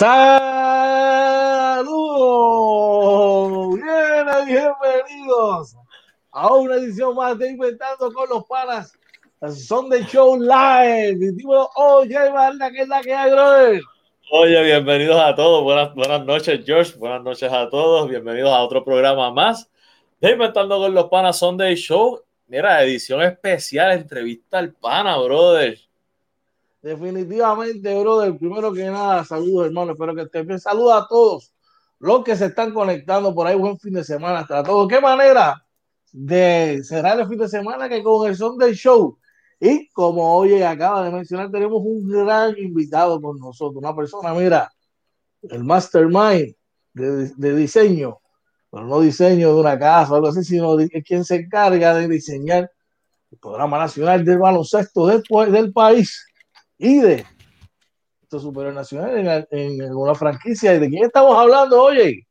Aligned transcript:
Saludos, 0.00 1.84
bien, 3.74 4.24
bienvenidos 4.46 5.76
a 6.30 6.54
una 6.54 6.76
edición 6.76 7.14
más 7.14 7.38
de 7.38 7.50
Inventando 7.50 8.10
con 8.10 8.26
los 8.30 8.46
Panas. 8.46 8.98
Sunday 9.46 10.02
Show 10.04 10.40
Live. 10.40 11.18
Dímelo, 11.32 11.68
oye, 11.76 12.16
Barna, 12.30 12.70
¿qué 12.70 12.80
es 12.80 12.88
la 12.88 13.02
que 13.02 13.12
hay, 13.12 13.30
brother? 13.30 13.82
Oye, 14.32 14.62
bienvenidos 14.62 15.20
a 15.20 15.34
todos. 15.34 15.62
Buenas, 15.64 15.94
buenas 15.94 16.24
noches, 16.24 16.64
George. 16.64 16.96
Buenas 16.96 17.22
noches 17.22 17.52
a 17.52 17.68
todos. 17.68 18.08
Bienvenidos 18.08 18.54
a 18.54 18.62
otro 18.62 18.82
programa 18.82 19.30
más 19.30 19.68
de 20.18 20.30
Inventando 20.30 20.78
con 20.78 20.94
los 20.94 21.10
Panas 21.10 21.38
Sunday 21.38 21.74
Show. 21.74 22.22
Mira, 22.46 22.82
edición 22.82 23.20
especial, 23.20 23.92
entrevista 23.92 24.60
al 24.60 24.72
pana, 24.72 25.18
brother. 25.18 25.78
Definitivamente, 26.82 28.00
brother. 28.00 28.36
Primero 28.38 28.72
que 28.72 28.84
nada, 28.84 29.24
saludos, 29.24 29.66
hermano. 29.66 29.92
Espero 29.92 30.14
que 30.14 30.22
estén 30.22 30.46
bien. 30.46 30.60
Saludos 30.60 30.94
a 30.94 31.06
todos 31.06 31.52
los 31.98 32.24
que 32.24 32.36
se 32.36 32.46
están 32.46 32.72
conectando 32.72 33.34
por 33.34 33.46
ahí. 33.46 33.56
Buen 33.56 33.78
fin 33.78 33.92
de 33.92 34.04
semana 34.04 34.40
hasta 34.40 34.62
todos. 34.62 34.88
¿Qué 34.88 35.00
manera 35.00 35.62
de 36.12 36.80
cerrar 36.82 37.20
el 37.20 37.28
fin 37.28 37.38
de 37.38 37.48
semana 37.48 37.88
que 37.88 38.02
con 38.02 38.26
el 38.26 38.34
Sunday 38.34 38.72
Show? 38.72 39.18
Y 39.60 39.88
como 39.90 40.36
oye 40.36 40.64
acaba 40.64 41.04
de 41.04 41.10
mencionar, 41.10 41.50
tenemos 41.50 41.82
un 41.84 42.08
gran 42.08 42.56
invitado 42.58 43.20
con 43.20 43.38
nosotros, 43.38 43.82
una 43.82 43.94
persona, 43.94 44.32
mira, 44.32 44.72
el 45.42 45.62
mastermind 45.64 46.54
de, 46.94 47.28
de 47.36 47.56
diseño, 47.56 48.20
pero 48.70 48.86
no 48.86 49.00
diseño 49.00 49.52
de 49.54 49.60
una 49.60 49.78
casa 49.78 50.12
o 50.12 50.14
algo 50.16 50.28
así, 50.28 50.44
sino 50.44 50.80
es 50.80 51.04
quien 51.04 51.26
se 51.26 51.36
encarga 51.36 51.94
de 51.94 52.08
diseñar 52.08 52.70
el 53.30 53.38
programa 53.38 53.78
nacional 53.78 54.24
del 54.24 54.38
baloncesto 54.38 55.06
del, 55.06 55.22
del 55.52 55.72
país 55.74 56.24
y 56.80 56.98
de 56.98 57.26
esto 58.22 58.40
superior 58.40 58.72
nacional 58.72 59.46
en, 59.50 59.82
en, 59.82 59.94
una 59.94 60.14
franquicia. 60.14 60.74
¿Y 60.74 60.78
de 60.78 60.88
quién 60.88 61.04
estamos 61.04 61.36
hablando, 61.36 61.82
oye? 61.82 62.26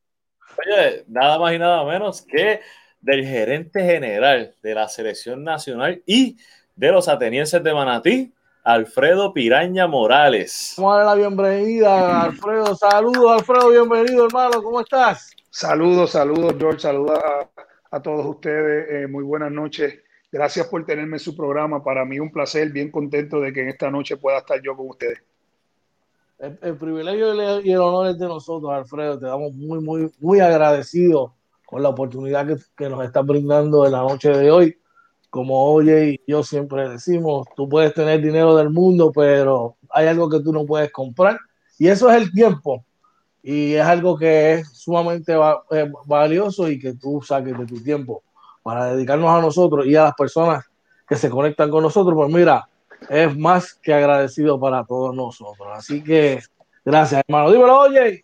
Oye, 0.58 1.06
nada 1.08 1.38
más 1.38 1.54
y 1.54 1.60
nada 1.60 1.86
menos 1.86 2.24
que 2.24 2.60
del 3.00 3.26
gerente 3.26 3.84
general 3.84 4.56
de 4.64 4.74
la 4.74 4.90
selección 4.90 5.44
nacional 5.44 6.02
y 6.06 6.38
de 6.76 6.92
los 6.92 7.08
atenienses 7.08 7.64
de 7.64 7.74
Manatí, 7.74 8.34
Alfredo 8.64 9.34
Piraña 9.34 9.86
Morales. 9.86 10.74
Vamos 10.78 10.96
a 10.96 11.04
darle 11.04 11.22
la 11.22 11.28
bienvenida, 11.28 12.22
Alfredo. 12.24 12.76
Saludos, 12.76 13.40
Alfredo, 13.40 13.70
bienvenido, 13.70 14.26
hermano. 14.26 14.64
¿Cómo 14.64 14.82
estás? 14.82 15.32
Saludos, 15.52 16.12
saludos, 16.12 16.56
George. 16.58 16.80
Saludos 16.80 17.20
a, 17.20 17.96
a 17.96 18.02
todos 18.02 18.26
ustedes. 18.26 19.04
Eh, 19.04 19.08
muy 19.08 19.24
buenas 19.24 19.52
noches. 19.52 20.00
Gracias 20.32 20.68
por 20.68 20.86
tenerme 20.86 21.18
en 21.18 21.20
su 21.20 21.36
programa. 21.36 21.84
Para 21.84 22.06
mí 22.06 22.20
un 22.20 22.32
placer, 22.32 22.72
bien 22.72 22.92
contento 22.92 23.40
de 23.40 23.52
que 23.52 23.62
en 23.62 23.70
esta 23.70 23.90
noche 23.90 24.18
pueda 24.18 24.40
estar 24.40 24.62
yo 24.62 24.76
con 24.76 24.90
ustedes. 24.90 25.20
El, 26.38 26.58
el 26.62 26.78
privilegio 26.78 27.62
y 27.62 27.72
el 27.72 27.80
honor 27.80 28.08
es 28.08 28.20
de 28.20 28.28
nosotros, 28.28 28.72
Alfredo. 28.72 29.20
Te 29.20 29.26
damos 29.26 29.54
muy, 29.54 29.80
muy, 29.80 30.12
muy 30.20 30.40
agradecidos 30.40 31.32
con 31.66 31.84
la 31.84 31.90
oportunidad 31.90 32.48
que, 32.48 32.56
que 32.78 32.90
nos 32.90 33.04
estás 33.04 33.26
brindando 33.26 33.86
en 33.86 33.92
la 33.92 34.00
noche 34.00 34.30
de 34.30 34.52
hoy 34.52 34.80
como 35.30 35.64
oye 35.64 36.12
y 36.12 36.32
yo 36.32 36.44
siempre 36.44 36.90
decimos, 36.90 37.48
tú 37.56 37.70
puedes 37.70 37.94
tener 37.94 38.22
dinero 38.22 38.56
del 38.56 38.70
mundo, 38.70 39.12
pero 39.12 39.78
hay 39.90 40.08
algo 40.08 40.30
que 40.30 40.40
tú 40.40 40.52
no 40.52 40.66
puedes 40.66 40.92
comprar 40.92 41.40
y 41.78 41.88
eso 41.88 42.10
es 42.10 42.22
el 42.22 42.32
tiempo. 42.32 42.84
Y 43.42 43.74
es 43.76 43.86
algo 43.86 44.18
que 44.18 44.56
es 44.56 44.70
sumamente 44.74 45.36
va, 45.36 45.64
eh, 45.72 45.90
valioso 46.06 46.70
y 46.70 46.78
que 46.78 46.94
tú 46.94 47.22
saques 47.22 47.58
de 47.58 47.66
tu 47.66 47.82
tiempo 47.82 48.24
para 48.70 48.94
dedicarnos 48.94 49.32
a 49.32 49.42
nosotros 49.42 49.88
y 49.88 49.96
a 49.96 50.04
las 50.04 50.14
personas 50.14 50.64
que 51.08 51.16
se 51.16 51.28
conectan 51.28 51.72
con 51.72 51.82
nosotros. 51.82 52.14
Pues 52.16 52.30
mira, 52.30 52.70
es 53.10 53.36
más 53.36 53.74
que 53.74 53.92
agradecido 53.92 54.60
para 54.60 54.84
todos 54.84 55.16
nosotros. 55.16 55.68
Así 55.74 56.04
que 56.04 56.40
gracias, 56.86 57.24
hermano. 57.28 57.52
Dímelo, 57.52 57.80
oye. 57.80 58.24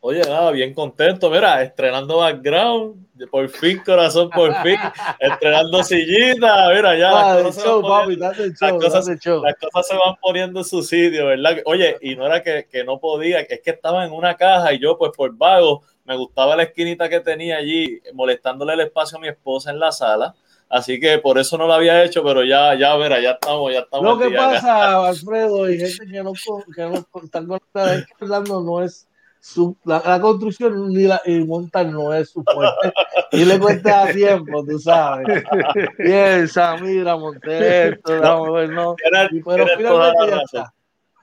Oye, 0.00 0.22
nada, 0.22 0.50
bien 0.50 0.72
contento. 0.72 1.28
Mira, 1.28 1.62
estrenando 1.62 2.16
background, 2.16 3.06
por 3.30 3.50
fin, 3.50 3.82
corazón, 3.84 4.30
por 4.30 4.54
fin. 4.62 4.78
estrenando 5.20 5.84
sillita, 5.84 6.70
mira, 6.74 6.96
ya. 6.96 7.10
Las, 7.10 7.42
cosas 7.42 7.64
show, 7.64 7.82
poniendo, 7.82 8.26
papi, 8.26 8.38
show, 8.54 8.78
las, 8.80 8.94
cosas, 8.94 9.18
show. 9.18 9.42
las, 9.42 9.54
cosas, 9.56 9.88
se 9.88 9.94
van 9.94 10.14
poniendo 10.22 10.60
en 10.60 10.64
su 10.64 10.82
sitio, 10.82 11.26
¿verdad? 11.26 11.58
Oye, 11.66 11.98
y 12.00 12.16
no 12.16 12.24
era 12.24 12.42
que, 12.42 12.66
que, 12.70 12.82
no 12.82 12.98
podía, 12.98 13.40
es 13.40 13.60
que 13.60 13.70
estaba 13.72 14.06
en 14.06 14.12
una 14.12 14.36
caja 14.36 14.72
y 14.72 14.78
yo, 14.78 14.96
pues 14.96 15.12
por 15.14 15.36
vago, 15.36 15.82
me 16.06 16.16
gustaba 16.16 16.56
la 16.56 16.64
esquinita 16.64 17.08
que 17.08 17.20
tenía 17.20 17.56
allí, 17.56 18.00
molestándole 18.14 18.74
el 18.74 18.80
espacio 18.80 19.18
a 19.18 19.20
mi 19.20 19.28
esposa 19.28 19.70
en 19.70 19.80
la 19.80 19.92
sala. 19.92 20.34
Así 20.68 20.98
que 20.98 21.18
por 21.18 21.38
eso 21.38 21.56
no 21.56 21.66
lo 21.66 21.74
había 21.74 22.02
hecho, 22.02 22.24
pero 22.24 22.42
ya, 22.44 22.74
ya, 22.74 22.96
verá, 22.96 23.20
ya 23.20 23.32
estamos, 23.32 23.72
ya 23.72 23.80
estamos. 23.80 24.04
Lo 24.04 24.18
que 24.18 24.34
pasa, 24.34 24.98
acá. 24.98 25.08
Alfredo, 25.08 25.70
y 25.70 25.78
gente 25.78 26.06
que 26.06 26.22
no, 26.22 26.32
que 26.74 26.82
no 26.82 27.22
están 27.22 27.46
conectadas, 27.46 27.98
es 27.98 28.06
que 28.06 28.24
Orlando 28.24 28.60
no 28.60 28.82
es 28.82 29.06
su, 29.40 29.76
la, 29.84 30.02
la, 30.04 30.20
construcción 30.20 30.92
ni 30.92 31.04
la, 31.04 31.20
y 31.24 31.44
montar 31.44 31.86
no 31.86 32.12
es 32.12 32.30
su 32.30 32.42
fuerte. 32.42 32.92
Y 33.30 33.44
le 33.44 33.60
cuesta 33.60 34.12
tiempo, 34.12 34.64
tú 34.64 34.76
sabes. 34.80 35.44
Piensa, 35.96 36.76
mira, 36.78 37.16
monté 37.16 37.90
esto, 37.90 38.20
vamos 38.20 38.48
a 38.48 38.52
ver, 38.52 38.70
no. 38.70 38.96
Era, 39.04 39.28
y, 39.30 39.40
pero 39.40 39.66
finalmente 39.76 40.26
ya 40.28 40.42
está. 40.44 40.74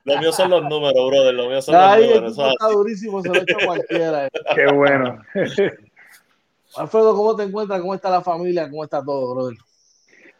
Lo 0.06 0.20
mío 0.20 0.32
son 0.32 0.50
los 0.50 0.64
números, 0.64 1.10
brother. 1.10 1.34
Lo 1.34 1.50
mío 1.50 1.62
son 1.62 1.76
los 1.76 1.98
números. 2.00 2.38
Está 2.38 2.68
durísimo, 2.68 3.22
se 3.22 3.30
lo 3.30 3.36
echa 3.36 3.66
cualquiera. 3.66 4.30
Qué 4.56 4.68
bueno. 4.74 5.22
Alfredo, 6.76 7.16
¿cómo 7.16 7.36
te 7.36 7.44
encuentras? 7.44 7.80
¿Cómo 7.82 7.96
está 7.96 8.10
la 8.10 8.22
familia? 8.22 8.70
¿Cómo 8.70 8.84
está 8.84 9.04
todo, 9.04 9.34
brother? 9.34 9.58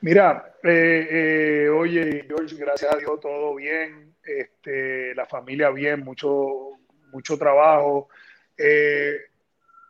Mira, 0.02 0.56
eh, 0.64 1.08
eh, 1.10 1.70
oye, 1.70 2.26
George, 2.28 2.56
gracias 2.56 2.94
a 2.94 2.98
Dios, 2.98 3.20
todo 3.22 3.56
bien. 3.56 4.14
Este, 4.26 5.16
la 5.16 5.26
familia 5.26 5.70
bien, 5.70 6.02
mucho, 6.02 6.78
mucho 7.12 7.38
trabajo. 7.38 8.10
Eh, 8.58 9.18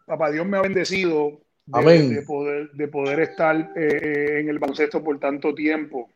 papá 0.05 0.31
Dios 0.31 0.45
me 0.45 0.57
ha 0.57 0.61
bendecido 0.61 1.39
de, 1.65 2.09
de, 2.09 2.21
poder, 2.23 2.71
de 2.71 2.87
poder, 2.87 3.19
estar 3.21 3.71
eh, 3.75 4.39
en 4.39 4.49
el 4.49 4.59
baloncesto 4.59 5.03
por 5.03 5.19
tanto 5.19 5.53
tiempo. 5.53 6.09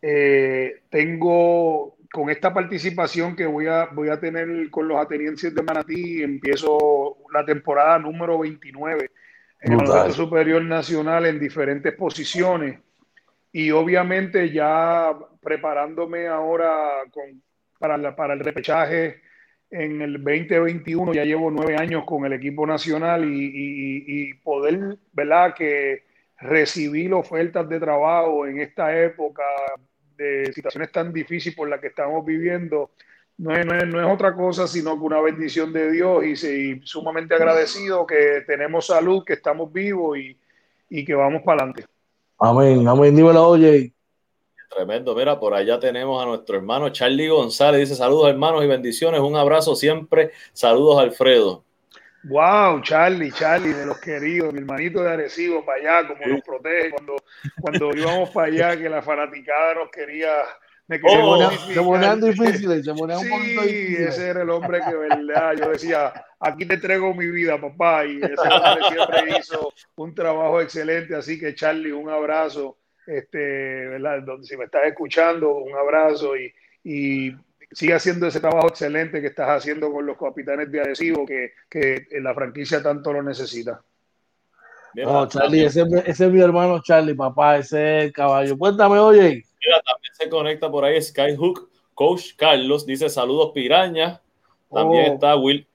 Eh, 0.00 0.82
tengo 0.90 1.96
con 2.10 2.30
esta 2.30 2.52
participación 2.52 3.36
que 3.36 3.46
voy 3.46 3.66
a, 3.66 3.86
voy 3.86 4.08
a 4.08 4.18
tener 4.18 4.70
con 4.70 4.88
los 4.88 4.98
atenienses 4.98 5.54
de 5.54 5.62
Manatí, 5.62 6.22
empiezo 6.22 7.18
la 7.32 7.44
temporada 7.44 7.98
número 7.98 8.38
29 8.38 9.10
en 9.60 9.72
el 9.72 9.78
baloncesto 9.78 10.24
superior 10.24 10.62
nacional 10.62 11.26
en 11.26 11.38
diferentes 11.38 11.92
posiciones 11.94 12.78
y 13.52 13.70
obviamente 13.70 14.50
ya 14.50 15.12
preparándome 15.42 16.28
ahora 16.28 17.02
con, 17.10 17.42
para, 17.78 17.96
la, 17.96 18.14
para 18.14 18.34
el 18.34 18.40
repechaje 18.40 19.20
en 19.70 20.00
el 20.00 20.12
2021 20.22 21.12
ya 21.12 21.24
llevo 21.24 21.50
nueve 21.50 21.76
años 21.76 22.04
con 22.04 22.24
el 22.24 22.32
equipo 22.32 22.66
nacional 22.66 23.24
y, 23.24 23.44
y, 23.44 24.04
y, 24.06 24.34
poder, 24.34 24.96
¿verdad? 25.12 25.54
Que 25.54 26.04
recibir 26.38 27.12
ofertas 27.12 27.68
de 27.68 27.78
trabajo 27.78 28.46
en 28.46 28.60
esta 28.60 28.96
época 28.98 29.42
de 30.18 30.52
situaciones 30.52 30.92
tan 30.92 31.12
difíciles 31.12 31.56
por 31.56 31.68
las 31.68 31.80
que 31.80 31.86
estamos 31.86 32.24
viviendo, 32.26 32.90
no 33.38 33.54
es, 33.54 33.64
no 33.64 33.74
es, 33.74 33.86
no 33.86 34.00
es 34.00 34.12
otra 34.12 34.34
cosa 34.34 34.66
sino 34.66 34.98
que 34.98 35.04
una 35.04 35.20
bendición 35.20 35.72
de 35.72 35.92
Dios 35.92 36.24
y, 36.24 36.46
y 36.46 36.80
sumamente 36.84 37.34
agradecido 37.34 38.04
que 38.04 38.42
tenemos 38.46 38.86
salud, 38.86 39.24
que 39.24 39.34
estamos 39.34 39.72
vivos 39.72 40.18
y, 40.18 40.36
y 40.90 41.04
que 41.04 41.14
vamos 41.14 41.42
para 41.42 41.62
adelante. 41.62 41.84
Amén, 42.38 42.86
amén, 42.86 43.14
dímelo, 43.14 43.48
oye. 43.48 43.92
Tremendo, 44.68 45.14
mira, 45.14 45.40
por 45.40 45.54
allá 45.54 45.78
tenemos 45.78 46.22
a 46.22 46.26
nuestro 46.26 46.56
hermano 46.56 46.90
Charlie 46.90 47.28
González, 47.28 47.80
dice 47.80 47.94
saludos 47.94 48.28
hermanos 48.28 48.62
y 48.64 48.66
bendiciones, 48.66 49.20
un 49.20 49.36
abrazo 49.36 49.74
siempre, 49.74 50.32
saludos 50.52 50.98
Alfredo. 50.98 51.64
Wow, 52.24 52.82
Charlie, 52.82 53.30
Charlie, 53.32 53.72
de 53.72 53.86
los 53.86 53.98
queridos, 54.00 54.52
mi 54.52 54.60
hermanito 54.60 55.02
de 55.02 55.12
Arecibo, 55.12 55.64
para 55.64 55.78
allá, 55.78 56.08
como 56.08 56.26
nos 56.26 56.42
protege. 56.42 56.90
Cuando, 56.90 57.16
cuando 57.60 57.96
íbamos 57.96 58.30
para 58.30 58.46
allá, 58.48 58.76
que 58.76 58.88
la 58.88 59.02
fanaticada 59.02 59.74
nos 59.74 59.90
quería... 59.90 60.30
Me 60.88 60.98
quería 60.98 61.22
oh, 61.22 61.50
se 61.50 61.82
ponían 61.82 62.20
difíciles, 62.20 62.84
se 62.84 62.94
ponían 62.94 63.20
sí, 63.20 63.26
un 63.26 63.38
poquito 63.38 63.62
difíciles. 63.62 64.08
ese 64.08 64.28
era 64.28 64.42
el 64.42 64.50
hombre 64.50 64.80
que, 64.88 64.96
verdad, 64.96 65.54
yo 65.58 65.68
decía, 65.68 66.12
aquí 66.40 66.64
te 66.64 66.74
entrego 66.74 67.12
mi 67.12 67.26
vida, 67.26 67.60
papá, 67.60 68.06
y 68.06 68.16
ese 68.16 68.34
hombre 68.40 68.82
siempre 68.88 69.38
hizo 69.38 69.72
un 69.96 70.14
trabajo 70.14 70.62
excelente, 70.62 71.14
así 71.14 71.38
que 71.38 71.54
Charlie, 71.54 71.92
un 71.92 72.08
abrazo. 72.08 72.78
Este, 73.08 73.38
¿verdad? 73.38 74.22
Si 74.42 74.54
me 74.56 74.66
estás 74.66 74.84
escuchando, 74.84 75.54
un 75.54 75.74
abrazo 75.74 76.36
y, 76.36 76.52
y, 76.84 77.34
sigue 77.70 77.94
haciendo 77.94 78.26
ese 78.26 78.40
trabajo 78.40 78.68
excelente 78.68 79.20
que 79.20 79.28
estás 79.28 79.48
haciendo 79.48 79.92
con 79.92 80.06
los 80.06 80.16
capitanes 80.16 80.70
de 80.70 80.80
adhesivo 80.80 81.26
que, 81.26 81.52
que 81.68 82.06
la 82.20 82.34
franquicia 82.34 82.82
tanto 82.82 83.12
lo 83.12 83.22
necesita. 83.22 83.82
No, 84.94 85.28
Charlie, 85.28 85.64
ese, 85.64 85.84
ese, 86.06 86.26
es 86.26 86.32
mi 86.32 86.40
hermano 86.40 86.80
Charlie, 86.82 87.14
papá, 87.14 87.58
ese 87.58 87.98
es 87.98 88.04
el 88.06 88.12
caballo. 88.12 88.56
Cuéntame, 88.56 88.98
oye. 88.98 89.20
Mira, 89.20 89.82
también 89.82 90.12
se 90.12 90.28
conecta 90.28 90.70
por 90.70 90.84
ahí 90.84 91.00
Skyhook, 91.00 91.70
Coach 91.94 92.34
Carlos, 92.36 92.86
dice 92.86 93.08
saludos 93.08 93.52
piraña. 93.54 94.20
También 94.72 95.10
oh. 95.10 95.14
está 95.14 95.36
Will. 95.36 95.66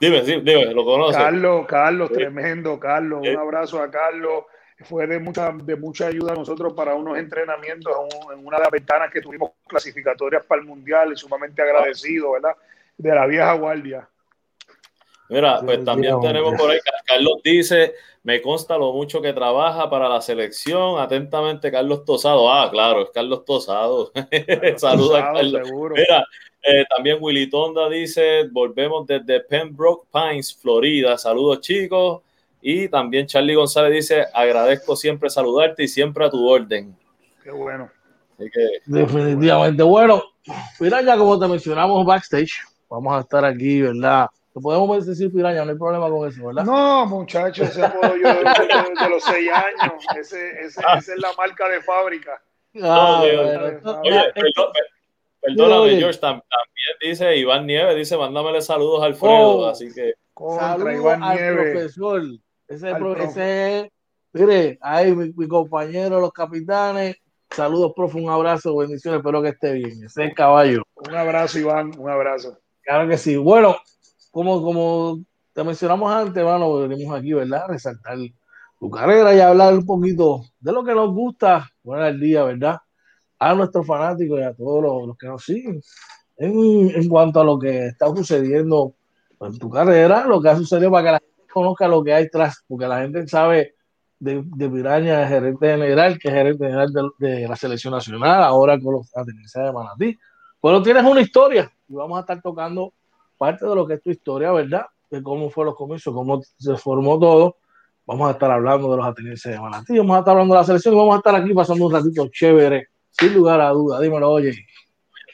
Dime, 0.00 0.22
dime, 0.22 0.74
lo 0.74 0.84
conoces. 0.84 1.16
Carlos, 1.16 1.66
Carlos, 1.66 2.08
sí. 2.08 2.14
tremendo, 2.14 2.78
Carlos. 2.78 3.20
Sí. 3.22 3.30
Un 3.30 3.38
abrazo 3.38 3.80
a 3.80 3.90
Carlos 3.90 4.44
fue 4.84 5.06
de 5.06 5.18
mucha, 5.18 5.52
de 5.52 5.76
mucha 5.76 6.08
ayuda 6.08 6.32
a 6.32 6.36
nosotros 6.36 6.72
para 6.74 6.94
unos 6.94 7.18
entrenamientos 7.18 7.92
en 8.32 8.46
una 8.46 8.58
de 8.58 8.62
las 8.62 8.70
ventanas 8.70 9.10
que 9.10 9.20
tuvimos 9.20 9.52
clasificatorias 9.66 10.44
para 10.44 10.60
el 10.60 10.66
Mundial 10.66 11.12
y 11.12 11.16
sumamente 11.16 11.62
agradecido, 11.62 12.32
¿verdad? 12.32 12.56
de 12.96 13.14
la 13.14 13.26
vieja 13.26 13.52
guardia. 13.54 14.08
Mira, 15.28 15.60
pues 15.60 15.84
también 15.84 16.20
tenemos 16.20 16.54
por 16.54 16.70
ahí, 16.70 16.78
Carlos 17.04 17.40
dice, 17.42 17.94
me 18.22 18.40
consta 18.40 18.78
lo 18.78 18.92
mucho 18.92 19.20
que 19.20 19.32
trabaja 19.32 19.90
para 19.90 20.08
la 20.08 20.20
selección. 20.20 21.00
Atentamente, 21.00 21.70
Carlos 21.70 22.04
Tosado. 22.04 22.52
Ah, 22.52 22.68
claro, 22.70 23.02
es 23.02 23.10
Carlos 23.10 23.44
Tosado. 23.44 24.12
Saludos 24.76 25.16
a 25.16 25.32
Carlos. 25.32 25.62
Mira, 25.94 26.24
eh, 26.62 26.84
también 26.94 27.18
Willy 27.20 27.50
Tonda 27.50 27.88
dice, 27.88 28.48
volvemos 28.52 29.04
desde 29.06 29.40
Pembroke 29.40 30.06
Pines, 30.12 30.54
Florida. 30.54 31.18
Saludos 31.18 31.60
chicos. 31.60 32.22
Y 32.68 32.88
también 32.88 33.28
Charlie 33.28 33.54
González 33.54 33.92
dice, 33.92 34.26
agradezco 34.34 34.96
siempre 34.96 35.30
saludarte 35.30 35.84
y 35.84 35.88
siempre 35.88 36.24
a 36.24 36.30
tu 36.30 36.44
orden. 36.48 36.96
Qué 37.40 37.52
bueno. 37.52 37.88
Definitivamente. 38.86 39.84
Bueno, 39.84 40.20
ya 40.80 41.16
como 41.16 41.38
te 41.38 41.46
mencionamos 41.46 42.04
backstage, 42.04 42.54
vamos 42.90 43.16
a 43.16 43.20
estar 43.20 43.44
aquí, 43.44 43.82
¿verdad? 43.82 44.26
podemos 44.60 45.06
decir 45.06 45.32
piraña, 45.32 45.64
no 45.64 45.70
hay 45.70 45.78
problema 45.78 46.10
con 46.10 46.28
eso, 46.28 46.44
¿verdad? 46.44 46.64
No, 46.64 47.06
muchachos, 47.06 47.68
ese 47.68 47.84
apodo 47.84 48.16
yo 48.16 48.34
de, 48.34 49.10
los 49.10 49.22
seis 49.22 49.48
años. 49.48 50.04
Ese, 50.18 50.50
ese, 50.62 50.80
esa 50.80 50.96
es 50.96 51.18
la 51.18 51.32
marca 51.38 51.68
de 51.68 51.80
fábrica. 51.82 52.42
Ah, 52.82 53.20
oye, 53.22 54.32
perdóname, 55.40 55.98
George, 55.98 56.18
también 56.18 56.42
dice 57.00 57.36
Iván 57.36 57.64
Nieves, 57.64 57.94
dice, 57.94 58.16
mándamele 58.16 58.60
saludos 58.60 59.04
a 59.04 59.06
Alfredo, 59.06 59.58
oh, 59.58 59.66
así 59.66 59.94
que... 59.94 60.14
Contra 60.34 60.92
Iván 60.92 61.22
al 61.22 61.36
Nieves. 61.36 61.72
profesor. 61.72 62.22
Ese, 62.68 62.90
ese 63.18 63.92
mire, 64.32 64.78
ahí 64.80 65.14
mi, 65.14 65.32
mi, 65.36 65.48
compañero, 65.48 66.20
los 66.20 66.32
capitanes, 66.32 67.16
saludos, 67.50 67.92
profe, 67.94 68.18
un 68.18 68.28
abrazo, 68.28 68.76
bendiciones, 68.76 69.18
espero 69.18 69.42
que 69.42 69.50
esté 69.50 69.72
bien. 69.72 69.92
Ese 69.92 70.06
es 70.06 70.16
el 70.18 70.34
caballo. 70.34 70.82
Un 70.96 71.14
abrazo, 71.14 71.58
Iván, 71.58 71.92
un 71.98 72.10
abrazo. 72.10 72.58
Claro 72.82 73.08
que 73.08 73.18
sí. 73.18 73.36
Bueno, 73.36 73.76
como, 74.30 74.62
como 74.62 75.20
te 75.52 75.64
mencionamos 75.64 76.12
antes, 76.12 76.36
hermano, 76.36 76.88
venimos 76.88 77.16
aquí, 77.16 77.32
¿verdad? 77.32 77.66
Resaltar 77.68 78.18
tu 78.78 78.90
carrera 78.90 79.34
y 79.34 79.40
hablar 79.40 79.74
un 79.74 79.86
poquito 79.86 80.42
de 80.60 80.72
lo 80.72 80.84
que 80.84 80.94
nos 80.94 81.14
gusta, 81.14 81.70
bueno, 81.82 82.06
el 82.06 82.20
día, 82.20 82.44
¿verdad? 82.44 82.78
A 83.38 83.54
nuestros 83.54 83.86
fanáticos 83.86 84.38
y 84.40 84.42
a 84.42 84.54
todos 84.54 84.82
los, 85.06 85.16
que 85.16 85.26
nos 85.26 85.44
siguen. 85.44 85.80
En, 86.36 86.90
en, 86.94 87.08
cuanto 87.08 87.40
a 87.40 87.44
lo 87.44 87.58
que 87.58 87.86
está 87.86 88.08
sucediendo 88.08 88.94
en 89.40 89.56
tu 89.56 89.70
carrera, 89.70 90.26
lo 90.26 90.42
que 90.42 90.48
ha 90.50 90.56
sucedido 90.56 90.90
para 90.90 91.04
que 91.04 91.12
la 91.12 91.25
conozca 91.56 91.88
lo 91.88 92.04
que 92.04 92.12
hay 92.12 92.28
tras, 92.28 92.62
porque 92.68 92.86
la 92.86 93.00
gente 93.00 93.26
sabe 93.26 93.74
de, 94.18 94.42
de 94.44 94.68
Piraña, 94.68 95.26
gerente 95.26 95.66
general, 95.66 96.18
que 96.18 96.28
es 96.28 96.34
gerente 96.34 96.66
general 96.66 96.92
de, 97.18 97.48
la 97.48 97.56
selección 97.56 97.94
nacional, 97.94 98.42
ahora 98.42 98.78
con 98.78 98.92
los 98.92 99.16
atenienses 99.16 99.62
de 99.62 99.72
Manatí. 99.72 100.18
Bueno, 100.60 100.82
tienes 100.82 101.02
una 101.02 101.22
historia 101.22 101.72
y 101.88 101.94
vamos 101.94 102.18
a 102.18 102.20
estar 102.20 102.42
tocando 102.42 102.92
parte 103.38 103.64
de 103.64 103.74
lo 103.74 103.86
que 103.86 103.94
es 103.94 104.02
tu 104.02 104.10
historia, 104.10 104.52
¿verdad? 104.52 104.84
De 105.10 105.22
cómo 105.22 105.48
fue 105.48 105.64
los 105.64 105.74
comienzos, 105.74 106.12
cómo 106.12 106.42
se 106.42 106.76
formó 106.76 107.18
todo. 107.18 107.56
Vamos 108.04 108.28
a 108.28 108.32
estar 108.32 108.50
hablando 108.50 108.90
de 108.90 108.98
los 108.98 109.06
atenienses 109.06 109.50
de 109.50 109.58
Manatí, 109.58 109.96
vamos 109.96 110.16
a 110.16 110.18
estar 110.18 110.32
hablando 110.32 110.54
de 110.54 110.60
la 110.60 110.66
selección 110.66 110.92
y 110.92 110.98
vamos 110.98 111.14
a 111.14 111.18
estar 111.18 111.34
aquí 111.36 111.54
pasando 111.54 111.86
un 111.86 111.92
ratito 111.92 112.28
chévere, 112.28 112.88
sin 113.12 113.32
lugar 113.32 113.62
a 113.62 113.70
duda. 113.70 113.98
Dímelo, 113.98 114.30
oye. 114.30 114.52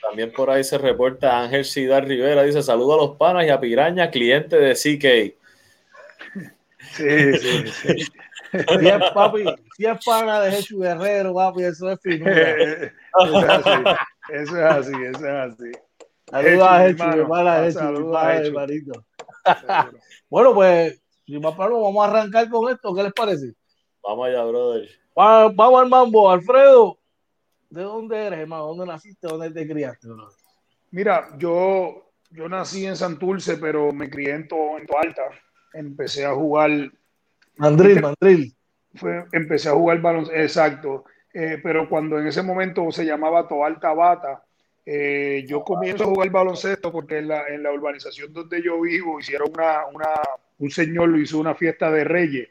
También 0.03 0.33
por 0.33 0.51
ahí 0.51 0.63
se 0.63 0.79
reporta 0.79 1.41
Ángel 1.41 1.65
Cidar 1.65 2.07
Rivera, 2.07 2.45
dice 2.45 2.63
saludo 2.63 2.95
a 2.95 2.97
los 2.97 3.17
panas 3.17 3.45
y 3.45 3.51
a 3.51 3.59
Piraña, 3.59 4.11
cliente 4.11 4.57
de 4.57 4.75
CK. 4.75 5.42
Sí, 6.91 7.39
sí, 7.39 7.69
sí. 7.69 8.07
Si 8.53 8.87
es, 8.87 9.11
papi, 9.15 9.45
si 9.77 9.87
es 9.87 10.05
pana 10.05 10.41
de 10.41 10.51
Jesús 10.51 10.81
Guerrero, 10.81 11.35
papi, 11.35 11.65
eso 11.65 11.91
es 11.91 12.01
finura. 12.01 12.33
eso 13.23 13.39
es 13.39 13.45
así, 13.49 13.71
eso 14.31 14.57
es 14.57 14.63
así, 14.63 14.93
eso 14.93 15.27
es 15.27 15.53
así. 15.53 15.73
Saludos 16.31 16.69
a 16.69 16.79
Jesús, 16.81 16.99
Saludos 17.75 18.17
a 18.17 18.67
Jesús. 18.67 18.99
bueno, 20.31 20.55
pues, 20.55 21.03
si 21.27 21.39
más 21.39 21.57
vamos 21.57 21.97
a 22.05 22.09
arrancar 22.09 22.49
con 22.51 22.71
esto. 22.71 22.95
¿Qué 22.95 23.03
les 23.03 23.13
parece? 23.13 23.55
Vamos 24.03 24.29
allá, 24.29 24.45
brother. 24.45 24.89
Vamos 25.15 25.81
al 25.83 25.89
mambo. 25.89 26.31
Alfredo, 26.31 26.99
¿de 27.71 27.83
dónde 27.83 28.27
eres, 28.27 28.41
hermano? 28.41 28.67
¿Dónde 28.67 28.87
naciste? 28.87 29.29
¿Dónde 29.29 29.51
te 29.51 29.69
criaste? 29.69 30.09
Mira, 30.91 31.29
yo, 31.39 32.13
yo 32.31 32.49
nací 32.49 32.87
en 32.87 32.97
Santurce, 32.97 33.57
pero 33.57 33.93
me 33.93 34.11
crié 34.11 34.35
en, 34.35 34.49
to, 34.49 34.79
en 34.79 34.87
Toalta. 34.87 35.23
Empecé 35.75 36.25
a 36.25 36.35
jugar. 36.35 36.71
Mandril, 37.57 38.01
Mandril. 38.01 38.55
Fue, 38.95 39.25
empecé 39.33 39.69
a 39.69 39.73
jugar 39.73 40.01
baloncesto, 40.01 40.41
exacto. 40.41 41.05
Eh, 41.33 41.59
pero 41.63 41.89
cuando 41.89 42.19
en 42.19 42.27
ese 42.27 42.43
momento 42.43 42.91
se 42.93 43.07
llamaba 43.07 43.49
Toalta 43.49 43.93
Bata, 43.95 44.45
eh, 44.85 45.45
yo 45.49 45.63
comienzo 45.63 46.05
a 46.05 46.09
jugar 46.09 46.31
baloncesto 46.31 46.91
porque 46.91 47.19
en 47.19 47.29
la, 47.29 47.47
en 47.49 47.63
la 47.63 47.73
urbanización 47.73 48.33
donde 48.33 48.61
yo 48.63 48.81
vivo 48.81 49.21
hicieron 49.21 49.51
una, 49.55 49.87
una, 49.87 50.09
un 50.59 50.71
señor 50.71 51.09
lo 51.09 51.19
hizo 51.19 51.39
una 51.39 51.55
fiesta 51.55 51.91
de 51.91 52.05
reyes 52.05 52.49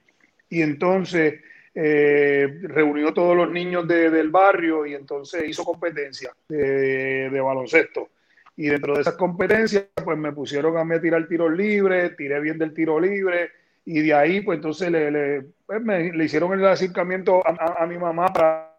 y 0.49 0.61
entonces 0.61 1.41
eh, 1.75 2.59
reunió 2.63 3.13
todos 3.13 3.35
los 3.35 3.51
niños 3.51 3.87
del 3.87 4.29
barrio 4.29 4.85
y 4.85 4.93
entonces 4.93 5.43
hizo 5.47 5.63
competencia 5.63 6.31
de, 6.47 7.29
de, 7.29 7.41
baloncesto. 7.41 8.09
Y 8.55 8.67
dentro 8.67 8.93
de 8.93 9.01
esas 9.01 9.15
competencias, 9.15 9.85
pues 10.03 10.17
me 10.17 10.31
pusieron 10.33 10.77
a 10.77 10.83
mí 10.83 10.95
a 10.95 11.01
tirar 11.01 11.27
tiros 11.27 11.51
libres, 11.51 12.15
tiré 12.15 12.39
bien 12.39 12.57
del 12.57 12.73
tiro 12.73 12.99
libre 12.99 13.51
y 13.85 14.01
de 14.01 14.13
ahí, 14.13 14.41
pues 14.41 14.57
entonces 14.57 14.91
le, 14.91 15.09
le, 15.09 15.45
pues 15.65 15.81
me, 15.81 16.11
le 16.11 16.25
hicieron 16.25 16.53
el 16.53 16.65
acercamiento 16.65 17.45
a, 17.45 17.83
a, 17.83 17.87
mi 17.87 17.97
mamá 17.97 18.27
para, 18.27 18.77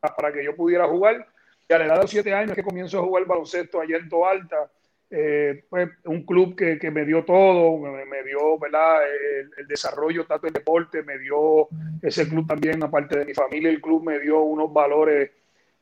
para 0.00 0.32
que 0.32 0.44
yo 0.44 0.54
pudiera 0.54 0.86
jugar. 0.86 1.26
A 1.68 1.78
la 1.78 1.86
edad 1.86 1.94
de 1.94 2.02
los 2.02 2.10
siete 2.10 2.34
años 2.34 2.54
que 2.54 2.62
comienzo 2.62 2.98
a 2.98 3.02
jugar 3.02 3.24
baloncesto 3.24 3.80
allá 3.80 3.96
en 3.96 4.08
Toalta, 4.08 4.70
eh, 5.08 5.64
pues 5.70 5.88
un 6.04 6.24
club 6.24 6.54
que, 6.54 6.78
que, 6.78 6.90
me 6.90 7.04
dio 7.04 7.24
todo, 7.24 7.78
me, 7.78 8.22
dio 8.24 8.58
¿verdad? 8.58 8.98
El, 9.56 9.66
desarrollo 9.66 10.26
tanto 10.26 10.46
del 10.46 10.52
deporte, 10.52 11.02
me 11.02 11.18
dio 11.18 11.68
ese 12.02 12.28
club 12.28 12.46
también, 12.46 12.82
aparte 12.82 13.18
de 13.18 13.24
mi 13.24 13.32
familia, 13.32 13.70
el 13.70 13.80
club 13.80 14.04
me 14.04 14.18
dio 14.18 14.42
unos 14.42 14.70
valores 14.70 15.30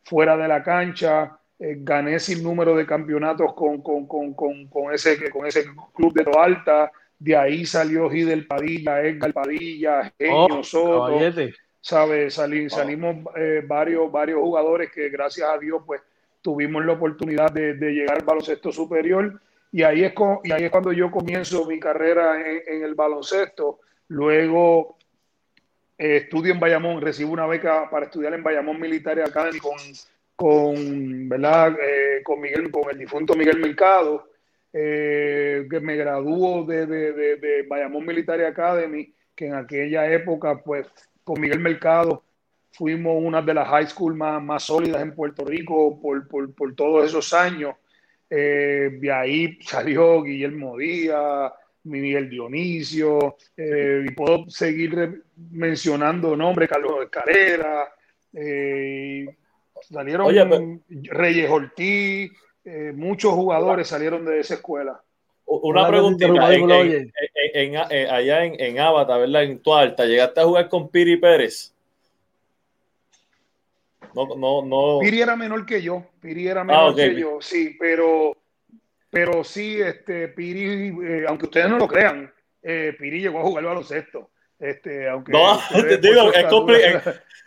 fuera 0.04 0.36
de 0.36 0.46
la 0.46 0.62
cancha, 0.62 1.39
eh, 1.62 1.76
gané 1.78 2.18
sin 2.18 2.42
número 2.42 2.74
de 2.74 2.86
campeonatos 2.86 3.52
con, 3.52 3.82
con, 3.82 4.06
con, 4.06 4.32
con, 4.32 4.94
ese, 4.94 5.30
con 5.30 5.46
ese 5.46 5.66
club 5.94 6.14
de 6.14 6.24
Toalta, 6.24 6.90
de 7.18 7.36
ahí 7.36 7.66
salió 7.66 8.08
Gidel 8.08 8.46
Padilla, 8.46 9.02
Edgar 9.02 9.34
Padilla, 9.34 10.10
Genio 10.18 10.46
oh, 10.46 10.64
Soto. 10.64 11.18
¿sabes? 11.82 12.32
salimos 12.34 13.16
eh, 13.36 13.62
varios, 13.66 14.10
varios 14.10 14.40
jugadores 14.40 14.90
que 14.90 15.10
gracias 15.10 15.50
a 15.50 15.58
Dios 15.58 15.82
pues 15.86 16.00
tuvimos 16.40 16.82
la 16.82 16.92
oportunidad 16.92 17.52
de, 17.52 17.74
llegar 17.74 18.16
al 18.16 18.24
baloncesto 18.24 18.72
superior 18.72 19.38
y 19.70 19.82
ahí 19.82 20.02
es, 20.02 20.14
y 20.44 20.52
ahí 20.52 20.64
es 20.64 20.70
cuando 20.70 20.92
yo 20.92 21.10
comienzo 21.10 21.66
mi 21.66 21.78
carrera 21.78 22.40
en, 22.40 22.82
el 22.82 22.94
baloncesto. 22.94 23.80
Luego 24.08 24.96
eh, 25.98 26.16
estudio 26.16 26.54
en 26.54 26.58
Bayamón, 26.58 27.02
recibo 27.02 27.32
una 27.32 27.46
beca 27.46 27.90
para 27.90 28.06
estudiar 28.06 28.32
en 28.32 28.42
Bayamón 28.42 28.80
Military 28.80 29.20
Academy 29.20 29.58
con, 29.58 29.76
con, 30.40 31.28
¿verdad? 31.28 31.76
Eh, 31.78 32.22
con, 32.22 32.40
Miguel, 32.40 32.70
con 32.70 32.90
el 32.90 32.96
difunto 32.96 33.34
Miguel 33.34 33.60
Mercado, 33.60 34.26
que 34.72 35.80
me 35.82 35.96
graduó 35.96 36.64
de, 36.64 36.86
de, 36.86 37.12
de, 37.12 37.36
de 37.36 37.62
Bayamón 37.64 38.06
Military 38.06 38.44
Academy, 38.44 39.12
que 39.34 39.48
en 39.48 39.54
aquella 39.54 40.10
época 40.10 40.62
pues 40.62 40.86
con 41.24 41.38
Miguel 41.40 41.60
Mercado 41.60 42.24
fuimos 42.72 43.22
una 43.22 43.42
de 43.42 43.52
las 43.52 43.68
high 43.68 43.86
school 43.86 44.14
más, 44.14 44.42
más 44.42 44.62
sólidas 44.62 45.02
en 45.02 45.14
Puerto 45.14 45.44
Rico 45.44 46.00
por, 46.00 46.26
por, 46.26 46.54
por 46.54 46.74
todos 46.74 47.04
esos 47.04 47.34
años. 47.34 47.74
Eh, 48.30 48.96
de 48.98 49.12
ahí 49.12 49.58
salió 49.60 50.22
Guillermo 50.22 50.78
Díaz, 50.78 51.52
Miguel 51.84 52.30
Dionisio, 52.30 53.36
eh, 53.56 54.04
y 54.06 54.10
puedo 54.12 54.48
seguir 54.48 55.24
mencionando 55.50 56.36
nombres, 56.36 56.68
Carlos 56.68 57.08
Carrera, 57.10 57.92
eh, 58.32 59.26
salieron 59.82 60.82
Reyes 60.88 61.50
Ortiz, 61.50 62.32
eh, 62.64 62.92
muchos 62.94 63.32
jugadores 63.32 63.88
salieron 63.88 64.24
de 64.24 64.40
esa 64.40 64.54
escuela. 64.54 65.00
Una 65.46 65.88
preguntita, 65.88 66.54
en, 66.54 67.12
en, 67.54 67.74
eh, 67.90 68.08
allá 68.08 68.44
en, 68.44 68.60
en 68.60 68.78
Avatar, 68.78 69.18
¿verdad? 69.20 69.42
En 69.42 69.58
Tualta, 69.60 70.04
¿llegaste 70.06 70.40
a 70.40 70.44
jugar 70.44 70.68
con 70.68 70.88
Piri 70.88 71.16
Pérez? 71.16 71.74
No, 74.14 74.26
no, 74.36 74.64
no. 74.64 74.98
Piri 75.00 75.20
era 75.20 75.34
menor 75.36 75.66
que 75.66 75.82
yo, 75.82 76.06
Piri 76.20 76.46
era 76.48 76.62
menor 76.64 76.92
ah, 76.92 76.94
que 76.94 77.14
yo, 77.18 77.38
sí, 77.40 77.76
pero, 77.78 78.36
pero 79.10 79.42
sí, 79.42 79.80
este, 79.80 80.28
Piri, 80.28 80.94
eh, 81.04 81.24
aunque 81.26 81.46
ustedes 81.46 81.68
no 81.68 81.78
lo 81.78 81.88
crean, 81.88 82.32
eh, 82.62 82.94
Piri 82.98 83.20
llegó 83.20 83.40
a 83.40 83.42
jugar 83.42 83.64
baloncesto. 83.64 84.30
Este, 84.58 85.08
aunque 85.08 85.32
no, 85.32 85.58
te 85.72 85.96
digo, 85.98 86.32
es, 86.32 86.44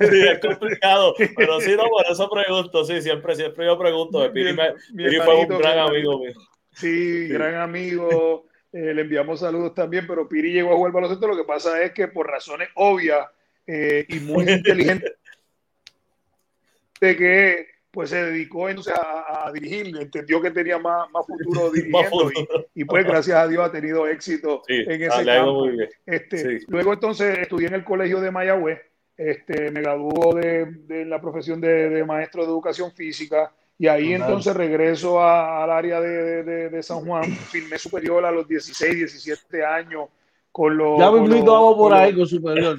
complicado, 0.10 0.32
es, 0.32 0.40
complicado, 0.60 1.16
pero 1.36 1.62
sí, 1.62 1.76
no, 1.76 1.84
por 1.90 2.06
eso 2.10 2.30
pregunto, 2.30 2.86
sí, 2.86 3.02
siempre, 3.02 3.36
siempre 3.36 3.66
yo 3.66 3.78
pregunto, 3.78 4.32
Piri, 4.32 4.56
Piri 4.96 5.18
fue 5.18 5.36
un 5.42 5.48
gran 5.48 5.80
amigo 5.80 6.20
mío. 6.20 6.34
Sí, 6.74 7.28
gran 7.28 7.56
amigo. 7.56 8.46
Eh, 8.72 8.94
le 8.94 9.02
enviamos 9.02 9.40
saludos 9.40 9.76
también, 9.76 10.08
pero 10.08 10.28
Piri 10.28 10.52
llegó 10.52 10.74
a 10.74 10.76
jugar 10.76 10.92
baloncesto. 10.92 11.28
Lo 11.28 11.38
que 11.38 11.44
pasa 11.44 11.82
es 11.84 11.92
que 11.92 12.08
por 12.08 12.28
razones 12.28 12.70
obvias 12.74 13.28
eh, 13.68 14.06
y 14.10 14.20
muy 14.20 14.50
inteligentes, 14.50 15.14
de 17.00 17.16
que 17.16 17.68
pues 17.92 18.10
se 18.10 18.26
dedicó 18.26 18.70
entonces 18.70 18.96
a, 18.96 19.52
dirigir, 19.54 19.96
entendió 19.96 20.42
que 20.42 20.50
tenía 20.50 20.80
más, 20.80 21.08
más 21.12 21.28
futuro 21.28 21.70
dirigiendo 21.74 22.32
y, 22.74 22.86
pues 22.86 23.06
gracias 23.06 23.38
a 23.38 23.48
Dios 23.48 23.64
ha 23.64 23.72
tenido 23.72 24.08
éxito 24.08 24.64
en 24.68 25.04
ese 25.04 25.24
campo. 25.24 25.68
Este, 26.08 26.62
Luego 26.70 26.94
entonces 26.94 27.38
estudié 27.38 27.68
en 27.68 27.76
el 27.76 27.84
colegio 27.84 28.20
de 28.20 28.32
Mayagüez, 28.32 28.82
este, 29.18 29.72
me 29.72 29.82
graduó 29.82 30.34
de, 30.36 31.06
la 31.06 31.22
profesión 31.22 31.62
de, 31.62 32.04
maestro 32.06 32.44
de 32.44 32.50
educación 32.50 32.92
física 32.92 33.52
y 33.78 33.88
ahí 33.88 34.14
entonces 34.14 34.56
regreso 34.56 35.22
al 35.22 35.70
área 35.72 36.00
de, 36.00 36.84
San 36.84 37.06
Juan, 37.06 37.24
firmé 37.24 37.78
superior 37.78 38.26
a 38.26 38.32
los 38.32 38.48
16, 38.48 38.96
17 38.96 39.66
años 39.66 40.10
con 40.52 40.78
los... 40.78 41.00
Ya 41.00 41.12
me 41.12 41.20
invito 41.20 41.78
por 41.78 41.94
ahí 41.94 42.16
con 42.16 42.28
superior. 42.28 42.78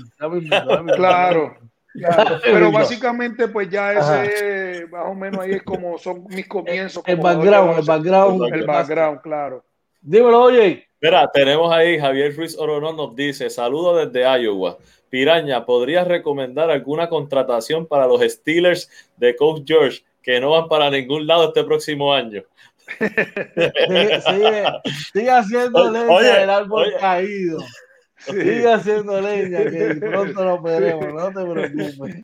claro. 0.97 1.57
Pero 2.43 2.73
básicamente, 2.73 3.49
pues 3.49 3.71
ya 3.71 3.93
ese, 3.93 4.87
más 4.89 5.07
o 5.07 5.15
menos 5.15 5.41
ahí 5.41 5.53
es 5.53 5.63
como 5.63 5.97
son 5.97 6.25
mis 6.29 6.47
comienzos. 6.49 7.05
El 7.07 7.17
background, 7.17 7.79
el 7.79 7.85
background. 7.85 8.55
El 8.55 8.67
background, 8.67 9.21
claro. 9.21 9.65
Dímelo, 10.01 10.43
oye. 10.43 10.89
Mira, 11.01 11.31
tenemos 11.33 11.73
ahí 11.73 11.99
Javier 11.99 12.35
Ruiz 12.37 12.57
Oronón 12.59 12.97
nos 12.97 13.15
dice: 13.15 13.49
Saludos 13.49 14.13
desde 14.13 14.27
Iowa. 14.43 14.77
Piraña, 15.15 15.65
¿podrías 15.65 16.09
recomendar 16.09 16.73
alguna 16.73 17.09
contratación 17.09 17.87
para 17.87 18.09
los 18.09 18.21
Steelers 18.21 18.91
de 19.17 19.37
Coach 19.37 19.63
George 19.65 20.05
que 20.21 20.41
no 20.41 20.51
van 20.51 20.67
para 20.67 20.91
ningún 20.91 21.25
lado 21.29 21.47
este 21.47 21.63
próximo 21.63 22.13
año? 22.13 22.43
sigue, 25.13 25.31
haciendo 25.31 25.89
leña 25.93 26.43
el 26.43 26.51
árbol 26.51 26.93
caído. 26.99 27.61
Sigue 28.27 28.73
haciendo 28.73 29.21
leña, 29.21 29.71
que 29.71 29.95
pronto 30.01 30.45
lo 30.45 30.61
veremos, 30.61 31.15
no 31.15 31.29
te 31.29 31.49
preocupes. 31.49 32.23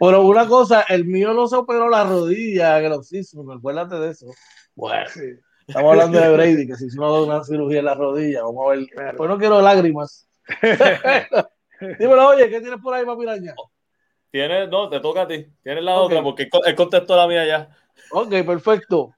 Pero 0.00 0.22
una 0.22 0.46
cosa, 0.46 0.86
el 0.88 1.04
mío 1.04 1.34
no 1.34 1.46
se 1.46 1.56
operó 1.56 1.90
la 1.90 2.04
rodilla 2.04 2.78
en 2.78 2.86
el 2.86 2.92
oxígeno, 2.92 3.52
acuérdate 3.52 3.96
de 3.96 4.12
eso. 4.12 4.28
Bueno, 4.74 5.04
estamos 5.66 5.92
hablando 5.92 6.18
de 6.18 6.32
Brady, 6.32 6.66
que 6.66 6.76
se 6.76 6.86
hizo 6.86 7.24
una 7.26 7.44
cirugía 7.44 7.80
en 7.80 7.84
la 7.84 7.96
rodilla. 7.96 8.44
Vamos 8.44 8.64
a 8.66 8.70
ver. 8.70 9.16
Pues 9.18 9.28
no 9.28 9.36
quiero 9.36 9.60
lágrimas. 9.60 10.26
Dímelo, 11.98 12.28
oye, 12.28 12.48
¿qué 12.48 12.60
tienes 12.60 12.80
por 12.80 12.94
ahí, 12.94 13.04
papiraña? 13.04 13.54
Tienes, 14.30 14.68
no, 14.68 14.88
te 14.88 15.00
toca 15.00 15.22
a 15.22 15.26
ti. 15.26 15.46
Tienes 15.62 15.84
la 15.84 15.94
otra, 15.94 16.22
porque 16.22 16.48
él 16.64 16.74
contestó 16.74 17.16
la 17.16 17.26
mía 17.26 17.46
ya. 17.46 17.68
Ok, 18.10 18.30
perfecto. 18.46 19.14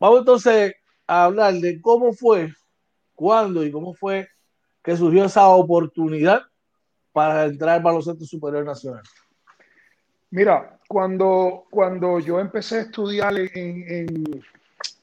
Vamos 0.00 0.20
entonces 0.20 0.74
a 1.06 1.24
hablar 1.24 1.54
de 1.54 1.80
cómo 1.80 2.12
fue, 2.12 2.52
cuándo 3.14 3.64
y 3.64 3.70
cómo 3.70 3.94
fue 3.94 4.28
que 4.82 4.96
surgió 4.96 5.24
esa 5.24 5.48
oportunidad 5.48 6.42
para 7.12 7.44
entrar 7.44 7.76
al 7.76 7.82
baloncesto 7.82 8.24
superior 8.24 8.64
nacional. 8.64 9.02
Mira, 10.30 10.78
cuando, 10.88 11.64
cuando 11.70 12.20
yo 12.20 12.38
empecé 12.38 12.76
a 12.76 12.80
estudiar 12.82 13.36
en, 13.38 14.42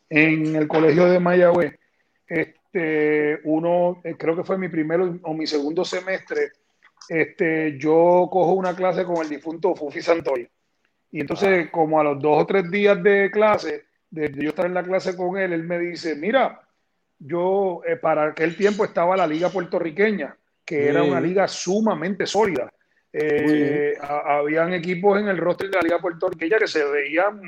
en, 0.10 0.56
el 0.56 0.68
colegio 0.68 1.06
de 1.06 1.20
Mayagüez, 1.20 1.80
este, 2.28 2.56
uno, 3.44 4.02
eh, 4.04 4.16
creo 4.18 4.36
que 4.36 4.44
fue 4.44 4.58
mi 4.58 4.70
primero 4.70 5.18
o 5.24 5.34
mi 5.34 5.48
segundo 5.48 5.86
semestre, 5.86 6.52
este, 7.08 7.78
yo 7.78 8.28
cojo 8.32 8.54
una 8.54 8.76
clase 8.76 9.06
con 9.06 9.18
el 9.18 9.30
difunto 9.30 9.76
Fufi 9.76 10.02
Santoy. 10.02 10.48
Y 11.12 11.22
entonces, 11.22 11.70
como 11.72 12.00
a 12.00 12.04
los 12.04 12.22
dos 12.22 12.44
o 12.44 12.46
tres 12.46 12.70
días 12.70 13.02
de 13.02 13.30
clase, 13.32 13.86
de 14.10 14.32
yo 14.36 14.50
estar 14.50 14.66
en 14.66 14.74
la 14.74 14.84
clase 14.84 15.16
con 15.16 15.38
él, 15.38 15.54
él 15.54 15.64
me 15.64 15.80
dice, 15.80 16.16
mira, 16.16 16.62
yo 17.20 17.82
eh, 17.86 17.96
para 17.96 18.26
aquel 18.30 18.56
tiempo 18.56 18.84
estaba 18.84 19.16
la 19.16 19.28
liga 19.28 19.50
puertorriqueña, 19.50 20.36
que 20.66 20.90
era 20.90 21.04
una 21.04 21.22
liga 21.22 21.48
sumamente 21.48 22.26
sólida. 22.26 22.72
Eh, 23.14 23.98
habían 24.02 24.74
equipos 24.74 25.20
en 25.20 25.30
el 25.30 25.38
roster 25.38 25.70
de 25.70 25.78
la 25.78 25.84
liga 25.84 26.00
puertorriqueña 26.00 26.58
que 26.58 26.68
se 26.68 26.84
veían 26.84 27.40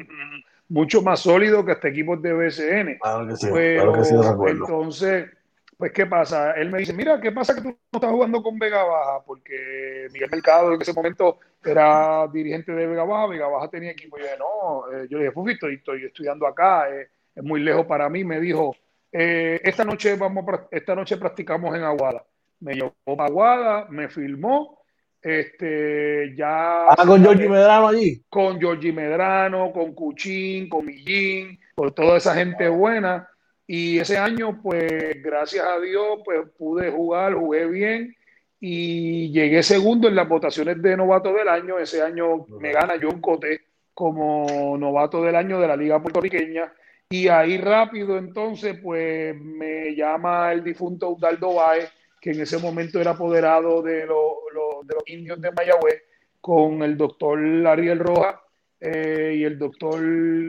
mucho 0.69 1.01
más 1.01 1.21
sólidos 1.21 1.65
que 1.65 1.71
hasta 1.71 1.87
equipos 1.87 2.21
de. 2.21 2.97
Claro 3.01 3.27
que 3.27 3.35
sí, 3.35 3.47
Pero, 3.51 3.93
que 3.93 4.03
sí, 4.03 4.15
entonces, 4.49 5.29
pues, 5.77 5.91
¿qué 5.91 6.05
pasa? 6.05 6.53
Él 6.53 6.71
me 6.71 6.79
dice, 6.79 6.93
mira, 6.93 7.19
¿qué 7.21 7.31
pasa 7.31 7.55
que 7.55 7.61
tú 7.61 7.69
no 7.69 7.77
estás 7.93 8.11
jugando 8.11 8.41
con 8.41 8.57
Vega 8.57 8.83
Baja? 8.83 9.23
Porque 9.25 10.07
Miguel 10.11 10.29
Mercado 10.31 10.73
en 10.73 10.81
ese 10.81 10.93
momento 10.93 11.39
era 11.63 12.27
dirigente 12.27 12.71
de 12.71 12.87
Vega 12.87 13.03
Baja, 13.03 13.27
Vega 13.27 13.47
Baja 13.47 13.69
tenía 13.69 13.91
equipo. 13.91 14.17
Y 14.17 14.21
yo 14.21 14.25
dije, 14.25 14.37
no, 14.39 14.91
eh, 14.91 15.07
yo 15.09 15.17
le 15.17 15.25
dije, 15.25 15.33
Fufi, 15.33 15.53
estoy, 15.53 15.75
estoy 15.75 16.05
estudiando 16.05 16.47
acá, 16.47 16.89
eh, 16.89 17.09
es 17.35 17.43
muy 17.43 17.61
lejos 17.61 17.85
para 17.85 18.09
mí. 18.09 18.23
Me 18.23 18.39
dijo, 18.39 18.75
eh, 19.11 19.61
esta, 19.63 19.85
noche 19.85 20.15
vamos, 20.15 20.45
esta 20.71 20.95
noche 20.95 21.17
practicamos 21.17 21.75
en 21.75 21.83
Aguada. 21.83 22.25
Me 22.59 22.73
llevó 22.73 22.93
a 23.19 23.25
Aguada, 23.25 23.85
me 23.89 24.09
filmó. 24.09 24.81
Este, 25.21 26.33
ya. 26.35 26.89
Ah, 26.89 27.03
con 27.05 27.21
Georgie 27.21 27.49
Medrano 27.49 27.87
allí. 27.87 28.23
Con 28.29 28.59
Georgie 28.59 28.93
Medrano, 28.93 29.71
con 29.71 29.93
Cuchín, 29.93 30.69
con 30.69 30.85
Millín, 30.85 31.59
con 31.75 31.93
toda 31.93 32.17
esa 32.17 32.35
gente 32.35 32.69
buena 32.69 33.27
y 33.67 33.99
ese 33.99 34.17
año, 34.17 34.61
pues 34.63 35.21
gracias 35.21 35.65
a 35.65 35.77
Dios, 35.81 36.21
pues 36.23 36.39
pude 36.57 36.89
jugar, 36.89 37.33
jugué 37.33 37.67
bien 37.67 38.15
y 38.61 39.29
llegué 39.33 39.61
segundo 39.61 40.07
en 40.07 40.15
las 40.15 40.29
votaciones 40.29 40.81
de 40.81 40.95
novato 40.95 41.33
del 41.33 41.49
año. 41.49 41.77
Ese 41.77 42.01
año 42.01 42.45
me 42.61 42.71
gana 42.71 42.93
John 42.99 43.19
Cote 43.19 43.65
como 43.93 44.77
novato 44.77 45.21
del 45.21 45.35
año 45.35 45.59
de 45.59 45.67
la 45.67 45.75
Liga 45.75 46.01
Puertorriqueña. 46.01 46.73
Y 47.09 47.27
ahí 47.27 47.57
rápido 47.57 48.17
entonces, 48.17 48.79
pues 48.81 49.35
me 49.37 49.93
llama 49.95 50.53
el 50.53 50.63
difunto 50.63 51.09
Udaldo 51.09 51.55
Baez, 51.55 51.91
que 52.19 52.31
en 52.31 52.41
ese 52.41 52.57
momento 52.57 52.99
era 52.99 53.11
apoderado 53.11 53.81
de, 53.81 53.99
de 54.01 54.05
los 54.05 55.03
indios 55.07 55.39
de 55.41 55.51
Mayagüez, 55.51 56.03
con 56.41 56.81
el 56.83 56.97
doctor 56.97 57.39
Ariel 57.67 57.99
Roja 57.99 58.41
eh, 58.79 59.35
y 59.37 59.43
el 59.43 59.57
doctor 59.57 60.01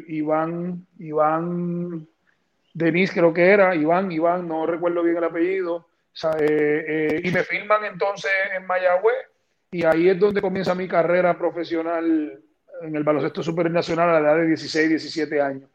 Iván, 0.09 0.87
Iván 0.99 2.07
Denis 2.75 3.11
creo 3.13 3.33
que 3.33 3.49
era, 3.49 3.75
Iván, 3.75 4.13
Iván, 4.13 4.47
no 4.47 4.67
recuerdo 4.67 5.03
bien 5.03 5.17
el 5.17 5.25
apellido, 5.25 5.89
eh, 6.41 6.85
eh, 6.89 7.21
y 7.25 7.31
me 7.31 7.43
firman 7.43 7.85
entonces 7.85 8.31
en 8.57 8.67
Mayagüez, 8.67 9.17
y 9.73 9.85
ahí 9.85 10.09
es 10.09 10.19
donde 10.19 10.41
comienza 10.41 10.75
mi 10.75 10.87
carrera 10.87 11.37
profesional 11.37 12.41
en 12.83 12.95
el 12.95 13.03
baloncesto 13.03 13.43
supernacional 13.43 14.11
a 14.11 14.21
la 14.21 14.29
edad 14.29 14.37
de 14.39 14.47
16, 14.49 14.89
17 14.91 15.41
años. 15.41 15.69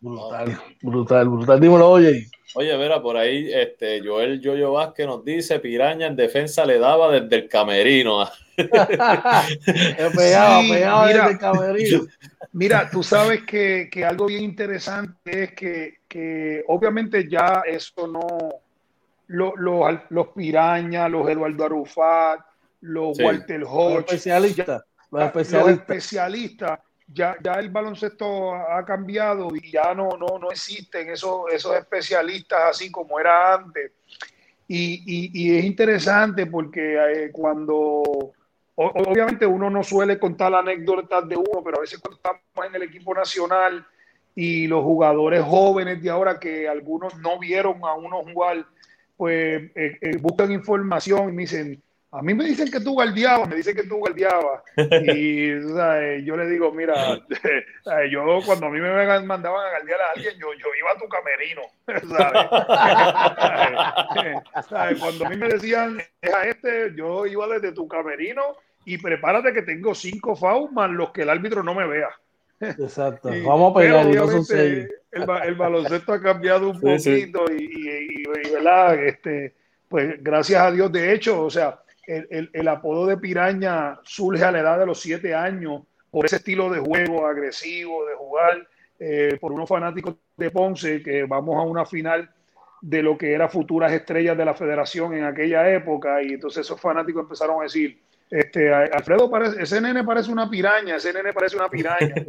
Brutal, 0.00 0.58
brutal, 0.82 1.28
brutal. 1.28 1.60
Dímelo, 1.60 1.90
oye. 1.90 2.26
Oye, 2.54 2.76
Vera, 2.76 3.02
por 3.02 3.16
ahí 3.16 3.52
este, 3.52 4.00
Joel 4.02 4.40
Yoyo 4.40 4.72
Vázquez 4.72 5.06
nos 5.06 5.24
dice, 5.24 5.58
Piraña 5.58 6.06
en 6.06 6.16
defensa 6.16 6.64
le 6.64 6.78
daba 6.78 7.10
desde 7.10 7.36
el 7.36 7.48
camerino. 7.48 8.26
pegaba, 8.56 10.60
pegaba 10.60 11.08
desde 11.08 11.30
el 11.30 11.38
camerino. 11.38 12.06
Mira, 12.52 12.88
tú 12.90 13.02
sabes 13.02 13.42
que, 13.42 13.88
que, 13.90 14.04
algo 14.04 14.26
bien 14.26 14.44
interesante 14.44 15.44
es 15.44 15.52
que, 15.52 15.98
que 16.08 16.64
obviamente 16.68 17.28
ya 17.28 17.62
eso 17.66 18.06
no, 18.06 18.26
los, 19.26 19.52
los, 20.08 20.28
Piraña, 20.28 21.08
los 21.08 21.28
Eduardo 21.28 21.64
Arufat, 21.64 22.40
los 22.80 23.18
Walter 23.18 23.64
Hodge, 23.64 23.94
los 23.94 24.04
especialistas, 24.04 24.82
los 25.10 25.68
especialistas, 25.68 26.78
ya, 27.08 27.36
ya 27.42 27.54
el 27.54 27.70
baloncesto 27.70 28.54
ha 28.54 28.84
cambiado 28.84 29.48
y 29.54 29.70
ya 29.70 29.94
no, 29.94 30.10
no, 30.18 30.38
no 30.38 30.50
existen 30.50 31.08
esos, 31.10 31.52
esos 31.52 31.76
especialistas 31.76 32.60
así 32.70 32.90
como 32.90 33.18
era 33.20 33.54
antes. 33.54 33.92
Y, 34.68 35.30
y, 35.32 35.56
es 35.56 35.64
interesante 35.64 36.46
porque 36.46 36.96
eh, 36.96 37.30
cuando, 37.32 38.32
obviamente 38.74 39.46
uno 39.46 39.70
no 39.70 39.84
suele 39.84 40.18
contar 40.18 40.52
anécdotas 40.54 41.28
de 41.28 41.36
uno, 41.36 41.62
pero 41.64 41.78
a 41.78 41.82
veces 41.82 42.00
cuando 42.00 42.16
estamos 42.16 42.42
en 42.68 42.74
el 42.74 42.82
equipo 42.82 43.14
nacional 43.14 43.86
y 44.34 44.66
los 44.66 44.82
jugadores 44.82 45.44
jóvenes 45.44 46.02
de 46.02 46.10
ahora 46.10 46.40
que 46.40 46.68
algunos 46.68 47.16
no 47.18 47.38
vieron 47.38 47.78
a 47.84 47.94
uno 47.94 48.24
jugar, 48.24 48.66
pues 49.16 49.70
eh, 49.76 49.98
eh, 50.00 50.16
buscan 50.20 50.50
información 50.50 51.28
y 51.28 51.32
me 51.32 51.42
dicen, 51.42 51.80
a 52.16 52.22
mí 52.22 52.32
me 52.32 52.44
dicen 52.44 52.70
que 52.70 52.80
tú 52.80 52.94
guardiabas, 52.94 53.46
me 53.48 53.56
dicen 53.56 53.76
que 53.76 53.82
tú 53.82 53.96
guardiabas. 53.96 54.62
Y 55.14 55.48
yo 56.24 56.34
le 56.36 56.46
digo, 56.46 56.72
mira, 56.72 56.94
yo 58.10 58.40
cuando 58.44 58.66
a 58.66 58.70
mí 58.70 58.80
me 58.80 59.20
mandaban 59.22 59.66
a 59.66 59.70
guardiar 59.70 60.00
a 60.00 60.10
alguien, 60.14 60.34
yo, 60.38 60.52
yo 60.54 60.66
iba 60.78 60.92
a 60.92 60.98
tu 60.98 61.08
camerino. 61.08 61.62
¿sabes? 64.68 64.98
Cuando 64.98 65.26
a 65.26 65.28
mí 65.28 65.36
me 65.36 65.48
decían, 65.48 66.00
es 66.20 66.34
a 66.34 66.46
este, 66.46 66.92
yo 66.96 67.26
iba 67.26 67.46
desde 67.48 67.72
tu 67.72 67.86
camerino 67.86 68.42
y 68.86 68.96
prepárate 68.98 69.52
que 69.52 69.62
tengo 69.62 69.94
cinco 69.94 70.34
fouls 70.36 70.72
más 70.72 70.90
los 70.90 71.10
que 71.10 71.22
el 71.22 71.30
árbitro 71.30 71.62
no 71.62 71.74
me 71.74 71.86
vea. 71.86 72.08
Exacto, 72.60 73.28
vamos 73.44 73.72
a 73.72 73.74
pegar. 73.78 74.06
el, 74.06 74.88
el, 75.12 75.54
baloncesto 75.54 76.14
ha 76.14 76.22
cambiado 76.22 76.70
un 76.70 76.80
poquito 76.80 77.44
Y, 77.52 77.62
y, 77.62 78.22
y, 78.22 78.24
¿verdad? 78.50 78.94
Este, 79.04 79.54
pues 79.88 80.22
gracias 80.22 80.62
a 80.62 80.70
Dios, 80.70 80.90
de 80.90 81.12
hecho, 81.12 81.42
o 81.42 81.50
sea, 81.50 81.78
el, 82.06 82.50
el, 82.52 82.68
apodo 82.68 83.06
de 83.06 83.16
Piraña 83.16 83.98
surge 84.02 84.44
a 84.44 84.52
la 84.52 84.60
edad 84.60 84.78
de 84.78 84.86
los 84.86 85.00
siete 85.00 85.34
años 85.34 85.82
por 86.10 86.26
ese 86.26 86.36
estilo 86.36 86.70
de 86.70 86.80
juego 86.80 87.26
agresivo, 87.26 88.06
de 88.06 88.14
jugar, 88.14 88.66
eh, 88.98 89.36
por 89.40 89.52
unos 89.52 89.68
fanáticos 89.68 90.14
de 90.36 90.50
Ponce, 90.50 91.02
que 91.02 91.24
vamos 91.24 91.56
a 91.56 91.62
una 91.62 91.84
final 91.84 92.30
de 92.80 93.02
lo 93.02 93.18
que 93.18 93.32
era 93.32 93.48
futuras 93.48 93.92
estrellas 93.92 94.36
de 94.36 94.44
la 94.44 94.54
federación 94.54 95.14
en 95.14 95.24
aquella 95.24 95.68
época, 95.70 96.22
y 96.22 96.34
entonces 96.34 96.64
esos 96.64 96.80
fanáticos 96.80 97.22
empezaron 97.22 97.60
a 97.60 97.64
decir, 97.64 98.00
este, 98.30 98.72
Alfredo 98.72 99.30
parece, 99.30 99.62
ese 99.62 99.80
nene 99.80 100.04
parece 100.04 100.30
una 100.30 100.48
piraña, 100.48 100.96
ese 100.96 101.12
nene 101.12 101.32
parece 101.32 101.56
una 101.56 101.68
piraña. 101.68 102.14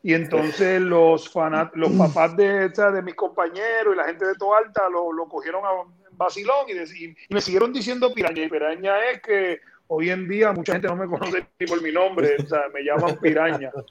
Y 0.00 0.14
entonces 0.14 0.80
los, 0.80 1.28
fanat, 1.28 1.74
los 1.74 1.90
papás 1.90 2.36
de, 2.36 2.68
de 2.68 3.02
mis 3.02 3.16
compañeros 3.16 3.92
y 3.92 3.96
la 3.96 4.04
gente 4.04 4.26
de 4.26 4.36
Toalta 4.36 4.88
lo, 4.88 5.12
lo 5.12 5.28
cogieron 5.28 5.64
a 5.64 5.70
vacilón 6.18 6.66
y, 6.68 7.04
y, 7.04 7.16
me 7.30 7.40
siguieron 7.40 7.72
diciendo 7.72 8.12
piraña. 8.12 8.44
Y 8.44 8.48
piraña 8.48 9.10
es 9.10 9.22
que 9.22 9.60
hoy 9.86 10.10
en 10.10 10.28
día 10.28 10.52
mucha 10.52 10.72
gente 10.72 10.88
no 10.88 10.96
me 10.96 11.06
conoce 11.06 11.46
ni 11.58 11.66
por 11.66 11.80
mi 11.80 11.92
nombre, 11.92 12.36
o 12.42 12.46
sea, 12.46 12.64
me 12.74 12.82
llaman 12.82 13.18
piraña. 13.18 13.70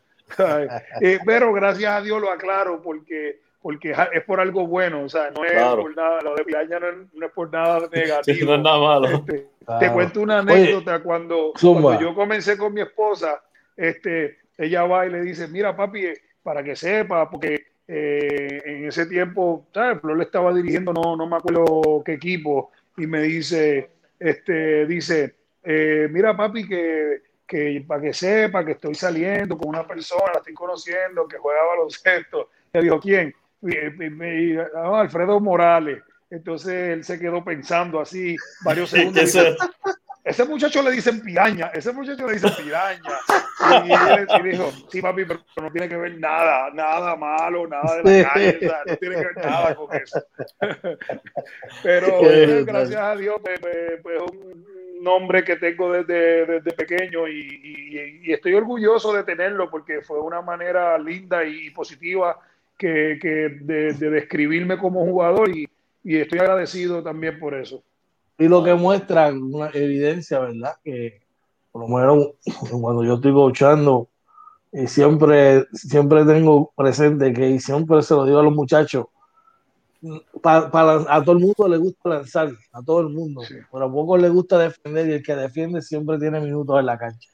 Eh, 1.00 1.19
pero 1.25 1.53
gracias 1.53 1.89
a 1.89 2.01
Dios 2.01 2.19
lo 2.19 2.29
aclaro 2.29 2.81
porque 2.81 3.39
porque 3.62 3.96
es 4.13 4.24
por 4.25 4.41
algo 4.41 4.67
bueno, 4.67 5.03
o 5.03 5.10
sea, 5.10 5.31
no 5.31 5.43
es 5.46 5.53
por 5.53 5.96
nada, 5.96 6.22
lo 6.22 6.36
de 6.36 6.43
piraña 6.43 6.79
no 6.79 6.88
es, 6.88 6.96
no 7.13 7.25
es 7.25 7.31
por 7.31 7.51
nada 7.51 7.79
negativo. 7.91 8.46
no 8.46 8.55
es 8.55 8.62
nada 8.62 8.77
malo. 8.77 9.07
Este, 9.07 9.48
Te 9.79 9.91
cuento 9.91 10.22
una 10.22 10.39
anécdota 10.39 11.01
cuando, 11.01 11.53
cuando, 11.60 12.00
yo 12.00 12.13
comencé 12.13 12.57
con 12.57 12.74
mi 12.74 12.81
esposa, 12.81 13.41
este, 13.75 14.38
ella 14.57 14.84
va 14.84 15.05
y 15.05 15.12
le 15.12 15.22
dice, 15.22 15.48
mira 15.48 15.75
papi, 15.75 16.05
eh, 16.05 16.22
para 16.43 16.63
que 16.63 16.75
sepa, 16.75 17.29
porque 17.29 17.67
eh, 17.88 18.62
en 18.65 18.86
ese 18.86 19.06
tiempo, 19.06 19.65
¿sabes? 19.74 20.01
Flor 20.01 20.17
le 20.17 20.24
estaba 20.24 20.53
dirigiendo, 20.53 20.94
no, 20.94 21.15
no 21.15 21.27
me 21.27 21.38
acuerdo 21.38 22.03
qué 22.06 22.13
equipo, 22.13 22.72
y 22.98 23.08
me 23.08 23.22
dice, 23.22 23.89
este, 24.20 24.86
dice, 24.86 25.36
eh, 25.63 26.08
mira 26.12 26.36
papi, 26.36 26.67
que, 26.67 27.22
que 27.46 27.84
para 27.88 28.01
que 28.01 28.13
sepa 28.13 28.65
que 28.65 28.74
estoy 28.74 28.96
saliendo 28.96 29.58
con 29.58 29.70
una 29.70 29.88
persona, 29.88 30.34
la 30.34 30.39
estoy 30.39 30.53
conociendo, 30.53 31.27
que 31.27 31.38
juega 31.38 31.63
baloncesto. 31.65 32.50
Le 32.74 32.82
dijo, 32.82 33.00
¿quién? 33.00 33.34
Alfredo 34.75 35.39
Morales. 35.39 36.03
Entonces 36.29 36.74
él 36.74 37.03
se 37.03 37.17
quedó 37.20 37.44
pensando 37.44 38.00
así 38.00 38.36
varios 38.63 38.89
segundos. 38.89 39.34
Ese 40.27 40.46
muchacho 40.46 40.81
le 40.84 40.91
dicen 40.91 41.22
piraña, 41.22 41.72
ese 41.74 41.91
muchacho 41.93 42.27
le 42.27 42.34
dicen 42.34 42.51
piraña. 42.57 43.01
Y, 44.39 44.50
dijo, 44.50 44.72
sí, 44.89 45.01
papi, 45.01 45.25
pero 45.25 45.39
no 45.62 45.72
tiene 45.72 45.89
que 45.89 45.98
ver 45.98 46.19
nada, 46.19 46.69
nada 46.74 47.15
malo, 47.15 47.67
nada 47.67 48.01
de 48.03 48.22
la 48.22 48.34
calle, 48.34 48.60
no 48.86 48.98
tiene 48.98 49.15
que 49.15 49.25
ver 49.25 49.38
nada 49.38 49.75
con 49.75 49.96
eso. 49.96 50.24
pero 51.84 52.19
gracias 52.65 53.01
a 53.01 53.15
Dios, 53.15 53.38
pues, 53.43 53.60
pues, 53.60 54.01
pues, 54.03 54.22
un 54.22 55.03
nombre 55.03 55.43
que 55.43 55.55
tengo 55.55 55.91
desde, 55.91 56.46
desde 56.46 56.71
pequeño 56.73 57.28
y, 57.28 58.21
y, 58.23 58.34
estoy 58.34 58.54
orgulloso 58.54 59.13
de 59.13 59.23
tenerlo 59.23 59.69
porque 59.69 60.01
fue 60.01 60.19
una 60.19 60.41
manera 60.41 60.97
linda 60.97 61.43
y 61.45 61.69
positiva 61.69 62.39
que, 62.78 63.17
que 63.21 63.58
de, 63.62 63.93
describirme 63.93 64.78
como 64.78 65.06
jugador 65.06 65.56
y, 65.56 65.69
estoy 66.04 66.39
agradecido 66.39 67.04
también 67.04 67.38
por 67.38 67.54
eso. 67.54 67.84
Y 68.38 68.47
lo 68.47 68.63
que 68.63 68.73
muestra 68.76 69.30
una 69.30 69.69
evidencia, 69.73 70.39
¿verdad? 70.39 70.76
Que 70.84 71.21
por 71.71 71.82
lo 71.82 71.97
menos 71.97 72.34
cuando 72.82 73.04
yo 73.04 73.15
estoy 73.15 73.34
coachando, 73.34 74.10
y 74.71 74.88
siempre, 74.88 75.65
siempre 75.73 76.26
tengo 76.26 76.71
presente 76.76 77.34
que 77.34 77.50
y 77.50 77.60
siempre 77.60 78.02
se 78.02 78.13
lo 78.13 78.26
digo 78.26 78.39
a 78.39 78.43
los 78.43 78.54
muchachos, 78.54 79.06
para, 80.41 80.69
a 81.10 81.23
todo 81.23 81.32
el 81.34 81.39
mundo 81.39 81.67
le 81.67 81.78
gusta 81.78 82.10
lanzar, 82.10 82.50
a 82.71 82.84
todo 82.84 83.02
el 83.02 83.10
mundo, 83.10 83.41
pero 83.71 83.86
a 83.86 83.91
pocos 83.91 84.21
le 84.21 84.30
gusta 84.30 84.58
defender 84.58 85.08
y 85.08 85.13
el 85.13 85.23
que 85.23 85.36
defiende 85.36 85.82
siempre 85.82 86.19
tiene 86.19 86.39
minutos 86.39 86.80
en 86.80 86.86
la 86.86 86.97
cancha. 86.97 87.30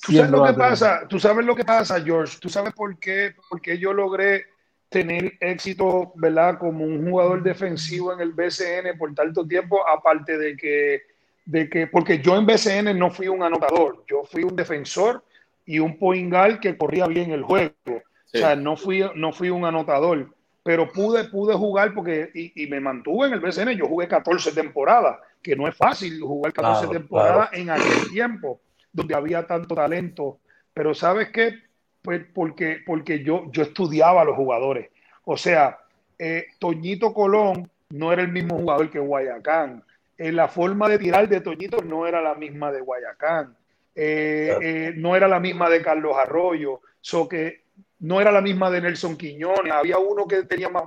¿Tú 0.00 0.12
sabes 0.12 0.30
lo 0.30 0.44
que 0.44 0.52
pasa? 0.54 1.00
Tú 1.08 1.18
sabes 1.18 1.46
lo 1.46 1.56
que 1.56 1.64
pasa, 1.64 2.00
George. 2.00 2.38
Tú 2.40 2.48
sabes 2.48 2.72
por 2.74 2.98
qué, 2.98 3.34
porque 3.48 3.78
yo 3.78 3.92
logré 3.92 4.44
tener 4.88 5.34
éxito, 5.40 6.12
¿verdad? 6.16 6.58
Como 6.58 6.84
un 6.84 7.08
jugador 7.08 7.42
defensivo 7.42 8.12
en 8.12 8.20
el 8.20 8.32
BCN 8.32 8.96
por 8.98 9.14
tanto 9.14 9.46
tiempo, 9.46 9.86
aparte 9.86 10.38
de 10.38 10.56
que, 10.56 11.02
de 11.44 11.68
que, 11.68 11.86
porque 11.86 12.20
yo 12.20 12.36
en 12.36 12.46
BCN 12.46 12.98
no 12.98 13.10
fui 13.10 13.28
un 13.28 13.42
anotador, 13.42 14.04
yo 14.08 14.24
fui 14.24 14.42
un 14.42 14.56
defensor 14.56 15.22
y 15.64 15.80
un 15.80 15.98
poingal 15.98 16.60
que 16.60 16.76
corría 16.76 17.06
bien 17.06 17.32
el 17.32 17.42
juego. 17.42 17.72
O 17.88 18.38
sea, 18.38 18.54
no 18.54 18.76
fui, 18.76 19.02
no 19.14 19.32
fui 19.32 19.50
un 19.50 19.64
anotador, 19.64 20.30
pero 20.62 20.90
pude, 20.92 21.24
pude 21.24 21.54
jugar 21.54 21.94
porque, 21.94 22.30
y, 22.34 22.66
me 22.66 22.80
mantuve 22.80 23.28
en 23.28 23.34
el 23.34 23.40
BCN, 23.40 23.70
yo 23.76 23.86
jugué 23.86 24.08
14 24.08 24.52
temporadas, 24.52 25.18
que 25.42 25.56
no 25.56 25.66
es 25.68 25.76
fácil 25.76 26.20
jugar 26.20 26.52
14 26.52 26.88
temporadas 26.88 27.50
en 27.52 27.70
aquel 27.70 28.10
tiempo, 28.10 28.60
donde 28.92 29.14
había 29.14 29.46
tanto 29.46 29.74
talento. 29.74 30.38
Pero 30.74 30.92
sabes 30.92 31.30
qué, 31.30 31.54
porque, 32.34 32.78
porque 32.86 33.22
yo, 33.22 33.50
yo 33.52 33.62
estudiaba 33.62 34.22
a 34.22 34.24
los 34.24 34.36
jugadores. 34.36 34.90
O 35.24 35.36
sea, 35.36 35.78
eh, 36.18 36.46
Toñito 36.58 37.12
Colón 37.12 37.70
no 37.90 38.12
era 38.12 38.22
el 38.22 38.32
mismo 38.32 38.56
jugador 38.58 38.90
que 38.90 38.98
Guayacán. 38.98 39.82
Eh, 40.18 40.32
la 40.32 40.48
forma 40.48 40.88
de 40.88 40.98
tirar 40.98 41.28
de 41.28 41.40
Toñito 41.40 41.82
no 41.82 42.06
era 42.06 42.22
la 42.22 42.34
misma 42.34 42.72
de 42.72 42.80
Guayacán. 42.80 43.56
Eh, 43.94 44.92
no 44.96 45.16
era 45.16 45.28
la 45.28 45.40
misma 45.40 45.68
de 45.68 45.82
Carlos 45.82 46.16
Arroyo. 46.16 46.80
So 47.00 47.28
que 47.28 47.65
no 47.98 48.20
era 48.20 48.30
la 48.30 48.42
misma 48.42 48.70
de 48.70 48.80
Nelson 48.80 49.16
Quiñones, 49.16 49.72
había 49.72 49.98
uno 49.98 50.26
que 50.26 50.42
tenía 50.42 50.68
más, 50.68 50.84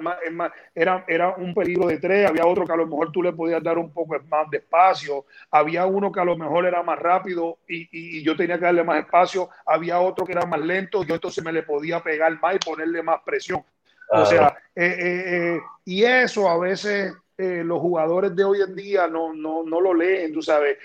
más, 0.00 0.52
era, 0.74 1.04
era 1.06 1.34
un 1.36 1.54
peligro 1.54 1.86
de 1.86 1.98
tres, 1.98 2.28
había 2.28 2.46
otro 2.46 2.66
que 2.66 2.72
a 2.72 2.76
lo 2.76 2.86
mejor 2.86 3.12
tú 3.12 3.22
le 3.22 3.32
podías 3.32 3.62
dar 3.62 3.78
un 3.78 3.92
poco 3.92 4.16
más 4.28 4.50
de 4.50 4.58
espacio, 4.58 5.26
había 5.50 5.86
uno 5.86 6.10
que 6.10 6.20
a 6.20 6.24
lo 6.24 6.36
mejor 6.36 6.66
era 6.66 6.82
más 6.82 6.98
rápido 6.98 7.58
y, 7.68 7.88
y, 7.92 8.22
yo 8.22 8.36
tenía 8.36 8.58
que 8.58 8.64
darle 8.64 8.82
más 8.82 8.98
espacio, 8.98 9.48
había 9.66 10.00
otro 10.00 10.26
que 10.26 10.32
era 10.32 10.46
más 10.46 10.60
lento, 10.60 11.04
yo 11.04 11.14
entonces 11.14 11.44
me 11.44 11.52
le 11.52 11.62
podía 11.62 12.02
pegar 12.02 12.38
más 12.40 12.56
y 12.56 12.58
ponerle 12.58 13.02
más 13.02 13.20
presión. 13.24 13.62
O 14.10 14.24
sea, 14.24 14.56
eh, 14.74 14.96
eh, 14.98 15.24
eh, 15.56 15.60
y 15.84 16.02
eso 16.04 16.48
a 16.48 16.58
veces 16.58 17.12
los 17.36 17.78
jugadores 17.78 18.34
de 18.34 18.42
hoy 18.42 18.62
en 18.62 18.74
día 18.74 19.06
no, 19.06 19.32
no, 19.32 19.62
no 19.62 19.80
lo 19.80 19.94
leen, 19.94 20.32
tú 20.32 20.42
sabes. 20.42 20.76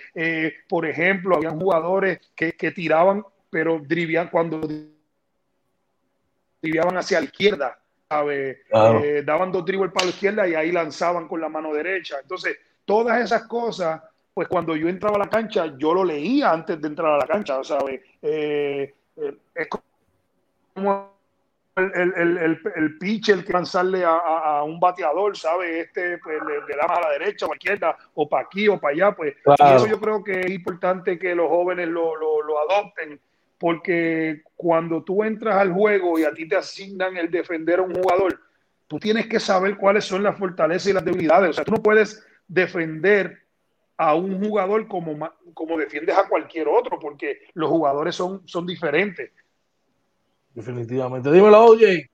por 0.69 0.85
ejemplo, 0.85 1.37
había 1.37 1.49
jugadores 1.49 2.19
que, 2.35 2.51
que 2.51 2.69
tiraban, 2.69 3.25
pero 3.49 3.79
drivían 3.79 4.29
cuando 4.29 4.61
driviaban 6.63 6.97
hacia 6.97 7.19
la 7.19 7.25
izquierda, 7.25 7.77
eh, 8.31 9.23
daban 9.25 9.51
dos 9.51 9.65
dribbles 9.65 9.91
para 9.91 10.05
la 10.05 10.11
izquierda 10.11 10.47
y 10.47 10.55
ahí 10.55 10.71
lanzaban 10.71 11.27
con 11.27 11.41
la 11.41 11.49
mano 11.49 11.73
derecha. 11.73 12.17
Entonces, 12.21 12.57
todas 12.85 13.21
esas 13.21 13.43
cosas, 13.47 14.01
pues 14.33 14.47
cuando 14.47 14.75
yo 14.75 14.87
entraba 14.87 15.17
a 15.17 15.19
la 15.19 15.29
cancha, 15.29 15.73
yo 15.77 15.93
lo 15.93 16.05
leía 16.05 16.51
antes 16.51 16.81
de 16.81 16.87
entrar 16.87 17.11
a 17.11 17.17
la 17.17 17.27
cancha, 17.27 17.61
¿sabes? 17.63 18.01
Eh, 18.21 18.93
eh, 19.17 19.37
es 19.55 19.67
como 20.73 21.11
el, 21.75 21.91
el, 21.95 22.37
el, 22.37 22.61
el, 22.75 22.97
pitcher 22.97 23.43
que 23.43 23.51
lanzarle 23.51 24.05
a, 24.05 24.15
a, 24.15 24.63
un 24.63 24.79
bateador, 24.79 25.35
¿sabe? 25.35 25.81
Este 25.81 26.17
pues, 26.19 26.37
le, 26.43 26.75
da 26.77 26.87
más 26.87 26.99
a 26.99 27.01
la 27.01 27.09
derecha 27.09 27.45
o 27.45 27.49
a 27.49 27.51
la 27.51 27.57
izquierda, 27.57 27.97
o 28.13 28.29
para 28.29 28.45
aquí 28.45 28.69
o 28.69 28.79
para 28.79 28.93
allá, 28.93 29.11
pues. 29.11 29.35
Y 29.45 29.75
eso 29.75 29.87
yo 29.87 29.99
creo 29.99 30.23
que 30.23 30.39
es 30.39 30.51
importante 30.51 31.19
que 31.19 31.35
los 31.35 31.49
jóvenes 31.49 31.89
lo, 31.89 32.15
lo, 32.15 32.41
lo 32.41 32.59
adopten 32.59 33.19
porque 33.63 34.41
cuando 34.57 35.03
tú 35.03 35.23
entras 35.23 35.55
al 35.55 35.71
juego 35.71 36.19
y 36.19 36.25
a 36.25 36.33
ti 36.33 36.45
te 36.45 36.57
asignan 36.57 37.15
el 37.15 37.31
defender 37.31 37.79
a 37.79 37.83
un 37.83 37.95
jugador, 37.95 38.37
tú 38.89 38.99
tienes 38.99 39.25
que 39.27 39.39
saber 39.39 39.77
cuáles 39.77 40.03
son 40.03 40.21
las 40.21 40.37
fortalezas 40.37 40.89
y 40.89 40.91
las 40.91 41.05
debilidades. 41.05 41.51
O 41.51 41.53
sea, 41.53 41.63
tú 41.63 41.71
no 41.71 41.81
puedes 41.81 42.21
defender 42.45 43.39
a 43.95 44.15
un 44.15 44.43
jugador 44.43 44.85
como, 44.89 45.17
como 45.53 45.77
defiendes 45.77 46.17
a 46.17 46.27
cualquier 46.27 46.67
otro, 46.67 46.99
porque 46.99 47.43
los 47.53 47.69
jugadores 47.69 48.13
son, 48.15 48.45
son 48.45 48.67
diferentes. 48.67 49.31
Definitivamente. 50.53 51.31
Dímelo, 51.31 51.63
oye. 51.63 52.11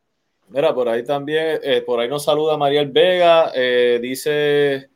Mira, 0.49 0.71
por 0.71 0.87
ahí 0.87 1.03
también, 1.03 1.61
eh, 1.63 1.81
por 1.81 1.99
ahí 1.99 2.07
nos 2.07 2.25
saluda 2.25 2.57
Mariel 2.57 2.91
Vega, 2.91 3.51
eh, 3.55 3.97
dice 3.99 4.88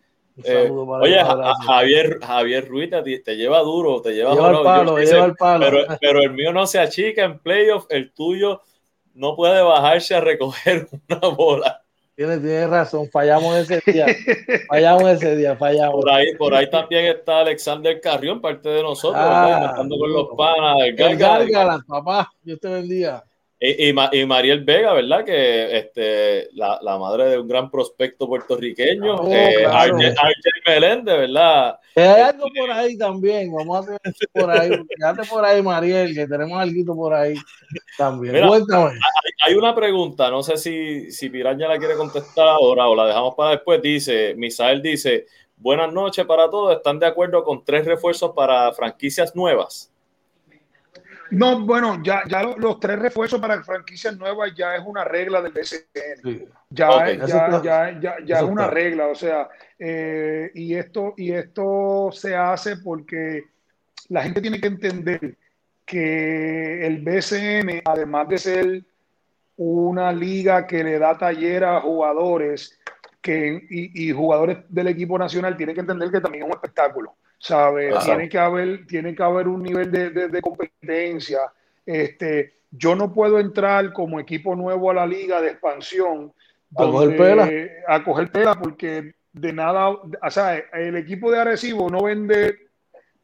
eh, 0.44 0.70
oye, 0.72 1.24
Javier, 1.66 2.20
Javier 2.22 2.68
Ruiz 2.68 2.90
te, 3.24 3.36
lleva 3.36 3.60
duro, 3.60 4.02
te 4.02 4.14
lleva, 4.14 4.36
duro. 4.36 4.64
Palo, 4.64 4.98
el 4.98 5.36
palo. 5.36 5.66
Pero, 5.66 5.86
pero, 6.02 6.22
el 6.22 6.32
mío 6.32 6.52
no 6.52 6.66
se 6.66 6.80
achica 6.80 7.24
en 7.24 7.40
playoff, 7.40 7.86
el 7.90 8.12
tuyo 8.14 8.62
no 9.14 9.36
puede 9.36 9.62
bajarse 9.62 10.16
a 10.16 10.22
recoger 10.22 10.88
una 11.10 11.20
bola. 11.30 11.80
Tienes, 12.16 12.42
tienes 12.42 12.70
razón, 12.70 13.10
fallamos 13.12 13.58
ese 13.58 13.82
día. 13.92 14.06
fallamos 14.68 15.04
ese 15.04 15.36
día, 15.36 15.56
fallamos. 15.56 15.96
Por 15.96 16.12
ahí, 16.12 16.36
por 16.36 16.54
ahí 16.54 16.70
también 16.70 17.06
está 17.06 17.40
Alexander 17.40 18.00
Carrión, 18.00 18.40
parte 18.40 18.70
de 18.70 18.84
nosotros, 18.84 19.24
ah, 19.24 19.74
con 19.76 19.90
los 19.90 20.28
panas. 20.38 20.78
El 20.86 21.84
papá, 21.88 22.32
Dios 22.44 22.60
te 22.60 22.70
bendiga. 22.70 23.24
Y, 23.66 23.92
y, 23.92 24.26
Mariel 24.26 24.66
Vega, 24.66 24.92
¿verdad? 24.92 25.24
Que 25.24 25.78
este, 25.78 26.50
la, 26.52 26.80
la, 26.82 26.98
madre 26.98 27.30
de 27.30 27.40
un 27.40 27.48
gran 27.48 27.72
prospecto 27.72 28.28
puertorriqueño, 28.28 29.16
oh, 29.16 29.34
eh, 29.34 29.66
Meléndez, 30.68 31.18
¿verdad? 31.18 31.80
hay 31.96 32.06
algo 32.06 32.48
por 32.54 32.72
ahí 32.72 32.98
también, 32.98 33.54
vamos 33.54 33.78
a 33.78 33.80
hacer 33.80 34.00
por 34.34 34.52
ahí, 34.52 34.70
quédate 34.70 35.26
por 35.30 35.46
ahí, 35.46 35.62
Mariel, 35.62 36.14
que 36.14 36.28
tenemos 36.28 36.60
algo 36.60 36.94
por 36.94 37.14
ahí 37.14 37.36
también. 37.98 38.46
Cuéntame. 38.46 39.00
Hay, 39.46 39.54
una 39.54 39.74
pregunta, 39.74 40.30
no 40.30 40.44
sé 40.44 40.58
si, 40.58 41.10
si 41.14 41.30
Piraña 41.30 41.70
la 41.70 41.80
quiere 41.80 41.96
contestar 41.96 42.50
ahora 42.50 42.90
o 42.90 42.96
la 42.98 43.06
dejamos 43.06 43.34
para 43.36 43.52
después. 43.52 43.82
Dice, 43.82 44.36
Misael 44.36 44.82
dice, 44.82 45.26
buenas 45.56 45.94
noches 45.94 46.26
para 46.26 46.50
todos, 46.50 46.76
¿están 46.76 47.00
de 47.00 47.06
acuerdo 47.06 47.46
con 47.46 47.64
tres 47.64 47.86
refuerzos 47.86 48.34
para 48.36 48.74
franquicias 48.74 49.34
nuevas? 49.38 49.93
No, 51.32 51.66
bueno, 51.66 52.02
ya, 52.04 52.24
ya 52.28 52.44
los, 52.44 52.80
tres 52.80 53.00
refuerzos 53.00 53.40
para 53.40 53.64
franquicias 53.64 54.18
nuevas 54.18 54.54
ya 54.56 54.76
es 54.76 54.84
una 54.86 55.04
regla 55.04 55.42
del 55.42 55.52
BCN. 55.52 56.48
Ya, 56.70 57.12
ya, 57.12 57.62
ya, 57.62 58.00
ya, 58.00 58.18
ya, 58.26 58.38
es 58.38 58.44
una 58.44 58.68
regla, 58.68 59.08
o 59.08 59.16
sea, 59.16 59.50
eh, 59.78 60.52
y, 60.54 60.76
esto, 60.76 61.14
y 61.18 61.32
esto 61.32 62.10
se 62.12 62.36
hace 62.36 62.78
porque 62.78 63.44
la 64.10 64.24
gente 64.24 64.42
tiene 64.42 64.60
que 64.60 64.68
entender 64.68 65.38
que 65.86 66.86
el 66.86 67.02
BCN, 67.02 67.82
además 67.86 68.28
de 68.30 68.38
ser 68.38 68.84
una 69.58 70.12
liga 70.12 70.66
que 70.66 70.84
le 70.84 71.00
da 71.00 71.18
taller 71.18 71.64
a 71.64 71.82
jugadores 71.82 72.80
que, 73.22 73.66
y, 73.70 74.12
jugadores 74.12 74.58
del 74.70 74.88
equipo 74.88 75.18
nacional, 75.18 75.56
tiene 75.56 75.74
que 75.74 75.80
entender 75.80 76.12
que 76.12 76.20
también 76.20 76.44
es 76.44 76.50
un 76.50 76.56
espectáculo. 76.56 77.16
¿Sabe? 77.44 77.94
Tiene 78.06 78.30
que 78.30 78.40
haber, 78.40 78.88
tiene 78.88 79.14
que 79.14 79.22
haber 79.22 79.50
un 79.50 79.62
nivel 79.62 79.92
de, 79.92 80.10
de, 80.10 80.42
competencia. 80.42 81.40
Este, 81.86 82.54
yo 82.72 82.96
no 82.96 83.14
puedo 83.14 83.38
entrar 83.38 83.92
como 83.92 84.18
equipo 84.18 84.56
nuevo 84.56 84.90
a 84.90 84.94
la 84.94 85.06
liga 85.06 85.42
de 85.42 85.50
expansión 85.50 86.32
a 86.72 86.86
coger 86.86 87.18
pela. 87.18 87.50
A 87.88 88.04
coger 88.04 88.32
pela 88.32 88.56
porque 88.56 89.16
de 89.34 89.52
nada, 89.52 89.90
o 89.90 90.30
sea, 90.30 90.58
el 90.58 90.96
equipo 90.96 91.30
de 91.32 91.40
Arecibo 91.40 91.90
no 91.90 92.04
vende 92.04 92.70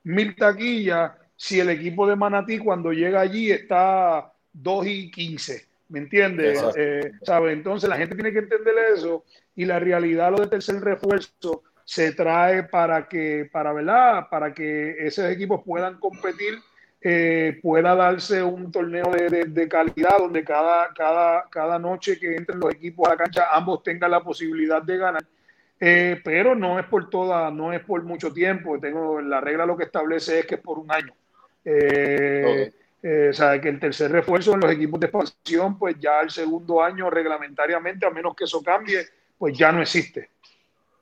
mil 0.03 0.35
taquillas 0.35 1.13
si 1.37 1.61
el 1.61 1.69
equipo 1.69 2.05
de 2.05 2.17
Manatí 2.17 2.59
cuando 2.59 2.91
llega 2.91 3.21
allí 3.21 3.51
está 3.51 4.33
2 4.51 4.87
y 4.87 5.11
15. 5.11 5.65
¿Me 5.87 5.99
entiendes? 5.99 6.61
Eh, 6.75 7.11
Entonces 7.47 7.89
la 7.89 7.97
gente 7.97 8.15
tiene 8.15 8.33
que 8.33 8.39
entender 8.39 8.75
eso 8.93 9.23
y 9.55 9.65
la 9.65 9.79
realidad, 9.79 10.31
lo 10.31 10.39
de 10.39 10.47
tercer 10.47 10.81
refuerzo, 10.81 11.63
se 11.89 12.11
trae 12.11 12.61
para 12.61 13.07
que, 13.07 13.49
para, 13.51 13.73
¿verdad? 13.73 14.27
Para 14.29 14.53
que 14.53 15.07
esos 15.07 15.25
equipos 15.25 15.63
puedan 15.65 15.99
competir, 15.99 16.59
eh, 17.01 17.57
pueda 17.63 17.95
darse 17.95 18.43
un 18.43 18.71
torneo 18.71 19.09
de, 19.09 19.45
de, 19.45 19.67
calidad 19.67 20.19
donde 20.19 20.43
cada, 20.43 20.93
cada, 20.93 21.49
cada 21.49 21.79
noche 21.79 22.19
que 22.19 22.35
entren 22.35 22.59
los 22.59 22.75
equipos 22.75 23.07
a 23.07 23.13
la 23.13 23.17
cancha 23.17 23.47
ambos 23.51 23.81
tengan 23.81 24.11
la 24.11 24.21
posibilidad 24.21 24.83
de 24.83 24.97
ganar. 24.97 25.23
Eh, 25.79 26.21
pero 26.23 26.53
no 26.53 26.77
es 26.77 26.85
por 26.85 27.09
toda, 27.09 27.49
no 27.49 27.73
es 27.73 27.79
por 27.83 28.03
mucho 28.03 28.31
tiempo. 28.31 28.79
Tengo 28.79 29.19
la 29.19 29.41
regla 29.41 29.65
lo 29.65 29.75
que 29.75 29.85
establece 29.85 30.41
es 30.41 30.45
que 30.45 30.55
es 30.55 30.61
por 30.61 30.77
un 30.77 30.91
año. 30.91 31.15
Eh, 31.65 32.71
o 33.31 33.33
sea, 33.33 33.59
que 33.59 33.69
el 33.69 33.79
tercer 33.79 34.11
refuerzo 34.11 34.53
en 34.53 34.59
los 34.59 34.71
equipos 34.71 34.99
de 34.99 35.07
expansión, 35.07 35.79
pues 35.79 35.95
ya 35.99 36.21
el 36.21 36.29
segundo 36.29 36.83
año 36.83 37.09
reglamentariamente, 37.09 38.05
a 38.05 38.11
menos 38.11 38.35
que 38.35 38.43
eso 38.43 38.61
cambie, 38.61 39.07
pues 39.39 39.57
ya 39.57 39.71
no 39.71 39.81
existe. 39.81 40.29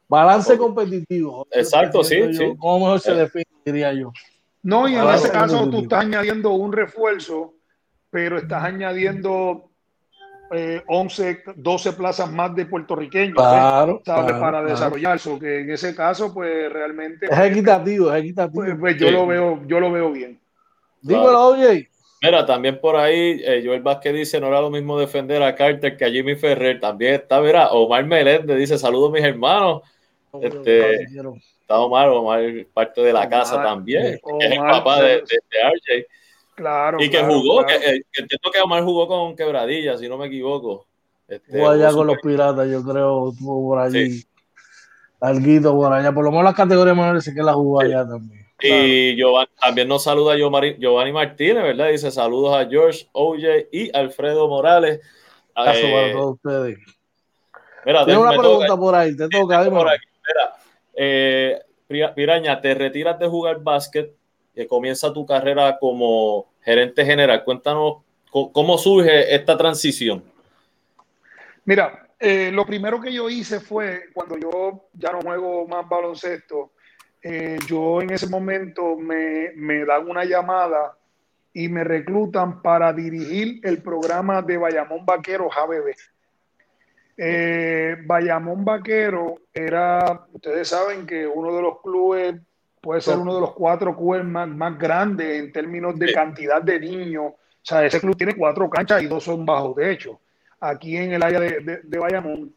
Balance 0.08 0.58
competitivo. 0.58 1.48
Exacto, 1.52 2.04
sí, 2.04 2.18
¿Cómo 2.58 2.98
se 2.98 3.14
define, 3.14 3.46
diría 3.66 3.94
yo? 3.94 4.12
No, 4.64 4.88
y 4.88 4.96
en 4.96 5.08
ese 5.10 5.30
caso 5.32 5.70
tú 5.70 5.82
estás 5.82 6.04
añadiendo 6.04 6.52
un 6.52 6.74
refuerzo, 6.74 7.54
pero 8.10 8.38
estás 8.38 8.64
añadiendo 8.64 9.70
11, 10.88 11.30
eh, 11.30 11.44
12 11.56 11.94
plazas 11.94 12.32
más 12.32 12.56
de 12.56 12.66
puertorriqueños 12.66 13.36
claro, 13.36 14.02
para 14.06 14.64
desarrollar 14.64 15.18
eso, 15.18 15.38
que 15.38 15.62
en 15.62 15.72
ese 15.72 15.96
caso, 15.96 16.34
pues 16.34 16.72
realmente. 16.72 17.28
Es 17.30 17.40
equitativo, 17.40 18.14
es 18.14 18.24
equitativo. 18.24 18.64
Pues, 18.64 18.76
pues 18.80 18.98
yo, 18.98 19.12
lo 19.12 19.28
veo, 19.28 19.62
yo 19.68 19.80
lo 19.80 19.92
veo 19.92 20.12
bien. 20.12 20.40
Dímelo, 21.02 21.48
oye. 21.48 21.90
Mira, 22.22 22.46
también 22.46 22.80
por 22.80 22.96
ahí, 22.96 23.42
eh, 23.44 23.62
Joel 23.64 23.82
Vázquez 23.82 24.14
dice, 24.14 24.42
no 24.42 24.48
era 24.48 24.60
lo 24.60 24.72
mismo 24.72 25.00
defender 25.00 25.44
a 25.44 25.54
Carter 25.54 25.96
que 25.96 26.06
a 26.06 26.10
Jimmy 26.10 26.36
Ferrer. 26.36 26.80
También 26.80 27.16
está, 27.16 27.40
mira, 27.42 27.70
Omar 27.70 28.06
Meléndez 28.06 28.58
dice, 28.58 28.78
saludos 28.78 29.12
mis 29.12 29.24
hermanos. 29.24 29.82
Este, 30.42 31.04
está 31.04 31.80
Omar, 31.80 32.10
Omar 32.10 32.42
parte 32.74 33.02
de 33.02 33.14
la 33.14 33.28
casa 33.30 33.62
también, 33.62 34.20
es 34.40 34.52
el 34.52 34.58
papá 34.60 35.02
de, 35.02 35.18
RJ. 35.18 36.08
Claro. 36.56 36.98
Y 37.00 37.10
que 37.10 37.24
jugó, 37.24 37.66
Que, 37.66 37.76
eh, 37.76 38.02
que, 38.12 38.22
entiendo 38.22 38.52
que 38.52 38.62
Omar 38.62 38.84
jugó 38.84 39.08
con 39.08 39.36
Quebradilla, 39.36 39.98
si 39.98 40.10
no 40.10 40.18
me 40.18 40.28
equivoco. 40.28 40.86
Este, 41.28 41.64
allá 41.64 41.92
con 41.92 42.08
los 42.08 42.18
piratas, 42.20 42.70
yo 42.70 42.82
creo, 42.84 43.34
tuvo 43.38 43.70
por 43.70 43.80
allí. 43.80 44.12
Sí. 44.12 44.28
Alguito 45.20 45.74
por 45.76 45.92
allá, 45.92 46.12
por 46.12 46.24
lo 46.24 46.32
menos 46.32 46.46
las 46.46 46.56
categorías 46.56 46.96
menores 46.96 47.24
sé 47.24 47.34
que 47.34 47.42
la 47.42 47.54
jugó 47.54 47.82
allá 47.82 48.08
también. 48.08 48.46
Y 48.62 49.16
Giovanni, 49.16 49.50
también 49.60 49.88
nos 49.88 50.04
saluda 50.04 50.36
Giovanni 50.36 51.12
Martínez, 51.12 51.64
¿verdad? 51.64 51.90
Dice 51.90 52.12
saludos 52.12 52.56
a 52.56 52.68
George, 52.68 53.08
OJ 53.12 53.68
y 53.72 53.96
Alfredo 53.96 54.48
Morales. 54.48 55.00
Caso 55.54 55.82
para 55.82 56.08
eh, 56.08 56.12
todos 56.12 56.36
ustedes. 56.36 56.78
Mira, 57.86 58.06
Tengo 58.06 58.22
una 58.22 58.38
pregunta 58.38 58.78
por 58.78 58.96
ahí, 58.96 59.16
te 59.16 59.30
toca. 59.30 59.70
Por 59.70 59.90
aquí. 59.90 60.07
Eh, 60.98 61.62
Piraña, 61.88 62.60
te 62.60 62.74
retiras 62.74 63.18
de 63.20 63.28
jugar 63.28 63.62
básquet, 63.62 64.12
que 64.54 64.68
comienza 64.68 65.14
tu 65.14 65.26
carrera 65.26 65.78
como 65.80 66.48
gerente 66.62 67.06
general. 67.06 67.44
Cuéntanos 67.44 67.98
cómo 68.32 68.78
surge 68.78 69.34
esta 69.34 69.56
transición. 69.56 70.24
Mira, 71.64 72.08
eh, 72.20 72.50
lo 72.52 72.66
primero 72.66 73.00
que 73.00 73.14
yo 73.14 73.30
hice 73.30 73.60
fue 73.60 74.06
cuando 74.14 74.38
yo 74.38 74.90
ya 74.94 75.12
no 75.12 75.22
juego 75.22 75.68
más 75.68 75.88
baloncesto, 75.88 76.72
eh, 77.22 77.60
yo 77.68 78.02
en 78.02 78.10
ese 78.10 78.28
momento 78.28 78.96
me, 78.96 79.52
me, 79.56 79.86
dan 79.86 80.10
una 80.10 80.26
llamada 80.26 80.98
y 81.54 81.68
me 81.68 81.84
reclutan 81.84 82.62
para 82.62 82.92
dirigir 82.94 83.60
el 83.64 83.82
programa 83.84 84.42
de 84.42 84.58
Bayamón 84.58 85.06
Vaquero 85.06 85.50
JBB. 85.50 85.94
Eh, 87.18 87.98
Bayamón 88.06 88.64
Vaquero 88.64 89.40
era, 89.52 90.28
ustedes 90.32 90.68
saben 90.68 91.08
que 91.08 91.26
uno 91.26 91.56
de 91.56 91.62
los 91.64 91.82
clubes 91.82 92.36
puede 92.80 93.02
ser 93.02 93.18
uno 93.18 93.34
de 93.34 93.42
los 93.42 93.54
cuatro 93.54 93.98
clubes 93.98 94.24
más, 94.24 94.48
más 94.48 94.78
grandes 94.78 95.40
en 95.40 95.52
términos 95.52 95.98
de 95.98 96.14
cantidad 96.14 96.62
de 96.62 96.80
niños. 96.80 97.26
O 97.34 97.36
sea, 97.62 97.84
ese 97.84 98.00
club 98.00 98.16
tiene 98.16 98.36
cuatro 98.36 98.70
canchas 98.70 99.02
y 99.02 99.08
dos 99.08 99.24
son 99.24 99.46
bajo 99.46 99.74
techo 99.74 100.20
aquí 100.60 100.98
en 100.98 101.14
el 101.14 101.24
área 101.24 101.40
de, 101.40 101.82
de, 101.84 102.00
Bayamón. 102.00 102.54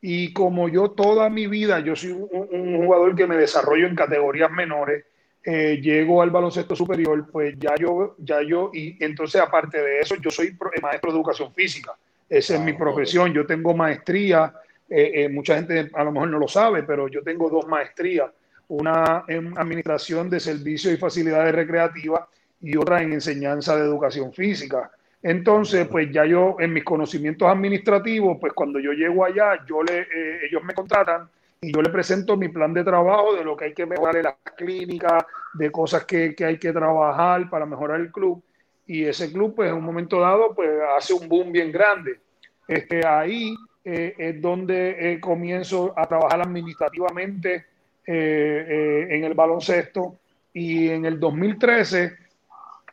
Y 0.00 0.32
como 0.32 0.68
yo 0.68 0.90
toda 0.90 1.30
mi 1.30 1.46
vida, 1.46 1.80
yo 1.80 1.94
soy 1.94 2.12
un, 2.12 2.84
jugador 2.84 3.14
que 3.14 3.26
me 3.26 3.36
desarrollo 3.36 3.86
en 3.86 3.94
categorías 3.94 4.50
menores, 4.50 5.04
eh, 5.44 5.80
llego 5.80 6.22
al 6.22 6.30
baloncesto 6.30 6.74
superior, 6.74 7.28
pues 7.30 7.54
ya 7.58 7.74
yo, 7.76 8.16
ya 8.18 8.42
yo, 8.42 8.70
y 8.72 8.96
entonces 9.04 9.40
aparte 9.40 9.80
de 9.80 10.00
eso, 10.00 10.16
yo 10.16 10.30
soy 10.30 10.56
maestro 10.80 11.12
de 11.12 11.18
educación 11.18 11.52
física. 11.54 11.92
Esa 12.32 12.54
es 12.54 12.62
mi 12.62 12.72
profesión. 12.72 13.34
Yo 13.34 13.44
tengo 13.44 13.74
maestría. 13.74 14.54
Eh, 14.88 15.24
eh, 15.24 15.28
mucha 15.28 15.54
gente 15.54 15.90
a 15.92 16.02
lo 16.02 16.12
mejor 16.12 16.30
no 16.30 16.38
lo 16.38 16.48
sabe, 16.48 16.82
pero 16.82 17.06
yo 17.08 17.22
tengo 17.22 17.50
dos 17.50 17.68
maestrías. 17.68 18.30
Una 18.68 19.24
en 19.28 19.52
administración 19.58 20.30
de 20.30 20.40
servicios 20.40 20.94
y 20.94 20.96
facilidades 20.96 21.54
recreativas 21.54 22.22
y 22.62 22.74
otra 22.74 23.02
en 23.02 23.12
enseñanza 23.12 23.76
de 23.76 23.82
educación 23.82 24.32
física. 24.32 24.90
Entonces, 25.22 25.86
pues 25.88 26.10
ya 26.10 26.24
yo 26.24 26.56
en 26.58 26.72
mis 26.72 26.84
conocimientos 26.84 27.46
administrativos, 27.46 28.38
pues 28.40 28.54
cuando 28.54 28.80
yo 28.80 28.92
llego 28.92 29.26
allá, 29.26 29.62
yo 29.66 29.82
le, 29.82 29.98
eh, 30.00 30.46
ellos 30.48 30.64
me 30.64 30.72
contratan 30.72 31.28
y 31.60 31.70
yo 31.70 31.82
le 31.82 31.90
presento 31.90 32.38
mi 32.38 32.48
plan 32.48 32.72
de 32.72 32.82
trabajo 32.82 33.34
de 33.34 33.44
lo 33.44 33.54
que 33.58 33.66
hay 33.66 33.74
que 33.74 33.84
mejorar 33.84 34.16
en 34.16 34.22
las 34.22 34.36
clínicas, 34.56 35.22
de 35.52 35.70
cosas 35.70 36.06
que, 36.06 36.34
que 36.34 36.46
hay 36.46 36.56
que 36.56 36.72
trabajar 36.72 37.50
para 37.50 37.66
mejorar 37.66 38.00
el 38.00 38.10
club 38.10 38.42
y 38.86 39.04
ese 39.04 39.32
club, 39.32 39.54
pues 39.54 39.70
en 39.70 39.76
un 39.76 39.84
momento 39.84 40.20
dado, 40.20 40.54
pues 40.54 40.70
hace 40.96 41.14
un 41.14 41.28
boom 41.28 41.52
bien 41.52 41.70
grande. 41.70 42.20
Este, 42.66 43.06
ahí 43.06 43.54
eh, 43.84 44.14
es 44.18 44.40
donde 44.40 45.12
eh, 45.12 45.20
comienzo 45.20 45.92
a 45.96 46.06
trabajar 46.06 46.40
administrativamente 46.42 47.66
eh, 48.06 49.06
en 49.10 49.24
el 49.24 49.34
baloncesto 49.34 50.18
y 50.52 50.88
en 50.88 51.04
el 51.04 51.18
2013 51.18 52.16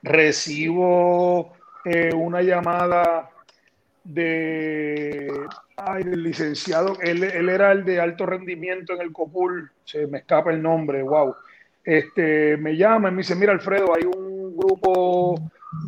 recibo 0.04 1.54
una 2.14 2.42
llamada 2.44 3.32
de 4.04 5.32
ay, 5.76 6.04
del 6.04 6.24
licenciado, 6.24 6.98
él, 7.02 7.24
él, 7.24 7.50
era 7.50 7.72
el 7.72 7.84
de 7.84 8.00
alto 8.00 8.26
rendimiento 8.26 8.94
en 8.94 9.02
el 9.02 9.12
COPUL, 9.12 9.72
se 9.84 10.08
me 10.08 10.20
escapa 10.20 10.52
el 10.52 10.62
nombre, 10.62 11.02
wow. 11.02 11.36
Este, 11.84 12.58
me 12.58 12.76
llama 12.76 13.10
y 13.10 13.12
me 13.12 13.18
dice, 13.20 13.36
mira 13.36 13.54
Alfredo, 13.54 13.96
hay 13.96 14.04
un 14.04 14.56
grupo 14.56 15.36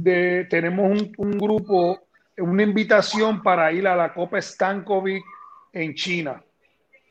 tenemos 0.04 1.12
un, 1.18 1.38
grupo, 1.38 2.00
una 2.38 2.64
invitación 2.64 3.42
para 3.42 3.72
ir 3.72 3.88
a 3.88 3.96
la 3.96 4.14
Copa 4.14 4.42
Stankovic 4.42 5.24
en 5.74 5.96
China. 5.96 6.44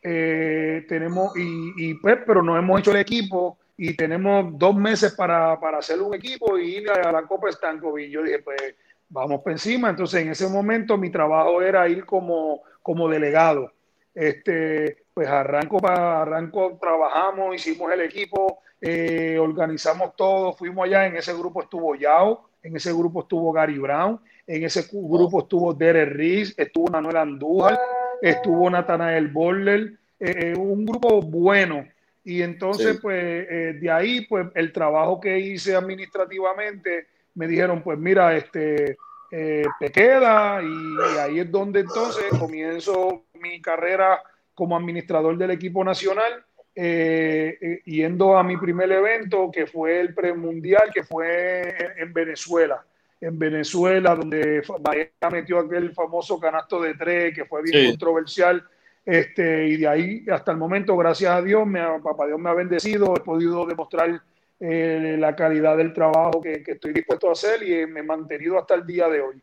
Eh, 0.02 0.84
tenemos, 0.88 1.32
y, 1.36 1.94
pues, 1.94 2.18
pero 2.26 2.42
no 2.42 2.56
hemos 2.56 2.80
hecho 2.80 2.92
el 2.92 2.98
equipo 2.98 3.58
y 3.76 3.94
tenemos 3.94 4.58
dos 4.58 4.74
meses 4.74 5.14
para, 5.14 5.52
hacer 5.54 6.00
un 6.00 6.14
equipo 6.14 6.58
y 6.58 6.76
ir 6.76 6.90
a 6.90 7.12
la 7.12 7.22
Copa 7.22 7.50
Stankovic. 7.50 8.10
Yo 8.10 8.22
dije, 8.22 8.40
pues 8.40 8.74
vamos 9.08 9.42
por 9.42 9.52
encima. 9.52 9.90
Entonces, 9.90 10.22
en 10.22 10.30
ese 10.30 10.48
momento 10.48 10.96
mi 10.96 11.10
trabajo 11.10 11.60
era 11.62 11.88
ir 11.88 12.04
como, 12.04 12.62
como 12.82 13.08
delegado. 13.08 13.72
Este, 14.14 15.04
pues 15.14 15.28
arranco, 15.28 15.78
para, 15.78 16.22
arranco, 16.22 16.78
trabajamos, 16.80 17.54
hicimos 17.54 17.92
el 17.92 18.00
equipo, 18.00 18.60
eh, 18.80 19.38
organizamos 19.38 20.16
todo, 20.16 20.52
fuimos 20.52 20.86
allá, 20.86 21.06
en 21.06 21.16
ese 21.16 21.32
grupo 21.34 21.62
estuvo 21.62 21.94
Yao, 21.94 22.49
en 22.62 22.76
ese 22.76 22.92
grupo 22.92 23.20
estuvo 23.20 23.52
Gary 23.52 23.78
Brown, 23.78 24.20
en 24.46 24.64
ese 24.64 24.86
grupo 24.92 25.40
estuvo 25.40 25.72
Derek 25.72 26.12
Reese, 26.12 26.54
estuvo 26.56 26.88
Manuel 26.88 27.16
Andújar, 27.16 27.78
estuvo 28.20 28.68
Nathanael 28.68 29.28
Boller, 29.28 29.92
eh, 30.18 30.52
eh, 30.52 30.54
un 30.56 30.84
grupo 30.84 31.22
bueno. 31.22 31.86
Y 32.22 32.42
entonces, 32.42 32.98
pues, 33.00 33.46
eh, 33.48 33.78
de 33.80 33.90
ahí, 33.90 34.26
pues, 34.26 34.48
el 34.54 34.72
trabajo 34.72 35.20
que 35.20 35.38
hice 35.38 35.74
administrativamente, 35.74 37.06
me 37.34 37.46
dijeron, 37.48 37.82
pues, 37.82 37.98
mira, 37.98 38.36
este, 38.36 38.98
te 39.30 39.92
queda, 39.92 40.60
y, 40.62 41.18
ahí 41.18 41.40
es 41.40 41.50
donde 41.50 41.80
entonces 41.80 42.24
comienzo 42.38 43.22
mi 43.40 43.62
carrera 43.62 44.20
como 44.54 44.76
administrador 44.76 45.38
del 45.38 45.52
equipo 45.52 45.82
nacional 45.84 46.44
eh, 46.74 47.80
yendo 47.84 48.36
a 48.36 48.42
mi 48.42 48.56
primer 48.56 48.90
evento, 48.90 49.50
que 49.52 49.66
fue 49.66 50.00
el 50.00 50.14
premundial, 50.14 50.90
que 50.92 51.02
fue 51.04 51.94
en 51.96 52.12
Venezuela. 52.12 52.84
En 53.20 53.38
Venezuela, 53.38 54.14
donde 54.14 54.62
Bahía 54.80 55.10
metió 55.30 55.58
aquel 55.58 55.92
famoso 55.92 56.38
canasto 56.40 56.80
de 56.80 56.94
tres, 56.94 57.34
que 57.34 57.44
fue 57.44 57.62
bien 57.62 57.90
controversial. 57.90 58.64
Este, 59.04 59.66
y 59.68 59.76
de 59.76 59.88
ahí 59.88 60.24
hasta 60.30 60.52
el 60.52 60.58
momento, 60.58 60.96
gracias 60.96 61.32
a 61.32 61.42
Dios, 61.42 61.66
me, 61.66 61.80
papá 62.00 62.26
Dios 62.26 62.38
me 62.38 62.50
ha 62.50 62.54
bendecido, 62.54 63.14
he 63.16 63.20
podido 63.20 63.66
demostrar 63.66 64.22
eh, 64.58 65.16
la 65.18 65.34
calidad 65.34 65.76
del 65.76 65.92
trabajo 65.92 66.40
que, 66.40 66.62
que, 66.62 66.72
estoy 66.72 66.92
dispuesto 66.92 67.28
a 67.28 67.32
hacer 67.32 67.62
y 67.62 67.86
me 67.86 68.00
he 68.00 68.02
mantenido 68.02 68.58
hasta 68.58 68.74
el 68.74 68.86
día 68.86 69.08
de 69.08 69.20
hoy. 69.20 69.42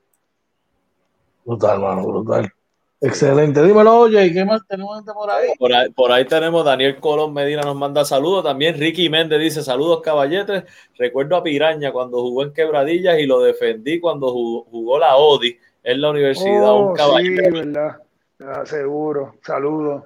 Brutal, 1.44 1.80
mano, 1.80 2.06
brutal. 2.06 2.52
Excelente. 3.00 3.62
Dímelo, 3.62 4.00
oye, 4.00 4.34
¿qué 4.34 4.44
más 4.44 4.66
tenemos 4.68 5.04
por 5.04 5.30
ahí? 5.30 5.50
por 5.60 5.72
ahí? 5.72 5.90
Por 5.92 6.12
ahí 6.12 6.26
tenemos 6.26 6.66
Daniel 6.66 7.00
Colón 7.00 7.32
Medina 7.32 7.62
nos 7.62 7.76
manda 7.76 8.04
saludos. 8.04 8.44
También 8.44 8.78
Ricky 8.78 9.08
Méndez 9.08 9.40
dice 9.40 9.62
saludos 9.62 10.02
caballetes. 10.02 10.64
Recuerdo 10.98 11.36
a 11.36 11.44
Piraña 11.44 11.92
cuando 11.92 12.22
jugó 12.22 12.44
en 12.44 12.54
Quebradillas 12.54 13.20
y 13.20 13.28
lo 13.28 13.42
defendí 13.42 14.00
cuando 14.00 14.32
jugó, 14.32 14.98
la 14.98 15.16
ODI 15.16 15.58
en 15.84 16.02
la 16.02 16.10
universidad. 16.10 16.74
un 16.74 16.90
oh, 16.90 16.94
caballete. 16.94 17.46
Sí, 17.46 17.52
verdad. 17.52 17.98
Ah, 18.40 18.66
seguro. 18.66 19.36
Saludos. 19.44 20.04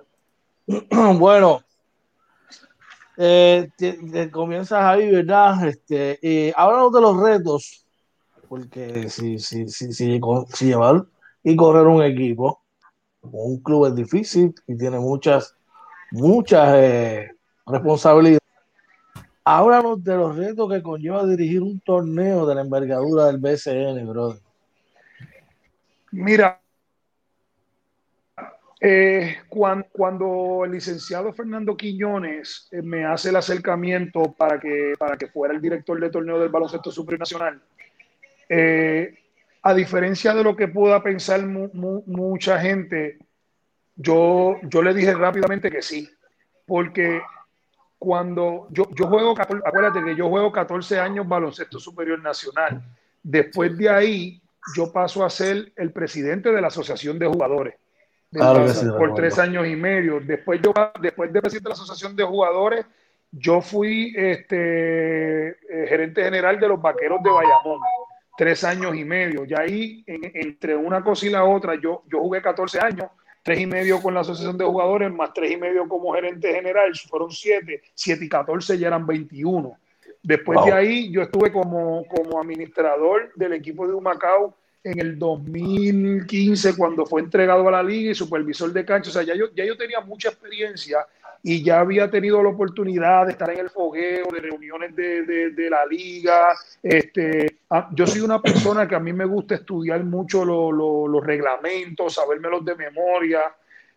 bueno, 1.18 1.64
eh, 3.16 3.70
comienzas 4.32 4.84
ahí, 4.84 5.12
¿verdad? 5.12 5.66
Este, 5.66 6.20
eh, 6.22 6.54
háblanos 6.56 6.92
de 6.92 7.02
los 7.02 7.18
retos, 7.22 7.86
porque 8.50 9.10
si, 9.10 9.40
si, 9.40 9.68
si, 9.70 9.94
si, 9.94 10.20
si 10.50 10.66
llevar 10.66 11.06
y 11.44 11.56
correr 11.56 11.88
un 11.88 12.04
equipo, 12.04 12.61
un 13.22 13.62
club 13.62 13.88
es 13.88 13.96
difícil 13.96 14.54
y 14.68 14.78
tiene 14.78 15.00
muchas, 15.00 15.56
muchas 16.12 16.76
eh, 16.76 17.32
responsabilidades. 17.66 18.40
Háblanos 19.44 20.04
de 20.04 20.16
los 20.16 20.36
retos 20.36 20.72
que 20.72 20.84
conlleva 20.84 21.26
dirigir 21.26 21.62
un 21.62 21.80
torneo 21.80 22.46
de 22.46 22.56
la 22.56 22.62
envergadura 22.62 23.26
del 23.26 23.38
BCN, 23.38 24.08
brother. 24.08 24.40
Mira, 26.12 26.62
eh, 28.84 29.38
cuando, 29.48 30.64
el 30.66 30.72
licenciado 30.72 31.32
Fernando 31.34 31.78
Quiñones 31.78 32.68
eh, 32.72 32.82
me 32.82 33.06
hace 33.06 33.30
el 33.30 33.36
acercamiento 33.36 34.34
para 34.34 34.60
que, 34.60 34.94
para 34.98 35.18
que 35.18 35.28
fuera 35.28 35.54
el 35.54 35.62
director 35.62 36.00
de 36.00 36.10
torneo 36.10 36.40
del 36.40 36.50
baloncesto 36.50 36.92
supranacional, 36.92 37.62
eh, 38.50 39.21
a 39.64 39.74
diferencia 39.74 40.34
de 40.34 40.44
lo 40.44 40.56
que 40.56 40.68
pueda 40.68 41.04
pensar 41.04 41.46
mucha 41.46 42.60
gente, 42.60 43.20
yo, 43.96 44.58
yo 44.64 44.82
le 44.82 44.94
dije 44.94 45.14
rápidamente 45.14 45.70
que 45.70 45.82
sí, 45.82 46.10
porque 46.66 47.22
cuando 48.00 48.68
yo, 48.72 48.90
yo 48.96 49.08
juego, 49.08 49.36
acuérdate 49.40 50.04
que 50.04 50.16
yo 50.16 50.30
juego 50.30 50.52
14 50.52 51.00
años 51.00 51.28
baloncesto 51.28 51.80
superior 51.80 52.20
nacional, 52.20 52.82
después 53.22 53.78
de 53.78 53.90
ahí 53.90 54.42
yo 54.76 54.92
paso 54.92 55.24
a 55.24 55.30
ser 55.30 55.72
el 55.76 55.92
presidente 55.92 56.52
de 56.52 56.62
la 56.62 56.68
asociación 56.68 57.20
de 57.20 57.28
jugadores. 57.28 57.76
Por 58.98 59.14
tres 59.14 59.38
años 59.40 59.68
y 59.68 59.76
medio. 59.76 60.22
Después, 60.22 60.62
yo, 60.62 60.74
después 61.02 61.34
de 61.34 61.42
presidente 61.42 61.68
de 61.68 61.70
la 61.70 61.82
Asociación 61.82 62.16
de 62.16 62.24
Jugadores, 62.24 62.86
yo 63.32 63.62
fui 63.62 64.14
este, 64.16 65.50
eh, 65.50 65.88
gerente 65.88 66.24
general 66.24 66.60
de 66.60 66.68
los 66.68 66.82
Vaqueros 66.82 67.22
de 67.24 67.30
Bayamón, 67.30 67.80
tres 68.38 68.64
años 68.64 68.96
y 68.96 69.04
medio. 69.04 69.46
Y 69.46 69.54
ahí, 69.54 70.04
entre 70.08 70.76
una 70.76 71.04
cosa 71.04 71.26
y 71.26 71.30
la 71.30 71.44
otra, 71.44 71.76
yo, 71.76 72.04
yo 72.12 72.20
jugué 72.20 72.42
14 72.42 72.80
años, 72.80 73.08
tres 73.44 73.60
y 73.60 73.66
medio 73.66 74.02
con 74.02 74.14
la 74.14 74.22
Asociación 74.22 74.58
de 74.58 74.66
Jugadores, 74.66 75.12
más 75.12 75.34
tres 75.34 75.52
y 75.52 75.58
medio 75.58 75.88
como 75.88 76.14
gerente 76.14 76.54
general, 76.54 76.92
fueron 77.10 77.32
siete, 77.32 77.82
siete 77.94 78.26
y 78.26 78.30
14 78.30 78.78
ya 78.78 78.88
eran 78.88 79.06
21. 79.06 79.78
Después 80.24 80.64
de 80.66 80.72
ahí, 80.72 81.12
yo 81.12 81.24
estuve 81.24 81.52
como, 81.52 82.06
como 82.08 82.40
administrador 82.40 83.32
del 83.36 83.54
equipo 83.54 83.88
de 83.88 83.94
Humacao 83.94 84.56
en 84.84 85.00
el 85.00 85.18
2015 85.18 86.76
cuando 86.76 87.06
fue 87.06 87.22
entregado 87.22 87.68
a 87.68 87.72
la 87.72 87.84
liga 87.84 88.12
y 88.12 88.16
supervisor 88.16 88.72
de 88.72 88.86
cancha. 88.86 89.10
O 89.10 89.14
sea, 89.14 89.24
ya 89.24 89.36
yo, 89.36 89.46
ya 89.56 89.66
yo 89.66 89.76
tenía 89.78 90.00
mucha 90.02 90.30
experiencia 90.30 91.00
y 91.44 91.64
ya 91.64 91.80
había 91.80 92.10
tenido 92.10 92.42
la 92.44 92.50
oportunidad 92.50 93.26
de 93.26 93.32
estar 93.32 93.50
en 93.50 93.60
el 93.60 93.70
fogueo, 93.70 94.28
de 94.32 94.42
reuniones 94.42 94.96
de, 94.96 95.52
de, 95.52 95.70
la 95.70 95.86
liga. 95.86 96.54
Este, 96.84 97.58
ah, 97.70 97.90
yo 97.94 98.06
soy 98.06 98.22
una 98.22 98.42
persona 98.42 98.88
que 98.88 98.96
a 98.96 99.00
mí 99.00 99.12
me 99.12 99.26
gusta 99.26 99.56
estudiar 99.56 100.04
mucho 100.04 100.46
los 100.46 101.26
reglamentos, 101.26 102.14
sabérmelos 102.14 102.64
de 102.64 102.76
memoria 102.76 103.42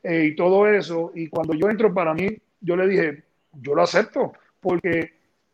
eh, 0.03 0.31
y 0.33 0.37
todo 0.37 0.67
eso. 0.67 1.13
Y 1.15 1.29
cuando 1.29 1.55
yo 1.55 1.69
entro 1.69 1.93
para 1.93 2.15
mí, 2.15 2.29
yo 2.61 2.77
le 2.77 2.89
dije, 2.89 3.23
yo 3.53 3.75
lo 3.75 3.83
acepto, 3.83 4.33
porque 4.61 5.13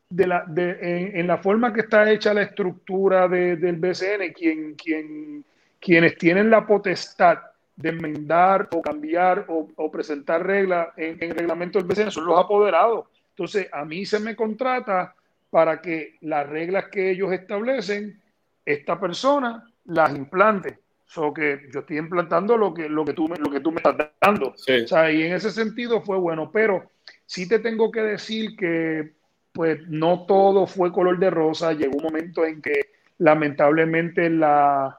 de 0.08 0.26
la, 0.26 0.44
de, 0.46 1.12
en, 1.14 1.26
la 1.26 1.38
forma 1.38 1.72
que 1.72 1.80
está 1.80 2.10
hecha 2.10 2.34
la 2.34 2.42
estructura 2.42 3.26
del 3.28 3.76
BCN, 3.76 4.32
quien, 4.34 4.74
quien, 4.74 5.44
quienes 5.80 6.16
tienen 6.18 6.50
la 6.50 6.66
potestad 6.66 7.38
de 7.80 7.88
enmendar 7.90 8.68
o 8.72 8.82
cambiar 8.82 9.46
o, 9.48 9.90
presentar 9.90 10.46
reglas 10.46 10.88
en, 10.96 11.16
el 11.20 11.34
reglamento 11.34 11.78
del 11.78 11.86
BCN 11.86 12.10
son 12.10 12.26
los 12.26 12.38
apoderados. 12.38 13.06
Entonces, 13.30 13.68
a 13.72 13.84
mí 13.84 14.04
se 14.04 14.20
me 14.20 14.36
contrata 14.36 15.14
para 15.50 15.80
que 15.80 16.16
las 16.20 16.48
reglas 16.48 16.86
que 16.90 17.10
ellos 17.10 17.32
establecen, 17.32 18.20
esta 18.64 19.00
persona 19.00 19.64
las 19.86 20.14
implante. 20.14 20.78
So 21.06 21.34
que 21.34 21.68
yo 21.72 21.80
estoy 21.80 21.98
implantando 21.98 22.56
lo 22.56 22.72
que, 22.72 22.88
lo 22.88 23.04
que, 23.04 23.14
tú, 23.14 23.26
me, 23.26 23.36
lo 23.36 23.50
que 23.50 23.58
tú 23.58 23.72
me 23.72 23.78
estás 23.78 23.96
dando. 24.20 24.54
y 24.66 25.22
en 25.22 25.32
ese 25.32 25.50
sentido 25.50 26.00
fue 26.02 26.16
bueno, 26.18 26.52
pero 26.52 26.90
sí 27.26 27.48
te 27.48 27.58
tengo 27.58 27.90
que 27.90 28.00
decir 28.00 28.54
que 28.56 29.12
pues 29.52 29.80
no 29.88 30.24
todo 30.26 30.66
fue 30.68 30.92
color 30.92 31.18
de 31.18 31.30
rosa. 31.30 31.72
Llegó 31.72 31.96
un 31.96 32.04
momento 32.04 32.44
en 32.44 32.62
que 32.62 32.92
lamentablemente 33.18 34.30
la, 34.30 34.96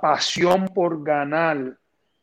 pasión 0.00 0.68
por 0.74 1.02
ganar 1.02 1.76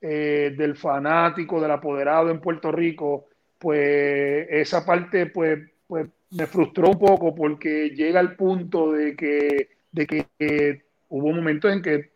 eh, 0.06 0.54
del 0.58 0.76
fanático, 0.76 1.62
del 1.62 1.72
apoderado 1.72 2.30
en 2.30 2.42
Puerto 2.42 2.74
Rico, 2.74 3.28
pues 3.58 4.46
esa 4.50 4.86
parte 4.86 5.28
pues, 5.28 5.60
pues 5.88 6.10
me 6.32 6.46
frustró 6.46 6.90
un 6.90 7.00
poco 7.00 7.34
porque 7.34 7.92
llega 7.92 8.20
al 8.20 8.36
punto 8.36 8.92
de 8.92 9.16
que, 9.16 9.70
de 9.94 10.06
que 10.06 10.82
hubo 11.08 11.32
momentos 11.32 11.72
en 11.72 11.82
que 11.82 12.12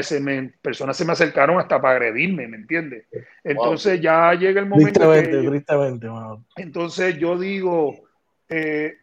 se 0.00 0.20
me, 0.20 0.52
personas 0.62 0.96
se 0.96 1.04
me 1.04 1.12
acercaron 1.12 1.58
hasta 1.58 1.80
para 1.82 1.96
agredirme, 1.96 2.46
¿me 2.46 2.56
entiendes? 2.56 3.06
Entonces 3.42 4.00
ya 4.00 4.32
llega 4.34 4.60
el 4.60 4.68
momento. 4.68 5.00
entonces 6.54 7.18
yo 7.18 7.36
digo, 7.36 7.96
eh, 8.48 8.94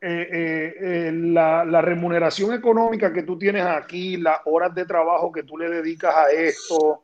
eh, 0.00 0.74
eh, 0.80 1.12
la, 1.12 1.80
remuneración 1.82 2.54
económica 2.54 3.12
que 3.12 3.22
tú 3.22 3.38
tienes 3.38 3.64
aquí, 3.64 4.16
las 4.16 4.40
horas 4.44 4.74
de 4.74 4.84
trabajo 4.84 5.32
que 5.32 5.42
tú 5.42 5.58
le 5.58 5.68
dedicas 5.68 6.14
a 6.14 6.30
esto, 6.30 7.02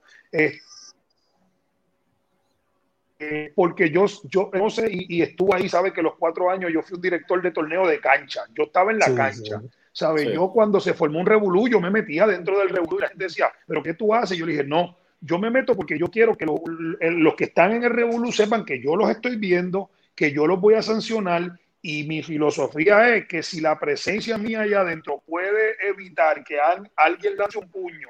porque 3.54 3.90
yo, 3.90 4.04
yo 4.24 4.50
no 4.52 4.68
sé, 4.70 4.88
y, 4.90 5.22
estuve 5.22 5.56
ahí, 5.56 5.68
sabe 5.68 5.92
que 5.92 6.02
los 6.02 6.14
cuatro 6.16 6.50
años 6.50 6.70
yo 6.72 6.82
fui 6.82 6.96
un 6.96 7.02
director 7.02 7.40
de 7.42 7.50
torneo 7.50 7.86
de 7.86 8.00
cancha, 8.00 8.42
yo 8.54 8.64
estaba 8.64 8.92
en 8.92 8.98
la 8.98 9.14
cancha. 9.14 9.62
¿Sabes? 9.92 10.32
Yo 10.32 10.50
cuando 10.50 10.80
se 10.80 10.92
formó 10.92 11.20
un 11.20 11.26
revolú, 11.26 11.68
yo 11.68 11.80
me 11.80 11.88
metía 11.88 12.26
dentro 12.26 12.58
del 12.58 12.68
revolú 12.68 12.98
y 12.98 13.02
la 13.02 13.08
gente 13.08 13.24
decía, 13.24 13.52
¿pero 13.64 13.80
qué 13.80 13.94
tú 13.94 14.12
haces? 14.12 14.36
Yo 14.36 14.44
le 14.44 14.52
dije, 14.52 14.64
no, 14.64 14.96
yo 15.20 15.38
me 15.38 15.50
meto 15.50 15.74
porque 15.74 15.96
yo 15.96 16.08
quiero 16.08 16.36
que 16.36 16.46
los 16.46 17.34
que 17.34 17.44
están 17.44 17.72
en 17.72 17.84
el 17.84 17.90
revolú 17.90 18.32
sepan 18.32 18.64
que 18.64 18.82
yo 18.82 18.96
los 18.96 19.08
estoy 19.08 19.36
viendo, 19.36 19.90
que 20.14 20.32
yo 20.32 20.48
los 20.48 20.60
voy 20.60 20.74
a 20.74 20.82
sancionar 20.82 21.58
y 21.86 22.04
mi 22.04 22.22
filosofía 22.22 23.14
es 23.14 23.28
que 23.28 23.42
si 23.42 23.60
la 23.60 23.78
presencia 23.78 24.38
mía 24.38 24.62
allá 24.62 24.80
adentro 24.80 25.22
puede 25.26 25.76
evitar 25.86 26.42
que 26.42 26.56
alguien 26.96 27.36
lance 27.36 27.58
un 27.58 27.70
puño 27.70 28.08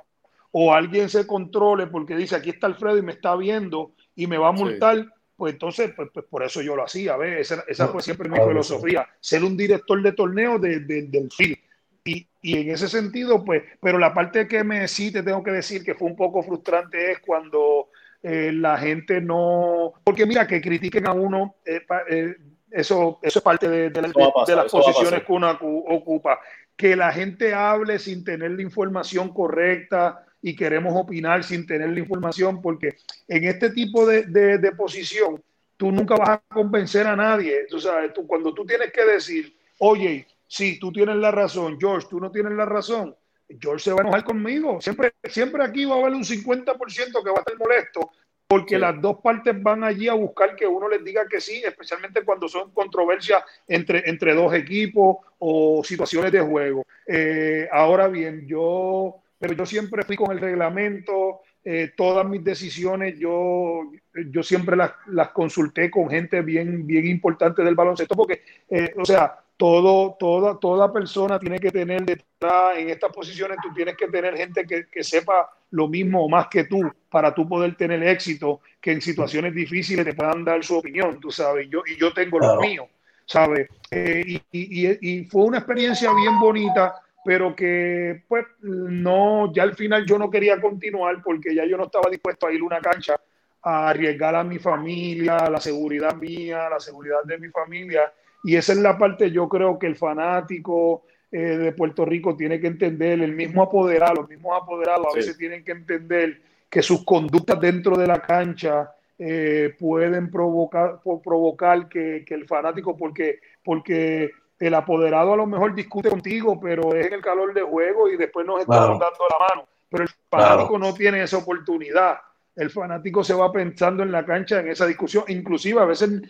o 0.52 0.72
alguien 0.72 1.08
se 1.08 1.26
controle 1.26 1.88
porque 1.88 2.16
dice 2.16 2.36
aquí 2.36 2.50
está 2.50 2.68
Alfredo 2.68 2.98
y 2.98 3.02
me 3.02 3.10
está 3.10 3.34
viendo 3.34 3.90
y 4.14 4.28
me 4.28 4.38
va 4.38 4.50
a 4.50 4.52
multar, 4.52 5.04
pues 5.34 5.54
entonces 5.54 5.92
pues, 5.96 6.08
pues, 6.14 6.24
por 6.26 6.44
eso 6.44 6.62
yo 6.62 6.76
lo 6.76 6.84
hacía. 6.84 7.16
¿ves? 7.16 7.50
Esa, 7.50 7.64
esa 7.66 7.88
fue 7.88 8.00
siempre 8.00 8.28
mi 8.28 8.38
filosofía, 8.38 9.08
ser 9.18 9.42
un 9.42 9.56
director 9.56 10.00
de 10.00 10.12
torneo 10.12 10.60
del 10.60 11.28
FIL. 11.36 11.58
Y, 12.04 12.28
y, 12.42 12.58
en 12.58 12.70
ese 12.70 12.86
sentido, 12.86 13.44
pues, 13.44 13.64
pero 13.80 13.98
la 13.98 14.14
parte 14.14 14.46
que 14.46 14.62
me 14.62 14.86
sí 14.86 15.10
te 15.10 15.24
tengo 15.24 15.42
que 15.42 15.50
decir 15.50 15.82
que 15.82 15.96
fue 15.96 16.06
un 16.06 16.16
poco 16.16 16.44
frustrante 16.44 17.10
es 17.10 17.18
cuando 17.18 17.88
eh, 18.22 18.52
la 18.52 18.78
gente 18.78 19.20
no, 19.20 19.94
porque 20.04 20.26
mira, 20.26 20.46
que 20.46 20.60
critiquen 20.60 21.08
a 21.08 21.12
uno, 21.12 21.56
eh, 21.66 21.80
eh, 22.08 22.36
eso, 22.74 23.18
eso 23.22 23.38
es 23.38 23.42
parte 23.42 23.68
de, 23.68 23.90
de, 23.90 24.02
las 24.02 24.70
posiciones 24.70 25.22
que 25.24 25.32
uno 25.32 25.50
ocupa. 25.88 26.40
Que 26.76 26.96
la 26.96 27.12
gente 27.12 27.54
hable 27.54 27.98
sin 27.98 28.24
tener 28.24 28.50
la 28.50 28.62
información 28.62 29.32
correcta 29.32 30.26
y 30.42 30.56
queremos 30.56 30.92
opinar 30.96 31.44
sin 31.44 31.66
tener 31.66 31.90
la 31.90 32.00
información, 32.00 32.60
porque 32.60 32.96
en 33.28 33.44
este 33.44 33.70
tipo 33.70 34.06
de, 34.06 34.24
de 34.24 34.72
posición 34.72 35.42
tú 35.76 35.92
nunca 35.92 36.16
vas 36.16 36.28
a 36.30 36.42
convencer 36.52 37.06
a 37.06 37.16
nadie. 37.16 37.66
Tú 37.68 37.80
sabes, 37.80 38.12
tú, 38.12 38.26
cuando 38.26 38.52
tú 38.52 38.66
tienes 38.66 38.92
que 38.92 39.04
decir, 39.04 39.56
oye, 39.78 40.26
sí, 40.46 40.78
tú 40.78 40.92
tienes 40.92 41.16
la 41.16 41.30
razón, 41.30 41.78
George, 41.80 42.08
tú 42.10 42.20
no 42.20 42.30
tienes 42.30 42.52
la 42.52 42.64
razón, 42.64 43.14
George 43.60 43.84
se 43.84 43.92
va 43.92 43.98
a 43.98 44.02
enojar 44.02 44.24
conmigo. 44.24 44.80
Siempre, 44.80 45.14
siempre 45.24 45.64
aquí 45.64 45.84
va 45.84 45.96
a 45.96 45.98
haber 46.00 46.14
un 46.14 46.24
50% 46.24 46.76
que 47.22 47.30
va 47.30 47.36
a 47.36 47.40
estar 47.40 47.58
molesto 47.58 48.10
porque 48.46 48.78
las 48.78 49.00
dos 49.00 49.18
partes 49.20 49.60
van 49.62 49.84
allí 49.84 50.08
a 50.08 50.14
buscar 50.14 50.54
que 50.54 50.66
uno 50.66 50.88
les 50.88 51.02
diga 51.02 51.26
que 51.26 51.40
sí, 51.40 51.62
especialmente 51.64 52.22
cuando 52.22 52.48
son 52.48 52.70
controversias 52.72 53.42
entre, 53.66 54.08
entre 54.08 54.34
dos 54.34 54.52
equipos 54.54 55.16
o 55.38 55.82
situaciones 55.82 56.30
de 56.30 56.40
juego. 56.40 56.84
Eh, 57.06 57.68
ahora 57.72 58.08
bien, 58.08 58.46
yo, 58.46 59.16
pero 59.38 59.54
yo 59.54 59.66
siempre 59.66 60.04
fui 60.04 60.16
con 60.16 60.30
el 60.32 60.40
reglamento, 60.40 61.40
eh, 61.64 61.92
todas 61.96 62.26
mis 62.26 62.44
decisiones 62.44 63.18
yo, 63.18 63.90
yo 64.30 64.42
siempre 64.42 64.76
las, 64.76 64.92
las, 65.06 65.30
consulté 65.30 65.90
con 65.90 66.10
gente 66.10 66.42
bien, 66.42 66.86
bien 66.86 67.06
importante 67.06 67.62
del 67.62 67.74
baloncesto, 67.74 68.14
porque, 68.14 68.42
eh, 68.68 68.92
o 68.98 69.04
sea, 69.06 69.43
todo, 69.56 70.16
toda, 70.18 70.58
toda 70.58 70.92
persona 70.92 71.38
tiene 71.38 71.58
que 71.58 71.70
tener 71.70 72.04
detrás, 72.04 72.76
en 72.76 72.90
estas 72.90 73.12
posiciones 73.12 73.58
tú 73.62 73.72
tienes 73.72 73.96
que 73.96 74.08
tener 74.08 74.36
gente 74.36 74.66
que, 74.66 74.86
que, 74.86 75.04
sepa 75.04 75.48
lo 75.70 75.88
mismo 75.88 76.24
o 76.24 76.28
más 76.28 76.48
que 76.48 76.64
tú 76.64 76.80
para 77.08 77.34
tú 77.34 77.48
poder 77.48 77.76
tener 77.76 78.02
éxito, 78.02 78.60
que 78.80 78.92
en 78.92 79.00
situaciones 79.00 79.54
difíciles 79.54 80.04
te 80.04 80.14
puedan 80.14 80.44
dar 80.44 80.62
su 80.64 80.76
opinión, 80.76 81.20
tú 81.20 81.30
sabes, 81.30 81.68
yo, 81.70 81.82
y 81.86 81.98
yo 81.98 82.12
tengo 82.12 82.38
lo 82.38 82.60
mío, 82.60 82.88
¿sabes? 83.24 83.68
Eh, 83.90 84.24
y, 84.26 84.42
y, 84.50 84.98
y, 85.00 85.24
fue 85.24 85.44
una 85.44 85.58
experiencia 85.58 86.12
bien 86.12 86.38
bonita 86.40 87.00
pero 87.24 87.56
que 87.56 88.22
pues 88.28 88.44
no, 88.60 89.50
ya 89.52 89.62
al 89.62 89.74
final 89.74 90.04
yo 90.04 90.18
no 90.18 90.30
quería 90.30 90.60
continuar 90.60 91.22
porque 91.22 91.54
ya 91.54 91.64
yo 91.64 91.78
no 91.78 91.84
estaba 91.84 92.10
dispuesto 92.10 92.46
a 92.46 92.52
ir 92.52 92.60
a 92.60 92.64
una 92.64 92.80
cancha 92.80 93.18
a 93.62 93.88
arriesgar 93.88 94.34
a 94.34 94.44
mi 94.44 94.58
familia, 94.58 95.38
a 95.38 95.48
la 95.48 95.58
seguridad 95.58 96.14
mía, 96.16 96.66
a 96.66 96.70
la 96.70 96.80
seguridad 96.80 97.24
de 97.24 97.38
mi 97.38 97.48
familia. 97.48 98.12
Y 98.44 98.56
esa 98.56 98.72
es 98.72 98.78
la 98.78 98.98
parte, 98.98 99.30
yo 99.30 99.48
creo 99.48 99.78
que 99.78 99.86
el 99.86 99.96
fanático 99.96 101.04
eh, 101.32 101.38
de 101.38 101.72
Puerto 101.72 102.04
Rico 102.04 102.36
tiene 102.36 102.60
que 102.60 102.66
entender, 102.66 103.20
el 103.20 103.32
mismo 103.32 103.62
apoderado, 103.62 104.16
los 104.16 104.28
mismos 104.28 104.56
apoderados 104.62 105.06
a 105.10 105.16
veces 105.16 105.36
tienen 105.36 105.64
que 105.64 105.72
entender 105.72 106.40
que 106.68 106.82
sus 106.82 107.04
conductas 107.04 107.58
dentro 107.58 107.96
de 107.96 108.06
la 108.06 108.20
cancha 108.20 108.92
eh, 109.18 109.74
pueden 109.78 110.30
provocar, 110.30 111.00
provocar 111.22 111.88
que, 111.88 112.24
que, 112.26 112.34
el 112.34 112.46
fanático, 112.46 112.96
porque, 112.96 113.40
porque 113.64 114.30
el 114.58 114.74
apoderado 114.74 115.32
a 115.32 115.36
lo 115.36 115.46
mejor 115.46 115.74
discute 115.74 116.10
contigo, 116.10 116.60
pero 116.60 116.94
es 116.94 117.06
en 117.06 117.14
el 117.14 117.22
calor 117.22 117.54
de 117.54 117.62
juego 117.62 118.08
y 118.08 118.16
después 118.16 118.46
nos 118.46 118.60
estamos 118.60 118.98
dando 118.98 119.24
la 119.30 119.48
mano. 119.48 119.68
Pero 119.88 120.04
el 120.04 120.10
fanático 120.30 120.78
no 120.78 120.92
tiene 120.92 121.22
esa 121.22 121.38
oportunidad. 121.38 122.18
El 122.56 122.70
fanático 122.70 123.24
se 123.24 123.34
va 123.34 123.50
pensando 123.50 124.02
en 124.02 124.12
la 124.12 124.24
cancha 124.24 124.60
en 124.60 124.68
esa 124.68 124.86
discusión. 124.86 125.24
Inclusive 125.28 125.80
a 125.80 125.84
veces, 125.84 126.22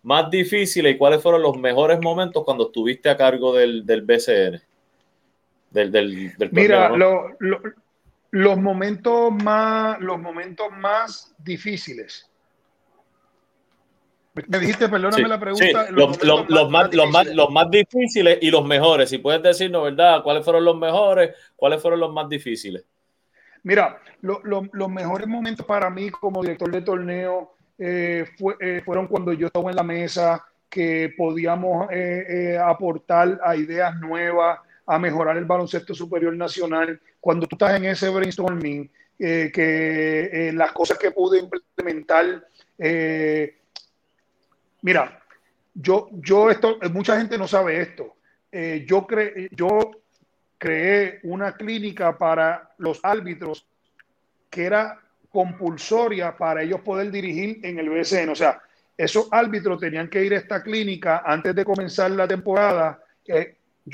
más 0.08 0.32
difíciles 0.32 0.96
y 0.96 0.98
cuáles 0.98 1.22
fueron 1.22 1.42
los 1.42 1.58
mejores 1.58 2.00
momentos 2.00 2.46
cuando 2.46 2.68
estuviste 2.68 3.10
a 3.10 3.18
cargo 3.18 3.54
del, 3.54 3.86
del 3.86 4.04
BCN? 4.04 4.62
Del, 5.70 5.92
del, 5.92 6.50
Mira, 6.54 6.88
lo, 6.96 7.36
lo, 7.40 7.60
los, 8.32 8.58
momentos 8.58 9.34
más, 9.44 10.00
los 10.00 10.18
momentos 10.18 10.68
más 10.78 11.36
difíciles. 11.38 12.32
Me 14.48 14.60
dijiste, 14.60 14.88
perdóname 14.88 15.28
la 15.28 15.40
pregunta. 15.42 15.88
Sí, 15.88 15.94
los, 15.94 16.24
los, 16.24 16.50
los, 16.50 16.72
más, 16.72 16.94
los, 16.94 17.10
más, 17.12 17.28
los 17.28 17.50
más 17.50 17.70
difíciles 17.70 18.40
y 18.42 18.50
los 18.50 18.66
mejores. 18.66 19.10
Si 19.10 19.18
puedes 19.18 19.44
decirnos, 19.44 19.84
¿verdad? 19.84 20.24
¿Cuáles 20.24 20.46
fueron 20.46 20.64
los 20.64 20.78
mejores? 20.78 21.36
¿Cuáles 21.58 21.82
fueron 21.82 22.00
los 22.00 22.14
más 22.14 22.30
difíciles? 22.30 22.86
Mira, 23.64 24.00
los 24.22 24.90
mejores 24.90 25.28
momentos 25.28 25.66
para 25.66 25.90
mí 25.90 26.10
como 26.12 26.42
director 26.42 26.72
de 26.72 26.82
torneo 26.82 27.57
eh, 27.78 28.26
eh, 28.60 28.82
fueron 28.84 29.08
cuando 29.08 29.34
yo 29.34 29.48
estaba 29.48 29.70
en 29.70 29.76
la 29.76 29.84
mesa, 29.84 30.44
que 30.70 31.14
podíamos 31.16 31.88
eh, 31.92 32.58
aportar 32.62 33.40
a 33.44 33.56
ideas 33.56 33.96
nuevas, 34.00 34.60
a 34.86 35.00
mejorar 35.00 35.38
el 35.38 35.46
baloncesto 35.46 35.94
superior 35.94 36.36
nacional. 36.36 37.00
Cuando 37.20 37.48
tú 37.48 37.56
estás 37.56 37.76
en 37.76 37.86
ese 37.86 38.10
brainstorming, 38.10 38.90
que 39.18 40.52
las 40.54 40.72
cosas 40.74 40.98
que 41.00 41.12
pude 41.12 41.40
implementar, 41.40 42.46
mira, 44.82 45.24
yo, 45.74 46.10
yo 46.12 46.52
esto, 46.52 46.78
mucha 46.92 47.18
gente 47.18 47.38
no 47.38 47.48
sabe 47.48 47.82
esto. 47.82 48.16
yo, 48.86 49.08
cre, 49.08 49.50
yo 49.52 49.92
creé 50.58 51.20
una 51.24 51.54
clínica 51.56 52.18
para 52.18 52.72
los 52.78 53.00
árbitros 53.04 53.66
que 54.50 54.66
era 54.66 55.02
compulsoria 55.38 56.36
para 56.36 56.64
ellos 56.64 56.82
poder 56.82 57.12
dirigir 57.12 57.60
en 57.62 57.78
el 57.78 57.92
BCN. 57.92 58.30
O 58.30 58.36
sea, 58.36 58.60
esos 58.98 59.28
árbitros 59.32 59.80
tenían 59.80 60.10
que 60.10 60.26
ir 60.26 60.34
a 60.34 60.38
esta 60.38 60.64
clínica 60.64 61.22
antes 61.24 61.54
de 61.54 61.64
comenzar 61.64 62.10
la 62.10 62.28
temporada. 62.28 63.00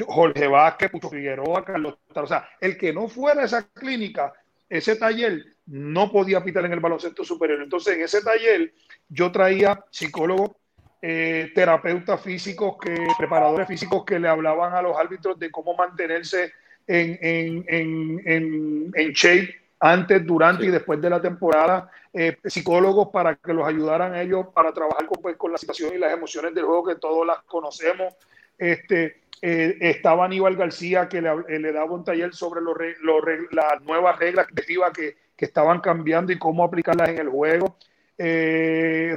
Jorge 0.07 0.47
Vázquez, 0.47 0.89
Pucho 0.89 1.09
Figueroa, 1.09 1.65
Carlos. 1.65 1.97
O 2.15 2.27
sea, 2.27 2.47
el 2.61 2.77
que 2.77 2.93
no 2.93 3.09
fuera 3.09 3.41
a 3.41 3.45
esa 3.45 3.67
clínica, 3.73 4.31
ese 4.69 4.95
taller, 4.95 5.43
no 5.65 6.09
podía 6.09 6.41
pitar 6.41 6.63
en 6.63 6.71
el 6.71 6.79
baloncesto 6.79 7.25
superior. 7.25 7.61
Entonces, 7.61 7.95
en 7.95 8.03
ese 8.03 8.21
taller, 8.21 8.73
yo 9.09 9.29
traía 9.29 9.83
psicólogos, 9.91 10.51
eh, 11.01 11.51
terapeutas 11.53 12.21
físicos, 12.21 12.77
que, 12.81 12.95
preparadores 13.17 13.67
físicos 13.67 14.05
que 14.05 14.17
le 14.17 14.29
hablaban 14.29 14.73
a 14.73 14.81
los 14.81 14.97
árbitros 14.97 15.37
de 15.37 15.51
cómo 15.51 15.75
mantenerse 15.75 16.53
en, 16.87 17.19
en, 17.21 17.65
en, 17.67 18.21
en, 18.25 18.91
en 18.95 19.11
shape 19.11 19.62
antes, 19.83 20.25
durante 20.25 20.65
y 20.65 20.69
después 20.69 21.01
de 21.01 21.09
la 21.09 21.21
temporada, 21.21 21.91
eh, 22.13 22.37
psicólogos 22.45 23.09
para 23.09 23.35
que 23.35 23.53
los 23.53 23.67
ayudaran 23.67 24.15
ellos 24.15 24.47
para 24.53 24.71
trabajar 24.71 25.05
con, 25.05 25.21
pues, 25.21 25.35
con, 25.35 25.51
la 25.51 25.57
situación 25.57 25.91
y 25.93 25.97
las 25.97 26.13
emociones 26.13 26.55
del 26.55 26.63
juego 26.63 26.85
que 26.85 26.95
todos 26.95 27.27
las 27.27 27.43
conocemos. 27.43 28.13
Este, 28.57 29.23
eh, 29.41 29.77
estaba 29.81 30.23
Aníbal 30.23 30.55
García 30.55 31.09
que 31.09 31.21
le, 31.21 31.29
eh, 31.49 31.59
le 31.59 31.73
daba 31.73 31.91
un 31.91 32.05
taller 32.05 32.33
sobre 32.33 32.61
los, 32.61 32.77
las 33.51 33.81
nuevas 33.81 34.17
reglas 34.17 34.47
que, 34.47 35.17
que 35.35 35.45
estaban 35.45 35.81
cambiando 35.81 36.31
y 36.31 36.39
cómo 36.39 36.63
aplicarlas 36.63 37.09
en 37.09 37.17
el 37.17 37.27
juego. 37.27 37.75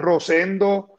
Rosendo 0.00 0.96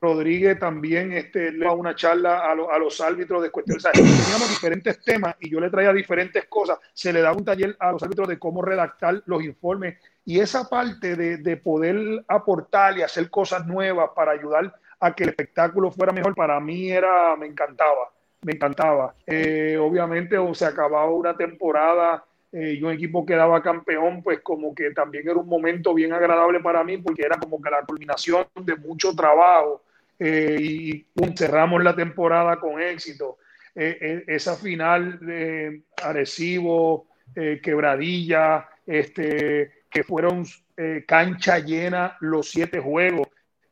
Rodríguez 0.00 0.58
también 0.58 1.12
este, 1.12 1.52
le 1.52 1.64
da 1.64 1.72
una 1.72 1.94
charla 1.94 2.38
a, 2.38 2.52
a, 2.52 2.78
los 2.78 3.00
árbitros 3.00 3.42
de 3.42 3.50
cuestiones. 3.50 3.84
teníamos 3.92 4.48
diferentes 4.48 5.02
temas 5.02 5.36
y 5.40 5.50
yo 5.50 5.60
le 5.60 5.70
traía 5.70 5.92
diferentes 5.92 6.44
cosas. 6.46 6.78
Se 6.92 7.12
le 7.12 7.20
da 7.20 7.32
un 7.32 7.44
taller 7.44 7.76
a 7.78 7.92
los 7.92 8.02
árbitros 8.02 8.28
de 8.28 8.38
cómo 8.38 8.62
redactar 8.62 9.22
los 9.26 9.42
informes 9.42 9.96
y 10.24 10.40
esa 10.40 10.68
parte 10.68 11.16
de, 11.16 11.38
de 11.38 11.56
poder 11.56 12.24
aportar 12.28 12.98
y 12.98 13.02
hacer 13.02 13.30
cosas 13.30 13.66
nuevas 13.66 14.10
para 14.14 14.32
ayudar 14.32 14.74
a 15.00 15.14
que 15.14 15.24
el 15.24 15.30
espectáculo 15.30 15.90
fuera 15.90 16.12
mejor, 16.12 16.34
para 16.34 16.58
mí 16.60 16.90
era, 16.90 17.36
me 17.36 17.46
encantaba, 17.46 18.10
me 18.42 18.52
encantaba. 18.52 19.14
Eh, 19.26 19.76
obviamente 19.80 20.36
o 20.38 20.54
se 20.54 20.66
acababa 20.66 21.10
una 21.10 21.36
temporada 21.36 22.24
eh, 22.52 22.76
y 22.78 22.82
un 22.82 22.92
equipo 22.92 23.24
quedaba 23.24 23.62
campeón, 23.62 24.22
pues 24.22 24.40
como 24.40 24.74
que 24.74 24.90
también 24.90 25.28
era 25.28 25.38
un 25.38 25.48
momento 25.48 25.94
bien 25.94 26.12
agradable 26.12 26.60
para 26.60 26.82
mí 26.82 26.98
porque 26.98 27.22
era 27.22 27.38
como 27.38 27.60
que 27.60 27.70
la 27.70 27.82
culminación 27.82 28.46
de 28.60 28.76
mucho 28.76 29.14
trabajo 29.14 29.82
eh, 30.18 30.58
y 30.60 31.06
cerramos 31.36 31.82
la 31.82 31.94
temporada 31.94 32.56
con 32.56 32.80
éxito. 32.80 33.38
Eh, 33.74 33.98
eh, 34.00 34.24
esa 34.26 34.56
final 34.56 35.18
de 35.20 35.82
Arecibo, 36.02 37.08
Quebradilla, 37.34 38.66
este, 38.86 39.84
que 39.90 40.02
fueron 40.02 40.44
cancha 41.06 41.58
llena 41.58 42.16
los 42.20 42.50
siete 42.50 42.80
juegos, 42.80 43.28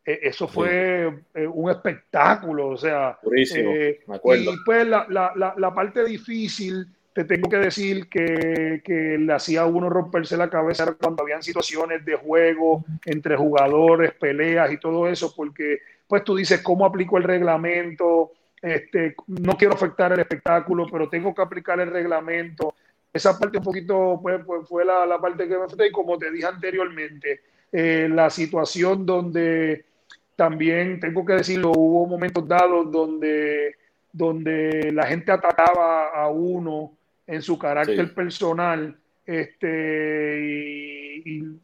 eso 0.07 0.47
fue 0.47 1.13
eh, 1.35 1.47
un 1.49 1.69
espectáculo, 1.69 2.69
o 2.69 2.77
sea, 2.77 3.19
eh, 3.37 3.99
y 4.07 4.65
pues 4.65 4.87
la, 4.87 5.05
la, 5.09 5.55
la, 5.57 5.75
parte 5.75 6.05
difícil, 6.05 6.87
te 7.13 7.25
tengo 7.25 7.49
que 7.49 7.57
decir 7.57 8.09
que, 8.09 8.83
que, 8.85 9.19
le 9.19 9.33
hacía 9.33 9.63
a 9.63 9.67
uno 9.67 9.91
romperse 9.91 10.37
la 10.37 10.49
cabeza 10.49 10.95
cuando 10.95 11.25
habían 11.25 11.43
situaciones 11.43 12.05
de 12.05 12.15
juego 12.15 12.85
entre 13.05 13.37
jugadores, 13.37 14.13
peleas 14.13 14.71
y 14.71 14.79
todo 14.79 15.09
eso, 15.09 15.35
porque 15.35 15.81
pues 16.07 16.25
tú 16.25 16.37
dices, 16.37 16.63
¿cómo 16.63 16.85
aplico 16.85 17.19
el 17.19 17.25
reglamento? 17.25 18.33
Este, 18.63 19.15
no 19.27 19.57
quiero 19.57 19.75
afectar 19.75 20.13
el 20.13 20.21
espectáculo, 20.21 20.87
pero 20.91 21.09
tengo 21.09 21.35
que 21.35 21.43
aplicar 21.43 21.79
el 21.81 21.91
reglamento. 21.91 22.75
Esa 23.13 23.39
parte 23.39 23.59
un 23.59 23.65
poquito 23.65 24.19
pues, 24.23 24.45
pues 24.45 24.69
fue 24.69 24.85
la, 24.85 25.07
la 25.07 25.21
parte 25.21 25.49
que 25.49 25.57
me 25.57 25.65
afectó 25.65 25.85
y 25.85 25.93
como 25.93 26.19
te 26.19 26.31
dije 26.31 26.47
anteriormente, 26.47 27.41
eh, 27.73 28.09
la 28.11 28.31
situación 28.31 29.05
donde 29.05 29.85
también 30.37 31.01
tengo 31.01 31.25
que 31.25 31.35
decirlo, 31.35 31.73
hubo 31.73 32.07
momentos 32.07 32.47
dados 32.47 32.91
donde, 32.93 33.75
donde 34.13 34.93
la 34.93 35.07
gente 35.07 35.33
atacaba 35.33 36.09
a 36.09 36.29
uno 36.29 36.93
en 37.27 37.43
su 37.43 37.59
carácter 37.59 38.15
personal 38.15 38.97
este, 39.25 41.23
y, 41.25 41.59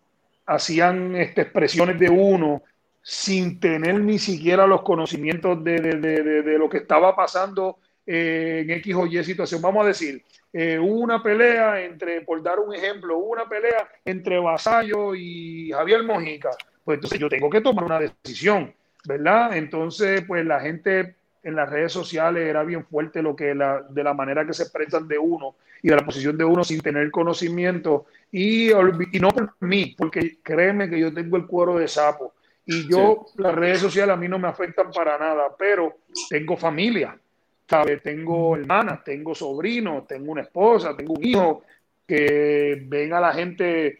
hacían 0.44 1.14
este, 1.14 1.42
expresiones 1.42 1.98
de 2.00 2.10
uno 2.10 2.62
sin 3.02 3.58
tener 3.60 4.00
ni 4.00 4.18
siquiera 4.18 4.66
los 4.66 4.82
conocimientos 4.82 5.62
de, 5.64 5.80
de, 5.80 5.96
de, 5.96 6.42
de 6.42 6.58
lo 6.58 6.68
que 6.68 6.78
estaba 6.78 7.14
pasando 7.14 7.78
eh, 8.06 8.60
en 8.64 8.70
X 8.70 8.94
o 8.94 9.06
Y 9.06 9.22
situación. 9.24 9.60
Vamos 9.60 9.84
a 9.84 9.88
decir, 9.88 10.22
eh, 10.52 10.78
una 10.78 11.22
pelea 11.22 11.82
entre, 11.82 12.20
por 12.22 12.42
dar 12.42 12.60
un 12.60 12.74
ejemplo, 12.74 13.18
una 13.18 13.48
pelea 13.48 13.88
entre 14.04 14.38
Vasallo 14.38 15.14
y 15.14 15.70
Javier 15.72 16.04
Mojica 16.04 16.50
pues 16.84 16.96
entonces 16.96 17.18
yo 17.18 17.28
tengo 17.28 17.48
que 17.50 17.60
tomar 17.60 17.84
una 17.84 18.00
decisión, 18.00 18.74
¿verdad? 19.06 19.56
Entonces, 19.56 20.24
pues 20.26 20.44
la 20.44 20.60
gente 20.60 21.14
en 21.42 21.56
las 21.56 21.68
redes 21.70 21.92
sociales 21.92 22.48
era 22.48 22.64
bien 22.64 22.84
fuerte 22.84 23.22
lo 23.22 23.34
que 23.34 23.54
la, 23.54 23.82
de 23.88 24.04
la 24.04 24.14
manera 24.14 24.46
que 24.46 24.52
se 24.52 24.64
expresan 24.64 25.08
de 25.08 25.18
uno 25.18 25.54
y 25.82 25.88
de 25.88 25.96
la 25.96 26.04
posición 26.04 26.36
de 26.36 26.44
uno 26.44 26.62
sin 26.62 26.80
tener 26.80 27.10
conocimiento 27.10 28.06
y 28.30 28.70
no 29.20 29.30
por 29.30 29.54
mí, 29.60 29.94
porque 29.98 30.38
créeme 30.42 30.88
que 30.88 30.98
yo 30.98 31.12
tengo 31.12 31.36
el 31.36 31.46
cuero 31.46 31.78
de 31.78 31.88
sapo 31.88 32.32
y 32.64 32.88
yo 32.88 33.26
las 33.36 33.54
redes 33.54 33.80
sociales 33.80 34.14
a 34.14 34.16
mí 34.16 34.28
no 34.28 34.38
me 34.38 34.48
afectan 34.48 34.90
para 34.90 35.18
nada, 35.18 35.54
pero 35.58 35.98
tengo 36.28 36.56
familia, 36.56 37.18
¿sabes? 37.68 38.02
Tengo 38.02 38.56
hermanas, 38.56 39.02
tengo 39.04 39.34
sobrinos, 39.34 40.06
tengo 40.06 40.32
una 40.32 40.42
esposa, 40.42 40.96
tengo 40.96 41.14
un 41.14 41.24
hijo 41.24 41.62
que 42.06 42.84
ven 42.86 43.12
a 43.12 43.20
la 43.20 43.32
gente 43.32 43.98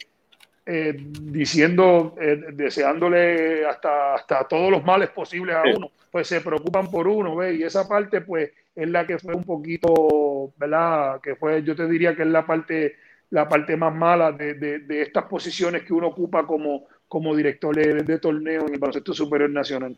eh, 0.65 0.95
diciendo, 0.97 2.15
eh, 2.21 2.41
deseándole 2.53 3.67
hasta, 3.67 4.15
hasta 4.15 4.47
todos 4.47 4.71
los 4.71 4.85
males 4.85 5.11
posibles 5.11 5.57
a 5.57 5.63
uno, 5.63 5.91
pues 6.11 6.29
se 6.29 6.41
preocupan 6.41 6.89
por 6.89 7.09
uno, 7.09 7.35
¿ves? 7.35 7.59
Y 7.59 7.65
esa 7.65 7.89
parte, 7.89 8.21
pues, 8.21 8.53
es 8.75 8.89
la 8.89 9.07
que 9.07 9.19
fue 9.19 9.35
un 9.35 9.45
poquito, 9.45 10.53
¿verdad? 10.57 11.21
Que 11.21 11.35
fue, 11.35 11.63
yo 11.65 11.75
te 11.75 11.89
diría 11.89 12.15
que 12.15 12.23
es 12.23 12.29
la 12.29 12.47
parte, 12.47 12.97
la 13.31 13.49
parte 13.49 13.77
más 13.77 13.95
mala 13.95 14.31
de, 14.31 14.55
de, 14.55 15.03
estas 15.03 15.25
posiciones 15.25 15.83
que 15.83 15.93
uno 15.93 16.09
ocupa 16.09 16.47
como, 16.47 16.87
como 17.13 17.37
director 17.37 17.77
de, 17.77 18.19
torneo 18.19 18.67
en 18.67 18.73
el 18.73 18.81
baloncesto 18.81 19.13
superior 19.13 19.51
nacional. 19.51 19.95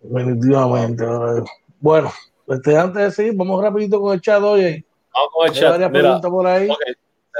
Definitivamente. 0.00 1.04
Bueno, 1.78 2.10
este, 2.48 2.76
antes 2.76 3.00
de 3.00 3.10
seguir, 3.12 3.36
vamos 3.36 3.62
rapidito 3.62 4.00
con 4.00 4.12
el 4.12 4.20
chat, 4.20 4.42
oye. 4.42 4.84
Vamos 5.14 5.30
con 5.32 5.46
el 5.46 5.52
chat. 5.52 6.20
por 6.22 6.46
ahí. 6.48 6.68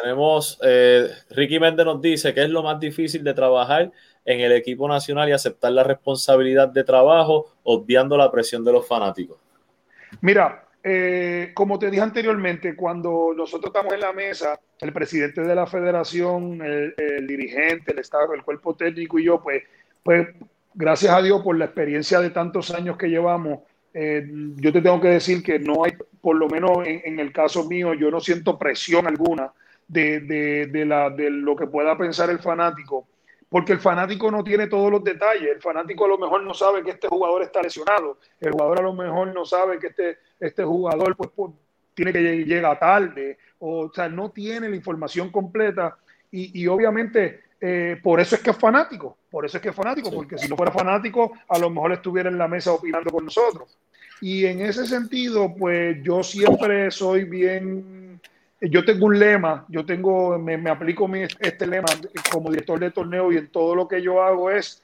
Tenemos, 0.01 0.57
eh, 0.63 1.09
Ricky 1.31 1.59
Méndez 1.59 1.85
nos 1.85 2.01
dice 2.01 2.33
que 2.33 2.45
es 2.45 2.51
lo 2.51 2.63
más 2.63 2.79
difícil 2.79 3.25
de 3.25 3.35
trabajar 3.35 3.91
en 4.25 4.39
el 4.41 4.53
equipo 4.53 4.87
nacional 4.87 5.29
y 5.29 5.33
aceptar 5.33 5.73
la 5.73 5.83
responsabilidad 5.83 6.69
de 6.69 6.85
trabajo, 6.85 7.49
obviando 7.65 8.17
la 8.17 8.31
presión 8.31 8.65
de 8.65 8.71
los 8.71 8.87
fanáticos. 8.87 9.39
Mira, 10.21 10.65
eh, 10.85 11.53
como 11.55 11.79
te 11.79 11.91
dije 11.91 12.03
anteriormente, 12.03 12.75
cuando 12.75 13.33
nosotros 13.37 13.73
estamos 13.73 13.93
en 13.93 14.01
la 14.01 14.13
mesa, 14.13 14.59
el 14.81 14.93
presidente 14.93 15.43
de 15.43 15.55
la 15.55 15.67
federación, 15.67 16.61
el, 16.61 17.27
dirigente, 17.27 17.93
el 17.93 18.01
estado, 18.01 18.35
el 18.35 18.43
cuerpo 18.43 18.75
técnico 18.75 19.19
y 19.19 19.25
yo, 19.25 19.41
pues, 19.41 19.63
pues 20.03 20.29
gracias 20.75 21.15
a 21.15 21.23
Dios 21.23 21.41
por 21.43 21.57
la 21.57 21.67
experiencia 21.67 22.21
de 22.21 22.31
tantos 22.31 22.73
años 22.73 22.97
que 22.97 23.09
llevamos, 23.09 23.61
eh, 23.95 24.27
yo 24.57 24.73
te 24.73 24.81
tengo 24.81 25.01
que 25.01 25.09
decir 25.09 25.43
que 25.43 25.59
no 25.61 25.85
hay, 25.85 25.93
por 26.21 26.37
lo 26.37 26.49
menos 26.49 26.79
en, 26.85 27.21
el 27.21 27.33
caso 27.33 27.69
mío, 27.69 27.95
yo 27.95 28.11
no 28.11 28.21
siento 28.21 28.59
presión 28.59 29.07
alguna 29.07 29.53
de, 29.87 30.21
de, 30.21 30.85
la, 30.85 31.11
de 31.11 31.31
lo 31.31 31.55
que 31.55 31.67
pueda 31.67 31.97
pensar 31.97 32.31
el 32.31 32.39
fanático, 32.41 33.07
porque 33.53 33.75
el 33.75 33.81
fanático 33.81 34.31
no 34.31 34.43
tiene 34.43 34.67
todos 34.67 34.91
los 34.91 35.05
detalles. 35.05 35.51
El 35.57 35.61
fanático 35.61 36.07
a 36.07 36.09
lo 36.09 36.17
mejor 36.17 36.43
no 36.43 36.55
sabe 36.55 36.83
que 36.83 36.93
este 36.93 37.07
jugador 37.07 37.43
está 37.43 37.61
lesionado, 37.61 38.17
el 38.41 38.51
jugador 38.51 38.79
a 38.79 38.83
lo 38.83 38.95
mejor 38.95 39.35
no 39.35 39.45
sabe 39.45 39.79
que 39.79 39.89
este, 39.89 40.19
este 40.41 40.65
jugador 40.65 41.15
pues, 41.15 41.29
pues 41.37 41.53
tiene 41.93 42.15
que 42.15 42.21
llegar 42.47 42.79
tarde, 42.79 43.37
o, 43.59 43.93
sea, 43.93 44.09
no 44.09 44.31
tiene 44.31 44.71
la 44.71 44.75
información 44.77 45.31
completa. 45.31 45.99
Y, 46.31 46.63
y 46.63 46.67
obviamente 46.67 47.43
eh, 47.61 48.01
por 48.03 48.21
eso 48.21 48.37
es 48.37 48.41
que 48.41 48.53
es 48.53 48.57
fanático, 48.57 49.19
por 49.31 49.45
eso 49.45 49.59
es 49.59 49.63
que 49.63 49.69
es 49.69 49.77
fanático, 49.77 50.11
porque 50.11 50.39
si 50.39 50.49
no 50.49 50.57
fuera 50.57 50.73
fanático, 50.73 51.33
a 51.47 51.59
lo 51.59 51.69
mejor 51.69 51.93
estuviera 51.93 52.31
en 52.31 52.39
la 52.39 52.49
mesa 52.49 52.73
opinando 52.73 53.11
con 53.11 53.27
nosotros. 53.27 53.79
Y 54.23 54.47
en 54.47 54.63
ese 54.63 54.87
sentido, 54.87 55.55
pues 55.55 56.03
yo 56.03 56.23
siempre 56.23 56.91
soy 56.91 57.25
bien 57.25 58.02
yo 58.71 58.85
tengo 58.85 59.07
un 59.07 59.19
lema, 59.19 59.67
yo 59.69 59.85
tengo, 59.85 60.39
me, 60.39 60.71
aplico 60.71 61.11
este 61.41 61.67
lema 61.67 61.89
como 62.31 62.51
director 62.51 62.79
de 62.79 62.93
torneo 62.93 63.33
y 63.33 63.37
en 63.37 63.49
todo 63.49 63.75
lo 63.75 63.89
que 63.89 64.01
yo 64.01 64.23
hago 64.23 64.51
es 64.51 64.83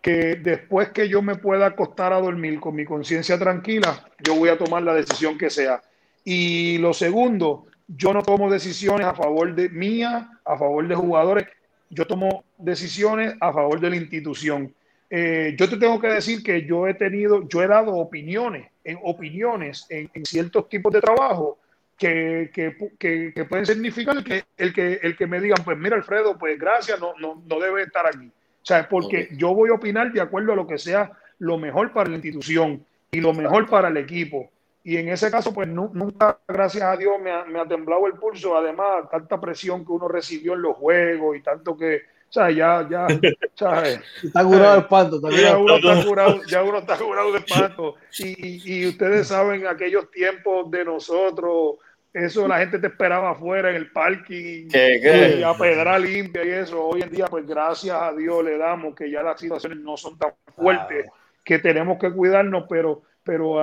que 0.00 0.36
después 0.36 0.90
que 0.90 1.08
yo 1.08 1.20
me 1.20 1.36
pueda 1.36 1.66
acostar 1.66 2.12
a 2.12 2.20
dormir 2.20 2.60
con 2.60 2.74
mi 2.74 2.84
conciencia 2.84 3.38
tranquila, 3.38 4.04
yo 4.22 4.34
voy 4.36 4.50
a 4.50 4.58
tomar 4.58 4.82
la 4.82 4.94
decisión 4.94 5.36
que 5.36 5.50
sea. 5.50 5.80
Y 6.24 6.78
lo 6.78 6.92
segundo, 6.92 7.66
yo 7.88 8.12
no 8.12 8.22
tomo 8.22 8.50
decisiones 8.50 9.06
a 9.06 9.14
favor 9.14 9.54
de 9.54 9.68
mía, 9.68 10.30
a 10.44 10.56
favor 10.56 10.86
de 10.86 10.94
jugadores, 10.94 11.46
yo 11.90 12.06
tomo 12.06 12.44
decisiones 12.56 13.34
a 13.40 13.52
favor 13.52 13.80
de 13.80 13.90
la 13.90 13.96
institución. 13.96 14.72
Eh, 15.10 15.54
yo 15.58 15.68
te 15.68 15.76
tengo 15.76 16.00
que 16.00 16.08
decir 16.08 16.42
que 16.42 16.64
yo 16.64 16.86
he 16.86 16.94
tenido, 16.94 17.46
yo 17.48 17.62
he 17.62 17.66
dado 17.66 17.94
opiniones, 17.94 18.68
en 18.84 18.98
opiniones 19.02 19.86
en, 19.88 20.10
en 20.14 20.24
ciertos 20.24 20.68
tipos 20.68 20.92
de 20.92 21.00
trabajo 21.00 21.58
que, 22.02 22.50
que, 22.98 23.32
que, 23.32 23.44
pueden 23.44 23.64
significar 23.64 24.24
que 24.24 24.44
el, 24.56 24.72
que 24.72 24.98
el 25.02 25.16
que 25.16 25.26
me 25.28 25.40
digan, 25.40 25.62
pues 25.64 25.78
mira 25.78 25.94
Alfredo, 25.94 26.36
pues 26.36 26.58
gracias, 26.58 26.98
no, 26.98 27.14
no, 27.20 27.42
no 27.46 27.60
debe 27.60 27.82
estar 27.82 28.06
aquí. 28.06 28.26
O 28.26 28.64
sea, 28.64 28.88
porque 28.88 29.28
yo 29.32 29.54
voy 29.54 29.70
a 29.70 29.74
opinar 29.74 30.12
de 30.12 30.20
acuerdo 30.20 30.52
a 30.52 30.56
lo 30.56 30.66
que 30.66 30.78
sea 30.78 31.12
lo 31.38 31.58
mejor 31.58 31.92
para 31.92 32.10
la 32.10 32.16
institución 32.16 32.84
y 33.12 33.20
lo 33.20 33.32
mejor 33.32 33.68
para 33.68 33.88
el 33.88 33.96
equipo. 33.96 34.50
Y 34.84 34.96
en 34.96 35.10
ese 35.10 35.30
caso, 35.30 35.54
pues 35.54 35.68
nunca, 35.68 36.38
gracias 36.48 36.82
a 36.82 36.96
Dios, 36.96 37.20
me 37.20 37.30
ha, 37.30 37.44
me 37.44 37.60
ha 37.60 37.66
temblado 37.66 38.08
el 38.08 38.14
pulso. 38.14 38.56
Además, 38.56 39.08
tanta 39.08 39.40
presión 39.40 39.84
que 39.84 39.92
uno 39.92 40.08
recibió 40.08 40.54
en 40.54 40.62
los 40.62 40.76
juegos 40.76 41.36
y 41.36 41.40
tanto 41.40 41.76
que, 41.76 42.02
o 42.28 42.32
sea, 42.32 42.50
ya, 42.50 42.88
ya, 42.90 43.06
¿sabes? 43.54 44.00
Está 44.24 44.42
curado 44.42 44.72
de 44.72 44.80
espanto 44.80 45.20
también. 45.20 45.42
Ya 45.42 45.56
uno 45.56 45.76
está 45.76 46.04
curado, 46.04 46.40
ya 46.48 46.62
uno 46.64 46.78
está 46.78 46.98
curado 46.98 47.32
de 47.32 47.38
espanto. 47.38 47.94
Y, 48.18 48.80
y, 48.80 48.88
ustedes 48.88 49.28
saben 49.28 49.68
aquellos 49.68 50.10
tiempos 50.10 50.68
de 50.68 50.84
nosotros, 50.84 51.76
eso 52.12 52.46
la 52.46 52.58
gente 52.58 52.78
te 52.78 52.88
esperaba 52.88 53.30
afuera 53.30 53.70
en 53.70 53.76
el 53.76 53.90
parking, 53.90 54.68
y 54.70 55.42
a 55.42 55.54
pedra 55.54 55.98
limpia 55.98 56.44
y 56.44 56.50
eso. 56.50 56.84
Hoy 56.84 57.02
en 57.02 57.10
día, 57.10 57.26
pues 57.26 57.46
gracias 57.46 57.96
a 57.96 58.12
Dios 58.12 58.44
le 58.44 58.58
damos 58.58 58.94
que 58.94 59.10
ya 59.10 59.22
las 59.22 59.40
situaciones 59.40 59.78
no 59.78 59.96
son 59.96 60.18
tan 60.18 60.32
fuertes, 60.54 61.06
que 61.42 61.58
tenemos 61.58 61.98
que 61.98 62.12
cuidarnos, 62.12 62.64
pero 62.68 63.02
pero 63.24 63.58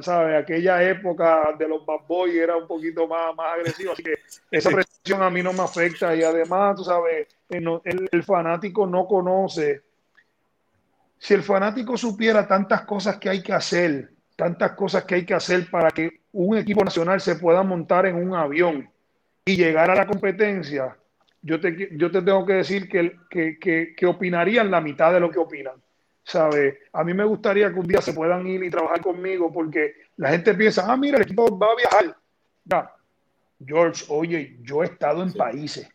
¿sabe? 0.00 0.36
aquella 0.36 0.82
época 0.82 1.54
de 1.56 1.68
los 1.68 1.86
bad 1.86 2.00
boys 2.08 2.34
era 2.34 2.56
un 2.56 2.66
poquito 2.66 3.06
más, 3.06 3.34
más 3.34 3.54
agresivo, 3.54 3.92
así 3.92 4.02
que 4.02 4.18
esa 4.50 4.70
presión 4.70 5.22
a 5.22 5.30
mí 5.30 5.42
no 5.42 5.52
me 5.52 5.62
afecta 5.62 6.14
y 6.16 6.22
además, 6.22 6.76
tú 6.76 6.84
sabes, 6.84 7.28
el, 7.48 8.08
el, 8.10 8.22
fanático 8.24 8.86
no 8.86 9.06
conoce. 9.06 9.82
Si 11.18 11.34
el 11.34 11.42
fanático 11.42 11.96
supiera 11.96 12.46
tantas 12.46 12.82
cosas 12.82 13.18
que 13.18 13.28
hay 13.28 13.42
que 13.42 13.52
hacer, 13.52 14.10
tantas 14.38 14.72
cosas 14.76 15.02
que 15.02 15.16
hay 15.16 15.26
que 15.26 15.34
hacer 15.34 15.68
para 15.68 15.90
que 15.90 16.20
un 16.30 16.56
equipo 16.56 16.84
nacional 16.84 17.20
se 17.20 17.34
pueda 17.34 17.64
montar 17.64 18.06
en 18.06 18.14
un 18.14 18.36
avión 18.36 18.88
y 19.44 19.56
llegar 19.56 19.90
a 19.90 19.96
la 19.96 20.06
competencia, 20.06 20.96
yo 21.42 21.58
te, 21.58 21.88
yo 21.96 22.08
te 22.08 22.22
tengo 22.22 22.46
que 22.46 22.52
decir 22.52 22.88
que, 22.88 23.16
que, 23.28 23.58
que, 23.58 23.96
que 23.96 24.06
opinarían 24.06 24.70
la 24.70 24.80
mitad 24.80 25.12
de 25.12 25.18
lo 25.18 25.28
que 25.28 25.40
opinan. 25.40 25.82
¿sabe? 26.22 26.82
A 26.92 27.02
mí 27.02 27.14
me 27.14 27.24
gustaría 27.24 27.72
que 27.72 27.80
un 27.80 27.88
día 27.88 28.00
se 28.00 28.12
puedan 28.12 28.46
ir 28.46 28.62
y 28.62 28.70
trabajar 28.70 29.00
conmigo 29.00 29.52
porque 29.52 29.94
la 30.18 30.30
gente 30.30 30.54
piensa, 30.54 30.84
ah, 30.86 30.96
mira, 30.96 31.16
el 31.16 31.24
equipo 31.24 31.58
va 31.58 31.72
a 31.72 31.76
viajar. 31.76 32.16
Ya, 32.64 32.94
George, 33.66 34.04
oye, 34.08 34.56
yo 34.60 34.84
he 34.84 34.86
estado 34.86 35.24
en 35.24 35.32
países 35.32 35.88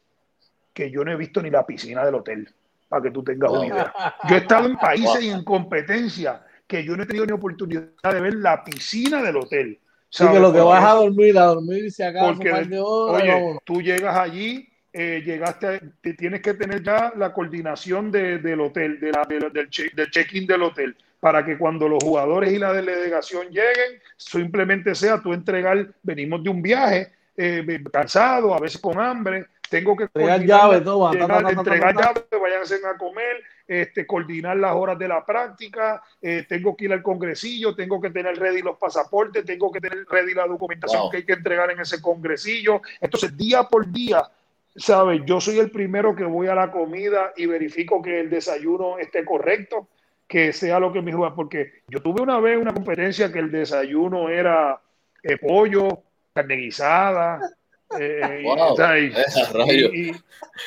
que 0.74 0.92
yo 0.92 1.06
no 1.06 1.14
he 1.14 1.16
visto 1.16 1.42
ni 1.42 1.50
la 1.50 1.66
piscina 1.66 2.04
del 2.04 2.16
hotel, 2.16 2.54
para 2.90 3.04
que 3.04 3.12
tú 3.12 3.24
tengas 3.24 3.52
una 3.52 3.68
idea. 3.68 3.94
Yo 4.28 4.36
he 4.36 4.40
estado 4.40 4.68
en 4.68 4.76
países 4.90 5.24
y 5.24 5.30
en 5.30 5.46
competencia 5.46 6.44
que 6.74 6.84
yo 6.84 6.98
no 6.98 7.04
he 7.04 7.06
tenido 7.06 7.26
ni 7.26 7.34
oportunidad 7.34 7.88
de 8.04 8.20
ver 8.20 8.36
la 8.36 8.64
piscina 8.64 9.22
del 9.22 9.38
hotel. 9.38 9.80
Sí, 10.10 10.26
que 10.28 10.40
lo 10.40 10.52
que 10.54 10.60
vas 10.60 10.84
a 10.84 10.94
dormir, 10.94 11.38
a 11.38 11.46
dormir 11.46 11.86
y 11.86 11.92
se 11.92 12.04
acaba 12.04 12.34
porque, 12.34 12.52
Oye, 12.52 13.58
tú 13.66 13.82
llegas 13.82 14.16
allí 14.16 14.70
eh, 14.96 15.24
llegaste, 15.26 15.82
te 16.02 16.14
tienes 16.14 16.42
que 16.42 16.54
tener 16.54 16.84
ya 16.84 17.12
la 17.16 17.34
coordinación 17.34 18.12
del 18.12 18.62
hotel, 18.62 19.00
de 19.00 19.12
la, 19.12 19.26
del, 19.26 19.68
check-in 20.12 20.46
del 20.46 20.62
hotel, 20.62 20.96
para 21.20 21.44
que 21.44 21.58
cuando 21.58 21.90
los 21.90 22.04
jugadores 22.04 22.54
y 22.54 22.60
la 22.60 22.72
delegación 22.72 23.48
lleguen, 23.48 24.00
simplemente 24.18 24.94
sea 24.94 25.20
tú 25.20 25.34
entregar, 25.34 25.88
venimos 26.04 26.44
de 26.44 26.50
un 26.52 26.62
viaje, 26.62 27.12
eh, 27.36 27.84
cansado, 27.92 28.54
a 28.54 28.60
veces 28.60 28.80
con 28.80 29.00
hambre, 29.00 29.48
tengo 29.68 29.98
que 29.98 30.04
entregar 30.04 30.46
llave, 30.46 30.82
todo, 30.82 31.12
entregar 31.12 31.96
llave, 31.96 32.22
váyanse 32.40 32.76
a 32.86 32.96
comer, 32.96 33.42
este, 33.68 34.06
coordinar 34.06 34.58
las 34.58 34.74
horas 34.74 35.00
de 35.00 35.08
la 35.08 35.26
práctica, 35.26 36.02
eh, 36.22 36.46
tengo 36.48 36.76
que 36.76 36.86
ir 36.86 36.94
al 36.94 37.02
congresillo, 37.02 37.76
tengo 37.76 38.02
que 38.02 38.10
tener 38.10 38.38
ready 38.38 38.62
los 38.62 38.78
pasaportes, 38.78 39.46
tengo 39.46 39.72
que 39.72 39.80
tener 39.80 40.06
ready 40.10 40.34
la 40.34 40.48
documentación 40.48 41.10
que 41.10 41.18
hay 41.18 41.26
que 41.26 41.34
entregar 41.34 41.72
en 41.72 41.80
ese 41.80 42.02
congresillo. 42.02 42.82
Entonces, 43.00 43.36
día 43.38 43.64
por 43.64 43.90
día, 43.92 44.24
¿sabes? 44.76 45.22
Yo 45.26 45.40
soy 45.40 45.60
el 45.60 45.72
primero 45.72 46.16
que 46.16 46.26
voy 46.26 46.48
a 46.48 46.56
la 46.56 46.72
comida 46.72 47.34
y 47.38 47.46
verifico 47.46 48.02
que 48.02 48.20
el 48.20 48.30
desayuno 48.30 48.98
esté 48.98 49.24
correcto, 49.24 49.88
que 50.28 50.52
sea 50.52 50.80
lo 50.80 50.92
que 50.92 51.02
me 51.02 51.14
juega, 51.14 51.36
porque 51.36 51.84
yo 51.88 52.02
tuve 52.02 52.22
una 52.22 52.40
vez 52.40 52.58
una 52.58 52.74
competencia 52.74 53.32
que 53.32 53.40
el 53.40 53.52
desayuno 53.52 54.30
era 54.30 54.82
eh, 55.22 55.38
pollo, 55.38 56.04
carne 56.34 56.56
guisada, 56.56 57.40
eh, 58.00 58.44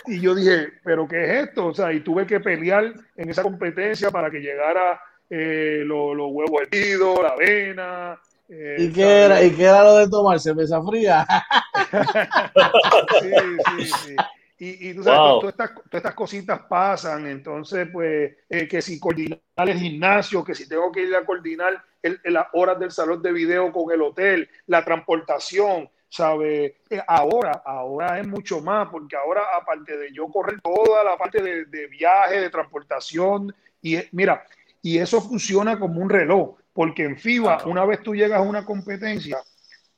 y, 0.06 0.20
yo 0.20 0.34
dije, 0.34 0.68
¿pero 0.84 1.06
qué 1.08 1.24
es 1.24 1.48
esto? 1.48 1.66
O 1.66 1.74
sea, 1.74 1.92
y 1.92 2.00
tuve 2.00 2.26
que 2.26 2.40
pelear 2.40 2.92
en 3.16 3.30
esa 3.30 3.42
competencia 3.42 4.10
para 4.10 4.30
que 4.30 4.40
llegara 4.40 5.00
eh, 5.28 5.82
los 5.84 6.16
huevos 6.30 6.62
hervidos, 6.62 7.18
la 7.22 7.28
avena. 7.30 8.20
Eh, 8.48 8.76
¿Y, 8.78 8.92
qué 8.92 9.24
era, 9.24 9.42
¿Y 9.42 9.50
qué 9.50 9.64
era 9.64 9.82
lo 9.82 9.96
de 9.96 10.08
tomar 10.08 10.38
cerveza 10.38 10.80
fría? 10.82 11.26
sí, 13.20 13.30
sí, 13.78 13.84
sí. 13.84 14.16
Y, 14.58 14.88
y 14.88 14.94
tú 14.94 15.02
sabes, 15.02 15.18
todas, 15.18 15.52
estas, 15.52 15.74
todas, 15.74 15.94
estas, 15.94 16.14
cositas 16.14 16.60
pasan, 16.66 17.26
entonces, 17.26 17.88
pues, 17.92 18.36
que 18.48 18.80
si 18.80 18.98
coordinar 18.98 19.38
el 19.58 19.78
gimnasio, 19.78 20.42
que 20.42 20.54
si 20.54 20.66
tengo 20.66 20.90
que 20.90 21.02
ir 21.02 21.14
a 21.14 21.26
coordinar 21.26 21.84
las 22.24 22.46
horas 22.54 22.78
del 22.78 22.90
salón 22.90 23.20
de 23.20 23.32
video 23.32 23.70
con 23.70 23.92
el 23.92 24.00
hotel, 24.00 24.48
la 24.66 24.82
transportación, 24.82 25.90
¿sabe? 26.08 26.78
Eh, 26.88 27.02
ahora, 27.06 27.62
ahora 27.64 28.18
es 28.18 28.26
mucho 28.26 28.60
más, 28.60 28.88
porque 28.88 29.16
ahora, 29.16 29.42
aparte 29.56 29.96
de 29.96 30.12
yo 30.12 30.28
correr 30.28 30.60
toda 30.60 31.04
la 31.04 31.16
parte 31.16 31.42
de, 31.42 31.86
viaje, 31.88 32.40
de 32.40 32.50
transportación, 32.50 33.54
y 33.82 33.98
mira, 34.12 34.44
y 34.82 34.98
eso 34.98 35.20
funciona 35.20 35.78
como 35.78 36.00
un 36.00 36.10
reloj, 36.10 36.56
porque 36.72 37.04
en 37.04 37.16
FIBA, 37.16 37.64
una 37.66 37.84
vez 37.84 38.02
tú 38.02 38.14
llegas 38.14 38.38
a 38.38 38.42
una 38.42 38.64
competencia, 38.64 39.38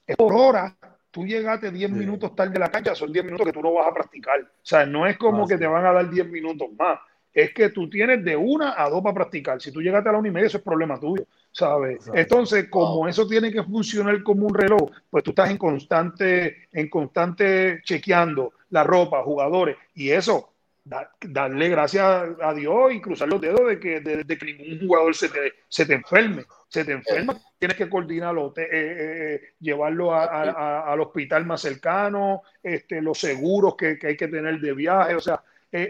es 0.07 0.17
por 0.17 0.35
hora, 0.35 0.77
tú 1.11 1.27
llegaste 1.27 1.71
10 1.71 1.91
minutos 1.91 2.35
tarde 2.35 2.53
de 2.53 2.59
la 2.59 2.71
cancha, 2.71 2.95
son 2.95 3.13
10 3.13 3.25
minutos 3.25 3.47
que 3.47 3.53
tú 3.53 3.63
no 3.63 3.73
vas 3.73 3.89
a 3.89 3.95
practicar. 3.95 4.41
O 4.41 4.47
sea, 4.63 4.87
no 4.87 5.07
es 5.07 5.17
como 5.19 5.47
que 5.47 5.59
te 5.59 5.67
van 5.67 5.85
a 5.85 5.93
dar 5.93 6.09
10 6.09 6.29
minutos 6.29 6.69
más, 6.79 6.99
es 7.33 7.53
que 7.53 7.69
tú 7.69 7.89
tienes 7.89 8.25
de 8.25 8.37
una 8.37 8.75
a 8.77 8.89
dos 8.89 9.03
para 9.03 9.15
practicar. 9.15 9.61
Si 9.61 9.71
tú 9.71 9.81
llegaste 9.81 10.09
a 10.09 10.13
la 10.13 10.19
una 10.19 10.29
y 10.29 10.31
media, 10.31 10.47
eso 10.47 10.59
es 10.59 10.65
problema 10.65 10.99
tuyo. 10.99 11.25
¿Sabes? 11.59 12.09
Entonces, 12.15 12.69
como 12.71 13.09
eso 13.09 13.27
tiene 13.27 13.51
que 13.51 13.65
funcionar 13.65 14.23
como 14.23 14.47
un 14.47 14.55
reloj, 14.55 14.91
pues 15.11 15.25
tú 15.25 15.31
estás 15.31 15.51
en 15.51 15.59
constante, 15.59 16.69
en 16.73 16.89
constante 16.89 17.81
chequeando 17.83 18.53
la 18.71 18.85
ropa, 18.85 19.25
jugadores, 19.25 19.77
y 19.93 20.11
eso, 20.11 20.53
darle 20.85 21.69
gracias 21.69 22.05
a 22.41 22.55
Dios 22.55 22.93
y 22.93 23.01
cruzar 23.01 23.29
los 23.29 23.41
dedos 23.41 23.67
de 23.67 23.81
que, 23.81 24.01
de, 24.01 24.39
que 24.39 24.47
ningún 24.47 24.87
jugador 24.87 25.17
se 25.17 25.29
te, 25.31 25.55
se 25.69 25.85
te 25.85 25.95
enferme. 25.95 26.45
Se 26.69 26.85
te 26.85 26.93
enferma, 26.93 27.35
tienes 27.59 27.79
que 27.79 27.89
coordinarlo, 27.89 28.53
eh, 28.57 28.61
eh, 28.61 28.69
eh, 28.71 29.41
llevarlo 29.59 30.15
al 30.15 31.01
hospital 31.01 31.47
más 31.47 31.63
cercano, 31.63 32.43
este, 32.63 33.01
los 33.01 33.19
seguros 33.19 33.75
que, 33.75 33.99
que, 33.99 34.09
hay 34.09 34.17
que 34.17 34.29
tener 34.29 34.61
de 34.61 34.75
viaje. 34.75 35.15
O 35.15 35.21
sea, 35.21 35.43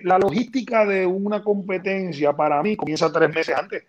la 0.05 0.19
logística 0.19 0.87
de 0.87 1.05
una 1.05 1.43
competencia 1.43 2.33
para 2.33 2.63
mí 2.63 2.77
comienza 2.77 3.13
tres 3.13 3.35
meses 3.35 3.57
antes. 3.57 3.85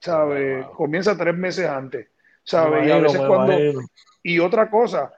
¿Sabe? 0.00 0.66
Comienza 0.74 1.16
tres 1.16 1.36
meses 1.36 1.68
antes, 1.68 2.08
¿sabe? 2.42 2.86
y 2.86 2.90
a 2.90 2.98
veces 2.98 3.20
cuando... 3.20 3.54
Y 4.22 4.38
otra 4.38 4.68
cosa, 4.68 5.12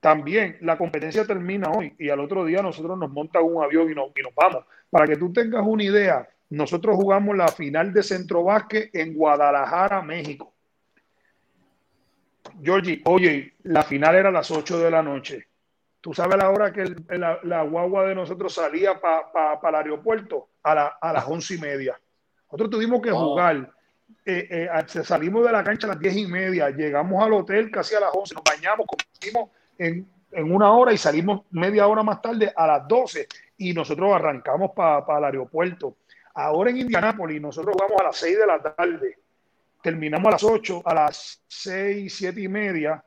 también 0.00 0.58
la 0.60 0.76
competencia 0.76 1.26
termina 1.26 1.70
hoy 1.70 1.94
y 1.98 2.10
al 2.10 2.20
otro 2.20 2.44
día 2.44 2.62
nosotros 2.62 2.98
nos 2.98 3.10
monta 3.10 3.40
un 3.40 3.62
avión 3.62 3.90
y 3.90 3.94
nos, 3.94 4.10
y 4.16 4.22
nos 4.22 4.34
vamos. 4.34 4.64
Para 4.90 5.06
que 5.06 5.16
tú 5.16 5.32
tengas 5.32 5.62
una 5.64 5.84
idea, 5.84 6.28
nosotros 6.50 6.96
jugamos 6.96 7.36
la 7.36 7.48
final 7.48 7.92
de 7.92 8.02
Centro 8.02 8.44
Básquet 8.44 8.94
en 8.94 9.14
Guadalajara, 9.14 10.02
México. 10.02 10.52
Georgie, 12.62 13.00
oye, 13.04 13.54
la 13.62 13.82
final 13.82 14.16
era 14.16 14.30
a 14.30 14.32
las 14.32 14.50
8 14.50 14.78
de 14.80 14.90
la 14.90 15.02
noche. 15.02 15.46
¿Tú 16.00 16.14
sabes 16.14 16.38
la 16.38 16.50
hora 16.50 16.72
que 16.72 16.94
la, 17.10 17.62
guagua 17.62 18.06
de 18.06 18.14
nosotros 18.14 18.54
salía 18.54 19.00
para 19.00 19.60
el 19.68 19.74
aeropuerto? 19.74 20.48
A, 20.62 20.86
a 21.00 21.12
las 21.12 21.26
once 21.26 21.54
y 21.54 21.58
media. 21.58 21.98
Nosotros 22.46 22.70
tuvimos 22.70 23.00
que 23.00 23.10
jugar 23.10 23.70
eh, 24.24 24.68
eh, 24.68 25.04
salimos 25.04 25.44
de 25.44 25.52
la 25.52 25.64
cancha 25.64 25.86
a 25.86 25.90
las 25.90 26.00
diez 26.00 26.16
y 26.16 26.26
media, 26.26 26.70
llegamos 26.70 27.22
al 27.22 27.32
hotel 27.32 27.70
casi 27.70 27.94
a 27.94 28.00
las 28.00 28.10
11, 28.12 28.34
nos 28.34 28.44
bañamos, 28.44 28.86
comimos 28.86 29.50
en, 29.78 30.06
en 30.32 30.52
una 30.52 30.72
hora 30.72 30.92
y 30.92 30.98
salimos 30.98 31.42
media 31.50 31.86
hora 31.86 32.02
más 32.02 32.20
tarde 32.20 32.52
a 32.54 32.66
las 32.66 32.86
12 32.86 33.26
y 33.58 33.72
nosotros 33.72 34.12
arrancamos 34.12 34.70
para 34.74 35.18
el 35.18 35.24
aeropuerto. 35.24 35.96
Ahora 36.34 36.70
en 36.70 36.78
Indianápolis 36.78 37.40
nosotros 37.40 37.74
vamos 37.78 38.00
a 38.00 38.04
las 38.04 38.16
6 38.16 38.38
de 38.38 38.46
la 38.46 38.62
tarde, 38.62 39.18
terminamos 39.82 40.28
a 40.28 40.30
las 40.32 40.44
8, 40.44 40.82
a 40.84 40.94
las 40.94 41.42
6, 41.48 42.14
7 42.14 42.40
y 42.40 42.48
media, 42.48 43.04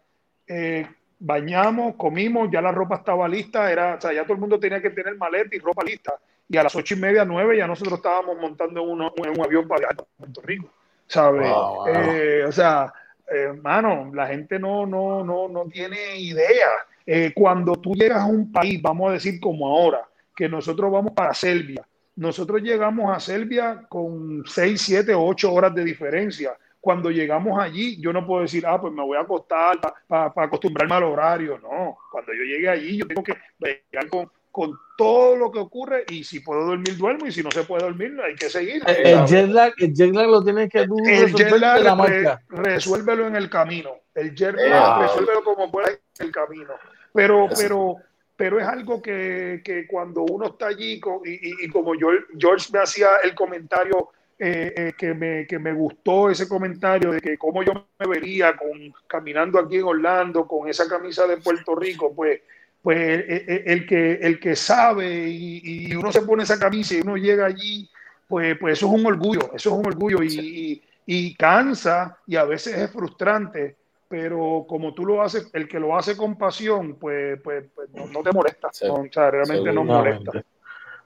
eh, 0.48 0.88
bañamos, 1.20 1.96
comimos, 1.96 2.50
ya 2.52 2.62
la 2.62 2.72
ropa 2.72 2.96
estaba 2.96 3.28
lista, 3.28 3.72
era, 3.72 3.96
o 3.96 4.02
sea, 4.02 4.12
ya 4.14 4.24
todo 4.24 4.34
el 4.34 4.40
mundo 4.40 4.60
tenía 4.60 4.82
que 4.82 4.90
tener 4.90 5.16
maleta 5.16 5.56
y 5.56 5.60
ropa 5.60 5.84
lista. 5.84 6.14
Y 6.50 6.58
a 6.58 6.64
las 6.64 6.76
ocho 6.76 6.96
y 6.96 7.00
media, 7.00 7.24
nueve, 7.24 7.58
ya 7.58 7.66
nosotros 7.66 8.00
estábamos 8.00 8.38
montando 8.40 8.82
en 8.82 9.30
un 9.30 9.42
avión 9.42 9.68
para 9.68 9.80
viajar 9.80 10.02
a 10.02 10.18
Puerto 10.18 10.42
Rico. 10.42 10.70
¿Sabes? 11.08 11.48
Eh, 11.88 12.44
o 12.48 12.52
sea, 12.52 12.94
hermano, 13.28 14.12
la 14.14 14.28
gente 14.28 14.60
no, 14.60 14.86
no, 14.86 15.24
no, 15.24 15.48
no 15.48 15.66
tiene 15.66 16.18
idea. 16.18 16.70
Eh, 17.06 17.32
cuando 17.36 17.76
tú 17.76 17.94
llegas 17.94 18.22
a 18.22 18.26
un 18.26 18.52
país, 18.52 18.82
vamos 18.82 19.10
a 19.10 19.14
decir 19.14 19.40
como 19.40 19.68
ahora, 19.68 20.08
que 20.36 20.48
nosotros 20.48 20.92
vamos 20.92 21.14
para 21.14 21.34
Serbia, 21.34 21.86
nosotros 22.16 22.62
llegamos 22.62 23.16
a 23.16 23.20
Serbia 23.20 23.86
con 23.90 24.44
6, 24.46 24.82
7, 24.82 25.14
8 25.16 25.54
horas 25.54 25.74
de 25.74 25.84
diferencia. 25.84 26.56
Cuando 26.80 27.10
llegamos 27.10 27.60
allí, 27.60 28.00
yo 28.00 28.12
no 28.12 28.26
puedo 28.26 28.42
decir, 28.42 28.66
ah, 28.68 28.80
pues 28.80 28.94
me 28.94 29.04
voy 29.04 29.18
a 29.18 29.22
acostar 29.22 29.80
para 30.08 30.32
acostumbrarme 30.36 30.96
al 30.96 31.04
horario. 31.04 31.58
No, 31.60 31.98
cuando 32.12 32.34
yo 32.34 32.44
llegue 32.44 32.70
allí, 32.70 32.98
yo 32.98 33.08
tengo 33.08 33.24
que 33.24 33.36
llegar 33.60 34.10
con, 34.10 34.30
con 34.54 34.80
todo 34.96 35.36
lo 35.36 35.52
que 35.52 35.58
ocurre 35.58 36.06
y 36.10 36.24
si 36.24 36.40
puedo 36.40 36.64
dormir, 36.64 36.96
duermo 36.96 37.26
y 37.26 37.32
si 37.32 37.42
no 37.42 37.50
se 37.50 37.64
puede 37.64 37.86
dormir, 37.86 38.16
hay 38.24 38.36
que 38.36 38.52
seguir. 38.52 38.84
El, 38.86 39.26
jet, 39.26 39.50
lag, 39.50 39.74
el 39.80 39.96
jet 39.96 40.14
lag 40.14 40.28
lo 40.28 40.44
tienes 40.44 40.70
que 40.70 40.82
el 40.82 41.34
jet 41.34 41.58
lag 41.58 41.82
la 41.82 42.40
resuélvelo 42.50 43.26
en 43.26 43.36
el 43.36 43.50
camino. 43.50 43.96
El 44.14 44.36
jet 44.36 44.56
lag 44.56 45.02
resuélvelo 45.02 45.44
como 45.44 45.72
pueda 45.72 45.90
en 45.90 45.98
el 46.20 46.32
camino. 46.32 46.74
Pero, 47.12 47.50
pero, 47.58 47.96
pero 48.36 48.60
es 48.60 48.68
algo 48.68 49.02
que, 49.02 49.62
que 49.66 49.88
cuando 49.88 50.22
uno 50.22 50.50
está 50.50 50.68
allí 50.68 51.02
y, 51.26 51.66
y, 51.66 51.68
como 51.70 51.96
George, 51.96 52.26
George 52.38 52.68
me 52.72 52.78
hacía 52.78 53.08
el 53.24 53.34
comentario 53.34 54.12
eh, 54.38 54.72
eh, 54.78 54.94
que, 54.96 55.16
me, 55.16 55.48
que 55.48 55.58
me 55.58 55.74
gustó 55.74 56.30
ese 56.30 56.48
comentario 56.48 57.12
de 57.12 57.22
que 57.22 57.40
cómo 57.40 57.64
yo 57.64 57.88
me 57.98 58.08
vería 58.08 58.56
con, 58.56 58.94
caminando 59.08 59.58
aquí 59.58 59.78
en 59.78 59.86
Orlando 59.86 60.48
con 60.48 60.70
esa 60.70 60.88
camisa 60.88 61.26
de 61.26 61.38
Puerto 61.38 61.74
Rico, 61.74 62.14
pues 62.14 62.42
pues 62.84 63.24
el, 63.66 63.88
que, 63.88 64.16
el 64.22 64.42
que 64.42 64.58
sabe 64.58 65.30
y, 65.30 65.96
uno 65.96 66.12
se 66.12 66.22
pone 66.22 66.44
esa 66.44 66.60
camisa 66.60 66.96
y 66.96 67.00
uno 67.00 67.16
llega 67.16 67.46
allí, 67.46 67.90
pues, 68.28 68.58
pues 68.60 68.74
eso 68.78 68.88
es 68.88 68.92
un 69.00 69.06
orgullo, 69.06 69.52
eso 69.56 69.70
es 69.70 69.76
un 69.78 69.86
orgullo 69.86 70.20
y, 70.22 71.36
cansa 71.36 72.18
y 72.28 72.36
a 72.36 72.44
veces 72.44 72.78
es 72.78 72.92
frustrante, 72.92 73.78
pero 74.10 74.66
como 74.68 74.94
tú 74.94 75.06
lo 75.06 75.22
haces, 75.22 75.50
el 75.54 75.66
que 75.66 75.80
lo 75.80 75.96
hace 75.98 76.18
con 76.18 76.38
pasión, 76.38 76.96
pues, 77.00 77.40
pues, 77.42 77.64
pues 77.74 77.90
no, 77.94 78.22
te 78.22 78.34
molesta, 78.34 78.68
o 78.68 79.08
sea, 79.10 79.32
realmente 79.32 79.72
no 79.72 79.86
molesta. 79.86 80.44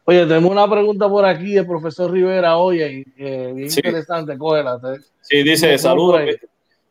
Oye, 0.05 0.25
tengo 0.25 0.49
una 0.49 0.67
pregunta 0.67 1.07
por 1.07 1.25
aquí 1.25 1.53
del 1.53 1.67
profesor 1.67 2.09
Rivera, 2.09 2.57
oye, 2.57 3.05
eh, 3.17 3.51
bien 3.53 3.69
interesante, 3.69 4.35
cógela. 4.35 4.79
Sí, 5.21 5.43
dice, 5.43 5.77
saludos, 5.77 6.21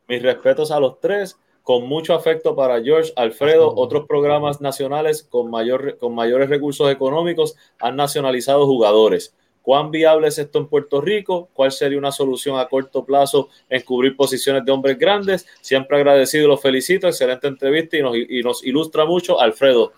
mis 0.06 0.22
respetos 0.22 0.70
a 0.70 0.78
los 0.78 1.00
tres 1.00 1.36
con 1.66 1.88
mucho 1.88 2.14
afecto 2.14 2.54
para 2.54 2.80
George, 2.80 3.12
Alfredo, 3.16 3.74
otros 3.74 4.06
programas 4.06 4.60
nacionales 4.60 5.24
con, 5.24 5.50
mayor, 5.50 5.98
con 5.98 6.14
mayores 6.14 6.48
recursos 6.48 6.88
económicos 6.92 7.56
han 7.80 7.96
nacionalizado 7.96 8.66
jugadores. 8.66 9.34
¿Cuán 9.62 9.90
viable 9.90 10.28
es 10.28 10.38
esto 10.38 10.60
en 10.60 10.68
Puerto 10.68 11.00
Rico? 11.00 11.48
¿Cuál 11.52 11.72
sería 11.72 11.98
una 11.98 12.12
solución 12.12 12.56
a 12.56 12.68
corto 12.68 13.04
plazo 13.04 13.48
en 13.68 13.82
cubrir 13.82 14.14
posiciones 14.14 14.64
de 14.64 14.70
hombres 14.70 14.96
grandes? 14.96 15.44
Siempre 15.60 15.96
agradecido 15.96 16.44
y 16.44 16.48
los 16.50 16.62
felicito. 16.62 17.08
Excelente 17.08 17.48
entrevista 17.48 17.96
y 17.96 18.02
nos, 18.02 18.16
y 18.16 18.42
nos 18.44 18.64
ilustra 18.64 19.04
mucho, 19.04 19.40
Alfredo. 19.40 19.92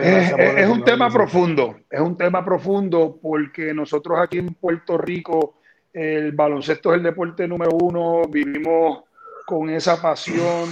Es, 0.00 0.68
un 0.68 0.84
tema 0.84 1.10
profundo, 1.10 1.74
es 1.90 2.00
un 2.00 2.16
tema 2.16 2.44
profundo 2.44 3.18
porque 3.20 3.74
nosotros 3.74 4.20
aquí 4.20 4.38
en 4.38 4.54
Puerto 4.54 4.96
Rico 4.96 5.56
el 5.92 6.30
baloncesto 6.30 6.92
es 6.92 6.98
el 6.98 7.02
deporte 7.02 7.48
número 7.48 7.72
uno, 7.72 8.22
vivimos 8.28 9.02
con 9.46 9.70
esa 9.70 10.00
pasión, 10.00 10.68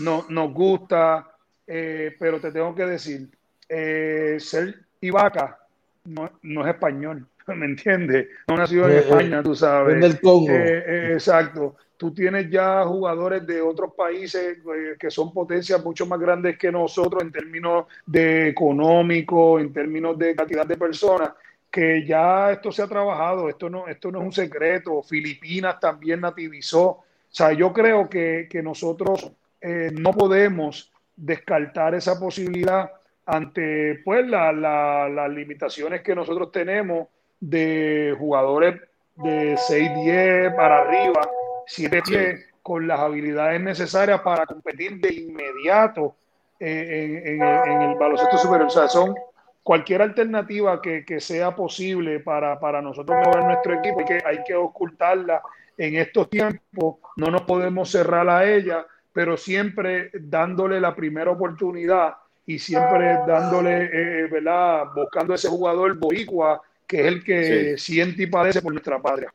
no, 0.00 0.26
nos 0.28 0.52
gusta, 0.52 1.30
eh, 1.66 2.14
pero 2.18 2.40
te 2.40 2.52
tengo 2.52 2.74
que 2.74 2.86
decir, 2.86 3.28
eh, 3.68 4.36
ser 4.38 4.80
Ibaka 5.00 5.58
no, 6.04 6.30
no, 6.42 6.62
es 6.66 6.74
español, 6.74 7.26
¿me 7.48 7.66
entiendes? 7.66 8.28
No 8.48 8.56
nació 8.56 8.88
en 8.88 8.98
España, 8.98 9.42
tú 9.42 9.54
sabes. 9.54 10.00
Del 10.00 10.20
Congo. 10.20 10.52
exacto 10.52 11.76
tú 12.02 12.12
tienes 12.12 12.50
ya 12.50 12.84
jugadores 12.84 13.46
de 13.46 13.62
otros 13.62 13.94
países 13.94 14.58
eh, 14.58 14.96
que 14.98 15.08
son 15.08 15.32
potencias 15.32 15.84
mucho 15.84 16.04
más 16.04 16.18
grandes 16.18 16.58
que 16.58 16.72
nosotros 16.72 17.22
en 17.22 17.30
términos 17.30 17.86
de 18.04 18.48
económico, 18.48 19.60
en 19.60 19.72
términos 19.72 20.18
de 20.18 20.34
cantidad 20.34 20.66
de 20.66 20.76
personas, 20.76 21.30
que 21.70 22.04
ya 22.04 22.50
esto 22.50 22.72
se 22.72 22.82
ha 22.82 22.88
trabajado, 22.88 23.48
esto 23.48 23.70
no, 23.70 23.86
esto 23.86 24.10
no 24.10 24.18
es 24.18 24.24
un 24.24 24.32
secreto, 24.32 25.00
Filipinas 25.04 25.78
también 25.78 26.22
nativizó, 26.22 27.04
sea, 27.34 27.52
yo 27.52 27.72
creo 27.72 28.08
que, 28.08 28.48
nosotros 28.62 29.32
eh, 29.60 29.90
no 29.92 30.12
podemos 30.12 30.92
descartar 31.16 31.94
esa 31.94 32.18
posibilidad 32.18 32.90
ante 33.26 34.00
pues 34.04 34.26
las 34.26 35.30
limitaciones 35.30 36.02
que 36.02 36.14
nosotros 36.14 36.50
tenemos 36.50 37.08
de 37.40 38.14
jugadores 38.18 38.80
de 39.16 39.54
6-10 39.54 40.56
para 40.56 40.80
arriba 40.80 41.28
siete 41.66 42.02
pies 42.02 42.46
con 42.62 42.86
las 42.86 43.00
habilidades 43.00 43.60
necesarias 43.60 44.20
para 44.20 44.46
competir 44.46 45.00
de 45.00 45.14
inmediato 45.14 46.14
en, 46.58 47.42
el 47.42 47.94
baloncesto 47.98 48.38
superior. 48.38 48.68
O 48.68 48.70
sea, 48.70 48.88
son 48.88 49.14
cualquier 49.62 50.02
alternativa 50.02 50.80
que, 50.80 51.20
sea 51.20 51.54
posible 51.54 52.20
para, 52.20 52.82
nosotros 52.82 53.16
mejorar 53.18 53.44
nuestro 53.44 53.74
equipo, 53.74 54.04
que, 54.04 54.22
hay 54.24 54.42
que 54.44 54.54
ocultarla 54.54 55.42
en 55.82 55.96
estos 55.96 56.30
tiempos, 56.30 56.98
no 57.16 57.28
nos 57.28 57.42
podemos 57.42 57.90
cerrar 57.90 58.28
a 58.28 58.48
ella, 58.48 58.86
pero 59.12 59.36
siempre 59.36 60.12
dándole 60.14 60.80
la 60.80 60.94
primera 60.94 61.32
oportunidad 61.32 62.14
y 62.46 62.60
siempre 62.60 63.18
dándole, 63.26 63.90
eh, 63.92 64.28
¿verdad? 64.30 64.84
Buscando 64.94 65.34
ese 65.34 65.48
jugador 65.48 65.98
boricua 65.98 66.62
que 66.86 67.00
es 67.00 67.06
el 67.06 67.24
que 67.24 67.78
siente 67.78 68.22
y 68.22 68.26
padece 68.28 68.62
por 68.62 68.72
nuestra 68.72 69.02
patria. 69.02 69.34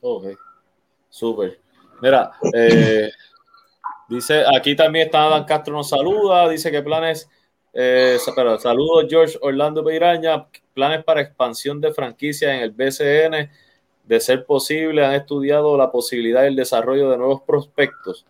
Okay. 0.00 0.36
Súper. 1.08 1.58
Mira, 2.00 2.30
eh, 2.54 3.10
dice, 4.08 4.44
aquí 4.56 4.76
también 4.76 5.06
está 5.06 5.24
Adam 5.24 5.44
Castro 5.46 5.74
nos 5.74 5.88
saluda, 5.88 6.48
dice 6.48 6.70
que 6.70 6.80
planes, 6.80 7.28
eh, 7.72 8.18
pero 8.36 8.56
saludos 8.60 9.06
George 9.10 9.36
Orlando 9.42 9.84
Peiraña, 9.84 10.46
planes 10.74 11.02
para 11.02 11.22
expansión 11.22 11.80
de 11.80 11.92
franquicia 11.92 12.54
en 12.54 12.62
el 12.62 12.70
BCN, 12.70 13.50
de 14.10 14.18
ser 14.18 14.44
posible, 14.44 15.06
han 15.06 15.14
estudiado 15.14 15.78
la 15.78 15.92
posibilidad 15.92 16.42
del 16.42 16.56
desarrollo 16.56 17.10
de 17.10 17.16
nuevos 17.16 17.42
prospectos. 17.42 18.26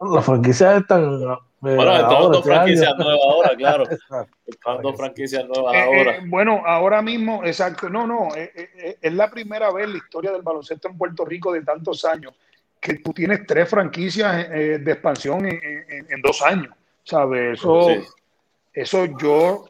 Las 0.00 0.24
franquicias 0.24 0.82
están 0.82 1.18
bueno, 1.58 1.96
están 1.96 2.30
dos 2.30 2.44
franquicias 2.44 2.96
nuevas 2.96 3.18
ahora, 3.24 3.56
claro. 3.56 3.84
Están 4.46 4.82
dos 4.82 4.96
franquicias 4.96 5.44
nuevas 5.48 5.74
eh, 5.74 5.80
ahora. 5.80 6.20
bueno, 6.26 6.62
ahora 6.64 7.02
mismo, 7.02 7.42
exacto. 7.44 7.88
No, 7.88 8.06
no, 8.06 8.28
es 8.36 9.12
la 9.12 9.28
primera 9.28 9.72
vez 9.72 9.86
en 9.86 9.92
la 9.92 9.98
historia 9.98 10.30
del 10.30 10.42
baloncesto 10.42 10.88
en 10.88 10.96
Puerto 10.96 11.24
Rico 11.24 11.52
de 11.52 11.62
tantos 11.62 12.04
años 12.04 12.32
que 12.78 12.98
tú 12.98 13.12
tienes 13.12 13.44
tres 13.46 13.68
franquicias 13.68 14.48
de 14.48 14.92
expansión 14.92 15.44
en, 15.44 16.22
dos 16.22 16.40
años. 16.42 16.72
¿Sabes? 17.02 17.58
Eso, 17.58 17.88
eso 18.72 19.06
yo, 19.18 19.64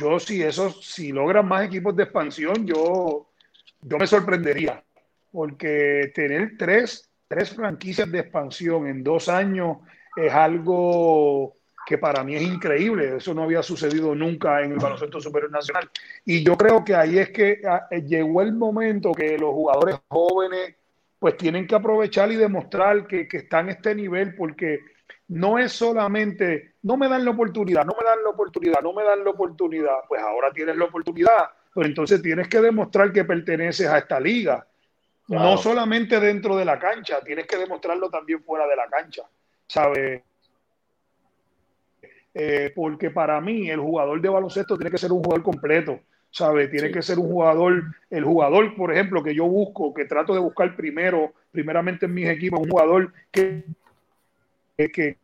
yo 0.00 0.18
si 0.18 0.42
eso, 0.42 0.70
si 0.70 1.12
logran 1.12 1.46
más 1.46 1.66
equipos 1.66 1.94
de 1.94 2.04
expansión, 2.04 2.66
yo, 2.66 3.26
yo 3.82 3.98
me 3.98 4.06
sorprendería. 4.06 4.83
Porque 5.34 6.12
tener 6.14 6.52
tres, 6.56 7.10
tres 7.26 7.50
franquicias 7.50 8.08
de 8.08 8.20
expansión 8.20 8.86
en 8.86 9.02
dos 9.02 9.28
años 9.28 9.78
es 10.16 10.32
algo 10.32 11.56
que 11.84 11.98
para 11.98 12.22
mí 12.22 12.36
es 12.36 12.42
increíble. 12.42 13.16
Eso 13.16 13.34
no 13.34 13.42
había 13.42 13.60
sucedido 13.60 14.14
nunca 14.14 14.62
en 14.62 14.70
el 14.70 14.78
baloncesto 14.78 15.20
superior 15.20 15.50
nacional. 15.50 15.90
Y 16.24 16.44
yo 16.44 16.56
creo 16.56 16.84
que 16.84 16.94
ahí 16.94 17.18
es 17.18 17.30
que 17.30 17.62
ah, 17.68 17.88
eh, 17.90 18.02
llegó 18.02 18.42
el 18.42 18.54
momento 18.54 19.10
que 19.10 19.36
los 19.36 19.50
jugadores 19.50 19.96
jóvenes 20.06 20.76
pues 21.18 21.36
tienen 21.36 21.66
que 21.66 21.74
aprovechar 21.74 22.30
y 22.30 22.36
demostrar 22.36 23.08
que, 23.08 23.26
que 23.26 23.38
están 23.38 23.68
a 23.68 23.72
este 23.72 23.92
nivel 23.92 24.36
porque 24.36 24.80
no 25.26 25.58
es 25.58 25.72
solamente, 25.72 26.74
no 26.82 26.96
me 26.96 27.08
dan 27.08 27.24
la 27.24 27.32
oportunidad, 27.32 27.84
no 27.84 27.96
me 27.98 28.06
dan 28.06 28.22
la 28.22 28.30
oportunidad, 28.30 28.80
no 28.82 28.92
me 28.92 29.02
dan 29.02 29.24
la 29.24 29.30
oportunidad. 29.30 29.96
Pues 30.06 30.22
ahora 30.22 30.52
tienes 30.52 30.76
la 30.76 30.84
oportunidad, 30.84 31.50
pero 31.74 31.88
entonces 31.88 32.22
tienes 32.22 32.46
que 32.46 32.60
demostrar 32.60 33.12
que 33.12 33.24
perteneces 33.24 33.88
a 33.88 33.98
esta 33.98 34.20
liga. 34.20 34.64
No 35.28 35.56
solamente 35.56 36.20
dentro 36.20 36.56
de 36.56 36.64
la 36.64 36.78
cancha, 36.78 37.20
tienes 37.22 37.46
que 37.46 37.56
demostrarlo 37.56 38.10
también 38.10 38.42
fuera 38.42 38.66
de 38.66 38.76
la 38.76 38.86
cancha. 38.88 39.22
¿sabe? 39.66 40.24
Eh, 42.34 42.72
porque 42.74 43.10
para 43.10 43.40
mí 43.40 43.70
el 43.70 43.80
jugador 43.80 44.20
de 44.20 44.28
baloncesto 44.28 44.76
tiene 44.76 44.90
que 44.90 44.98
ser 44.98 45.12
un 45.12 45.22
jugador 45.22 45.42
completo, 45.42 46.00
¿sabe? 46.30 46.68
Tiene 46.68 46.90
que 46.90 47.02
ser 47.02 47.18
un 47.18 47.28
jugador, 47.28 47.84
el 48.10 48.24
jugador, 48.24 48.74
por 48.76 48.92
ejemplo, 48.92 49.22
que 49.22 49.34
yo 49.34 49.46
busco, 49.46 49.94
que 49.94 50.04
trato 50.04 50.34
de 50.34 50.40
buscar 50.40 50.74
primero, 50.74 51.32
primeramente 51.52 52.06
en 52.06 52.14
mis 52.14 52.28
equipos, 52.28 52.60
un 52.60 52.70
jugador 52.70 53.12
que, 53.30 53.64
que, 54.76 54.90
que 54.90 55.16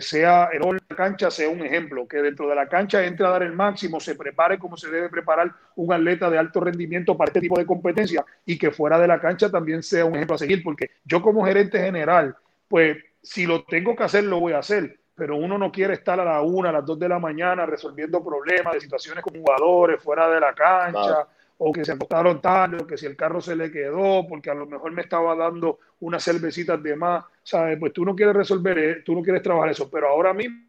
sea 0.00 0.50
en 0.52 0.62
la 0.62 0.96
cancha 0.96 1.30
sea 1.30 1.48
un 1.48 1.64
ejemplo, 1.64 2.06
que 2.06 2.18
dentro 2.18 2.48
de 2.48 2.54
la 2.54 2.68
cancha 2.68 3.04
entre 3.04 3.26
a 3.26 3.30
dar 3.30 3.42
el 3.42 3.52
máximo, 3.52 4.00
se 4.00 4.14
prepare 4.14 4.58
como 4.58 4.76
se 4.76 4.90
debe 4.90 5.08
preparar 5.08 5.50
un 5.76 5.92
atleta 5.92 6.28
de 6.28 6.38
alto 6.38 6.60
rendimiento 6.60 7.16
para 7.16 7.30
este 7.30 7.40
tipo 7.40 7.58
de 7.58 7.64
competencia 7.64 8.24
y 8.44 8.58
que 8.58 8.70
fuera 8.70 8.98
de 8.98 9.08
la 9.08 9.20
cancha 9.20 9.50
también 9.50 9.82
sea 9.82 10.04
un 10.04 10.14
ejemplo 10.14 10.34
a 10.36 10.38
seguir, 10.38 10.62
porque 10.62 10.90
yo 11.04 11.22
como 11.22 11.44
gerente 11.46 11.78
general, 11.78 12.36
pues 12.68 12.98
si 13.22 13.46
lo 13.46 13.64
tengo 13.64 13.96
que 13.96 14.04
hacer, 14.04 14.24
lo 14.24 14.40
voy 14.40 14.52
a 14.52 14.58
hacer, 14.58 14.98
pero 15.14 15.36
uno 15.36 15.56
no 15.56 15.72
quiere 15.72 15.94
estar 15.94 16.20
a 16.20 16.24
la 16.24 16.42
una, 16.42 16.68
a 16.68 16.72
las 16.72 16.84
dos 16.84 16.98
de 16.98 17.08
la 17.08 17.18
mañana 17.18 17.64
resolviendo 17.64 18.22
problemas 18.22 18.74
de 18.74 18.80
situaciones 18.80 19.24
con 19.24 19.34
jugadores 19.34 20.02
fuera 20.02 20.28
de 20.28 20.40
la 20.40 20.54
cancha 20.54 21.26
o 21.58 21.72
que 21.72 21.84
se 21.84 21.92
acostaron 21.92 22.40
tarde, 22.40 22.78
o 22.82 22.86
que 22.86 22.98
si 22.98 23.06
el 23.06 23.16
carro 23.16 23.40
se 23.40 23.56
le 23.56 23.70
quedó, 23.70 24.26
porque 24.28 24.50
a 24.50 24.54
lo 24.54 24.66
mejor 24.66 24.92
me 24.92 25.02
estaba 25.02 25.34
dando 25.34 25.78
unas 26.00 26.22
cervecitas 26.22 26.82
de 26.82 26.96
más, 26.96 27.24
¿sabes? 27.42 27.78
Pues 27.78 27.92
tú 27.92 28.04
no 28.04 28.14
quieres 28.14 28.34
resolver, 28.34 28.78
eh, 28.78 29.02
tú 29.04 29.14
no 29.14 29.22
quieres 29.22 29.42
trabajar 29.42 29.70
eso, 29.70 29.90
pero 29.90 30.08
ahora 30.08 30.34
mismo 30.34 30.66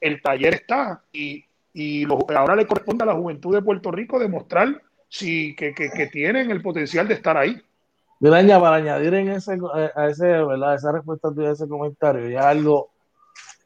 el 0.00 0.20
taller 0.20 0.54
está 0.54 1.02
y, 1.12 1.44
y 1.72 2.04
ahora 2.34 2.56
le 2.56 2.66
corresponde 2.66 3.04
a 3.04 3.06
la 3.06 3.14
juventud 3.14 3.54
de 3.54 3.62
Puerto 3.62 3.90
Rico 3.90 4.18
demostrar 4.18 4.82
si, 5.08 5.54
que, 5.56 5.74
que, 5.74 5.90
que 5.90 6.06
tienen 6.08 6.50
el 6.50 6.62
potencial 6.62 7.06
de 7.06 7.14
estar 7.14 7.36
ahí. 7.36 7.60
Mira, 8.22 8.60
para 8.60 8.76
añadir 8.76 9.14
en 9.14 9.30
ese, 9.30 9.58
a 9.96 10.06
ese, 10.06 10.26
¿verdad? 10.26 10.76
esa 10.76 10.92
respuesta 10.92 11.34
tuya 11.34 11.50
ese 11.50 11.66
comentario, 11.66 12.28
ya 12.28 12.48
algo, 12.48 12.90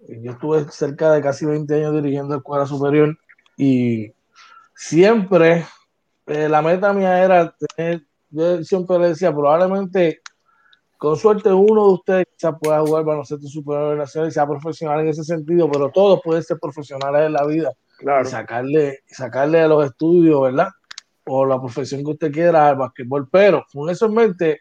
yo 0.09 0.33
estuve 0.33 0.65
cerca 0.71 1.13
de 1.13 1.21
casi 1.21 1.45
20 1.45 1.75
años 1.75 1.95
dirigiendo 1.95 2.37
escuela 2.37 2.65
superior 2.65 3.19
y 3.59 4.13
siempre 4.77 5.67
eh, 6.27 6.49
la 6.49 6.63
meta 6.63 6.93
mía 6.93 7.25
era 7.25 7.53
tener, 7.75 8.03
yo 8.31 8.63
siempre 8.63 8.99
le 8.99 9.09
decía, 9.09 9.33
probablemente 9.33 10.21
con 10.99 11.17
suerte 11.17 11.53
uno 11.53 11.89
de 11.89 11.93
ustedes 11.93 12.27
quizás 12.37 12.55
pueda 12.61 12.81
jugar 12.81 13.05
baloncesto 13.05 13.47
superior 13.49 13.97
nacional 13.97 14.29
y 14.29 14.33
sea 14.33 14.47
profesional 14.47 15.01
en 15.01 15.09
ese 15.09 15.25
sentido, 15.25 15.71
pero 15.71 15.91
todos 15.91 16.21
pueden 16.23 16.43
ser 16.43 16.59
profesionales 16.59 17.27
en 17.27 17.33
la 17.33 17.47
vida 17.47 17.73
claro. 17.99 18.27
y 18.27 18.31
sacarle, 18.31 19.01
sacarle 19.07 19.61
a 19.61 19.69
los 19.69 19.85
estudios, 19.85 20.43
¿verdad? 20.43 20.69
O 21.25 21.45
la 21.45 21.61
profesión 21.61 22.03
que 22.05 22.13
usted 22.13 22.33
quiera 22.33 22.69
al 22.69 22.77
basquetbol, 22.77 23.29
pero 23.31 23.65
con 23.73 23.91
eso 23.91 24.07
en 24.07 24.15
mente, 24.15 24.61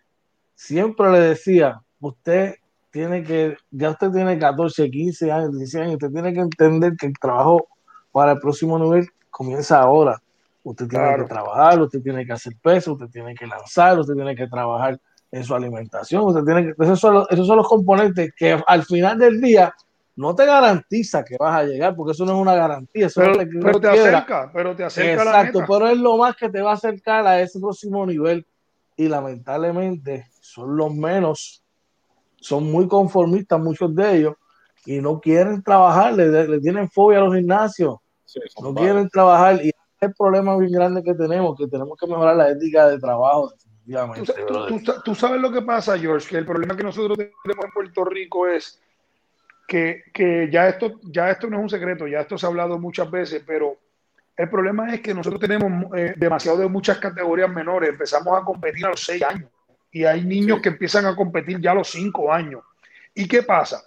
siempre 0.53 1.11
le 1.11 1.19
decía, 1.19 1.79
usted 1.99 2.55
tiene 2.91 3.23
que, 3.23 3.57
ya 3.71 3.91
usted 3.91 4.11
tiene 4.11 4.37
14, 4.37 4.89
15 4.89 5.31
años, 5.31 5.51
16 5.51 5.83
años, 5.83 5.93
usted 5.93 6.11
tiene 6.11 6.33
que 6.33 6.39
entender 6.39 6.93
que 6.97 7.07
el 7.07 7.13
trabajo 7.19 7.67
para 8.11 8.33
el 8.33 8.39
próximo 8.39 8.77
nivel 8.79 9.07
comienza 9.35 9.81
ahora. 9.81 10.21
Usted 10.63 10.87
tiene 10.87 11.17
que 11.17 11.23
trabajar, 11.25 11.79
usted 11.81 12.01
tiene 12.01 12.25
que 12.25 12.31
hacer 12.31 12.53
peso, 12.61 12.93
usted 12.93 13.07
tiene 13.07 13.35
que 13.35 13.45
lanzar, 13.45 13.99
usted 13.99 14.13
tiene 14.13 14.35
que 14.35 14.47
trabajar 14.47 14.99
en 15.29 15.43
su 15.43 15.53
alimentación, 15.53 16.23
usted 16.23 16.43
tiene 16.43 16.63
que, 16.63 16.83
esos 16.83 16.99
son, 16.99 17.15
los, 17.15 17.27
esos 17.29 17.45
son 17.45 17.57
los 17.57 17.67
componentes 17.67 18.33
que 18.35 18.57
al 18.65 18.83
final 18.83 19.19
del 19.19 19.41
día 19.41 19.75
no 20.15 20.33
te 20.33 20.45
garantiza 20.45 21.23
que 21.25 21.35
vas 21.37 21.53
a 21.53 21.63
llegar, 21.65 21.95
porque 21.95 22.13
eso 22.13 22.25
no 22.25 22.31
es 22.31 22.37
una 22.37 22.55
garantía. 22.55 23.07
Eso 23.07 23.21
pero, 23.21 23.37
te, 23.37 23.45
pero 23.45 23.79
te 23.79 23.87
acerca, 23.89 24.49
pero 24.53 24.75
te 24.75 24.83
acerca 24.85 25.23
Exacto, 25.23 25.59
pero 25.67 25.89
es 25.89 25.97
lo 25.97 26.17
más 26.17 26.35
que 26.37 26.49
te 26.49 26.61
va 26.61 26.71
a 26.71 26.75
acercar 26.75 27.27
a 27.27 27.41
ese 27.41 27.59
próximo 27.59 28.05
nivel. 28.05 28.47
Y 28.95 29.09
lamentablemente 29.09 30.27
son 30.39 30.77
los 30.77 30.95
menos, 30.95 31.61
son 32.37 32.71
muy 32.71 32.87
conformistas 32.87 33.59
muchos 33.59 33.93
de 33.93 34.15
ellos 34.15 34.35
y 34.85 35.01
no 35.01 35.19
quieren 35.19 35.61
trabajar, 35.61 36.13
le, 36.13 36.47
le 36.47 36.59
tienen 36.61 36.89
fobia 36.89 37.19
a 37.19 37.21
los 37.25 37.35
gimnasios 37.35 37.97
no 38.61 38.73
quieren 38.73 39.09
trabajar 39.09 39.63
y 39.63 39.69
es 39.69 39.73
el 40.01 40.13
problema 40.13 40.57
bien 40.57 40.71
grande 40.71 41.03
que 41.03 41.13
tenemos, 41.13 41.57
que 41.57 41.67
tenemos 41.67 41.97
que 41.97 42.07
mejorar 42.07 42.35
la 42.35 42.49
ética 42.49 42.87
de 42.87 42.99
trabajo. 42.99 43.53
Tú, 45.03 45.15
sabes 45.15 45.39
lo 45.39 45.51
que 45.51 45.61
pasa, 45.61 45.97
George, 45.97 46.27
que 46.29 46.37
el 46.37 46.45
problema 46.45 46.75
que 46.75 46.83
nosotros 46.83 47.17
tenemos 47.17 47.65
en 47.65 47.71
Puerto 47.71 48.05
Rico 48.05 48.47
es 48.47 48.81
que, 49.67 50.03
que, 50.13 50.49
ya, 50.51 50.67
esto, 50.67 50.99
ya 51.03 51.29
esto 51.29 51.49
no 51.49 51.57
es 51.57 51.63
un 51.63 51.69
secreto, 51.69 52.07
ya 52.07 52.21
esto 52.21 52.37
se 52.37 52.45
ha 52.45 52.49
hablado 52.49 52.79
muchas 52.79 53.09
veces, 53.11 53.43
pero 53.45 53.77
el 54.37 54.49
problema 54.49 54.93
es 54.93 55.01
que 55.01 55.13
nosotros 55.13 55.39
tenemos 55.39 55.93
eh, 55.95 56.13
demasiado 56.17 56.57
de 56.57 56.67
muchas 56.67 56.97
categorías 56.97 57.49
menores, 57.49 57.89
empezamos 57.89 58.37
a 58.37 58.43
competir 58.43 58.85
a 58.85 58.89
los 58.89 59.03
seis 59.03 59.21
años 59.23 59.49
y 59.91 60.03
hay 60.03 60.23
niños 60.25 60.61
que 60.61 60.69
empiezan 60.69 61.05
a 61.05 61.15
competir 61.15 61.61
ya 61.61 61.71
a 61.71 61.75
los 61.75 61.89
cinco 61.89 62.31
años. 62.31 62.61
¿Y 63.13 63.27
qué 63.27 63.43
pasa? 63.43 63.81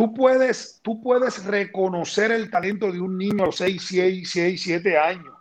Tú 0.00 0.14
puedes, 0.14 0.80
tú 0.82 1.02
puedes 1.02 1.44
reconocer 1.44 2.32
el 2.32 2.50
talento 2.50 2.90
de 2.90 2.98
un 2.98 3.18
niño 3.18 3.42
a 3.42 3.46
los 3.46 3.56
6, 3.56 3.84
6, 3.86 4.30
6 4.30 4.62
7 4.62 4.98
años, 4.98 5.34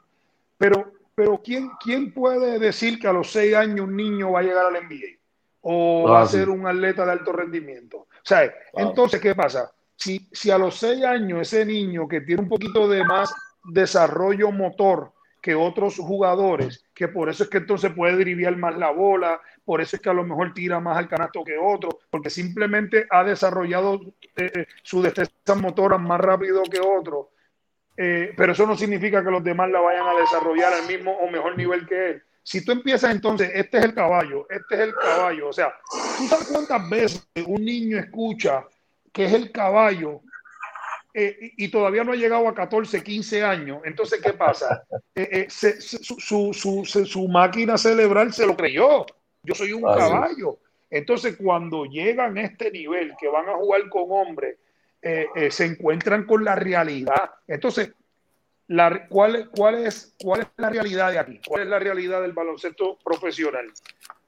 pero, 0.58 0.92
pero 1.16 1.42
¿quién, 1.42 1.72
¿quién 1.82 2.14
puede 2.14 2.60
decir 2.60 3.00
que 3.00 3.08
a 3.08 3.14
los 3.14 3.32
6 3.32 3.56
años 3.56 3.88
un 3.88 3.96
niño 3.96 4.32
va 4.32 4.42
a 4.42 4.44
llegar 4.44 4.66
al 4.66 4.84
NBA? 4.84 5.18
O 5.62 6.10
va 6.10 6.24
a 6.24 6.28
ser 6.28 6.50
un 6.50 6.68
atleta 6.68 7.06
de 7.06 7.12
alto 7.14 7.32
rendimiento. 7.32 8.00
O 8.00 8.08
sea, 8.22 8.54
entonces, 8.74 9.22
¿qué 9.22 9.34
pasa? 9.34 9.72
Si, 9.96 10.28
si 10.30 10.52
a 10.52 10.58
los 10.58 10.76
6 10.76 11.06
años 11.06 11.40
ese 11.42 11.66
niño 11.66 12.06
que 12.06 12.20
tiene 12.20 12.42
un 12.42 12.50
poquito 12.50 12.86
de 12.90 13.06
más 13.06 13.34
desarrollo 13.64 14.52
motor 14.52 15.14
que 15.42 15.56
otros 15.56 15.98
jugadores, 15.98 16.86
que 16.94 17.08
por 17.08 17.30
eso 17.30 17.44
es 17.44 17.50
que 17.50 17.58
entonces 17.60 17.92
puede 17.94 18.18
driviar 18.18 18.56
más 18.58 18.78
la 18.78 18.92
bola, 18.92 19.42
por 19.64 19.82
eso 19.82 19.96
es 19.96 20.02
que 20.02 20.10
a 20.10 20.14
lo 20.14 20.24
mejor 20.24 20.54
tira 20.54 20.80
más 20.80 20.98
al 20.98 21.08
canasto 21.08 21.44
que 21.44 21.58
otro, 21.58 22.00
porque 22.10 22.30
simplemente 22.30 23.08
ha 23.10 23.24
desarrollado 23.24 24.02
eh, 24.36 24.66
su 24.84 25.02
destreza 25.02 25.56
motora 25.56 25.98
más 25.98 26.20
rápido 26.20 26.64
que 26.64 26.80
otro. 26.80 27.32
Eh, 27.96 28.34
pero 28.38 28.54
eso 28.54 28.66
no 28.66 28.78
significa 28.78 29.24
que 29.24 29.32
los 29.32 29.44
demás 29.44 29.70
la 29.70 29.82
vayan 29.82 30.08
a 30.08 30.20
desarrollar 30.20 30.74
al 30.74 30.88
mismo 30.88 31.12
o 31.12 31.30
mejor 31.30 31.58
nivel 31.58 31.86
que 31.86 32.12
él. 32.12 32.24
Si 32.42 32.64
tú 32.64 32.72
empiezas 32.72 33.12
entonces, 33.12 33.52
este 33.54 33.78
es 33.78 33.84
el 33.84 33.94
caballo, 33.94 34.48
este 34.50 34.76
es 34.76 34.82
el 34.82 34.96
caballo, 34.96 35.50
o 35.50 35.54
sea, 35.54 35.74
¿tú 36.18 36.26
sabes 36.28 36.48
cuántas 36.48 36.90
veces 36.90 37.30
un 37.46 37.64
niño 37.64 37.98
escucha 37.98 38.66
que 39.12 39.26
es 39.26 39.34
el 39.34 39.52
caballo 39.52 40.22
eh, 41.12 41.54
y 41.58 41.70
todavía 41.70 42.04
no 42.04 42.12
ha 42.12 42.16
llegado 42.16 42.48
a 42.48 42.54
14, 42.54 43.02
15 43.04 43.44
años, 43.44 43.82
entonces, 43.84 44.22
¿qué 44.22 44.34
pasa? 44.34 44.84
Eh, 45.16 45.48
eh, 45.48 45.48
su, 45.50 46.54
su, 46.54 46.86
su, 46.86 47.28
máquina 47.28 47.78
cerebral 47.78 48.32
se 48.32 48.46
lo 48.46 48.56
creyó. 48.56 49.06
Yo 49.42 49.56
soy 49.56 49.74
un 49.74 49.82
caballo. 49.82 50.60
Entonces, 50.90 51.36
cuando 51.38 51.86
llegan 51.86 52.38
a 52.38 52.42
este 52.42 52.72
nivel, 52.72 53.14
que 53.20 53.28
van 53.28 53.50
a 53.50 53.56
jugar 53.56 53.90
con 53.90 54.06
hombres, 54.10 54.58
se 55.02 55.66
encuentran 55.66 56.26
con 56.26 56.44
la 56.44 56.56
realidad. 56.56 57.32
Entonces, 57.48 57.92
la, 58.68 59.08
¿cuál, 59.08 59.50
cuál, 59.50 59.86
es, 59.86 60.16
¿cuál 60.22 60.42
es 60.42 60.48
la 60.58 60.70
realidad 60.70 61.12
de 61.12 61.20
aquí? 61.20 61.42
¿Cuál 61.48 61.64
es 61.64 61.68
la 61.70 61.80
realidad 61.80 62.22
del 62.22 62.34
baloncesto 62.34 63.00
profesional? 63.04 63.66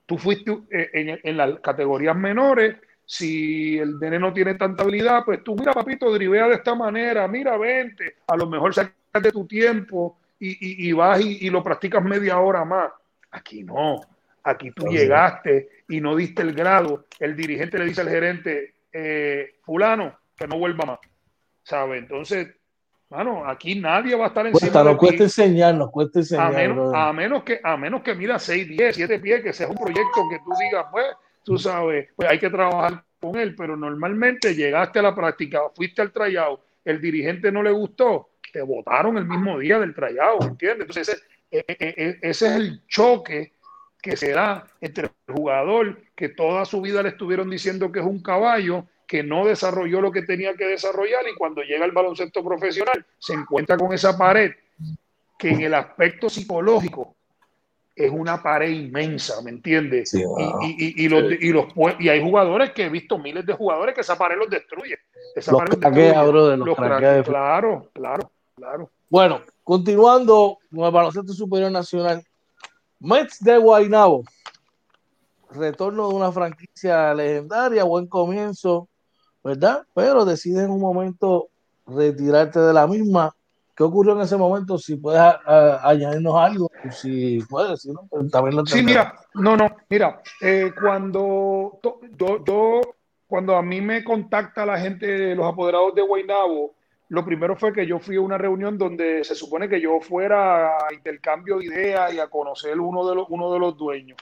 Tú 0.06 0.18
fuiste 0.18 0.58
en, 0.72 1.20
en 1.22 1.38
las 1.38 1.60
categorías 1.60 2.16
menores, 2.16 2.76
si 3.12 3.78
el 3.78 3.99
nene 3.99 4.18
no 4.18 4.32
tiene 4.32 4.55
tanta 4.55 4.84
habilidad, 4.84 5.26
pues 5.26 5.43
tú, 5.43 5.53
mira, 5.53 5.74
papito, 5.74 6.09
drivea 6.14 6.47
de 6.47 6.55
esta 6.55 6.76
manera, 6.76 7.28
mira, 7.28 7.57
vente, 7.57 8.16
a 8.26 8.38
lo 8.38 8.47
mejor 8.47 8.74
sacas 8.74 9.22
de 9.22 9.34
tu 9.34 9.45
tiempo 9.45 10.18
y, 10.39 10.88
y, 10.88 10.93
vas 10.93 11.20
y, 11.20 11.49
lo 11.49 11.62
practicas 11.62 12.01
media 12.05 12.39
hora 12.39 12.64
más. 12.64 12.89
Aquí 13.32 13.66
no, 13.66 13.99
aquí 14.41 14.72
tú 14.72 14.88
llegaste 14.88 15.84
y 15.89 15.99
no 15.99 16.16
diste 16.16 16.41
el 16.41 16.53
grado. 16.53 17.07
El 17.20 17.36
dirigente 17.36 17.78
le 17.80 17.84
dice 17.84 17.99
al 17.99 18.07
gerente, 18.07 18.76
eh, 18.93 19.55
fulano, 19.62 20.18
que 20.34 20.47
no 20.47 20.57
vuelva 20.57 20.86
más. 20.86 20.99
¿Sabe? 21.64 21.97
Entonces, 21.97 22.47
bueno, 23.09 23.45
aquí 23.45 23.78
nadie 23.78 24.16
va 24.16 24.24
a 24.24 24.28
estar 24.30 24.47
encima 24.47 24.72
cuesta, 24.72 24.84
nos 24.86 24.97
cuesta 24.97 25.24
enseñar, 25.24 25.76
nos 25.76 25.91
cuesta 25.91 26.20
enseñar. 26.20 26.47
A 26.47 26.57
menos, 26.57 26.93
a 26.95 27.12
menos, 27.12 27.43
que, 27.43 27.59
a 27.62 27.76
menos 27.76 28.03
que 28.03 28.16
mira 28.16 28.39
6, 28.39 28.70
10, 28.70 28.95
7 28.95 29.20
pies, 29.20 29.43
que 29.43 29.51
sea 29.51 29.68
un 29.68 29.76
proyecto 29.76 30.30
que 30.30 30.39
tú 30.39 30.51
digas, 30.57 30.86
pues, 30.89 31.07
tú 31.44 31.58
sabes, 31.58 32.10
pues 32.16 32.30
hay 32.30 32.39
que 32.39 32.50
trabajar 32.50 33.04
con 33.20 33.38
él, 33.38 33.56
pero 33.56 33.78
normalmente 33.78 34.56
llegaste 34.56 35.00
a 35.00 35.04
la 35.04 35.16
práctica, 35.16 35.62
fuiste 35.76 36.02
al 36.02 36.12
tryout, 36.12 36.60
el 36.84 37.00
dirigente 37.00 37.52
no 37.52 37.62
le 37.62 37.72
gustó, 37.72 38.30
te 38.52 38.62
votaron 38.62 39.18
el 39.18 39.26
mismo 39.26 39.60
día 39.60 39.80
del 39.80 39.94
tryout, 39.94 40.44
¿entiendes? 40.44 40.88
Entonces 40.88 41.10
ese, 41.10 41.24
e, 41.52 41.66
e, 41.68 41.94
e, 41.98 42.20
ese 42.22 42.48
es 42.48 42.56
el 42.56 42.88
choque 42.88 43.54
que 44.02 44.18
se 44.18 44.32
da 44.32 44.68
entre 44.82 45.10
el 45.28 45.34
jugador 45.36 46.02
que 46.16 46.30
toda 46.30 46.66
su 46.66 46.82
vida 46.82 47.04
le 47.04 47.10
estuvieron 47.10 47.50
diciendo 47.50 47.92
que 47.92 48.00
es 48.00 48.06
un 48.06 48.22
caballo, 48.22 48.88
que 49.08 49.24
no 49.24 49.46
desarrolló 49.46 50.02
lo 50.02 50.12
que 50.12 50.24
tenía 50.24 50.56
que 50.56 50.66
desarrollar 50.66 51.28
y 51.28 51.36
cuando 51.36 51.62
llega 51.62 51.86
al 51.86 51.92
baloncesto 51.92 52.44
profesional 52.44 53.06
se 53.20 53.34
encuentra 53.34 53.78
con 53.78 53.94
esa 53.94 54.18
pared 54.18 54.52
que 55.38 55.50
en 55.50 55.62
el 55.62 55.74
aspecto 55.74 56.30
psicológico 56.30 57.16
es 58.06 58.12
una 58.12 58.41
pared 58.41 58.70
inmensa, 58.70 59.41
¿me 59.41 59.52
entiendes? 59.52 60.14
y, 60.14 60.20
y, 60.22 61.06
y, 61.06 61.10
los, 61.10 61.24
y, 61.32 61.49
los, 61.52 61.66
y 61.99 62.10
hay 62.10 62.22
jugadores 62.22 62.72
que 62.72 62.86
he 62.86 62.89
visto 62.89 63.18
miles 63.18 63.45
de 63.45 63.54
jugadores 63.54 63.95
que 63.95 64.02
esa 64.02 64.18
pared 64.18 64.38
los 64.38 64.49
destruye. 64.49 64.97
Esa 65.36 65.52
los 65.52 65.62
pared 65.62 65.78
los, 66.58 66.78
Claro, 67.26 67.89
claro, 67.93 68.32
claro. 68.56 68.89
Bueno, 69.10 69.41
continuando 69.64 70.58
con 70.74 70.86
el 70.86 70.91
baloncesto 70.91 71.34
superior 71.34 71.72
nacional, 71.72 72.24
Mets 72.99 73.39
de 73.43 73.58
Guaynabo, 73.58 74.24
retorno 75.49 76.10
de 76.10 76.16
una 76.16 76.32
franquicia 76.32 77.14
legendaria, 77.14 77.84
buen 77.84 78.08
comienzo, 78.08 78.88
¿verdad? 79.43 79.86
Pero 79.93 80.24
decide 80.26 80.64
en 80.64 80.72
un 80.72 80.80
momento 80.80 81.49
retirarte 81.88 82.60
de 82.60 82.74
la 82.74 82.88
misma 82.88 83.36
¿Qué 83.76 83.84
ocurrió 83.84 84.14
en 84.14 84.22
ese 84.22 84.38
momento? 84.38 84.78
Si 84.78 84.98
puedes 84.98 85.22
añadirnos 85.48 86.36
algo, 86.36 86.70
si 86.92 87.40
puedes, 87.50 87.82
si 87.82 87.92
no, 87.92 88.06
pues 88.10 88.30
también 88.30 88.58
lo 88.58 88.66
Sí, 88.66 88.84
mira, 88.84 89.14
no, 89.34 89.56
no, 89.56 89.68
mira, 89.90 90.22
eh, 90.42 90.72
cuando 90.80 91.80
yo, 92.18 92.44
yo, 92.46 92.82
cuando 93.28 93.56
a 93.56 93.62
mí 93.62 93.80
me 93.80 94.04
contacta 94.04 94.66
la 94.66 94.78
gente, 94.78 95.36
los 95.36 95.46
apoderados 95.46 95.96
de 95.96 96.02
Guaynabo, 96.02 96.76
lo 97.10 97.26
primero 97.26 97.56
fue 97.56 97.74
que 97.74 97.86
yo 97.86 98.00
fui 98.00 98.18
a 98.18 98.22
una 98.22 98.38
reunión 98.38 98.78
donde 98.78 99.24
se 99.24 99.36
supone 99.36 99.68
que 99.68 99.82
yo 99.82 100.00
fuera 100.00 100.78
a 100.78 100.94
intercambio 100.94 101.58
de 101.58 101.66
ideas 101.66 102.14
y 102.14 102.20
a 102.20 102.28
conocer 102.28 102.80
uno 102.80 103.08
de 103.08 103.16
los, 103.16 103.26
uno 103.30 103.52
de 103.52 103.60
los 103.60 103.78
dueños. 103.78 104.18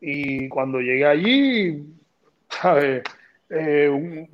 Y 0.00 0.48
cuando 0.48 0.80
llegué 0.80 1.06
allí, 1.06 1.84
¿sabes? 2.48 3.02
Eh, 3.48 3.88
un 3.88 4.28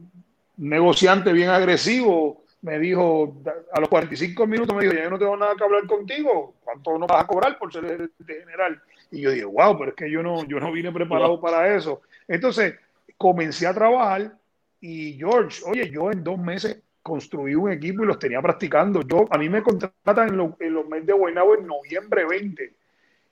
negociante 0.56 1.32
bien 1.32 1.50
agresivo 1.50 2.44
me 2.62 2.78
dijo, 2.78 3.42
a 3.72 3.80
los 3.80 3.88
45 3.88 4.46
minutos 4.46 4.74
me 4.74 4.82
dijo, 4.82 4.94
ya 4.94 5.04
yo 5.04 5.10
no 5.10 5.18
tengo 5.18 5.36
nada 5.36 5.54
que 5.56 5.64
hablar 5.64 5.86
contigo, 5.86 6.54
¿cuánto 6.64 6.98
no 6.98 7.06
vas 7.06 7.22
a 7.22 7.26
cobrar 7.26 7.58
por 7.58 7.72
ser 7.72 8.10
de 8.18 8.34
general? 8.34 8.80
Y 9.10 9.20
yo 9.20 9.30
dije, 9.30 9.44
wow, 9.44 9.78
pero 9.78 9.90
es 9.90 9.96
que 9.96 10.10
yo 10.10 10.22
no, 10.22 10.44
yo 10.46 10.58
no 10.58 10.72
vine 10.72 10.90
preparado 10.90 11.40
para 11.40 11.74
eso. 11.74 12.02
Entonces, 12.26 12.74
comencé 13.16 13.66
a 13.66 13.74
trabajar 13.74 14.36
y 14.80 15.14
George, 15.14 15.62
oye, 15.66 15.90
yo 15.90 16.10
en 16.10 16.24
dos 16.24 16.38
meses 16.38 16.82
construí 17.02 17.54
un 17.54 17.70
equipo 17.70 18.02
y 18.02 18.06
los 18.06 18.18
tenía 18.18 18.42
practicando. 18.42 19.02
Yo, 19.02 19.26
a 19.30 19.38
mí 19.38 19.48
me 19.48 19.62
contratan 19.62 20.28
en, 20.28 20.36
los 20.74 20.88
meses 20.88 21.06
de 21.06 21.12
Guaynabo 21.12 21.54
en 21.54 21.66
noviembre 21.66 22.26
20 22.26 22.74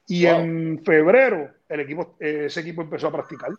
y 0.06 0.26
en 0.26 0.80
febrero 0.84 1.50
el 1.68 1.80
equipo, 1.80 2.14
ese 2.20 2.60
equipo 2.60 2.82
empezó 2.82 3.08
a 3.08 3.12
practicar. 3.12 3.50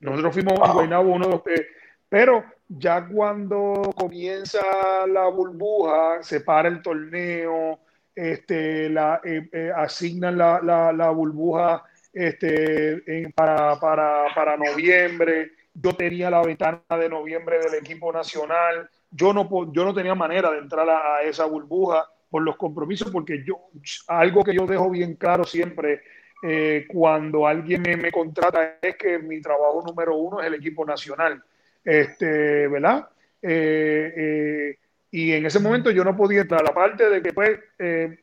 Nosotros 0.00 0.34
fuimos 0.34 0.60
a 0.60 0.72
Guaynabo 0.72 1.14
uno 1.14 1.26
de 1.26 1.32
los... 1.32 1.46
Eh, 1.46 1.66
pero 2.08 2.44
ya 2.78 3.06
cuando 3.06 3.92
comienza 3.96 4.60
la 5.06 5.28
burbuja, 5.28 6.22
se 6.22 6.40
para 6.40 6.68
el 6.68 6.82
torneo, 6.82 7.80
este, 8.14 8.86
eh, 8.86 9.48
eh, 9.52 9.72
asignan 9.74 10.38
la, 10.38 10.60
la, 10.60 11.10
burbuja 11.10 11.82
este, 12.12 13.32
para, 13.34 14.56
noviembre. 14.56 15.52
Yo 15.74 15.94
tenía 15.94 16.30
la 16.30 16.42
ventana 16.42 16.82
de 16.90 17.08
noviembre 17.08 17.58
del 17.58 17.74
equipo 17.74 18.12
nacional. 18.12 18.88
Yo 19.10 19.32
no, 19.32 19.48
yo 19.72 19.84
no 19.84 19.94
tenía 19.94 20.14
manera 20.14 20.50
de 20.50 20.58
entrar 20.58 20.88
a, 20.88 21.22
esa 21.22 21.46
burbuja 21.46 22.06
por 22.30 22.42
los 22.42 22.56
compromisos, 22.56 23.10
porque 23.10 23.44
yo, 23.44 23.68
algo 24.08 24.42
que 24.42 24.54
yo 24.54 24.66
dejo 24.66 24.90
bien 24.90 25.14
claro 25.16 25.44
siempre 25.44 26.02
eh, 26.42 26.86
cuando 26.88 27.46
alguien 27.46 27.82
me, 27.82 28.10
contrata 28.10 28.78
es 28.80 28.96
que 28.96 29.18
mi 29.18 29.40
trabajo 29.40 29.82
número 29.86 30.16
uno 30.16 30.40
es 30.40 30.46
el 30.46 30.54
equipo 30.54 30.84
nacional 30.84 31.42
este, 31.84 32.68
¿verdad? 32.68 33.08
Eh, 33.40 34.14
eh, 34.16 34.78
y 35.10 35.32
en 35.32 35.44
ese 35.46 35.58
momento 35.58 35.90
yo 35.90 36.04
no 36.04 36.16
podía 36.16 36.42
entrar. 36.42 36.64
Aparte 36.68 37.10
de 37.10 37.22
que 37.22 37.32
pues, 37.32 37.58
eh, 37.78 38.18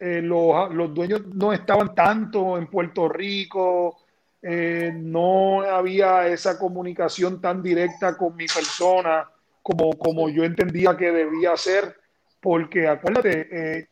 los, 0.00 0.74
los, 0.74 0.94
dueños 0.94 1.26
no 1.26 1.52
estaban 1.52 1.94
tanto 1.94 2.58
en 2.58 2.66
Puerto 2.66 3.08
Rico, 3.08 3.98
no 4.42 5.62
había 5.62 6.26
esa 6.26 6.58
comunicación 6.58 7.40
tan 7.40 7.62
directa 7.62 8.16
con 8.16 8.34
mi 8.34 8.46
persona 8.46 9.28
como, 9.62 9.92
como 9.92 10.28
yo 10.28 10.42
entendía 10.42 10.96
que 10.96 11.12
debía 11.12 11.56
ser, 11.56 11.96
porque 12.40 12.88
acuérdate, 12.88 13.86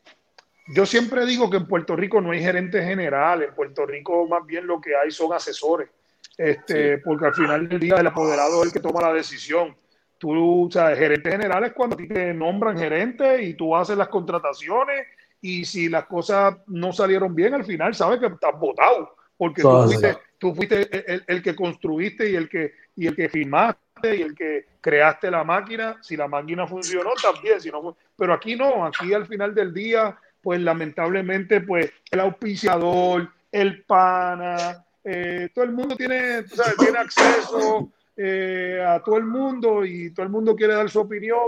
yo 0.74 0.84
siempre 0.86 1.24
digo 1.24 1.48
que 1.48 1.58
en 1.58 1.68
Puerto 1.68 1.94
Rico 1.94 2.20
no 2.20 2.32
hay 2.32 2.42
gerente 2.42 2.82
general, 2.82 3.44
en 3.44 3.54
Puerto 3.54 3.86
Rico 3.86 4.26
más 4.26 4.44
bien 4.44 4.66
lo 4.66 4.80
que 4.80 4.96
hay 4.96 5.12
son 5.12 5.32
asesores 5.32 5.88
este, 6.40 6.96
porque 6.98 7.26
al 7.26 7.34
final 7.34 7.68
del 7.68 7.78
día 7.78 7.96
el 7.96 8.06
apoderado 8.06 8.62
es 8.62 8.68
el 8.68 8.72
que 8.72 8.80
toma 8.80 9.02
la 9.02 9.12
decisión. 9.12 9.76
Tú, 10.16 10.66
o 10.66 10.70
sea, 10.70 10.96
gerente 10.96 11.30
general 11.30 11.64
es 11.64 11.74
cuando 11.74 11.96
te 11.96 12.32
nombran 12.32 12.78
gerente 12.78 13.42
y 13.42 13.52
tú 13.52 13.76
haces 13.76 13.98
las 13.98 14.08
contrataciones 14.08 15.06
y 15.42 15.66
si 15.66 15.90
las 15.90 16.06
cosas 16.06 16.56
no 16.66 16.94
salieron 16.94 17.34
bien, 17.34 17.52
al 17.52 17.64
final 17.64 17.94
sabes 17.94 18.20
que 18.20 18.26
estás 18.26 18.58
votado, 18.58 19.14
porque 19.36 19.60
tú 19.60 19.82
fuiste, 19.82 20.16
tú 20.38 20.54
fuiste 20.54 21.12
el, 21.12 21.24
el, 21.26 21.42
que 21.42 21.54
construiste 21.54 22.30
y 22.30 22.36
el 22.36 22.48
que, 22.48 22.72
y 22.96 23.06
el 23.06 23.14
que 23.14 23.28
firmaste 23.28 24.16
y 24.16 24.22
el 24.22 24.34
que 24.34 24.66
creaste 24.80 25.30
la 25.30 25.44
máquina. 25.44 25.98
Si 26.00 26.16
la 26.16 26.26
máquina 26.26 26.66
funcionó, 26.66 27.10
también. 27.22 27.60
Si 27.60 27.70
no, 27.70 27.96
pero 28.16 28.32
aquí 28.32 28.56
no, 28.56 28.86
aquí 28.86 29.12
al 29.12 29.26
final 29.26 29.54
del 29.54 29.74
día, 29.74 30.16
pues 30.40 30.58
lamentablemente, 30.58 31.60
pues 31.60 31.92
el 32.10 32.20
auspiciador, 32.20 33.30
el 33.52 33.82
pana, 33.84 34.86
eh, 35.04 35.48
todo 35.54 35.64
el 35.64 35.72
mundo 35.72 35.96
tiene, 35.96 36.44
acceso, 36.98 37.90
eh, 38.16 38.84
a 38.86 39.02
todo 39.02 39.16
el 39.16 39.24
mundo 39.24 39.84
y 39.84 40.10
todo 40.12 40.24
el 40.24 40.32
mundo 40.32 40.54
quiere 40.54 40.74
dar 40.74 40.90
su 40.90 41.00
opinión 41.00 41.38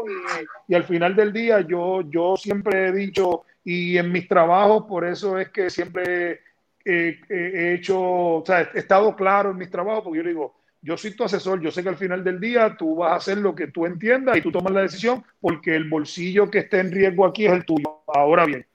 y, 0.69 0.75
al 0.75 0.85
final 0.85 1.15
del 1.15 1.33
día 1.33 1.61
yo, 1.61 2.03
yo 2.03 2.37
siempre 2.37 2.89
he 2.89 2.93
dicho 2.93 3.43
y 3.65 3.99
en 3.99 4.11
mis 4.11 4.27
trabajos, 4.27 4.85
por 4.89 5.05
eso 5.05 5.39
es 5.39 5.51
que 5.51 5.71
siempre 5.71 6.41
he 6.85 7.75
hecho, 7.75 8.01
o 8.01 8.45
sea, 8.45 8.71
he 8.75 8.79
estado 8.79 9.15
claro 9.15 9.51
en 9.53 9.59
mis 9.59 9.71
trabajos, 9.71 10.03
porque 10.03 10.19
yo 10.19 10.29
digo, 10.29 10.55
yo 10.83 10.97
soy 10.97 11.15
tu 11.15 11.23
asesor, 11.23 11.61
yo 11.61 11.71
sé 11.71 11.83
que 11.83 11.91
al 11.91 11.97
final 11.97 12.25
del 12.25 12.41
día 12.41 12.77
tú 12.77 12.97
vas 12.97 13.13
a 13.13 13.17
hacer 13.17 13.39
lo 13.39 13.55
que 13.55 13.69
tú 13.69 13.87
entiendas 13.87 14.37
y 14.37 14.43
tú 14.43 14.51
tomas 14.51 14.73
la 14.73 14.83
decisión 14.83 15.25
porque 15.41 15.77
el 15.77 15.89
bolsillo 15.89 16.51
que 16.51 16.59
esté 16.59 16.81
en 16.81 16.91
riesgo 16.91 17.25
aquí 17.25 17.47
es 17.47 17.53
el 17.53 17.65
tuyo. 17.65 18.03
Ahora 18.09 18.45
bien, 18.47 18.67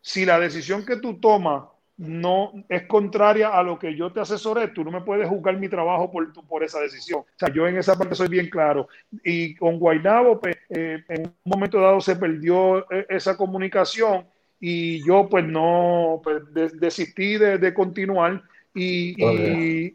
si 0.00 0.24
la 0.24 0.40
decisión 0.40 0.86
que 0.86 0.96
tú 0.96 1.20
tomas 1.20 1.64
no 2.00 2.52
es 2.70 2.86
contraria 2.86 3.50
a 3.50 3.62
lo 3.62 3.78
que 3.78 3.94
yo 3.94 4.10
te 4.10 4.20
asesoré, 4.20 4.68
tú 4.68 4.82
no 4.82 4.90
me 4.90 5.02
puedes 5.02 5.28
juzgar 5.28 5.58
mi 5.58 5.68
trabajo 5.68 6.10
por, 6.10 6.32
por 6.46 6.64
esa 6.64 6.80
decisión. 6.80 7.20
O 7.20 7.38
sea, 7.38 7.52
yo 7.52 7.68
en 7.68 7.76
esa 7.76 7.98
parte 7.98 8.14
soy 8.14 8.28
bien 8.28 8.48
claro. 8.48 8.88
Y 9.22 9.54
con 9.56 9.78
Guaynabo, 9.78 10.40
pues, 10.40 10.56
eh, 10.70 11.04
en 11.10 11.26
un 11.26 11.34
momento 11.44 11.78
dado 11.78 12.00
se 12.00 12.16
perdió 12.16 12.90
eh, 12.90 13.04
esa 13.10 13.36
comunicación 13.36 14.24
y 14.58 15.06
yo 15.06 15.28
pues 15.28 15.44
no 15.44 16.22
pues, 16.24 16.42
desistí 16.80 17.36
de, 17.36 17.58
de 17.58 17.74
continuar 17.74 18.42
y, 18.74 19.22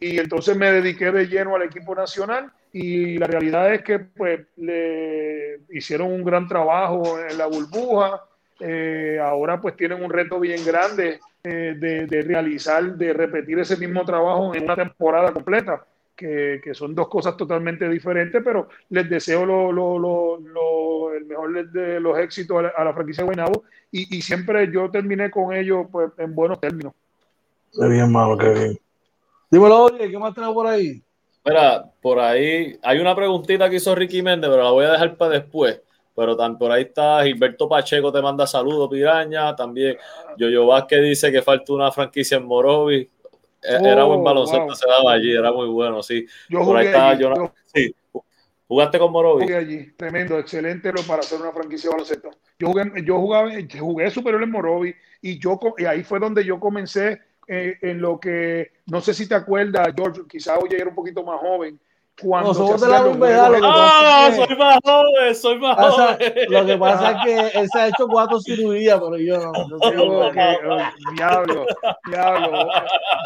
y, 0.01 0.19
entonces 0.19 0.57
me 0.57 0.71
dediqué 0.71 1.11
de 1.11 1.27
lleno 1.27 1.55
al 1.55 1.63
equipo 1.63 1.95
nacional 1.95 2.51
y 2.73 3.17
la 3.17 3.27
realidad 3.27 3.73
es 3.73 3.83
que 3.83 3.99
pues 3.99 4.41
le 4.57 5.61
hicieron 5.71 6.11
un 6.11 6.23
gran 6.23 6.47
trabajo 6.47 7.19
en 7.19 7.37
la 7.37 7.45
burbuja. 7.47 8.21
Eh, 8.59 9.19
ahora 9.21 9.59
pues 9.59 9.75
tienen 9.75 10.03
un 10.03 10.09
reto 10.09 10.39
bien 10.39 10.63
grande 10.65 11.19
eh, 11.43 11.75
de, 11.77 12.21
realizar, 12.21 12.95
de 12.95 13.13
repetir 13.13 13.59
ese 13.59 13.77
mismo 13.77 14.05
trabajo 14.05 14.55
en 14.55 14.63
una 14.63 14.75
temporada 14.75 15.33
completa, 15.33 15.85
que, 16.15 16.61
que 16.63 16.73
son 16.73 16.95
dos 16.95 17.09
cosas 17.09 17.35
totalmente 17.35 17.87
diferentes, 17.89 18.41
pero 18.43 18.69
les 18.89 19.09
deseo 19.09 19.45
lo, 19.45 19.71
lo, 19.71 19.99
lo, 20.39 21.13
el 21.13 21.25
mejor 21.25 21.69
de 21.71 21.99
los 21.99 22.17
éxitos 22.17 22.63
a 22.75 22.83
la, 22.83 22.93
franquicia 22.93 23.23
de 23.23 23.25
Guaynabo 23.25 23.63
y, 23.91 24.17
y, 24.17 24.21
siempre 24.21 24.71
yo 24.71 24.89
terminé 24.89 25.29
con 25.29 25.53
ellos 25.53 25.87
pues, 25.91 26.11
en 26.17 26.33
buenos 26.33 26.59
términos. 26.61 26.93
Qué 27.77 27.87
bien, 27.87 28.11
malo, 28.11 28.37
qué 28.37 28.49
bien. 28.49 28.79
Dímelo, 29.51 29.83
oye, 29.83 30.09
¿qué 30.09 30.17
más 30.17 30.33
tenemos 30.33 30.55
por 30.55 30.67
ahí? 30.67 31.01
Mira, 31.45 31.85
por 32.01 32.19
ahí 32.19 32.79
hay 32.81 32.99
una 32.99 33.15
preguntita 33.15 33.69
que 33.69 33.75
hizo 33.75 33.93
Ricky 33.93 34.21
Méndez, 34.21 34.49
pero 34.49 34.63
la 34.63 34.71
voy 34.71 34.85
a 34.85 34.91
dejar 34.93 35.15
para 35.15 35.39
después. 35.39 35.79
Pero 36.15 36.37
tan, 36.37 36.57
por 36.57 36.71
ahí 36.71 36.83
está 36.83 37.23
Gilberto 37.23 37.67
Pacheco, 37.67 38.11
te 38.11 38.21
manda 38.21 38.47
saludos, 38.47 38.89
Piraña. 38.89 39.55
También 39.55 39.97
Yoyo 40.37 40.67
Vázquez 40.67 41.01
dice 41.01 41.31
que 41.31 41.41
falta 41.41 41.73
una 41.73 41.91
franquicia 41.91 42.37
en 42.37 42.45
Morovi. 42.45 43.09
E, 43.61 43.75
era 43.83 44.03
buen 44.03 44.21
oh, 44.21 44.23
baloncesto, 44.23 44.75
se 44.75 44.87
daba 44.87 45.13
allí, 45.13 45.31
era 45.31 45.51
muy 45.51 45.67
bueno, 45.67 46.01
sí. 46.01 46.25
Yo 46.49 46.63
por 46.63 46.77
ahí 46.77 46.87
está, 46.87 47.17
yo, 47.17 47.51
sí. 47.73 47.93
¿Jugaste 48.67 48.97
con 48.97 49.11
Morovi? 49.11 49.43
Jugué 49.43 49.55
allí, 49.57 49.91
tremendo, 49.97 50.39
excelente 50.39 50.91
para 51.07 51.19
hacer 51.19 51.41
una 51.41 51.51
franquicia 51.51 51.89
de 51.89 51.93
baloncesto. 51.95 52.29
Yo 52.57 52.67
jugué, 52.67 52.91
yo 53.03 53.19
jugaba, 53.19 53.51
jugué 53.79 54.09
superior 54.09 54.41
en 54.41 54.51
Morovi 54.51 54.95
y 55.21 55.37
yo 55.39 55.59
y 55.77 55.85
ahí 55.85 56.03
fue 56.03 56.19
donde 56.19 56.45
yo 56.45 56.59
comencé 56.59 57.19
eh, 57.47 57.77
en 57.81 58.01
lo 58.01 58.19
que, 58.19 58.71
no 58.87 59.01
sé 59.01 59.13
si 59.13 59.27
te 59.27 59.35
acuerdas, 59.35 59.93
George, 59.95 60.21
quizá 60.27 60.57
hoy 60.57 60.69
era 60.71 60.89
un 60.89 60.95
poquito 60.95 61.23
más 61.23 61.39
joven, 61.39 61.79
cuando 62.21 62.53
no, 62.53 62.77
de 62.77 62.87
la 62.87 63.05
humedad, 63.05 63.51
lo 63.51 63.59
¡Ah! 63.63 64.31
soy 64.33 64.55
más 64.55 64.79
joven, 64.83 65.35
soy 65.35 65.59
más 65.59 65.75
joven. 65.75 66.17
lo 66.49 66.65
que 66.65 66.77
pasa 66.77 67.11
es 67.11 67.17
que 67.25 67.59
él 67.59 67.69
se 67.69 67.79
ha 67.79 67.87
hecho 67.87 68.07
cuatro 68.07 68.39
cirugías, 68.39 68.99
pero 68.99 69.17
yo 69.17 69.37
no. 69.37 69.51
no 69.67 69.79
tengo 69.79 70.31
que, 70.31 70.57
oh, 70.65 70.77
diablo, 71.13 71.65
diablo. 72.09 72.69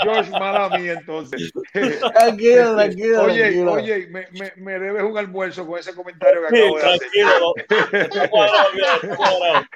George, 0.03 0.31
mala 0.31 0.69
mía, 0.69 0.93
entonces. 0.93 1.51
Tranquilo, 2.13 2.75
tranquilo. 2.75 3.23
Oye, 3.23 3.39
tranquilo. 3.41 3.71
oye, 3.73 4.07
me, 4.07 4.27
me, 4.31 4.51
me, 4.57 4.79
debes 4.79 5.03
un 5.03 5.17
almuerzo 5.17 5.67
con 5.67 5.77
ese 5.77 5.93
comentario 5.93 6.41
que 6.49 6.57
acabo 6.57 6.77
de 6.79 6.83
hacer. 6.83 7.09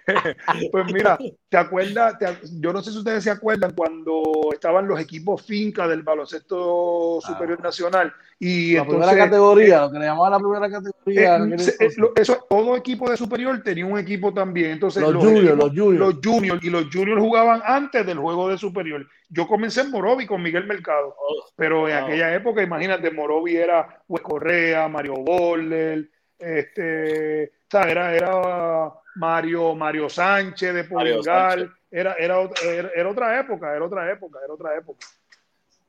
pues 0.71 0.93
mira, 0.93 1.19
¿te 1.49 1.57
acuerdas? 1.57 2.17
Te, 2.17 2.25
yo 2.59 2.73
no 2.73 2.81
sé 2.81 2.91
si 2.91 2.97
ustedes 2.97 3.23
se 3.23 3.31
acuerdan 3.31 3.73
cuando 3.75 4.49
estaban 4.51 4.87
los 4.87 4.99
equipos 4.99 5.43
finca 5.43 5.87
del 5.87 6.01
baloncesto 6.01 7.19
superior 7.21 7.59
ah. 7.61 7.65
nacional 7.65 8.13
y 8.45 8.73
la 8.73 8.85
primera 8.85 9.15
categoría, 9.15 9.81
lo 9.83 9.91
que 9.91 9.99
le 9.99 10.05
llamaban 10.05 10.31
la 10.33 10.39
primera 10.39 10.69
categoría. 10.69 11.37
Eh, 11.37 12.11
eso, 12.17 12.45
todo 12.49 12.75
equipo 12.75 13.09
de 13.09 13.15
superior 13.15 13.63
tenía 13.63 13.85
un 13.85 13.97
equipo 13.97 14.33
también. 14.33 14.71
Entonces, 14.71 15.01
los, 15.01 15.15
juniors, 15.15 15.57
los 15.57 15.69
juniors. 15.69 15.99
Los 15.99 16.15
juniors 16.21 16.61
y 16.61 16.69
los 16.69 16.87
juniors 16.91 17.21
jugaban 17.21 17.61
antes 17.63 18.05
del 18.05 18.17
juego 18.17 18.49
de 18.49 18.57
superior. 18.57 19.07
Yo 19.29 19.47
comencé 19.47 19.79
en 19.79 19.91
Morovi 19.91 20.25
con 20.25 20.43
Miguel 20.43 20.67
Mercado, 20.67 21.15
oh, 21.17 21.45
pero 21.55 21.87
en 21.87 21.95
aquella 21.95 22.35
época, 22.35 22.61
imagínate, 22.61 23.11
Morovi 23.11 23.55
era 23.55 24.03
Wes 24.09 24.21
Correa, 24.21 24.89
Mario 24.89 25.13
Boller, 25.13 26.09
este, 26.37 27.43
era, 27.71 28.13
era 28.13 28.91
Mario, 29.15 29.73
Mario 29.73 30.09
Sánchez 30.09 30.73
de 30.73 30.83
Polingal. 30.83 31.73
Era, 31.89 32.13
era, 32.15 32.41
era, 32.61 32.89
era 32.93 33.09
otra 33.09 33.39
época, 33.39 33.73
era 33.73 33.85
otra 33.85 34.11
época, 34.11 34.39
era 34.43 34.53
otra 34.53 34.75
época. 34.75 35.07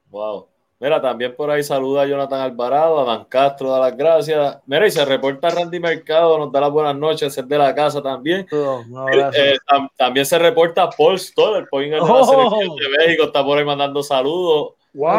Wow. 0.09 0.53
Mira, 0.81 1.01
también 1.01 1.35
por 1.35 1.51
ahí 1.51 1.62
saluda 1.62 2.03
a 2.03 2.07
Jonathan 2.07 2.41
Alvarado, 2.41 3.01
a 3.01 3.05
Dan 3.05 3.25
Castro, 3.27 3.70
da 3.70 3.81
las 3.81 3.97
gracias. 3.97 4.59
Mira, 4.66 4.87
y 4.87 4.91
se 4.91 5.05
reporta 5.05 5.49
Randy 5.49 5.81
Mercado, 5.81 6.39
nos 6.39 6.53
da 6.53 6.61
las 6.61 6.70
buenas 6.70 6.97
noches, 6.97 7.39
es 7.39 7.49
de 7.49 7.59
la 7.59 7.75
casa 7.75 8.03
también. 8.03 8.47
Eh, 8.51 9.31
eh, 9.35 9.57
también 9.97 10.27
se 10.27 10.39
reporta 10.39 10.91
Paul 10.91 11.18
Stoll, 11.18 11.66
el 11.70 11.91
de 11.91 11.97
la 11.97 12.03
oh. 12.03 12.25
selección 12.25 12.77
de 12.77 12.99
México, 12.99 13.25
está 13.25 13.45
por 13.45 13.57
ahí 13.57 13.64
mandando 13.64 14.03
saludos. 14.03 14.75
Wow, 14.93 15.12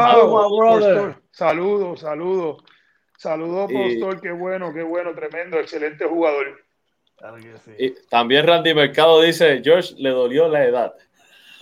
saludos, 1.31 1.99
saludos. 1.99 2.63
Saludos, 3.17 3.71
Paul 3.71 3.91
Stoll, 3.91 4.21
qué 4.21 4.31
bueno, 4.31 4.73
qué 4.73 4.83
bueno, 4.83 5.13
tremendo, 5.15 5.57
excelente 5.57 6.05
jugador. 6.05 6.65
Y 7.77 7.91
también 8.09 8.45
Randy 8.45 8.73
Mercado 8.73 9.21
dice, 9.21 9.61
George, 9.63 9.95
le 9.97 10.09
dolió 10.09 10.47
la 10.47 10.65
edad. 10.65 10.93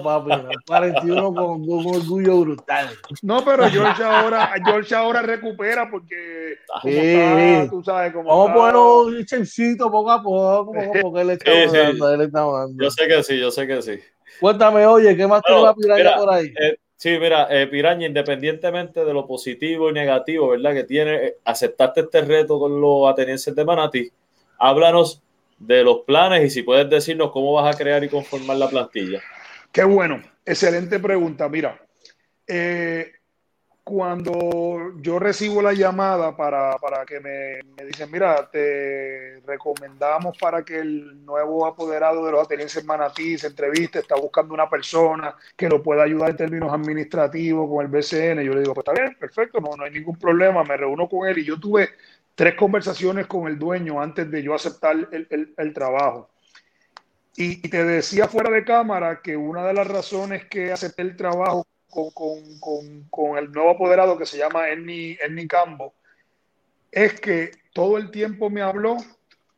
Papi, 0.01 0.31
41 0.65 1.33
con 1.33 1.69
un 1.69 1.95
orgullo 1.95 2.39
brutal. 2.41 2.89
No, 3.21 3.45
pero 3.45 3.69
George 3.69 4.03
ahora, 4.03 4.53
George 4.65 4.95
ahora 4.95 5.21
recupera 5.21 5.89
porque 5.89 6.57
sí. 6.81 7.69
tú 7.69 7.83
sabes 7.83 8.11
cómo 8.11 8.29
Vamos 8.29 8.49
a 8.49 8.53
poner 8.53 8.75
un 8.75 9.25
chencito 9.25 9.91
poco 9.91 10.11
a 10.11 10.23
poco, 10.23 10.73
porque 11.01 11.21
él 11.21 11.29
está, 11.31 11.51
sí, 11.51 11.77
él 11.77 12.21
está 12.21 12.45
Yo 12.75 12.91
sé 12.91 13.07
que 13.07 13.23
sí, 13.23 13.39
yo 13.39 13.51
sé 13.51 13.67
que 13.67 13.81
sí. 13.81 13.99
Cuéntame, 14.39 14.85
oye, 14.85 15.15
¿qué 15.15 15.27
más 15.27 15.41
tiene 15.43 15.61
la 15.61 15.75
piraña 15.75 16.17
por 16.17 16.33
ahí? 16.33 16.53
Eh, 16.59 16.77
sí, 16.95 17.17
mira, 17.19 17.47
eh, 17.49 17.67
Piraña, 17.67 18.07
independientemente 18.07 19.05
de 19.05 19.13
lo 19.13 19.27
positivo 19.27 19.89
y 19.89 19.93
negativo, 19.93 20.49
¿verdad? 20.49 20.73
Que 20.73 20.83
tiene, 20.85 21.15
eh, 21.15 21.37
aceptaste 21.45 22.01
este 22.01 22.21
reto 22.21 22.59
con 22.59 22.81
los 22.81 23.07
atenienses 23.07 23.55
de 23.55 23.63
Manati, 23.63 24.11
háblanos 24.57 25.21
de 25.59 25.83
los 25.83 25.99
planes 25.99 26.43
y 26.45 26.49
si 26.49 26.63
puedes 26.63 26.89
decirnos 26.89 27.31
cómo 27.31 27.53
vas 27.53 27.73
a 27.73 27.77
crear 27.77 28.03
y 28.03 28.09
conformar 28.09 28.57
la 28.57 28.69
plantilla. 28.69 29.21
Qué 29.73 29.83
bueno, 29.83 30.21
excelente 30.45 30.99
pregunta. 30.99 31.49
Mira, 31.49 31.81
eh, 32.45 33.11
cuando 33.83 34.93
yo 35.01 35.17
recibo 35.17 35.63
la 35.63 35.73
llamada 35.73 36.37
para, 36.37 36.77
que 37.07 37.19
me, 37.19 37.59
me, 37.75 37.85
dicen, 37.85 38.11
mira, 38.11 38.47
te 38.51 39.41
recomendamos 39.47 40.37
para 40.37 40.63
que 40.63 40.77
el 40.77 41.25
nuevo 41.25 41.65
apoderado 41.65 42.23
de 42.23 42.33
los 42.33 42.45
atenienses 42.45 42.85
Manatí 42.85 43.35
se 43.39 43.47
entreviste, 43.47 43.97
está 43.97 44.15
buscando 44.15 44.53
una 44.53 44.69
persona 44.69 45.35
que 45.57 45.67
lo 45.67 45.81
pueda 45.81 46.03
ayudar 46.03 46.29
en 46.29 46.37
términos 46.37 46.71
administrativos 46.71 47.67
con 47.67 47.83
el 47.83 47.91
BCN. 47.91 48.43
Yo 48.43 48.53
le 48.53 48.59
digo, 48.59 48.75
pues 48.75 48.87
está 48.87 48.93
bien, 48.93 49.17
perfecto, 49.19 49.59
no, 49.59 49.75
no 49.75 49.85
hay 49.85 49.91
ningún 49.91 50.19
problema, 50.19 50.63
me 50.63 50.77
reúno 50.77 51.09
con 51.09 51.27
él 51.27 51.39
y 51.39 51.45
yo 51.45 51.59
tuve 51.59 51.89
tres 52.35 52.53
conversaciones 52.53 53.25
con 53.25 53.47
el 53.47 53.57
dueño 53.57 53.99
antes 53.99 54.29
de 54.29 54.43
yo 54.43 54.53
aceptar 54.53 54.95
el, 55.11 55.53
el 55.57 55.73
trabajo. 55.73 56.29
Y 57.35 57.57
te 57.67 57.83
decía 57.83 58.27
fuera 58.27 58.51
de 58.51 58.63
cámara 58.63 59.21
que 59.21 59.35
una 59.35 59.65
de 59.65 59.73
las 59.73 59.87
razones 59.87 60.45
que 60.45 60.71
acepté 60.71 61.01
el 61.01 61.17
trabajo 61.17 61.65
con, 61.89 62.11
con, 62.11 62.59
con, 62.59 63.03
con 63.09 63.37
el 63.37 63.51
nuevo 63.51 63.71
apoderado 63.71 64.17
que 64.17 64.25
se 64.25 64.37
llama 64.37 64.69
Ernie, 64.69 65.17
Ernie 65.21 65.47
Cambo 65.47 65.93
es 66.91 67.19
que 67.19 67.51
todo 67.73 67.97
el 67.97 68.11
tiempo 68.11 68.51
me 68.51 68.61
habló 68.61 68.97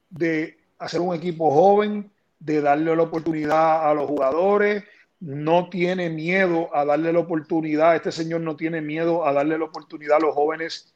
de 0.09 0.57
hacer 0.79 1.01
un 1.01 1.13
equipo 1.13 1.51
joven, 1.51 2.09
de 2.39 2.61
darle 2.61 2.95
la 2.95 3.03
oportunidad 3.03 3.89
a 3.89 3.93
los 3.93 4.07
jugadores, 4.07 4.83
no 5.19 5.69
tiene 5.69 6.09
miedo 6.09 6.73
a 6.73 6.85
darle 6.85 7.11
la 7.11 7.19
oportunidad, 7.19 7.95
este 7.95 8.11
señor 8.11 8.41
no 8.41 8.55
tiene 8.55 8.79
miedo 8.79 9.25
a 9.25 9.33
darle 9.33 9.57
la 9.57 9.65
oportunidad 9.65 10.17
a 10.17 10.21
los 10.21 10.35
jóvenes 10.35 10.93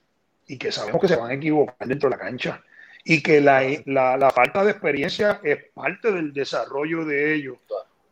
y 0.47 0.57
que 0.57 0.71
sabemos 0.71 1.01
que 1.01 1.09
se 1.09 1.17
van 1.17 1.31
a 1.31 1.33
equivocar 1.33 1.87
dentro 1.87 2.09
de 2.09 2.15
la 2.15 2.21
cancha 2.21 2.63
y 3.03 3.21
que 3.21 3.41
la, 3.41 3.63
la, 3.85 4.31
falta 4.31 4.63
de 4.63 4.71
experiencia 4.71 5.39
es 5.43 5.57
parte 5.73 6.11
del 6.11 6.33
desarrollo 6.33 7.05
de 7.05 7.33
ellos. 7.33 7.57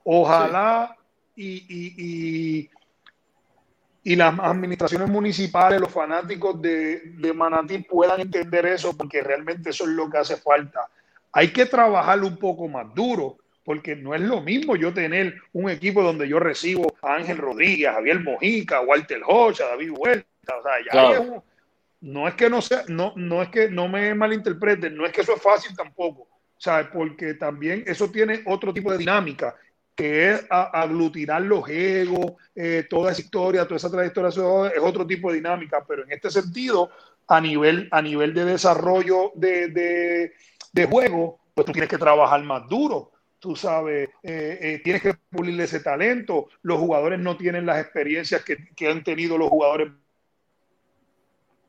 Ojalá 0.03 0.95
y, 1.35 1.65
y, 1.67 2.69
y, 4.03 4.15
las 4.15 4.39
administraciones 4.39 5.09
municipales, 5.09 5.79
los 5.79 5.91
fanáticos 5.91 6.61
de, 6.61 7.01
de 7.17 7.33
Manatí 7.33 7.79
puedan 7.79 8.21
entender 8.21 8.65
eso, 8.65 8.95
porque 8.95 9.21
realmente 9.21 9.69
eso 9.69 9.83
es 9.83 9.91
lo 9.91 10.09
que 10.09 10.17
hace 10.17 10.37
falta. 10.37 10.89
Hay 11.33 11.49
que 11.49 11.65
trabajar 11.65 12.23
un 12.23 12.37
poco 12.37 12.67
más 12.67 12.93
duro, 12.95 13.37
porque 13.63 13.97
no 13.97 14.15
es 14.15 14.21
lo 14.21 14.39
mismo 14.39 14.77
yo 14.77 14.93
tener 14.93 15.35
un 15.51 15.69
equipo 15.69 16.01
donde 16.01 16.27
yo 16.27 16.39
recibo 16.39 16.95
a 17.01 17.15
Ángel 17.15 17.37
Rodríguez, 17.37 17.89
a 17.89 17.93
Javier 17.95 18.21
Mojica, 18.21 18.77
a 18.77 18.81
Walter 18.81 19.21
Hocha, 19.27 19.65
a 19.65 19.69
David 19.71 19.91
Huerta, 19.91 20.57
o 20.57 20.63
sea, 20.63 20.71
ya 20.89 21.43
No 22.01 22.27
es 22.27 22.35
que 22.35 22.49
no 22.49 22.61
sea, 22.61 22.83
no, 22.87 23.13
no 23.15 23.41
es 23.41 23.49
que 23.49 23.69
no 23.69 23.87
me 23.87 24.13
malinterpreten, 24.13 24.95
no 24.95 25.05
es 25.05 25.11
que 25.11 25.21
eso 25.21 25.35
es 25.35 25.41
fácil 25.41 25.75
tampoco, 25.75 26.27
¿sabes? 26.57 26.87
Porque 26.93 27.33
también 27.33 27.83
eso 27.87 28.09
tiene 28.11 28.43
otro 28.45 28.71
tipo 28.71 28.91
de 28.91 28.99
dinámica, 28.99 29.55
que 29.95 30.31
es 30.31 30.45
aglutinar 30.49 31.41
los 31.41 31.67
egos, 31.67 32.33
eh, 32.53 32.85
toda 32.87 33.11
esa 33.11 33.21
historia, 33.21 33.63
toda 33.63 33.77
esa 33.77 33.89
trayectoria, 33.89 34.29
es 34.29 34.81
otro 34.83 35.07
tipo 35.07 35.29
de 35.29 35.37
dinámica, 35.37 35.83
pero 35.87 36.03
en 36.03 36.11
este 36.11 36.29
sentido, 36.29 36.91
a 37.27 37.41
nivel, 37.41 37.89
a 37.91 37.99
nivel 37.99 38.31
de 38.35 38.45
desarrollo 38.45 39.31
de, 39.33 39.69
de, 40.71 40.85
juego, 40.85 41.39
pues 41.55 41.65
tú 41.65 41.71
tienes 41.71 41.89
que 41.89 41.97
trabajar 41.97 42.43
más 42.43 42.69
duro, 42.69 43.11
tú 43.39 43.55
sabes, 43.55 44.09
eh, 44.21 44.59
eh, 44.61 44.81
tienes 44.83 45.01
que 45.01 45.15
pulirle 45.31 45.63
ese 45.63 45.79
talento, 45.79 46.47
los 46.61 46.77
jugadores 46.77 47.19
no 47.19 47.35
tienen 47.35 47.65
las 47.65 47.81
experiencias 47.81 48.43
que, 48.43 48.69
que 48.75 48.87
han 48.87 49.03
tenido 49.03 49.35
los 49.35 49.49
jugadores 49.49 49.89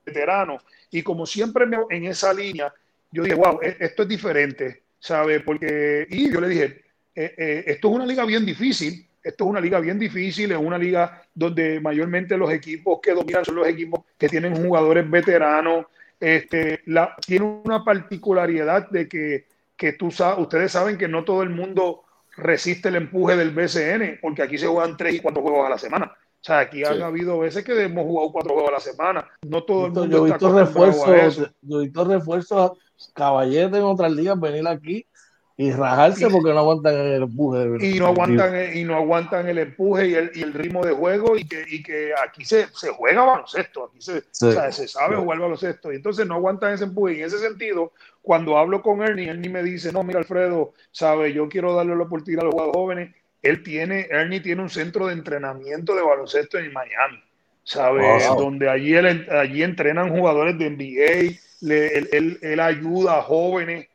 veteranos. 0.09 0.63
Y 0.91 1.03
como 1.03 1.27
siempre 1.27 1.67
en 1.91 2.05
esa 2.07 2.33
línea, 2.33 2.73
yo 3.13 3.23
dije, 3.23 3.35
wow, 3.35 3.61
e-, 3.63 3.77
esto 3.79 4.03
es 4.03 4.09
diferente, 4.09 4.83
¿sabes? 4.99 5.43
Porque, 5.43 6.07
y 6.11 6.33
yo 6.33 6.41
le 6.41 6.49
dije, 6.49 6.83
eh, 7.15 7.35
eh, 7.37 7.65
esto 7.67 7.89
es 7.89 7.95
una 7.95 8.07
liga 8.07 8.25
bien 8.25 8.45
difícil, 8.45 9.07
esto 9.23 9.45
es 9.45 9.51
una 9.51 9.61
liga 9.61 9.81
bien 9.81 9.99
difícil, 9.99 10.53
es 10.53 10.59
una 10.59 10.79
liga 10.79 11.23
donde 11.35 11.81
mayormente 11.81 12.37
los 12.37 12.51
equipos 12.53 13.01
que 13.03 13.13
dominan 13.13 13.45
son 13.45 13.57
los 13.57 13.67
equipos 13.67 14.01
que 14.17 14.29
tienen 14.29 14.55
jugadores 14.55 15.09
veteranos. 15.11 15.87
Este, 16.21 16.81
la, 16.87 17.15
tiene 17.27 17.61
una 17.65 17.85
particularidad 17.85 18.89
de 18.91 19.09
que, 19.09 19.47
que 19.77 19.93
tú 19.93 20.09
ustedes 20.39 20.73
saben 20.73 20.99
que 20.99 21.09
no 21.09 21.25
todo 21.25 21.43
el 21.43 21.51
mundo 21.51 22.05
resiste 22.37 22.89
el 22.89 22.97
empuje 22.97 23.37
del 23.37 23.51
BCN, 23.51 24.19
porque 24.21 24.43
aquí 24.43 24.57
se 24.57 24.67
juegan 24.67 24.97
tres 24.97 25.15
y 25.15 25.21
cuatro 25.21 25.43
juegos 25.43 25.67
a 25.67 25.71
la 25.71 25.79
semana. 25.79 26.17
O 26.41 26.45
sea, 26.45 26.61
aquí 26.61 26.84
han 26.84 27.03
habido 27.03 27.39
veces 27.39 27.64
que 27.64 27.82
hemos 27.82 28.05
jugado 28.05 28.32
cuatro 28.32 28.55
juegos 28.55 28.70
a 28.70 28.74
la 28.74 28.80
semana. 28.80 29.28
No 29.47 29.64
todo 29.64 29.86
el 29.86 29.93
mundo 29.93 30.07
yo 30.07 30.26
he 30.26 30.30
visto 30.30 30.57
refuerzos, 30.57 31.51
yo 31.62 31.80
he 31.80 31.84
visto 31.84 32.05
refuerzos 32.05 32.72
caballeros 33.12 33.76
en 33.76 33.84
otras 33.84 34.12
ligas 34.12 34.39
venir 34.39 34.66
aquí 34.66 35.07
y 35.57 35.72
rajarse 35.72 36.30
porque 36.30 36.51
no 36.51 36.61
aguantan 36.61 36.95
el 36.95 37.22
empuje. 37.24 37.84
Y 37.84 37.99
no 37.99 38.07
aguantan, 38.07 38.76
y 38.76 38.84
no 38.84 38.95
aguantan 38.95 39.49
el 39.49 39.59
empuje 39.59 40.09
y 40.09 40.14
el, 40.14 40.30
y 40.32 40.43
el 40.43 40.53
ritmo 40.53 40.86
de 40.86 40.93
juego 40.93 41.36
y 41.36 41.49
que, 41.49 41.64
y 41.68 41.82
que 41.82 42.12
aquí 42.24 42.45
se, 42.45 42.68
se, 42.68 42.91
juega 42.91 43.24
baloncesto, 43.24 43.86
aquí 43.86 44.01
se, 44.01 44.18
o 44.18 44.53
sea, 44.53 44.70
se 44.70 44.86
sabe 44.86 45.16
jugar 45.16 45.41
baloncesto 45.41 45.93
y 45.93 45.97
entonces 45.97 46.24
no 46.28 46.36
aguantan 46.36 46.74
ese 46.74 46.84
empuje. 46.84 47.14
Y 47.14 47.18
en 47.18 47.26
ese 47.26 47.41
sentido, 47.41 47.93
cuando 48.22 48.57
hablo 48.57 48.80
con 48.80 49.03
Ernie, 49.03 49.28
Ernie 49.28 49.51
me 49.51 49.64
dice, 49.64 49.93
no, 49.93 50.05
mira 50.05 50.20
Alfredo, 50.20 50.74
sabe, 50.93 51.32
yo 51.32 51.49
quiero 51.49 51.74
darle 51.74 51.97
la 51.97 52.05
oportunidad 52.05 52.43
a 52.43 52.45
los 52.45 52.55
jugadores 52.55 52.76
jóvenes 52.76 53.14
él 53.43 53.62
tiene, 53.62 54.09
Ernie 54.11 54.41
tiene 54.41 54.62
un 54.62 54.70
centro 54.70 55.07
de 55.07 55.12
entrenamiento 55.12 55.95
de 55.95 56.03
baloncesto 56.03 56.59
en 56.59 56.72
Miami, 56.72 57.22
¿sabes? 57.62 58.26
Donde 58.36 58.68
allí, 58.68 58.97
allí 58.97 59.62
entrenan 59.62 60.11
jugadores 60.11 60.59
de 60.59 60.70
NBA, 60.70 61.39
él, 62.43 62.61
ayuda 62.61 63.18
a 63.18 63.22
jóvenes 63.22 63.86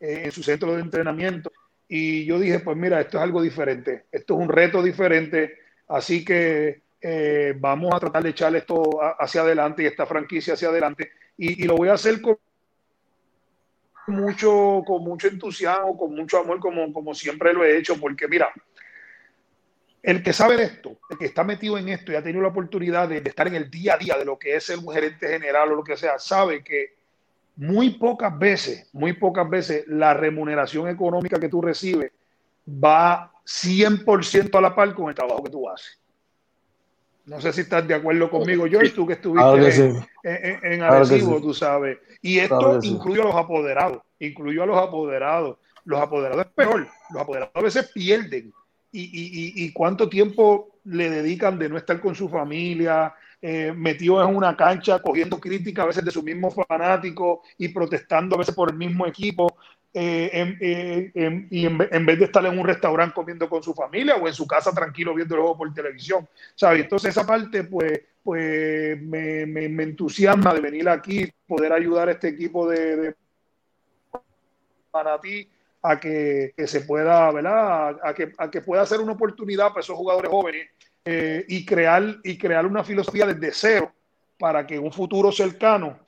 en 0.00 0.32
su 0.32 0.42
centro 0.42 0.74
de 0.74 0.82
entrenamiento. 0.82 1.52
Y 1.86 2.24
yo 2.24 2.38
dije, 2.38 2.60
pues 2.60 2.76
mira, 2.76 3.00
esto 3.00 3.18
es 3.18 3.22
algo 3.22 3.42
diferente, 3.42 4.04
esto 4.12 4.34
es 4.34 4.40
un 4.40 4.48
reto 4.48 4.82
diferente, 4.82 5.58
así 5.88 6.24
que 6.24 6.82
eh, 7.00 7.54
vamos 7.58 7.94
a 7.94 8.00
tratar 8.00 8.22
de 8.22 8.30
echar 8.30 8.54
esto 8.56 9.00
hacia 9.18 9.42
adelante 9.42 9.82
y 9.82 9.86
esta 9.86 10.06
franquicia 10.06 10.54
hacia 10.54 10.68
adelante. 10.68 11.10
Y, 11.36 11.64
y 11.64 11.66
lo 11.66 11.76
voy 11.76 11.88
a 11.88 11.94
hacer 11.94 12.20
con 12.20 12.38
mucho, 14.08 14.82
con 14.86 15.02
mucho 15.04 15.28
entusiasmo, 15.28 15.96
con 15.96 16.14
mucho 16.14 16.38
amor, 16.38 16.58
como, 16.58 16.92
como 16.92 17.14
siempre 17.14 17.52
lo 17.52 17.64
he 17.64 17.78
hecho, 17.78 17.98
porque 18.00 18.26
mira, 18.28 18.48
el 20.02 20.22
que 20.22 20.32
sabe 20.32 20.56
de 20.56 20.64
esto, 20.64 20.98
el 21.10 21.18
que 21.18 21.26
está 21.26 21.44
metido 21.44 21.76
en 21.76 21.88
esto 21.88 22.12
y 22.12 22.14
ha 22.14 22.22
tenido 22.22 22.42
la 22.42 22.48
oportunidad 22.48 23.08
de, 23.08 23.18
estar 23.18 23.46
en 23.48 23.54
el 23.54 23.70
día 23.70 23.94
a 23.94 23.98
día 23.98 24.16
de 24.16 24.24
lo 24.24 24.38
que 24.38 24.56
es 24.56 24.64
ser 24.64 24.78
un 24.78 24.92
gerente 24.92 25.28
general 25.28 25.72
o 25.72 25.76
lo 25.76 25.84
que 25.84 25.96
sea, 25.96 26.18
sabe 26.18 26.62
que 26.62 26.96
muy 27.56 27.90
pocas 27.90 28.38
veces, 28.38 28.88
muy 28.92 29.14
pocas 29.14 29.48
veces 29.50 29.84
la 29.88 30.14
remuneración 30.14 30.88
económica 30.88 31.40
que 31.40 31.48
tú 31.48 31.60
recibes 31.60 32.12
va 32.66 33.32
100% 33.44 34.56
a 34.56 34.60
la 34.60 34.74
par 34.74 34.94
con 34.94 35.08
el 35.08 35.14
trabajo 35.14 35.42
que 35.42 35.50
tú 35.50 35.68
haces. 35.68 35.97
No 37.28 37.40
sé 37.42 37.52
si 37.52 37.60
estás 37.60 37.86
de 37.86 37.94
acuerdo 37.94 38.30
conmigo, 38.30 38.66
George, 38.66 38.90
tú 38.90 39.06
que 39.06 39.12
estuviste 39.12 40.02
en, 40.22 40.80
en, 40.82 41.40
tú 41.42 41.52
sabes. 41.52 41.98
Y 42.22 42.38
esto 42.38 42.78
incluye 42.82 43.20
a 43.20 43.26
los 43.26 43.34
apoderados, 43.34 44.02
incluye 44.18 44.62
a 44.62 44.66
los 44.66 44.78
apoderados. 44.78 45.58
Los 45.84 46.00
apoderados 46.00 46.46
es 46.46 46.52
peor, 46.52 46.88
los 47.10 47.22
apoderados 47.22 47.52
a 47.54 47.60
veces 47.60 47.90
pierden. 47.92 48.52
Y, 48.90 49.02
y, 49.02 49.64
y, 49.64 49.72
cuánto 49.72 50.08
tiempo 50.08 50.80
le 50.84 51.10
dedican 51.10 51.58
de 51.58 51.68
no 51.68 51.76
estar 51.76 52.00
con 52.00 52.14
su 52.14 52.28
familia, 52.30 53.14
eh, 53.40 53.72
metidos 53.72 54.28
en 54.28 54.34
una 54.34 54.56
cancha, 54.56 55.00
cogiendo 55.00 55.38
crítica 55.38 55.82
a 55.82 55.86
veces 55.86 56.04
de 56.04 56.10
sus 56.10 56.24
mismos 56.24 56.54
fanáticos 56.66 57.40
y 57.56 57.68
protestando 57.68 58.34
a 58.34 58.38
veces 58.38 58.54
por 58.54 58.70
el 58.70 58.76
mismo 58.76 59.06
equipo. 59.06 59.56
Eh, 59.94 60.56
eh, 60.60 61.46
y 61.50 61.66
en, 61.66 62.06
vez 62.06 62.18
de 62.18 62.26
estar 62.26 62.44
en 62.44 62.58
un 62.58 62.66
restaurante 62.66 63.14
comiendo 63.14 63.48
con 63.48 63.62
su 63.62 63.72
familia 63.74 64.16
o 64.16 64.26
en 64.28 64.34
su 64.34 64.46
casa 64.46 64.72
tranquilo 64.72 65.14
viendo 65.14 65.34
el 65.34 65.40
juego 65.40 65.56
por 65.56 65.72
televisión, 65.72 66.28
¿sabes? 66.54 66.82
Entonces 66.82 67.10
esa 67.10 67.26
parte 67.26 67.64
pues, 67.64 68.00
pues 68.22 69.00
me, 69.00 69.46
me, 69.46 69.82
entusiasma 69.82 70.52
de 70.52 70.60
venir 70.60 70.88
aquí, 70.88 71.32
poder 71.46 71.72
ayudar 71.72 72.08
a 72.08 72.12
este 72.12 72.28
equipo 72.28 72.68
de, 72.68 73.14
para 74.90 75.20
ti 75.20 75.48
a 75.82 75.98
que, 75.98 76.52
se 76.66 76.80
pueda, 76.82 77.30
¿verdad? 77.30 77.98
A, 78.02 78.14
que, 78.14 78.32
a 78.36 78.50
que 78.50 78.60
pueda 78.60 78.84
ser 78.84 79.00
una 79.00 79.12
oportunidad 79.12 79.68
para 79.68 79.80
esos 79.80 79.96
jugadores 79.96 80.30
jóvenes 80.30 80.68
eh, 81.04 81.44
y, 81.48 81.64
crear, 81.64 82.16
y 82.24 82.36
crear 82.36 82.66
una 82.66 82.84
filosofía 82.84 83.26
desde 83.26 83.52
cero 83.52 83.92
para 84.38 84.66
que 84.66 84.76
en 84.76 84.84
un 84.84 84.92
futuro 84.92 85.32
cercano 85.32 85.98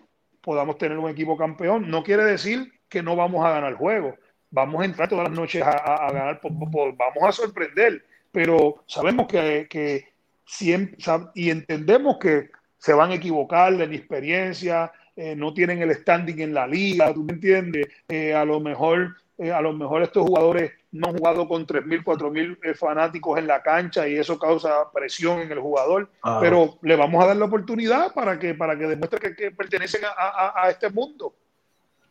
podamos 0.41 0.78
tener 0.78 0.99
un 0.99 1.11
equipo 1.11 1.36
campeón. 1.36 1.91
No 1.91 2.03
quiere 2.03 2.24
decir 2.24 2.72
que 2.88 3.03
no 3.03 3.16
vamos 3.16 3.45
a 3.45 3.51
ganar 3.51 3.70
el 3.70 3.76
juego. 3.76 4.16
Vamos 4.51 4.82
a 4.82 4.84
entrar 4.84 5.09
todas 5.09 5.28
las 5.28 5.36
noches 5.36 5.62
a, 5.62 6.12
ganar, 6.12 6.41
vamos 6.43 7.22
a 7.22 7.32
sorprender, 7.32 8.05
pero 8.32 8.82
sabemos 8.86 9.28
que, 9.28 9.68
que 9.70 10.09
siempre, 10.45 10.97
y 11.34 11.51
entendemos 11.51 12.18
que 12.18 12.51
se 12.76 12.93
van 12.93 13.12
a 13.12 13.14
equivocar 13.14 13.76
de 13.76 13.86
la 13.86 13.95
experiencia, 13.95 14.91
eh, 15.14 15.36
no 15.36 15.53
tienen 15.53 15.82
el 15.82 15.95
standing 15.95 16.41
en 16.41 16.55
la 16.55 16.66
liga, 16.66 17.12
¿tú 17.12 17.22
me 17.22 17.34
entiendes? 17.34 17.88
Eh, 18.09 18.34
a 18.34 18.45
lo 18.45 18.59
mejor 18.59 19.16
eh, 19.41 19.51
a 19.51 19.62
lo 19.62 19.72
mejor 19.72 20.03
estos 20.03 20.26
jugadores 20.26 20.70
no 20.93 21.09
han 21.09 21.16
jugado 21.16 21.49
con 21.49 21.66
3.000, 21.66 22.05
4.000 22.05 22.76
fanáticos 22.76 23.38
en 23.38 23.47
la 23.47 23.62
cancha 23.62 24.07
y 24.07 24.16
eso 24.16 24.38
causa 24.38 24.91
presión 24.93 25.41
en 25.41 25.51
el 25.51 25.61
jugador, 25.61 26.11
ah. 26.22 26.36
pero 26.43 26.76
le 26.82 26.95
vamos 26.95 27.24
a 27.24 27.28
dar 27.28 27.36
la 27.38 27.47
oportunidad 27.47 28.12
para 28.12 28.38
que, 28.38 28.53
para 28.53 28.76
que 28.76 28.86
demuestre 28.86 29.34
que, 29.34 29.51
pertenecen 29.51 30.03
a, 30.05 30.68
este 30.68 30.91
mundo. 30.91 31.34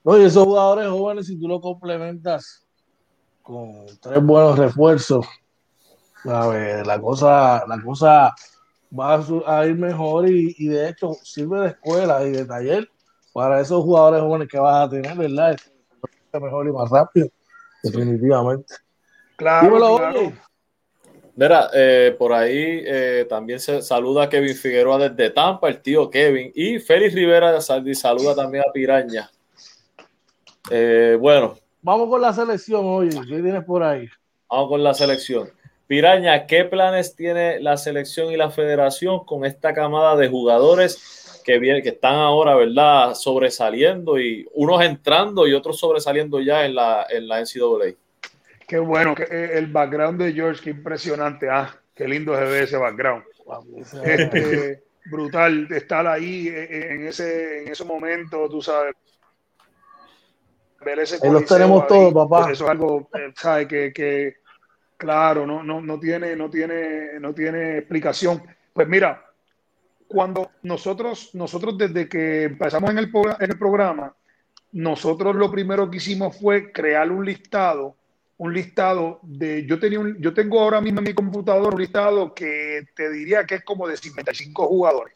Oye, 0.02 0.26
esos 0.26 0.44
jugadores 0.44 0.88
jóvenes, 0.88 1.28
si 1.28 1.40
tú 1.40 1.48
lo 1.48 1.62
complementas 1.62 2.66
con 3.44 3.86
tres 4.02 4.24
buenos 4.24 4.58
refuerzos, 4.58 5.28
la 6.24 7.00
cosa, 7.00 7.64
la 7.68 7.80
cosa 7.84 8.34
va 8.98 9.24
a 9.46 9.68
ir 9.68 9.76
mejor 9.76 10.28
y, 10.28 10.68
de 10.68 10.90
hecho 10.90 11.14
sirve 11.22 11.62
de 11.62 11.68
escuela 11.68 12.26
y 12.26 12.32
de 12.32 12.46
taller 12.46 12.90
para 13.34 13.62
esos 13.62 13.84
jugadores 13.84 14.22
jóvenes 14.22 14.48
que 14.48 14.58
vas 14.58 14.88
a 14.88 14.90
tener, 14.90 15.16
¿verdad? 15.16 15.56
Mejor 16.34 16.68
y 16.68 16.72
más 16.72 16.90
rápido, 16.90 17.30
definitivamente. 17.84 18.76
Claro, 19.36 20.34
Mira, 21.40 21.70
eh, 21.74 22.14
por 22.20 22.34
ahí 22.34 22.84
eh, 22.86 23.26
también 23.30 23.62
se 23.62 23.82
saluda 23.82 24.24
a 24.24 24.30
Kevin 24.30 24.54
Figueroa 24.54 25.10
desde 25.10 25.30
Tampa, 25.30 25.70
el 25.70 25.82
tío 25.82 26.10
Kevin, 26.10 26.52
y 26.54 26.80
Félix 26.80 27.14
Rivera 27.14 27.54
de 27.54 27.62
Saldi 27.62 27.96
saluda 27.96 28.36
también 28.36 28.66
a 28.68 28.74
Piraña. 28.74 29.32
Eh, 30.70 31.18
bueno. 31.18 31.56
Vamos 31.82 32.10
con 32.10 32.20
la 32.22 32.34
selección, 32.34 32.86
oye, 32.86 33.18
¿qué 33.22 33.42
tienes 33.42 33.64
por 33.64 33.84
ahí? 33.84 34.10
Vamos 34.50 34.68
con 34.68 34.84
la 34.84 34.94
selección. 34.94 35.50
Piraña, 35.88 36.46
¿qué 36.46 36.66
planes 36.66 37.16
tiene 37.16 37.62
la 37.62 37.78
selección 37.78 38.34
y 38.34 38.36
la 38.36 38.52
federación 38.52 39.24
con 39.24 39.46
esta 39.46 39.74
camada 39.74 40.18
de 40.18 40.28
jugadores 40.28 41.29
que, 41.50 41.60
viene, 41.60 41.82
que 41.82 41.89
están 41.89 42.14
ahora, 42.14 42.56
¿verdad? 42.56 43.16
Sobresaliendo 43.16 44.20
y 44.20 44.47
unos 44.54 44.84
entrando 44.84 45.47
y 45.47 45.54
otros 45.54 45.80
sobresaliendo 45.80 46.39
ya 46.39 46.66
en 46.66 46.76
la, 46.76 47.08
en 47.10 47.28
la 47.28 47.39
NCAA. 47.39 47.95
Qué 48.68 48.78
bueno, 48.78 49.16
que 49.16 49.24
eh, 49.24 49.58
el 49.58 49.66
background 49.68 50.22
de 50.22 50.32
George, 50.32 50.62
qué 50.64 50.70
impresionante. 50.70 51.50
Ah, 51.50 51.76
qué 51.95 52.08
lindo 52.08 52.36
se 52.36 52.43
ve 52.43 52.64
ese 52.64 52.78
background. 52.78 53.24
Este, 54.04 54.84
brutal 55.06 55.68
estar 55.72 56.06
ahí 56.06 56.50
eh, 56.50 56.68
eh, 56.70 56.88
en 56.91 57.08
ese, 57.08 57.64
en 57.64 57.70
ese 57.70 57.84
momento, 57.84 58.47
tú 58.47 58.62
sabes. 58.62 58.93
Ver 60.86 61.00
ese 61.00 61.18
ahí 61.22 61.32
los 61.32 61.45
tenemos 61.45 61.88
todos, 61.88 62.14
papá. 62.14 62.43
Pues 62.43 62.54
eso 62.54 62.66
es 62.66 62.70
algo, 62.70 63.10
¿sabes? 63.36 63.68
Que, 63.68 63.91
que 63.91 64.36
Claro, 64.97 65.47
no, 65.47 65.64
no, 65.64 65.80
no, 65.82 65.97
tiene, 65.97 66.36
no, 66.36 66.50
tiene, 66.50 67.20
no 67.20 67.34
tiene 67.34 67.78
explicación. 67.78 68.43
Pues 68.74 68.88
mira, 68.88 69.29
cuando 70.10 70.51
nosotros, 70.64 71.30
nosotros 71.36 71.78
desde 71.78 72.10
que 72.10 72.45
empezamos 72.45 72.89
en 72.89 72.97
el, 72.97 73.12
en 73.39 73.51
el 73.51 73.60
programa, 73.60 74.14
nosotros 74.72 75.36
lo 75.36 75.51
primero 75.51 75.89
que 75.89 75.97
hicimos 75.97 76.36
fue 76.36 76.72
crear 76.72 77.12
un 77.12 77.24
listado, 77.24 77.95
un 78.38 78.51
listado 78.51 79.20
de, 79.22 79.68
yo 79.68 79.80
tenía 79.80 79.99
yo 80.18 80.34
tengo 80.34 80.60
ahora 80.60 80.82
mismo 80.82 80.99
en 80.99 81.05
mi 81.05 81.14
computadora 81.14 81.76
un 81.76 81.82
listado 81.82 82.34
que 82.34 82.88
te 82.95 83.12
diría 83.12 83.45
que 83.45 83.55
es 83.55 83.64
como 83.64 83.88
de 83.88 83.97
55 83.97 84.68
jugadores. 84.68 85.14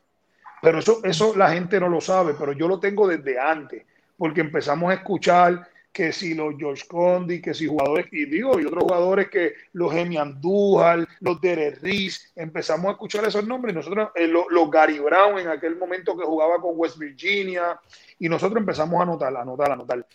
Pero 0.62 0.78
eso, 0.78 1.00
eso 1.04 1.36
la 1.36 1.52
gente 1.52 1.80
no 1.80 1.90
lo 1.90 2.00
sabe, 2.00 2.36
pero 2.38 2.54
yo 2.54 2.68
lo 2.68 2.80
tengo 2.80 3.08
desde 3.08 3.40
antes, 3.40 3.84
porque 4.16 4.42
empezamos 4.42 4.92
a 4.92 4.94
escuchar 4.94 5.68
que 5.94 6.12
si 6.12 6.34
los 6.34 6.56
George 6.58 6.86
Condi, 6.88 7.40
que 7.40 7.54
si 7.54 7.68
jugadores, 7.68 8.08
y 8.12 8.26
digo, 8.26 8.60
y 8.60 8.66
otros 8.66 8.84
jugadores 8.84 9.30
que 9.30 9.54
los 9.74 9.94
Gemi 9.94 10.18
Andújar, 10.18 11.08
los 11.20 11.40
Derek 11.40 11.82
Reese, 11.84 12.30
empezamos 12.36 12.88
a 12.88 12.92
escuchar 12.94 13.24
esos 13.26 13.46
nombres, 13.46 13.76
nosotros, 13.76 14.10
eh, 14.16 14.28
los, 14.28 14.72
Gary 14.72 14.98
Brown 14.98 15.38
en 15.38 15.50
aquel 15.50 15.78
momento 15.78 16.18
que 16.18 16.26
jugaba 16.26 16.60
con 16.60 16.72
West 16.74 16.98
Virginia, 16.98 17.80
y 18.18 18.28
nosotros 18.28 18.60
empezamos 18.60 19.00
a 19.00 19.04
anotar, 19.04 19.38
a 19.38 19.42
anotar, 19.42 19.70
a 19.70 19.74
anotar. 19.74 20.08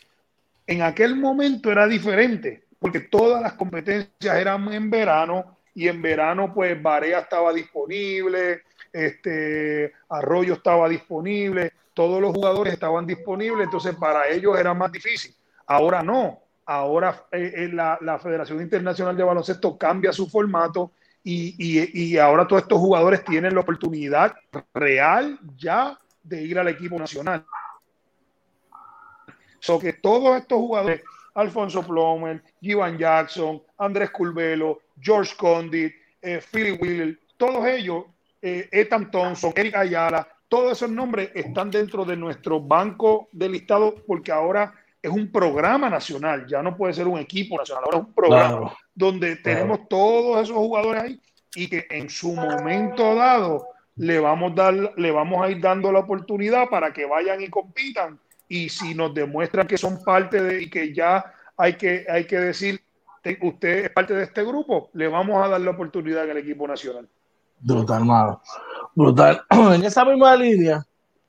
En 0.67 0.83
aquel 0.83 1.15
momento 1.15 1.71
era 1.71 1.87
diferente, 1.87 2.65
porque 2.81 3.01
todas 3.01 3.41
las 3.41 3.53
competencias 3.53 4.37
eran 4.37 4.73
en 4.73 4.91
verano, 4.91 5.59
y 5.75 5.87
en 5.87 6.03
verano 6.03 6.53
pues 6.53 6.83
Barea 6.83 7.21
estaba 7.21 7.53
disponible, 7.53 8.63
este, 8.93 9.93
Arroyo 10.09 10.55
estaba 10.55 10.89
disponible, 10.89 11.73
todos 11.95 12.21
los 12.21 12.35
jugadores 12.35 12.73
estaban 12.73 13.07
disponibles, 13.07 13.67
entonces 13.67 13.95
para 13.95 14.27
ellos 14.29 14.59
era 14.59 14.75
más 14.75 14.91
difícil. 14.91 15.33
Ahora 15.69 16.03
no, 16.03 16.41
ahora 16.65 17.27
eh, 17.31 17.53
eh, 17.55 17.69
la, 17.69 18.19
Federación 18.19 18.63
Internacional 18.63 19.15
de 19.15 19.23
Baloncesto 19.23 19.77
cambia 19.77 20.15
su 20.15 20.27
formato 20.27 20.93
y, 21.23 22.17
ahora 22.17 22.47
todos 22.47 22.63
estos 22.63 22.79
jugadores 22.79 23.23
tienen 23.23 23.55
la 23.55 23.61
oportunidad 23.61 24.35
real 24.73 25.39
ya 25.59 25.99
de 26.23 26.43
ir 26.43 26.59
al 26.59 26.69
equipo 26.69 26.99
nacional. 26.99 27.45
So 29.61 29.79
que 29.79 29.93
todos 29.93 30.39
estos 30.39 30.57
jugadores, 30.57 31.03
Alfonso 31.35 31.83
Plomer, 31.83 32.43
Ivan 32.63 32.97
Jackson, 32.97 33.63
Andrés 33.77 34.11
Culvelo, 34.11 34.81
George 34.99 35.37
Condit, 35.37 35.93
eh, 36.23 36.41
Philly 36.51 36.79
Will, 36.81 37.21
todos 37.37 37.67
ellos, 37.67 38.05
Ethan 38.41 39.11
Thompson, 39.11 39.53
Eric 39.55 39.77
Ayala, 39.77 40.27
todos 40.49 40.73
esos 40.73 40.91
nombres 40.91 41.31
están 41.35 41.71
dentro 41.71 42.07
de 42.07 42.17
nuestro 42.17 42.59
banco 42.59 43.29
de 43.33 43.51
listado 43.51 43.97
porque 44.07 44.33
ahora 44.33 44.73
es 45.03 45.11
un 45.11 45.31
programa 45.31 45.89
nacional, 45.89 46.47
ya 46.47 46.63
no 46.63 46.77
puede 46.77 46.93
ser 46.93 47.07
un 47.07 47.19
equipo 47.19 47.57
nacional, 47.57 47.85
ahora 47.85 47.99
es 47.99 48.05
un 48.05 48.13
programa 48.13 48.73
donde 48.95 49.37
tenemos 49.37 49.89
todos 49.89 50.43
esos 50.43 50.57
jugadores 50.57 51.03
ahí 51.03 51.21
y 51.55 51.69
que 51.69 51.87
en 51.91 52.11
su 52.11 52.35
momento 52.35 53.15
dado 53.15 53.67
le 53.97 54.19
vamos, 54.19 54.55
dar, 54.55 54.75
le 54.97 55.11
vamos 55.11 55.45
a 55.45 55.51
ir 55.51 55.61
dando 55.61 55.93
la 55.93 56.01
oportunidad 56.01 56.69
para 56.69 56.93
que 56.93 57.07
vayan 57.07 57.41
y 57.41 57.49
compitan 57.49 58.19
y 58.49 58.69
si 58.69 58.95
nos 58.95 59.15
demuestran 59.15 59.67
que 59.67 59.79
son 59.79 60.03
parte 60.03 60.43
de 60.43 60.63
y 60.63 60.71
que 60.71 60.93
ya 60.93 61.33
hay 61.57 61.75
que, 61.75 62.07
hay 62.09 62.25
que 62.25 62.39
decir 62.39 62.81
usted 63.43 63.85
es 63.85 63.91
parte 63.91 64.15
de 64.15 64.25
este 64.25 64.45
grupo, 64.45 64.91
le 64.95 65.09
vamos 65.09 65.45
a 65.45 65.49
dar 65.49 65.61
la 65.61 65.73
oportunidad 65.73 66.25
en 66.25 66.31
el 66.31 66.39
equipo 66.39 66.67
nacional. 66.67 67.09
Brutal, 67.61 67.99
hermano. 67.99 68.43
Brutal. 68.95 69.43
En 69.75 69.85
esa 69.85 70.05
misma 70.05 70.37
línea, 70.37 70.85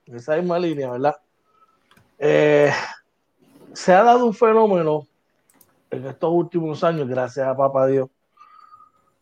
en 0.06 0.16
esa 0.16 0.36
misma 0.38 0.60
línea, 0.60 0.92
¿verdad? 0.92 1.16
Eh, 2.18 2.72
se 3.74 3.94
ha 3.94 4.04
dado 4.04 4.26
un 4.26 4.34
fenómeno 4.34 5.08
en 5.92 6.06
estos 6.06 6.32
últimos 6.32 6.84
años, 6.84 7.08
gracias 7.08 7.48
a 7.48 7.56
Papá 7.56 7.88
Dios, 7.88 8.10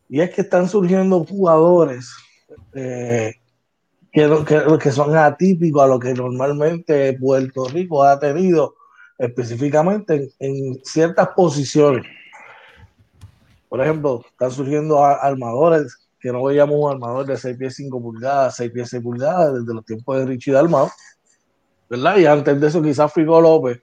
y 0.08 0.20
es 0.20 0.30
que 0.30 0.42
están 0.42 0.68
surgiendo 0.68 1.24
jugadores 1.24 2.10
eh, 2.74 3.34
que, 4.12 4.78
que, 4.80 4.90
son 4.90 5.16
atípicos 5.16 5.82
a 5.82 5.86
lo 5.86 5.98
que 5.98 6.14
normalmente 6.14 7.12
Puerto 7.18 7.66
Rico 7.66 8.02
ha 8.02 8.18
tenido 8.18 8.74
específicamente 9.18 10.30
en, 10.38 10.80
ciertas 10.84 11.28
posiciones. 11.36 12.06
Por 13.68 13.82
ejemplo, 13.82 14.24
están 14.30 14.50
surgiendo 14.50 15.04
armadores 15.04 15.94
que 16.18 16.32
no 16.32 16.44
veíamos 16.44 16.76
un 16.78 16.90
armador 16.90 17.26
de 17.26 17.36
6 17.36 17.56
pies 17.58 17.76
5 17.76 18.00
pulgadas, 18.00 18.56
6 18.56 18.72
pies 18.72 18.88
6 18.88 19.02
pulgadas 19.02 19.54
desde 19.54 19.74
los 19.74 19.84
tiempos 19.84 20.16
de 20.16 20.26
Richie 20.26 20.52
Dalmau, 20.52 20.88
¿verdad? 21.90 22.16
Y 22.16 22.26
antes 22.26 22.58
de 22.58 22.66
eso 22.66 22.82
quizás 22.82 23.12
Frigo 23.12 23.40
López 23.40 23.82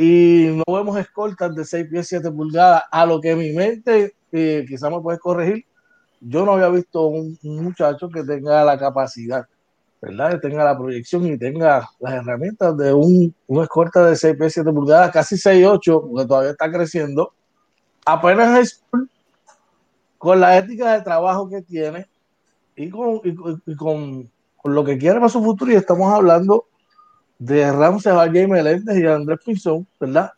y 0.00 0.54
no 0.54 0.76
vemos 0.76 0.96
escoltas 0.96 1.52
de 1.56 1.64
6 1.64 1.88
pies 1.90 2.06
7 2.06 2.30
pulgadas, 2.30 2.84
a 2.88 3.04
lo 3.04 3.20
que 3.20 3.34
mi 3.34 3.52
mente, 3.52 4.14
eh, 4.30 4.64
quizás 4.68 4.92
me 4.92 5.00
puedes 5.00 5.18
corregir, 5.18 5.66
yo 6.20 6.44
no 6.44 6.52
había 6.52 6.68
visto 6.68 7.08
un, 7.08 7.36
muchacho 7.42 8.08
que 8.08 8.22
tenga 8.22 8.64
la 8.64 8.78
capacidad, 8.78 9.48
¿verdad? 10.00 10.30
Que 10.30 10.38
tenga 10.38 10.62
la 10.62 10.78
proyección 10.78 11.26
y 11.26 11.36
tenga 11.36 11.88
las 11.98 12.14
herramientas 12.14 12.76
de 12.76 12.92
un, 12.94 13.34
una 13.48 13.64
escolta 13.64 14.06
de 14.06 14.14
6 14.14 14.36
pies 14.38 14.52
7 14.52 14.70
pulgadas, 14.72 15.10
casi 15.10 15.36
6 15.36 15.66
8, 15.66 16.04
porque 16.08 16.28
todavía 16.28 16.52
está 16.52 16.70
creciendo, 16.70 17.32
apenas 18.06 18.56
es 18.60 18.84
con 20.16 20.38
la 20.38 20.58
ética 20.58 20.92
de 20.92 21.02
trabajo 21.02 21.48
que 21.48 21.62
tiene 21.62 22.06
y 22.76 22.88
con, 22.88 23.20
y, 23.24 23.74
con, 23.74 24.30
con 24.58 24.74
lo 24.76 24.84
que 24.84 24.96
quiere 24.96 25.16
para 25.16 25.28
su 25.28 25.42
futuro, 25.42 25.72
y 25.72 25.74
estamos 25.74 26.14
hablando 26.14 26.66
de 27.38 27.70
Ramses 27.70 28.12
a 28.12 28.26
Jay 28.30 28.46
Meléndez 28.46 28.98
y 28.98 29.06
Andrés 29.06 29.38
Pinzón, 29.44 29.86
¿verdad? 29.98 30.32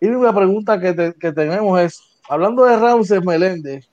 Y 0.00 0.06
una 0.06 0.34
pregunta 0.34 0.80
que, 0.80 1.32
tenemos 1.32 1.80
es, 1.80 2.00
hablando 2.28 2.64
de 2.64 2.76
Ramses 2.76 3.24
Meléndez 3.24 3.88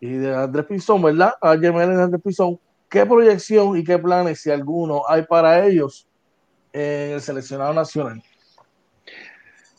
y 0.00 0.08
de 0.08 0.34
Andrés 0.34 0.66
Pinzón, 0.66 1.02
¿verdad? 1.02 1.32
Jay 1.40 1.72
Meléndez 1.72 1.98
y 1.98 2.02
Andrés 2.02 2.22
Pinzón, 2.22 2.60
¿qué 2.90 3.06
proyección 3.06 3.76
y 3.78 3.84
qué 3.84 3.98
planes, 3.98 4.40
si 4.40 4.50
alguno, 4.50 5.02
hay 5.08 5.22
para 5.22 5.66
ellos 5.66 6.06
en 6.72 7.12
el 7.12 7.20
seleccionado 7.20 7.72
nacional? 7.72 8.22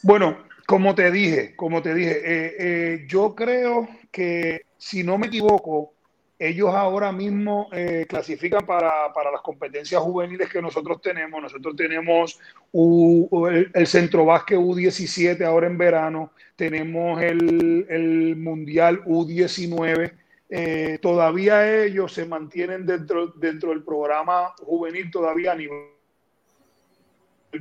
Bueno, 0.02 0.38
como 0.68 0.96
te 0.96 1.12
dije, 1.12 1.56
como 1.56 1.82
te 1.82 1.94
dije, 1.94 2.12
eh, 2.12 2.56
eh, 2.60 3.06
yo 3.08 3.36
creo 3.36 3.88
que 4.12 4.62
si 4.78 5.04
no 5.04 5.18
me 5.18 5.28
equivoco, 5.28 5.95
ellos 6.38 6.74
ahora 6.74 7.12
mismo 7.12 7.70
eh, 7.72 8.06
clasifican 8.10 8.66
para, 8.66 9.08
las 9.32 9.42
competencias 9.42 10.02
juveniles 10.02 10.50
que 10.50 10.62
nosotros 10.62 11.02
tenemos. 11.02 11.42
Nosotros 11.42 11.76
tenemos 11.76 12.40
el, 12.74 13.88
Centro 13.88 14.26
Básquet 14.26 14.58
U17 14.58 15.42
ahora 15.46 15.68
en 15.68 15.78
verano, 15.78 16.32
tenemos 16.56 17.22
el, 17.22 18.36
Mundial 18.38 19.04
U19. 19.06 20.12
Eh, 20.50 21.00
todavía 21.02 21.84
ellos 21.84 22.14
se 22.14 22.26
mantienen 22.26 22.86
dentro, 22.86 23.28
dentro 23.28 23.70
del 23.70 23.84
programa 23.84 24.54
juvenil 24.62 25.10
todavía 25.10 25.54
a 25.54 25.56
nivel 25.56 25.86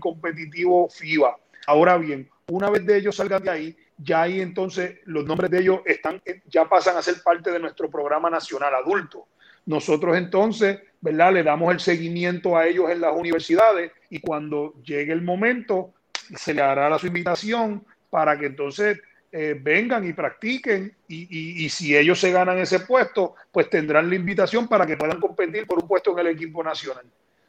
competitivo 0.01 0.89
FIBA. 0.89 1.37
Ahora 1.67 1.97
bien, 1.97 2.29
una 2.49 2.69
vez 2.71 2.85
de 2.85 2.99
ellos 2.99 3.17
salgan 3.17 3.43
de 3.43 3.51
ahí, 3.51 3.77
ya 3.97 4.23
ahí 4.23 4.41
entonces 4.41 4.99
los 5.05 5.25
nombres 5.25 5.51
de 5.51 5.61
ellos 5.61 5.81
están, 5.85 6.21
ya 6.47 6.69
pasan 6.69 6.97
a 6.97 7.03
ser 7.03 7.23
parte 7.23 7.51
de 7.51 7.61
nuestro 7.61 7.91
programa 7.91 8.31
nacional 8.31 8.75
adulto. 8.75 9.29
Nosotros 9.67 10.17
entonces, 10.17 10.81
¿verdad? 11.01 11.33
Le 11.33 11.43
damos 11.43 11.73
el 11.73 11.81
seguimiento 11.81 12.57
a 12.57 12.67
ellos 12.67 12.91
en 12.91 13.01
las 13.01 13.17
universidades 13.17 13.93
y 14.11 14.21
cuando 14.21 14.75
llegue 14.83 15.13
el 15.13 15.23
momento, 15.23 15.95
se 16.37 16.55
le 16.55 16.63
hará 16.63 16.89
la 16.89 16.99
su 16.99 17.07
invitación 17.07 17.85
para 18.11 18.39
que 18.39 18.47
entonces 18.47 19.01
eh, 19.33 19.59
vengan 19.61 20.07
y 20.07 20.13
practiquen 20.13 20.95
y, 21.09 21.65
y, 21.65 21.69
si 21.69 21.97
ellos 21.97 22.21
se 22.21 22.31
ganan 22.31 22.59
ese 22.59 22.81
puesto, 22.81 23.35
pues 23.51 23.69
tendrán 23.69 24.09
la 24.09 24.15
invitación 24.15 24.69
para 24.69 24.87
que 24.87 24.97
puedan 24.97 25.21
competir 25.21 25.67
por 25.67 25.83
un 25.83 25.89
puesto 25.89 26.13
en 26.13 26.21
el 26.21 26.29
equipo 26.29 26.63
nacional. 26.63 27.05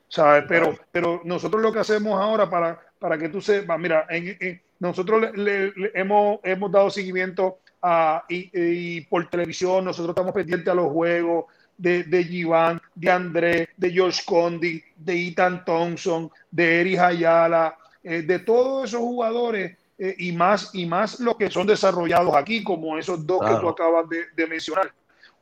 ¿Sabes? 0.08 0.46
Pero, 0.48 0.76
pero 0.92 1.22
nosotros 1.26 1.62
lo 1.62 1.72
que 1.72 1.80
hacemos 1.80 2.20
ahora 2.20 2.50
para, 2.50 2.80
para 2.98 3.18
que 3.18 3.30
tú 3.30 3.40
sepas, 3.40 3.80
mira, 3.80 4.08
en, 4.10 4.62
nosotros 4.80 5.36
le, 5.36 5.74
hemos, 5.94 6.40
hemos, 6.44 6.72
dado 6.72 6.90
seguimiento 6.90 7.60
a, 7.82 8.24
y, 8.30 9.02
por 9.02 9.30
televisión, 9.30 9.86
nosotros 9.86 10.10
estamos 10.10 10.34
pendientes 10.34 10.68
a 10.68 10.76
los 10.76 10.92
juegos 10.92 11.46
de, 11.78 12.04
de 12.04 12.24
Giván, 12.24 12.82
de 12.94 13.12
Andrés, 13.12 13.70
de 13.78 13.92
George 13.92 14.22
Condi, 14.26 14.84
de 14.96 15.28
Ethan 15.28 15.64
Thompson, 15.66 16.32
de 16.52 16.82
Eric 16.82 17.00
Ayala, 17.00 17.78
eh, 18.04 18.22
de 18.22 18.40
todos 18.40 18.90
esos 18.90 19.02
jugadores 19.02 19.78
eh, 19.98 20.16
y 20.18 20.32
más 20.32 20.72
y 20.74 20.86
más 20.86 21.20
los 21.20 21.38
que 21.38 21.50
son 21.50 21.68
desarrollados 21.68 22.36
aquí, 22.36 22.64
como 22.64 22.98
esos 22.98 23.26
dos 23.26 23.40
que 23.42 23.56
tú 23.60 23.70
acabas 23.70 24.06
de 24.10 24.48
mencionar. 24.48 24.92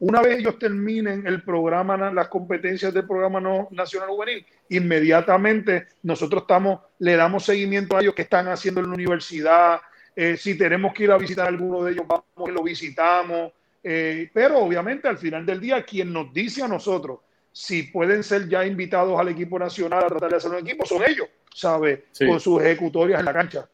Una 0.05 0.21
vez 0.21 0.39
ellos 0.39 0.59
terminen 0.59 1.25
el 1.25 1.43
programa, 1.43 2.11
las 2.11 2.27
competencias 2.27 2.93
del 2.93 3.07
programa 3.07 3.39
no, 3.39 3.69
nacional 3.71 4.09
juvenil, 4.09 4.45
inmediatamente 4.67 5.87
nosotros 6.01 6.41
estamos, 6.41 6.81
le 6.99 7.15
damos 7.15 7.45
seguimiento 7.45 7.95
a 7.95 8.01
ellos 8.01 8.13
que 8.13 8.23
están 8.23 8.49
haciendo 8.49 8.81
en 8.81 8.87
la 8.87 8.95
universidad. 8.95 9.79
Eh, 10.13 10.35
si 10.35 10.57
tenemos 10.57 10.93
que 10.93 11.05
ir 11.05 11.11
a 11.11 11.17
visitar 11.17 11.45
a 11.45 11.47
alguno 11.47 11.85
de 11.85 11.93
ellos, 11.93 12.05
vamos 12.05 12.49
y 12.49 12.51
lo 12.51 12.63
visitamos. 12.63 13.53
Eh, 13.81 14.29
pero 14.33 14.59
obviamente 14.59 15.07
al 15.07 15.17
final 15.17 15.45
del 15.45 15.61
día, 15.61 15.83
quien 15.83 16.11
nos 16.11 16.33
dice 16.33 16.63
a 16.63 16.67
nosotros 16.67 17.19
si 17.53 17.83
pueden 17.83 18.25
ser 18.25 18.49
ya 18.49 18.65
invitados 18.65 19.17
al 19.17 19.29
equipo 19.29 19.57
nacional 19.57 20.03
a 20.03 20.07
tratar 20.07 20.31
de 20.31 20.35
hacer 20.35 20.51
un 20.51 20.67
equipo, 20.67 20.85
son 20.85 21.01
ellos, 21.07 21.29
¿sabe? 21.55 22.07
Con 22.27 22.41
sus 22.41 22.61
ejecutorias 22.61 23.21
en 23.21 23.25
la 23.25 23.31
cancha. 23.31 23.69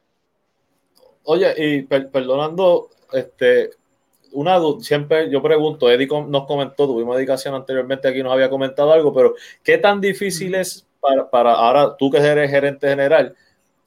Oye, 1.24 1.56
y 1.58 1.82
perdonando, 1.82 2.92
este, 3.14 3.72
una 4.32 4.60
siempre 4.82 5.30
yo 5.30 5.42
pregunto, 5.42 5.90
Eddie 5.90 6.08
nos 6.28 6.46
comentó, 6.46 6.88
tuvimos 6.88 7.16
dedicación 7.16 7.56
anteriormente 7.56 8.08
aquí, 8.08 8.24
nos 8.24 8.34
había 8.34 8.50
comentado 8.50 8.92
algo, 8.92 9.14
pero 9.14 9.36
¿qué 9.64 9.78
tan 9.78 10.02
difícil 10.02 10.56
es 10.56 10.88
para, 11.00 11.30
para, 11.30 11.54
ahora 11.54 11.96
tú 11.98 12.10
que 12.10 12.18
eres 12.18 12.52
gerente 12.52 12.88
general 12.88 13.36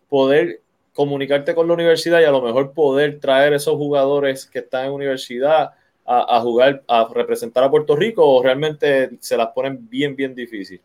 poder 0.09 0.61
comunicarte 0.95 1.55
con 1.55 1.69
la 1.69 1.75
universidad 1.75 2.21
y 2.21 2.25
a 2.25 2.31
lo 2.31 2.43
mejor 2.43 2.73
poder 2.73 3.21
traer 3.21 3.53
esos 3.53 3.75
jugadores 3.77 4.47
que 4.47 4.61
están 4.61 4.87
en 4.87 4.93
universidad 4.93 5.73
a, 6.05 6.37
a 6.37 6.41
jugar, 6.41 6.83
a 6.89 7.09
representar 7.13 7.65
a 7.65 7.71
Puerto 7.71 7.97
Rico 7.97 8.27
o 8.27 8.43
realmente 8.43 9.11
se 9.21 9.37
las 9.37 9.49
ponen 9.49 9.89
bien, 9.89 10.17
bien 10.17 10.35
difícil? 10.35 10.81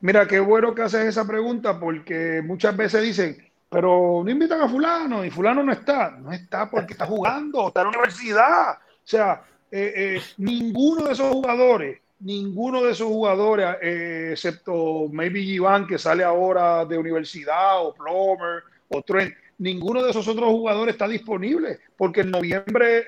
Mira, 0.00 0.26
qué 0.26 0.40
bueno 0.40 0.74
que 0.74 0.82
haces 0.82 1.06
esa 1.06 1.26
pregunta 1.26 1.78
porque 1.78 2.42
muchas 2.44 2.76
veces 2.76 3.02
dicen, 3.02 3.36
pero 3.74 4.22
no 4.24 4.30
invitan 4.30 4.60
a 4.60 4.68
fulano 4.68 5.24
y 5.24 5.30
fulano 5.30 5.62
no 5.62 5.72
está. 5.72 6.10
No 6.10 6.30
está 6.30 6.70
porque 6.70 6.92
está 6.92 7.06
jugando, 7.06 7.66
está 7.66 7.80
en 7.80 7.86
la 7.86 7.98
universidad. 7.98 8.78
O 9.04 9.06
sea, 9.06 9.42
eh, 9.70 9.92
eh, 9.96 10.22
ninguno 10.38 11.06
de 11.06 11.12
esos 11.12 11.30
jugadores, 11.30 12.00
ninguno 12.20 12.82
de 12.82 12.92
esos 12.92 13.08
jugadores, 13.08 13.76
eh, 13.82 14.30
excepto 14.32 15.08
maybe 15.12 15.40
Iván 15.40 15.86
que 15.86 15.98
sale 15.98 16.24
ahora 16.24 16.84
de 16.84 16.98
universidad 16.98 17.84
o 17.84 17.94
Plomer 17.94 18.62
o 18.88 19.02
Trent, 19.02 19.34
ninguno 19.58 20.02
de 20.02 20.10
esos 20.10 20.26
otros 20.26 20.48
jugadores 20.48 20.94
está 20.94 21.06
disponible 21.06 21.78
porque 21.96 22.22
en 22.22 22.30
noviembre, 22.30 23.04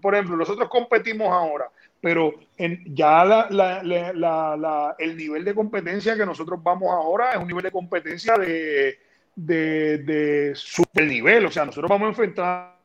por 0.00 0.14
ejemplo, 0.14 0.36
nosotros 0.36 0.68
competimos 0.68 1.28
ahora 1.28 1.70
pero 2.02 2.34
en, 2.58 2.82
ya 2.94 3.48
el 4.98 5.16
nivel 5.16 5.44
de 5.44 5.54
competencia 5.54 6.16
que 6.16 6.26
nosotros 6.26 6.60
vamos 6.60 6.90
ahora 6.90 7.30
es 7.30 7.36
un 7.38 7.46
nivel 7.46 7.62
de 7.62 7.70
competencia 7.70 8.36
de, 8.36 8.98
de, 9.36 10.52
super 10.56 11.06
nivel, 11.06 11.46
o 11.46 11.50
sea, 11.50 11.64
nosotros 11.64 11.88
vamos 11.88 12.06
a 12.06 12.08
enfrentar 12.08 12.76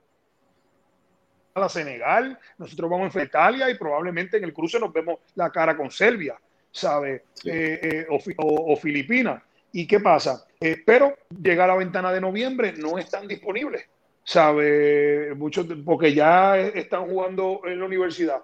a 1.66 1.70
Senegal, 1.70 2.38
nosotros 2.58 2.90
vamos 2.90 3.16
a 3.16 3.24
Italia 3.24 3.70
y 3.70 3.78
probablemente 3.78 4.38
en 4.38 4.44
el 4.44 4.54
cruce 4.54 4.80
nos 4.80 4.94
vemos 4.94 5.20
la 5.36 5.52
cara 5.52 5.76
con 5.76 5.92
Serbia, 5.92 6.36
¿sabe? 6.72 7.24
Eh, 7.46 8.06
eh, 8.10 8.36
o, 8.38 8.76
Filipinas. 8.76 9.42
¿Y 9.72 9.86
qué 9.86 10.00
pasa? 10.00 10.46
Eh, 10.60 10.82
pero 10.86 11.16
llega 11.42 11.68
la 11.68 11.76
ventana 11.76 12.12
de 12.12 12.22
noviembre, 12.22 12.74
no 12.78 12.98
están 12.98 13.28
disponibles, 13.28 13.86
¿sabe? 14.24 15.34
Muchos, 15.36 15.68
porque 15.86 16.14
ya 16.14 16.58
están 16.58 17.06
jugando 17.08 17.62
en 17.66 17.80
la 17.80 17.86
universidad 17.86 18.42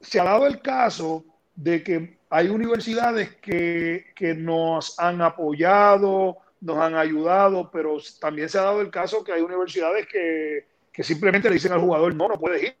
se 0.00 0.20
ha 0.20 0.24
dado 0.24 0.46
el 0.46 0.60
caso 0.60 1.24
de 1.54 1.82
que 1.82 2.18
hay 2.30 2.48
universidades 2.48 3.34
que, 3.36 4.04
nos 4.36 4.98
han 4.98 5.22
apoyado, 5.22 6.36
nos 6.60 6.78
han 6.78 6.94
ayudado, 6.94 7.70
pero 7.70 7.98
también 8.20 8.48
se 8.48 8.58
ha 8.58 8.62
dado 8.62 8.80
el 8.80 8.90
caso 8.90 9.24
que 9.24 9.32
hay 9.32 9.40
universidades 9.40 10.06
que, 10.06 10.66
simplemente 11.02 11.48
le 11.48 11.54
dicen 11.54 11.72
al 11.72 11.80
jugador, 11.80 12.14
no, 12.14 12.28
no 12.28 12.38
puedes 12.38 12.62
ir. 12.62 12.76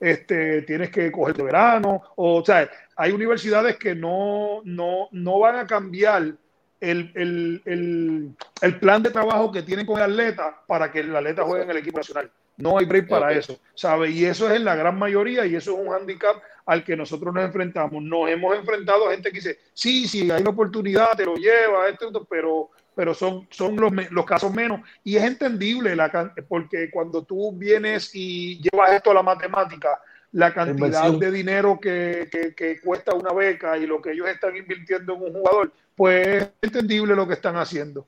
Este, 0.00 0.62
tienes 0.62 0.90
que 0.90 1.12
coger 1.12 1.36
de 1.36 1.44
verano, 1.44 2.02
o, 2.16 2.44
sea, 2.44 2.68
hay 2.96 3.12
universidades 3.12 3.76
que 3.76 3.94
no, 3.94 4.60
no, 4.64 5.38
van 5.38 5.56
a 5.56 5.66
cambiar 5.66 6.34
el, 6.80 7.62
el, 7.64 8.76
plan 8.80 9.02
de 9.02 9.10
trabajo 9.10 9.52
que 9.52 9.62
tienen 9.62 9.86
con 9.86 9.98
el 9.98 10.10
atleta 10.10 10.60
para 10.66 10.90
que 10.90 11.00
el 11.00 11.14
atleta 11.14 11.44
juegue 11.44 11.64
en 11.64 11.70
el 11.70 11.76
equipo 11.76 11.98
nacional. 11.98 12.30
No 12.56 12.78
hay 12.78 12.84
break 12.84 13.08
para 13.08 13.32
eso, 13.32 13.58
¿sabe? 13.74 14.10
Y 14.10 14.24
eso 14.24 14.48
es 14.48 14.56
en 14.56 14.64
la 14.64 14.74
gran 14.74 14.98
mayoría 14.98 15.46
y 15.46 15.54
eso 15.54 15.72
es 15.72 15.86
un 15.86 15.92
handicap 15.92 16.36
al 16.66 16.84
que 16.84 16.96
nosotros 16.96 17.32
nos 17.32 17.44
enfrentamos. 17.44 18.02
Nos 18.02 18.28
hemos 18.28 18.56
enfrentado 18.56 19.08
a 19.08 19.12
gente 19.12 19.30
que 19.30 19.36
dice, 19.36 19.58
sí, 19.72 20.06
sí, 20.06 20.30
hay 20.30 20.42
una 20.42 20.50
oportunidad, 20.50 21.16
te 21.16 21.24
lo 21.24 21.34
lleva, 21.36 21.88
esto, 21.88 22.26
pero, 22.28 22.70
pero 22.94 23.14
son, 23.14 23.46
son 23.50 23.76
los, 23.76 23.92
los 24.10 24.24
casos 24.26 24.52
menos. 24.52 24.80
Y 25.04 25.16
es 25.16 25.24
entendible 25.24 25.96
la, 25.96 26.32
porque 26.48 26.90
cuando 26.90 27.22
tú 27.22 27.52
vienes 27.52 28.10
y 28.14 28.60
llevas 28.60 28.92
esto 28.92 29.10
a 29.10 29.14
la 29.14 29.22
matemática, 29.22 30.00
la 30.32 30.52
cantidad 30.52 31.12
de 31.12 31.30
dinero 31.30 31.78
que, 31.80 32.28
que, 32.56 32.80
cuesta 32.80 33.14
una 33.14 33.32
beca 33.32 33.76
y 33.76 33.86
lo 33.86 34.00
que 34.00 34.12
ellos 34.12 34.28
están 34.28 34.56
invirtiendo 34.56 35.14
en 35.14 35.22
un 35.22 35.32
jugador, 35.32 35.72
pues 35.94 36.26
es 36.42 36.48
entendible 36.62 37.14
lo 37.14 37.28
que 37.28 37.34
están 37.34 37.56
haciendo. 37.56 38.06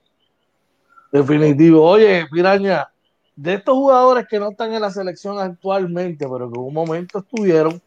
Definitivo. 1.13 1.83
Oye, 1.83 2.27
Piraña, 2.31 2.89
de 3.37 3.55
estos 3.55 3.75
jugadores 3.75 4.27
que 4.29 4.39
no 4.39 4.51
están 4.51 4.73
en 4.73 4.81
la 4.81 4.91
selección 4.91 5.39
actualmente, 5.39 6.27
pero 6.27 6.51
que 6.51 6.59
en 6.59 6.67
un 6.67 6.75
momento 6.75 7.19
estuvieron, 7.19 7.81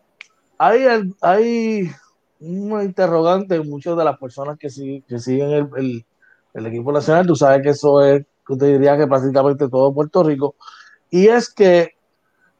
hay, 0.58 0.86
hay 1.22 1.92
una 2.40 2.84
interrogante 2.84 3.56
en 3.56 3.70
muchas 3.70 3.98
de 3.98 4.06
las 4.06 4.18
personas 4.18 4.58
que, 4.60 4.70
que 5.08 5.20
siguen 5.20 5.50
el, 5.52 5.70
el, 5.78 6.06
equipo 6.54 6.92
nacional. 6.92 7.28
Tú 7.28 7.36
sabes 7.36 7.62
que 7.62 7.70
eso 7.70 8.04
es, 8.04 8.26
yo 8.50 8.58
te 8.58 8.66
diría 8.66 8.98
que 8.98 9.08
prácticamente 9.08 9.70
todo 9.70 9.94
Puerto 9.94 10.24
Rico. 10.24 10.56
Y 11.10 11.28
es 11.28 11.54
que, 11.54 11.96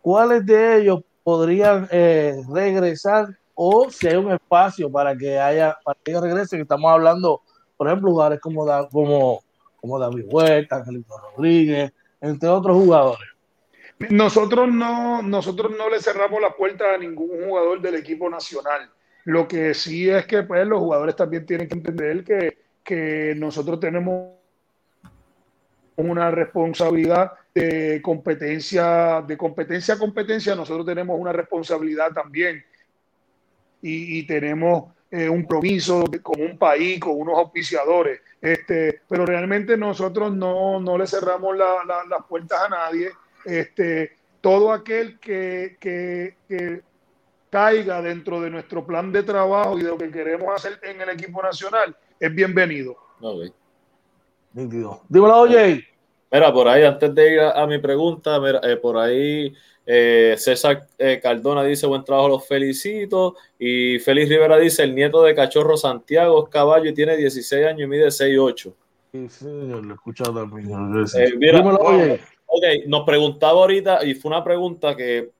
¿cuáles 0.02 0.46
de 0.46 0.82
ellos 0.82 1.02
podrían 1.24 1.88
eh, 1.92 2.42
regresar 2.50 3.28
o 3.56 3.90
si 3.90 4.08
hay 4.08 4.16
un 4.16 4.32
espacio 4.32 4.92
para 4.92 5.16
que 5.18 5.40
haya, 5.40 5.78
para 5.84 5.98
que 6.04 6.12
ellos 6.12 6.24
regresen? 6.24 6.62
Estamos 6.62 6.92
hablando, 6.92 7.42
por 7.76 7.88
ejemplo, 7.88 8.12
jugadores 8.12 8.40
como, 8.40 8.66
como, 8.90 9.42
como 9.82 10.00
David 10.00 10.26
Huerta, 10.28 10.78
Angelito 10.78 11.16
Rodríguez, 11.36 11.92
entre 12.22 12.50
otros 12.50 12.78
jugadores. 12.78 13.28
Nosotros 14.10 14.72
no, 14.72 15.24
nosotros 15.24 15.72
no 15.76 15.90
le 15.90 16.00
cerramos 16.00 16.40
la 16.40 16.56
puerta 16.56 16.94
a 16.94 16.98
ningún 16.98 17.48
jugador 17.48 17.82
del 17.82 17.96
equipo 17.96 18.30
nacional. 18.30 18.90
Lo 19.26 19.48
que 19.48 19.74
sí 19.74 20.10
es 20.10 20.26
que 20.28 20.44
pues, 20.44 20.66
los 20.68 20.80
jugadores 20.80 21.16
también 21.16 21.46
tienen 21.46 21.68
que 21.68 21.74
entender 21.74 22.24
que, 22.24 22.57
que 22.88 23.34
nosotros 23.36 23.82
tenemos 23.82 24.32
una 25.98 26.32
responsabilidad 26.32 27.34
de 27.54 28.02
competencia, 28.02 29.22
de 29.28 29.36
competencia 29.36 29.96
a 29.96 30.00
competencia, 30.00 30.56
nosotros 30.56 30.86
tenemos 30.86 31.20
una 31.20 31.34
responsabilidad 31.34 32.14
también 32.14 32.64
y, 33.82 34.26
tenemos 34.26 34.86
eh, 35.12 35.28
un 35.28 35.46
promiso 35.46 36.06
con 36.24 36.42
un 36.42 36.58
país, 36.58 37.00
con 37.00 37.20
unos 37.20 37.38
auspiciadores. 37.38 38.22
Este, 38.42 39.02
pero 39.10 39.26
realmente 39.26 39.76
nosotros 39.76 40.34
no, 40.34 40.80
no 40.80 40.98
le 40.98 41.08
cerramos 41.08 41.58
las 41.58 42.26
puertas 42.30 42.62
a 42.62 42.70
nadie. 42.70 43.10
Este, 43.44 44.14
todo 44.40 44.72
aquel 44.72 45.20
que, 45.20 45.76
que, 45.80 46.82
caiga 47.50 48.02
dentro 48.02 48.42
de 48.42 48.50
nuestro 48.50 48.86
plan 48.86 49.12
de 49.12 49.24
trabajo 49.24 49.78
y 49.78 49.84
de 49.84 49.90
lo 49.90 49.98
que 49.98 50.12
queremos 50.12 50.54
hacer 50.54 50.80
en 50.84 51.02
el 51.02 51.10
equipo 51.10 51.42
nacional 51.42 51.96
es 52.20 52.34
bienvenido. 52.34 52.96
Okay. 53.22 53.52
Dímelo, 54.54 55.40
oye. 55.40 55.86
Mira, 56.32 56.52
por 56.52 56.68
ahí, 56.68 56.84
antes 56.84 57.14
de 57.16 57.34
ir 57.34 57.40
a, 57.40 57.66
mi 57.68 57.78
pregunta, 57.78 58.40
eh, 58.64 58.76
por 58.76 58.98
ahí 58.98 59.54
eh, 59.86 60.36
César 60.38 60.86
eh, 60.98 61.20
Cardona 61.22 61.64
dice, 61.64 61.88
buen 61.88 62.04
trabajo, 62.04 62.28
los 62.28 62.48
felicito. 62.48 63.36
Y 63.58 64.00
Félix 64.00 64.30
Rivera 64.30 64.58
dice, 64.58 64.84
el 64.84 64.94
nieto 64.94 65.24
de 65.24 65.34
Cachorro 65.34 65.78
Santiago 65.78 66.44
es 66.44 66.50
caballo 66.50 66.90
y 66.90 66.94
tiene 66.94 67.16
16 67.16 67.66
años 67.66 67.82
y 67.82 67.88
mide 67.88 68.08
6'8". 68.08 68.74
Sí, 69.14 69.30
señor, 69.30 69.86
lo 69.86 69.94
he 69.94 69.96
escuchado 69.96 70.34
también. 70.34 70.70
Eh, 71.18 72.20
ok, 72.46 72.64
nos 72.88 73.06
preguntaba 73.06 73.62
ahorita, 73.62 74.04
y 74.04 74.16
fue 74.16 74.30
una 74.30 74.44
pregunta 74.44 74.96
que 74.98 75.32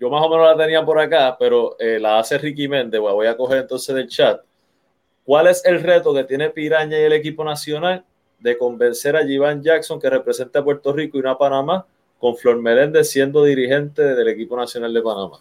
yo 0.00 0.10
más 0.10 0.24
o 0.24 0.28
menos 0.28 0.46
la 0.46 0.56
tenía 0.56 0.84
por 0.84 0.98
acá, 0.98 1.36
pero 1.38 1.76
la 1.78 2.18
hace 2.18 2.38
Ricky 2.38 2.66
Méndez, 2.66 3.00
voy 3.00 3.26
a 3.26 3.36
coger 3.36 3.58
entonces 3.58 3.94
del 3.94 4.08
chat. 4.08 4.40
¿Cuál 5.28 5.48
es 5.48 5.62
el 5.66 5.82
reto 5.82 6.14
que 6.14 6.24
tiene 6.24 6.48
Piraña 6.48 6.98
y 6.98 7.02
el 7.02 7.12
equipo 7.12 7.44
nacional 7.44 8.02
de 8.38 8.56
convencer 8.56 9.14
a 9.14 9.26
Jivan 9.26 9.62
Jackson 9.62 10.00
que 10.00 10.08
representa 10.08 10.60
a 10.60 10.64
Puerto 10.64 10.90
Rico 10.90 11.18
y 11.18 11.20
no 11.20 11.30
a 11.30 11.36
Panamá 11.36 11.84
con 12.18 12.34
Flor 12.34 12.56
Meléndez 12.62 13.10
siendo 13.10 13.44
dirigente 13.44 14.00
del 14.00 14.26
equipo 14.28 14.56
nacional 14.56 14.94
de 14.94 15.02
Panamá. 15.02 15.38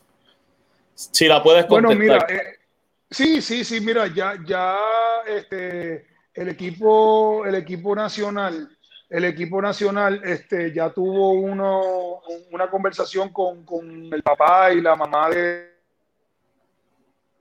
Si 0.93 1.25
la 1.25 1.41
puedes 1.41 1.65
contestar. 1.67 1.95
Bueno, 1.97 2.15
mira, 2.19 2.27
eh, 2.27 2.57
sí, 3.09 3.41
sí, 3.41 3.63
sí, 3.63 3.79
mira, 3.79 4.07
ya, 4.07 4.33
ya 4.45 4.77
este, 5.25 6.05
el 6.33 6.49
equipo, 6.49 7.45
el 7.45 7.55
equipo 7.55 7.95
nacional, 7.95 8.69
el 9.09 9.23
equipo 9.23 9.61
nacional 9.61 10.19
este, 10.25 10.73
ya 10.73 10.89
tuvo 10.89 11.31
uno, 11.31 12.23
una 12.51 12.69
conversación 12.69 13.31
con, 13.31 13.65
el 14.11 14.21
papá 14.21 14.73
y 14.73 14.81
la 14.81 14.97
mamá 14.97 15.29
de, 15.29 15.71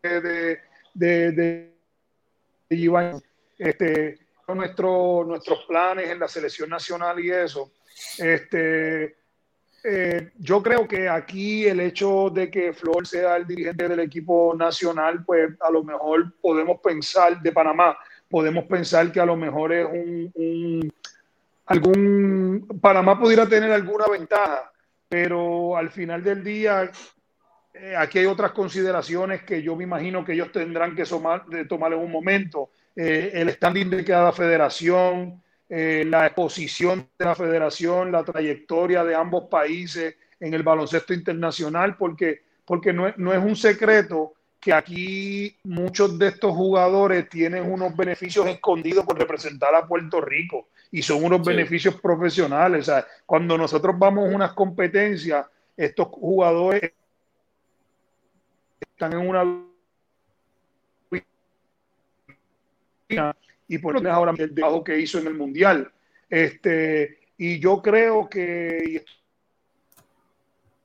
de, 0.00 0.60
de, 0.94 1.32
de, 1.32 1.75
este, 3.58 4.18
nuestro, 4.48 5.24
nuestros 5.24 5.64
planes 5.66 6.10
en 6.10 6.18
la 6.18 6.28
selección 6.28 6.70
nacional 6.70 7.18
y 7.24 7.30
eso. 7.30 7.72
Este, 8.18 9.16
eh, 9.88 10.32
yo 10.38 10.62
creo 10.62 10.86
que 10.88 11.08
aquí 11.08 11.66
el 11.66 11.80
hecho 11.80 12.28
de 12.30 12.50
que 12.50 12.72
Flor 12.72 13.06
sea 13.06 13.36
el 13.36 13.46
dirigente 13.46 13.88
del 13.88 14.00
equipo 14.00 14.54
nacional, 14.56 15.24
pues 15.24 15.50
a 15.60 15.70
lo 15.70 15.84
mejor 15.84 16.32
podemos 16.40 16.80
pensar 16.80 17.40
de 17.40 17.52
Panamá, 17.52 17.96
podemos 18.28 18.64
pensar 18.64 19.12
que 19.12 19.20
a 19.20 19.26
lo 19.26 19.36
mejor 19.36 19.72
es 19.72 19.86
un, 19.86 20.92
algún 21.66 22.66
Panamá 22.80 23.18
pudiera 23.18 23.48
tener 23.48 23.70
alguna 23.70 24.06
ventaja, 24.06 24.72
pero 25.08 25.76
al 25.76 25.90
final 25.90 26.22
del 26.22 26.42
día 26.42 26.90
eh, 27.78 27.94
aquí 27.96 28.18
hay 28.18 28.26
otras 28.26 28.52
consideraciones 28.52 29.42
que 29.42 29.62
yo 29.62 29.76
me 29.76 29.84
imagino 29.84 30.24
que 30.24 30.32
ellos 30.32 30.50
tendrán 30.50 30.94
que 30.94 31.04
tomar, 31.04 31.44
tomar 31.68 31.92
en 31.92 31.98
un 31.98 32.10
momento. 32.10 32.70
Eh, 32.94 33.32
el 33.34 33.50
standing 33.50 33.90
de 33.90 34.04
cada 34.04 34.32
federación, 34.32 35.42
eh, 35.68 36.04
la 36.06 36.26
exposición 36.26 37.08
de 37.18 37.24
la 37.24 37.34
federación, 37.34 38.10
la 38.12 38.24
trayectoria 38.24 39.04
de 39.04 39.14
ambos 39.14 39.44
países 39.50 40.16
en 40.40 40.54
el 40.54 40.62
baloncesto 40.62 41.12
internacional, 41.12 41.96
porque, 41.96 42.42
porque 42.64 42.92
no, 42.92 43.08
es, 43.08 43.16
un 43.16 43.56
secreto 43.56 44.32
que 44.58 44.72
aquí 44.72 45.56
muchos 45.64 46.18
de 46.18 46.28
estos 46.28 46.52
jugadores 46.52 47.28
tienen 47.28 47.70
unos 47.70 47.94
beneficios 47.94 48.46
escondidos 48.46 49.04
por 49.04 49.18
representar 49.18 49.74
a 49.74 49.86
Puerto 49.86 50.20
Rico 50.20 50.68
y 50.90 51.02
son 51.02 51.22
unos 51.22 51.44
beneficios 51.44 52.00
profesionales. 52.00 52.90
cuando 53.26 53.58
nosotros 53.58 53.94
vamos 53.98 54.28
a 54.28 54.34
unas 54.34 54.52
competencias, 54.54 55.46
estos 55.76 56.08
jugadores 56.08 56.92
están 58.96 59.12
en 59.12 59.28
una 59.28 59.62
y 63.68 63.78
por 63.78 63.96
eso 63.96 64.10
ahora 64.10 64.32
el 64.36 64.54
trabajo 64.54 64.82
que 64.82 64.98
hizo 64.98 65.18
en 65.18 65.26
el 65.26 65.34
Mundial. 65.34 65.92
Este, 66.30 67.18
y 67.36 67.58
yo 67.60 67.82
creo 67.82 68.28
que 68.28 69.04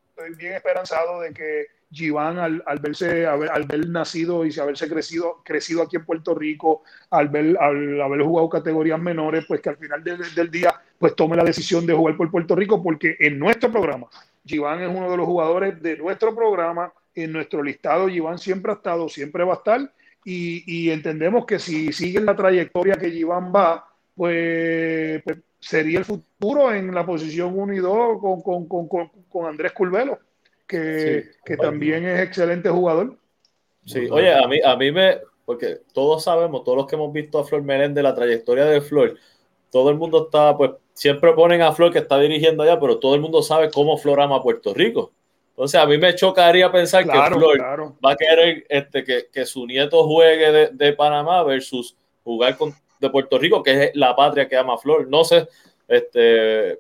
estoy 0.10 0.36
bien 0.36 0.54
esperanzado 0.54 1.22
de 1.22 1.34
que 1.34 1.68
Giván 1.90 2.38
al, 2.38 2.62
verse, 2.80 3.26
al 3.26 3.66
ver 3.66 3.88
nacido 3.88 4.46
y 4.46 4.60
haberse 4.60 4.90
crecido, 4.90 5.42
crecido 5.44 5.82
aquí 5.82 5.96
en 5.96 6.06
Puerto 6.06 6.36
Rico, 6.36 6.84
al, 7.10 7.30
ver, 7.30 7.58
al 7.60 8.02
haber 8.02 8.24
jugado 8.24 8.50
categorías 8.50 9.00
menores, 9.00 9.46
pues 9.48 9.62
que 9.62 9.70
al 9.70 9.78
final 9.78 10.04
del, 10.04 10.52
día 10.52 10.74
pues 10.98 11.16
tome 11.16 11.38
la 11.38 11.44
decisión 11.44 11.86
de 11.86 11.94
jugar 11.94 12.18
por 12.18 12.30
Puerto 12.30 12.56
Rico, 12.56 12.84
porque 12.84 13.16
en 13.20 13.40
nuestro 13.40 13.72
programa, 13.72 14.08
Giván 14.46 14.82
es 14.82 14.90
uno 14.90 15.10
de 15.10 15.18
los 15.18 15.26
jugadores 15.26 15.82
de 15.82 15.98
nuestro 15.98 16.36
programa, 16.36 16.94
en 17.16 17.32
nuestro 17.32 17.64
listado 17.64 18.08
Giván 18.08 18.38
siempre 18.38 18.72
ha 18.72 18.76
estado, 18.76 19.10
siempre 19.10 19.44
va 19.44 19.54
a 19.54 19.58
estar, 19.58 19.94
y, 20.24 20.90
entendemos 20.92 21.46
que 21.46 21.58
si 21.58 21.92
sigue 21.92 22.22
la 22.22 22.36
trayectoria 22.36 22.96
que 22.96 23.10
Giván 23.10 23.52
va, 23.54 23.88
pues, 24.16 25.22
pues, 25.24 25.40
sería 25.60 26.00
el 26.00 26.06
futuro 26.06 26.74
en 26.74 26.94
la 26.94 27.06
posición 27.06 27.58
1 27.58 27.74
y 27.74 27.78
2 27.78 28.20
con, 28.20 28.42
con, 28.42 28.68
con, 28.88 29.10
con 29.30 29.46
Andrés 29.46 29.72
Culvelo 29.72 30.20
que, 30.72 31.58
también 31.58 32.06
es 32.06 32.20
excelente 32.22 32.70
jugador. 32.70 33.18
Sí, 33.86 34.08
oye, 34.10 34.34
a 34.34 34.48
mí, 34.48 34.60
a 34.64 34.76
mí 34.76 34.92
me, 34.92 35.18
porque 35.46 35.80
todos 35.94 36.24
sabemos, 36.24 36.64
todos 36.64 36.78
los 36.78 36.88
que 36.88 36.96
hemos 36.96 37.12
visto 37.12 37.40
a 37.40 37.44
Flor 37.44 37.64
Meléndez, 37.64 38.04
la 38.04 38.16
trayectoria 38.16 38.66
de 38.66 38.82
Flor, 38.82 39.18
todo 39.72 39.90
el 39.90 39.98
mundo 39.98 40.26
está, 40.26 40.56
pues, 40.56 40.72
siempre 40.94 41.34
ponen 41.34 41.62
a 41.62 41.74
Flor 41.74 41.92
que 41.92 42.00
está 42.00 42.20
dirigiendo 42.20 42.64
allá, 42.64 42.80
pero 42.80 43.00
todo 43.00 43.16
el 43.16 43.22
mundo 43.22 43.42
sabe 43.42 43.70
cómo 43.72 43.98
Flor 43.98 44.22
ama 44.22 44.38
a 44.38 44.44
Puerto 44.44 44.74
Rico. 44.74 45.12
Entonces, 45.52 45.80
a 45.80 45.86
mí 45.86 45.98
me 45.98 46.15
chocaría 46.15 46.72
pensar 46.72 47.03
que 47.06 47.11
Flor 47.11 47.95
va 48.03 48.11
a 48.14 48.15
querer 48.15 48.65
este, 48.68 49.03
que, 49.03 49.28
que, 49.32 49.45
su 49.45 49.68
nieto 49.68 50.07
juegue 50.07 50.52
de, 50.52 50.69
de 50.72 50.94
Panamá 50.94 51.44
versus 51.44 51.95
jugar 52.23 52.57
con, 52.57 52.73
de 52.99 53.10
Puerto 53.10 53.38
Rico, 53.38 53.61
que 53.61 53.84
es 53.84 53.91
la 53.95 54.15
patria 54.15 54.48
que 54.48 54.56
ama 54.56 54.78
Flor. 54.78 55.07
No 55.10 55.23
sé, 55.23 55.48
este, 55.88 56.19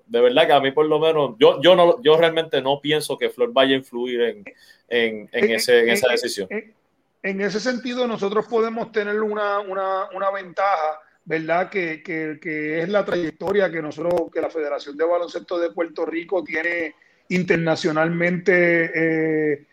de 0.05 0.21
verdad 0.21 0.47
que 0.47 0.53
a 0.53 0.61
mí 0.61 0.71
por 0.71 0.85
lo 0.85 0.99
menos, 0.99 1.35
yo, 1.37 1.61
yo, 1.61 1.75
no, 1.75 2.01
yo 2.01 2.15
realmente 2.15 2.61
no 2.61 2.79
pienso 2.79 3.17
que 3.17 3.29
Flor 3.29 3.51
vaya 3.51 3.73
a 3.73 3.79
influir 3.79 4.21
en, 4.21 4.43
en, 4.87 5.29
en, 5.33 5.51
ese, 5.51 5.81
en 5.81 5.89
esa 5.89 6.09
decisión. 6.09 6.47
En, 7.21 7.41
ese 7.41 7.59
sentido, 7.59 8.07
nosotros 8.07 8.47
podemos 8.47 8.91
tener 8.93 9.19
una, 9.21 9.59
una, 9.59 10.07
una 10.15 10.31
ventaja, 10.31 11.01
¿verdad? 11.25 11.69
Que, 11.69 12.01
que, 12.01 12.39
que, 12.41 12.81
es 12.81 12.89
la 12.89 13.03
trayectoria 13.03 13.69
que 13.69 13.81
nosotros, 13.81 14.31
que 14.33 14.41
la 14.41 14.49
Federación 14.49 14.95
de 14.95 15.03
Baloncesto 15.03 15.59
de 15.59 15.71
Puerto 15.71 16.05
Rico 16.05 16.43
tiene 16.43 16.95
internacionalmente 17.31 18.53
eh, 18.85 19.65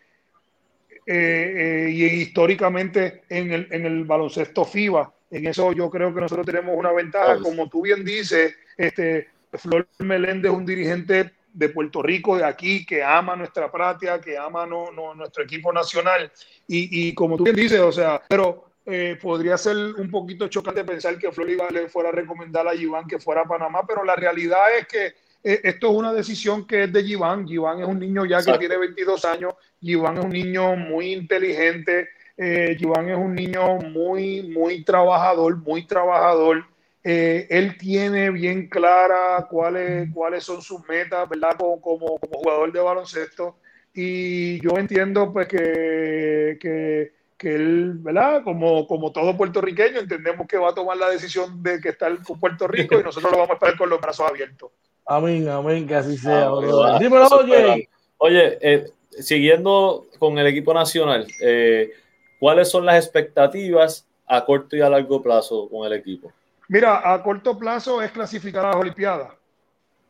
eh, 1.06 1.86
eh, 1.86 1.90
y 1.90 2.04
históricamente 2.04 3.22
en 3.28 3.52
el, 3.52 3.68
en 3.70 3.86
el 3.86 4.04
baloncesto 4.04 4.64
FIBA. 4.64 5.12
En 5.30 5.46
eso 5.46 5.72
yo 5.72 5.90
creo 5.90 6.14
que 6.14 6.20
nosotros 6.20 6.46
tenemos 6.46 6.76
una 6.76 6.92
ventaja, 6.92 7.38
como 7.40 7.68
tú 7.68 7.82
bien 7.82 8.04
dices, 8.04 8.54
este, 8.76 9.28
Flor 9.52 9.88
Meléndez 9.98 10.52
es 10.52 10.56
un 10.56 10.66
dirigente 10.66 11.32
de 11.52 11.68
Puerto 11.70 12.02
Rico, 12.02 12.36
de 12.36 12.44
aquí, 12.44 12.86
que 12.86 13.02
ama 13.02 13.34
nuestra 13.36 13.70
patria, 13.70 14.20
que 14.20 14.38
ama 14.38 14.66
no, 14.66 14.90
nuestro 15.14 15.44
equipo 15.44 15.72
nacional. 15.72 16.30
Y, 16.66 17.12
como 17.14 17.36
tú 17.36 17.44
bien 17.44 17.56
dices, 17.56 17.80
o 17.80 17.90
sea, 17.90 18.22
pero 18.28 18.66
eh, 18.86 19.18
podría 19.20 19.58
ser 19.58 19.76
un 19.76 20.10
poquito 20.10 20.48
chocante 20.48 20.84
pensar 20.84 21.18
que 21.18 21.32
Flor 21.32 21.72
le 21.72 21.88
fuera 21.88 22.10
a 22.10 22.12
recomendar 22.12 22.68
a 22.68 22.72
Giván 22.72 23.06
que 23.06 23.18
fuera 23.18 23.42
a 23.42 23.48
Panamá, 23.48 23.82
pero 23.86 24.04
la 24.04 24.14
realidad 24.14 24.76
es 24.78 24.86
que 24.86 25.14
esto 25.52 25.90
es 25.90 25.96
una 25.96 26.12
decisión 26.12 26.66
que 26.66 26.84
es 26.84 26.92
de 26.92 27.02
Giván. 27.02 27.46
Giván 27.46 27.80
es 27.80 27.86
un 27.88 27.98
niño 27.98 28.24
ya 28.26 28.42
que 28.42 28.58
tiene 28.58 28.76
22 28.76 29.24
años, 29.24 29.54
Giván 29.80 30.18
es 30.18 30.24
un 30.24 30.30
niño 30.30 30.76
muy 30.76 31.12
inteligente, 31.12 32.08
eh, 32.36 32.76
Giván 32.78 33.08
es 33.08 33.16
un 33.16 33.34
niño 33.34 33.76
muy, 33.76 34.42
muy 34.42 34.84
trabajador, 34.84 35.56
muy 35.56 35.86
trabajador. 35.86 36.64
Eh, 37.02 37.46
él 37.50 37.78
tiene 37.78 38.30
bien 38.30 38.68
clara 38.68 39.46
cuáles, 39.48 40.10
cuáles 40.12 40.44
son 40.44 40.60
sus 40.60 40.86
metas, 40.88 41.28
¿verdad? 41.28 41.56
Como, 41.58 41.80
como, 41.80 42.18
jugador 42.18 42.72
de 42.72 42.80
baloncesto. 42.80 43.56
Y 43.94 44.60
yo 44.60 44.76
entiendo 44.76 45.32
pues 45.32 45.48
que, 45.48 46.58
que, 46.60 47.12
que, 47.38 47.54
él, 47.54 47.92
¿verdad? 47.98 48.42
Como, 48.42 48.86
como 48.86 49.12
todo 49.12 49.36
puertorriqueño, 49.36 50.00
entendemos 50.00 50.46
que 50.46 50.58
va 50.58 50.70
a 50.70 50.74
tomar 50.74 50.96
la 50.96 51.08
decisión 51.08 51.62
de 51.62 51.80
que 51.80 51.90
está 51.90 52.08
en 52.08 52.18
Puerto 52.22 52.66
Rico 52.66 52.98
y 52.98 53.02
nosotros 53.02 53.30
lo 53.30 53.38
vamos 53.38 53.50
a 53.50 53.54
esperar 53.54 53.78
con 53.78 53.88
los 53.88 54.00
brazos 54.00 54.28
abiertos. 54.28 54.70
Amén, 55.06 55.48
amén, 55.48 55.86
que 55.86 55.94
así 55.94 56.18
sea. 56.18 56.48
Ah, 56.48 56.98
Dímelo, 56.98 57.28
oye. 57.28 57.88
Oye, 58.18 58.58
eh, 58.60 58.92
siguiendo 59.10 60.06
con 60.18 60.38
el 60.38 60.46
equipo 60.48 60.74
nacional, 60.74 61.26
eh, 61.40 61.92
¿cuáles 62.40 62.68
son 62.68 62.84
las 62.84 63.04
expectativas 63.04 64.06
a 64.26 64.44
corto 64.44 64.76
y 64.76 64.80
a 64.80 64.90
largo 64.90 65.22
plazo 65.22 65.68
con 65.70 65.86
el 65.86 65.92
equipo? 65.92 66.32
Mira, 66.68 67.12
a 67.12 67.22
corto 67.22 67.56
plazo 67.58 68.02
es 68.02 68.10
clasificar 68.10 68.64
a 68.66 68.68
las 68.68 68.76
Olimpiadas. 68.76 69.30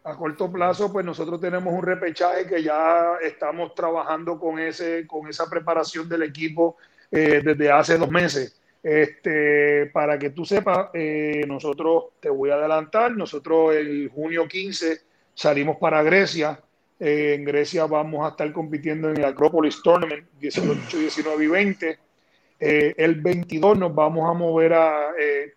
A 0.05 0.17
corto 0.17 0.51
plazo, 0.51 0.91
pues 0.91 1.05
nosotros 1.05 1.39
tenemos 1.41 1.73
un 1.73 1.83
repechaje 1.83 2.47
que 2.47 2.63
ya 2.63 3.17
estamos 3.23 3.75
trabajando 3.75 4.39
con, 4.41 4.59
ese, 4.59 5.07
con 5.07 5.29
esa 5.29 5.49
preparación 5.51 6.09
del 6.09 6.23
equipo 6.23 6.77
eh, 7.11 7.41
desde 7.45 7.71
hace 7.71 7.99
dos 7.99 8.11
meses. 8.11 8.61
Este, 8.83 9.87
para 9.87 10.19
que 10.19 10.31
tú 10.31 10.45
sepas, 10.45 10.89
eh, 10.95 11.45
nosotros, 11.47 12.05
te 12.21 12.31
voy 12.31 12.51
a 12.51 12.55
adelantar, 12.55 13.17
nosotros 13.17 13.75
el 13.75 14.09
junio 14.09 14.47
15 14.47 15.01
salimos 15.35 15.77
para 15.77 16.03
Grecia. 16.03 16.61
Eh, 17.01 17.35
en 17.35 17.45
Grecia 17.45 17.87
vamos 17.87 18.27
a 18.27 18.31
estar 18.31 18.53
compitiendo 18.53 19.11
en 19.11 19.19
el 19.19 19.25
Acropolis 19.25 19.81
Tournament 19.83 20.27
18, 20.41 20.99
19 20.99 21.45
y 21.45 21.49
20. 21.49 21.99
Eh, 22.61 22.95
el 22.97 23.21
22 23.21 23.79
nos 23.79 23.95
vamos 23.95 24.29
a 24.29 24.33
mover 24.33 24.73
a, 24.73 25.11
eh, 25.19 25.55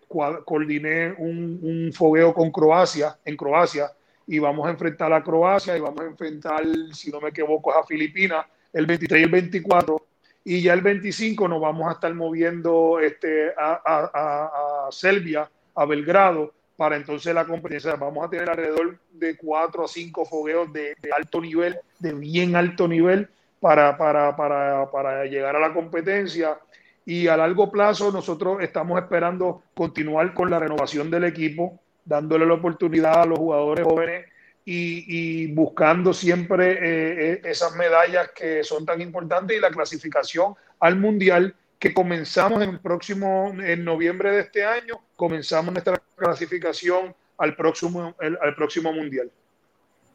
un, 1.18 1.60
un, 1.64 1.92
fogueo 1.94 2.32
con 2.32 2.52
Croacia, 2.52 3.18
en 3.26 3.36
Croacia, 3.36 3.92
y 4.28 4.38
vamos 4.38 4.68
a 4.68 4.72
enfrentar 4.72 5.12
a 5.12 5.24
Croacia 5.24 5.76
y 5.76 5.80
vamos 5.80 6.02
a 6.02 6.06
enfrentar, 6.06 6.64
si 6.94 7.10
no 7.10 7.20
me 7.20 7.30
equivoco, 7.30 7.74
a 7.74 7.84
Filipinas 7.86 8.46
el 8.72 8.86
23 8.86 9.20
y 9.20 9.24
el 9.24 9.32
24. 9.32 10.06
Y 10.44 10.62
ya 10.62 10.74
el 10.74 10.82
25 10.82 11.48
nos 11.48 11.62
vamos 11.62 11.88
a 11.88 11.94
estar 11.94 12.14
moviendo 12.14 13.00
este, 13.00 13.54
a, 13.58 13.82
a, 13.86 14.88
a 14.88 14.92
Serbia, 14.92 15.50
a 15.76 15.86
Belgrado, 15.86 16.54
para 16.76 16.96
entonces 16.96 17.34
la 17.34 17.46
competencia. 17.46 17.96
Vamos 17.96 18.26
a 18.26 18.30
tener 18.30 18.50
alrededor 18.50 18.98
de 19.12 19.38
4 19.38 19.86
a 19.86 19.88
5 19.88 20.26
fogueos 20.26 20.74
de, 20.74 20.96
de 21.00 21.12
alto 21.16 21.40
nivel, 21.40 21.78
de 22.00 22.14
bien 22.14 22.56
alto 22.56 22.88
nivel, 22.88 23.30
para, 23.60 23.96
para, 23.96 24.36
para, 24.36 24.90
para 24.90 25.26
llegar 25.26 25.56
a 25.56 25.60
la 25.60 25.74
competencia 25.74 26.58
y 27.06 27.28
a 27.28 27.38
largo 27.38 27.72
plazo 27.72 28.12
nosotros 28.12 28.62
estamos 28.62 29.00
esperando 29.00 29.64
continuar 29.74 30.34
con 30.34 30.50
la 30.50 30.60
renovación 30.60 31.10
del 31.10 31.24
equipo, 31.24 31.80
dándole 32.06 32.46
la 32.46 32.54
oportunidad 32.54 33.22
a 33.22 33.26
los 33.26 33.40
jugadores 33.40 33.86
jóvenes 33.86 34.31
y, 34.74 35.48
buscando 35.48 36.14
siempre 36.14 36.72
eh, 36.72 37.32
eh, 37.34 37.42
esas 37.46 37.76
medallas 37.76 38.32
que 38.36 38.64
son 38.64 38.86
tan 38.86 39.02
importantes 39.02 39.58
y 39.58 39.60
la 39.60 39.70
clasificación 39.70 40.56
al 40.80 40.98
mundial 40.98 41.56
que 41.78 41.94
comenzamos 41.94 42.62
en 42.62 42.70
el 42.70 42.80
próximo, 42.80 43.54
en 43.60 43.84
noviembre 43.84 44.32
de 44.32 44.42
este 44.42 44.64
año, 44.64 45.02
comenzamos 45.16 45.74
nuestra 45.74 46.02
clasificación 46.16 47.16
al 47.38 47.56
próximo, 47.56 48.16
al 48.20 48.56
próximo 48.56 48.94
mundial. 48.94 49.32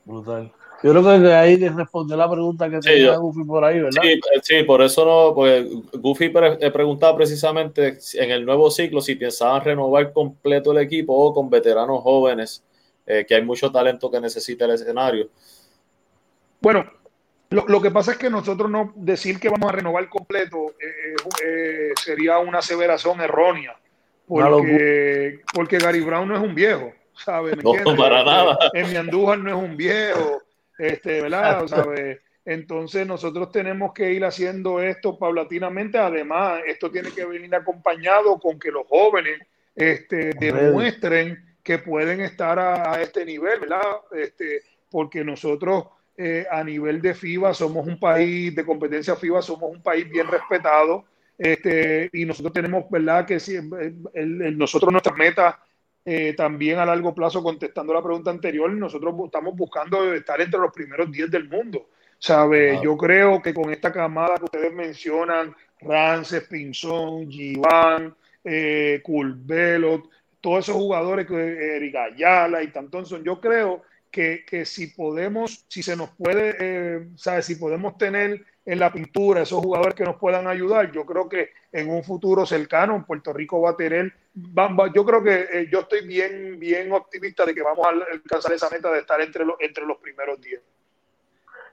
Brutal. 0.05 0.53
Yo 0.83 0.91
creo 0.91 1.03
que 1.03 1.33
ahí 1.33 1.57
les 1.57 1.75
respondió 1.75 2.17
la 2.17 2.31
pregunta 2.31 2.69
que 2.69 2.79
tenía 2.81 3.17
Goofy 3.17 3.45
por 3.45 3.65
ahí, 3.65 3.81
¿verdad? 3.81 4.03
Sí, 4.03 4.21
sí, 4.43 4.63
por 4.63 4.83
eso 4.83 5.05
no, 5.05 5.35
porque 5.35 5.69
Goofy 5.95 6.29
pre 6.29 6.71
preguntaba 6.71 7.17
precisamente 7.17 7.99
en 8.15 8.31
el 8.31 8.45
nuevo 8.45 8.71
ciclo 8.71 9.01
si 9.01 9.15
pensaban 9.15 9.65
renovar 9.65 10.13
completo 10.13 10.73
el 10.73 10.79
equipo 10.79 11.15
o 11.15 11.33
con 11.33 11.49
veteranos 11.49 12.03
jóvenes, 12.03 12.63
eh, 13.07 13.25
que 13.27 13.35
hay 13.35 13.43
mucho 13.43 13.71
talento 13.71 14.11
que 14.11 14.21
necesita 14.21 14.65
el 14.65 14.73
escenario. 14.73 15.31
Bueno, 16.61 16.91
lo, 17.51 17.67
lo, 17.69 17.81
que 17.81 17.91
pasa 17.91 18.13
es 18.13 18.19
que 18.19 18.29
nosotros 18.29 18.71
no 18.71 18.93
decir 18.97 19.39
que 19.39 19.49
vamos 19.49 19.69
a 19.71 19.73
renovar 19.73 20.09
completo 20.09 20.75
eh, 20.81 21.15
eh, 21.45 21.93
sería 22.03 22.39
una 22.39 22.59
aseveración 22.59 23.21
errónea, 23.21 23.77
porque, 24.27 25.43
porque 25.55 25.79
Gary 25.79 26.01
Brown 26.01 26.29
no 26.29 26.37
es 26.37 26.43
un 26.43 26.55
viejo. 26.55 26.93
¿sabes? 27.25 27.57
No, 27.63 27.73
para 27.97 28.25
nada. 28.25 28.59
En 28.75 28.91
mi 28.91 28.97
Andújar 28.97 29.39
no 29.39 29.51
es 29.51 29.57
un 29.57 29.77
viejo 29.77 30.43
este, 30.79 31.23
¿verdad? 31.23 31.65
Entonces 32.45 33.07
nosotros 33.07 33.51
tenemos 33.51 33.93
que 33.93 34.13
ir 34.13 34.25
haciendo 34.25 34.81
esto 34.81 35.19
paulatinamente. 35.19 35.99
Además, 35.99 36.61
esto 36.67 36.91
tiene 36.91 37.11
que 37.11 37.25
venir 37.25 37.53
acompañado 37.55 38.39
con 38.39 38.59
que 38.59 38.71
los 38.71 38.87
jóvenes 38.87 39.41
este, 39.75 40.31
demuestren 40.39 41.45
que 41.67 41.81
pueden 41.81 42.21
estar 42.21 42.61
a, 42.61 43.03
este 43.03 43.25
nivel, 43.25 43.59
¿verdad? 43.59 43.83
Este, 44.13 44.63
porque 44.89 45.25
nosotros 45.25 45.87
eh, 46.17 46.47
a 46.49 46.63
nivel 46.63 47.03
de 47.03 47.13
FIBA 47.13 47.53
somos 47.55 47.85
un 47.89 47.99
país, 47.99 48.55
de 48.55 48.65
competencia 48.65 49.17
FIBA 49.17 49.43
somos 49.43 49.73
un 49.73 49.83
país 49.83 50.09
bien 50.09 50.29
respetado. 50.29 51.07
Este, 51.37 52.09
y 52.13 52.25
nosotros 52.25 52.53
tenemos, 52.53 52.89
¿verdad? 52.89 53.27
Que 53.27 53.41
si, 53.41 53.59
nosotros 54.15 54.93
nuestras 54.93 55.17
metas 55.17 55.57
eh, 56.05 56.35
también 56.35 56.79
a 56.79 56.87
largo 56.87 57.13
plazo, 57.13 57.43
contestando 57.43 57.93
la 57.93 58.01
pregunta 58.01 58.31
anterior, 58.31 58.71
nosotros 58.71 59.13
estamos 59.25 59.57
buscando 59.57 60.15
estar 60.15 60.41
entre 60.41 60.61
los 60.61 60.73
primeros 60.73 61.11
10 61.11 61.33
del 61.33 61.49
mundo. 61.49 61.89
¿sabe? 62.21 62.79
Yo 62.81 62.97
creo 62.97 63.43
que 63.43 63.53
con 63.53 63.73
esta 63.73 63.93
camada 63.93 64.39
que 64.39 64.45
ustedes 64.45 64.73
mencionan, 64.73 65.53
Rances, 65.81 66.45
Pinzón, 66.45 67.29
Giván, 67.29 68.15
eh, 68.45 69.03
todos 70.47 70.61
esos 70.61 70.77
jugadores 70.77 71.27
que 71.27 71.77
Eric 71.77 71.97
Ayala 71.97 72.63
y 72.63 72.69
Tantonson. 72.69 73.25
Yo 73.25 73.41
creo 73.41 73.83
que, 74.13 74.45
que, 74.49 74.65
si 74.65 74.87
podemos, 74.87 75.65
si 75.67 75.83
se 75.83 75.97
nos 75.97 76.11
puede, 76.11 76.55
eh, 76.61 77.09
¿sabes? 77.17 77.47
Si 77.47 77.57
podemos 77.57 77.99
tener 77.99 78.45
en 78.65 78.79
la 78.79 78.93
pintura 78.93 79.43
esos 79.43 79.61
jugadores 79.61 79.97
que 79.97 80.05
nos 80.05 80.15
puedan 80.21 80.47
ayudar, 80.47 80.93
yo 80.93 81.05
creo 81.05 81.29
que 81.29 81.51
en 81.73 81.91
un 81.91 82.05
futuro 82.05 82.47
cercano 82.47 82.95
en 82.95 83.03
Puerto 83.03 83.33
Rico 83.33 83.61
va 83.61 83.71
a 83.71 83.77
tener, 83.77 84.13
yo 84.95 85.05
creo 85.05 85.21
que 85.21 85.49
eh, 85.53 85.69
yo 85.69 85.81
estoy 85.81 86.07
bien, 86.07 86.61
bien 86.61 86.93
optimista 86.93 87.45
de 87.45 87.53
que 87.53 87.63
vamos 87.63 87.85
a 87.85 88.13
alcanzar 88.13 88.53
esa 88.53 88.71
meta 88.71 88.93
de 88.93 89.01
estar 89.01 89.21
entre 89.21 89.45
los, 89.45 89.57
entre 89.59 89.85
los 89.85 89.99
primeros 89.99 90.41
10. 90.41 90.61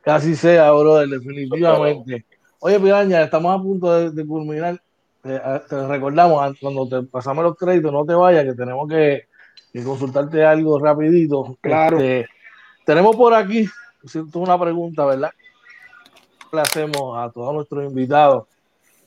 Casi 0.02 0.36
sea, 0.36 0.72
brother, 0.72 1.10
definitivamente. 1.10 2.26
Oye, 2.58 2.80
Piraña, 2.80 3.22
estamos 3.22 3.54
a 3.54 3.62
punto 3.62 4.10
de, 4.10 4.26
culminar. 4.26 4.82
Te, 5.24 5.88
recordamos, 5.88 6.58
cuando 6.60 6.88
te 6.88 7.08
pasamos 7.08 7.46
los 7.46 7.56
créditos, 7.56 7.94
no 7.94 8.06
te 8.06 8.14
vayas, 8.14 8.44
que 8.44 8.54
tenemos 8.54 8.90
que, 8.90 9.28
consultarte 9.84 10.44
algo 10.44 10.78
rapidito. 10.80 11.58
Claro. 11.62 11.98
Este, 11.98 12.30
tenemos 12.86 13.16
por 13.16 13.34
aquí, 13.34 13.66
siento 14.04 14.40
una 14.40 14.60
pregunta, 14.60 15.06
¿verdad? 15.06 15.32
Le 16.52 16.62
hacemos 16.62 17.18
a 17.18 17.32
todos 17.32 17.54
nuestros 17.54 17.86
invitados. 17.86 18.48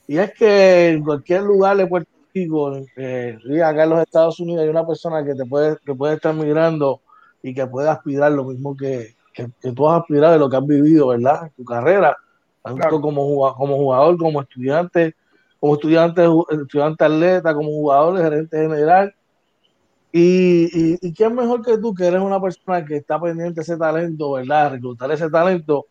Y 0.09 0.16
es 0.16 0.32
que 0.32 0.88
en 0.88 1.05
cualquier 1.05 1.43
lugar 1.43 1.76
de 1.76 1.86
Puerto 1.86 2.10
Rico, 2.34 2.72
eh, 2.97 3.38
acá 3.62 3.84
en 3.84 3.90
los 3.90 4.01
Estados 4.01 4.40
Unidos, 4.40 4.62
hay 4.62 4.70
una 4.70 4.86
persona 4.86 5.22
que 5.22 5.34
te 5.34 5.44
puede, 5.44 5.76
que 5.84 5.94
puede 5.94 6.14
estar 6.14 6.34
migrando 6.34 7.02
y 7.43 7.55
que 7.55 7.66
puede 7.66 7.90
aspirar 7.90 8.32
lo 8.32 8.44
mismo 8.44 8.74
que, 8.74 9.14
que, 9.34 9.51
tú 9.72 9.88
has 9.88 10.01
aspirado 10.01 10.32
de 10.32 10.38
lo 10.38 10.48
que 10.48 10.56
has 10.56 10.66
vivido, 10.66 11.09
¿verdad? 11.09 11.43
En 11.44 11.51
tu 11.51 11.64
carrera 11.64 12.16
tanto 12.74 13.01
como, 13.01 13.55
como 13.55 13.76
jugador, 13.76 14.18
como 14.18 14.43
estudiante, 14.43 15.14
como 15.60 15.74
estudiante, 15.74 16.26
estudiante 16.50 17.04
atleta, 17.04 17.54
como 17.54 17.68
jugador, 17.68 18.18
gerente 18.20 18.56
general. 18.56 19.14
Y, 20.12 20.96
y, 21.06 21.12
quién 21.12 21.34
mejor 21.34 21.62
que 21.62 21.76
tú, 21.78 21.94
que 21.94 22.06
eres 22.06 22.20
una 22.20 22.40
persona 22.40 22.84
que 22.84 22.96
está 22.96 23.20
pendiente 23.20 23.56
de 23.56 23.62
ese 23.62 23.76
talento, 23.76 24.32
¿verdad? 24.32 24.72
Reclutar 24.72 25.10
ese 25.10 25.28
talento. 25.28 25.86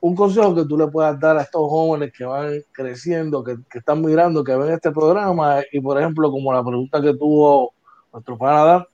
Un 0.00 0.14
consejo 0.14 0.54
que 0.54 0.64
tú 0.64 0.76
le 0.76 0.86
puedas 0.86 1.18
dar 1.18 1.36
a 1.36 1.42
estos 1.42 1.62
jóvenes 1.62 2.12
que 2.16 2.24
van 2.24 2.52
creciendo, 2.70 3.42
que, 3.42 3.56
que 3.70 3.78
están 3.78 4.02
mirando, 4.02 4.44
que 4.44 4.54
ven 4.54 4.72
este 4.72 4.92
programa, 4.92 5.60
y 5.72 5.80
por 5.80 5.98
ejemplo, 5.98 6.30
como 6.30 6.52
la 6.52 6.62
pregunta 6.62 7.00
que 7.00 7.14
tuvo 7.14 7.72
nuestro 8.12 8.38
panadar, 8.38 8.86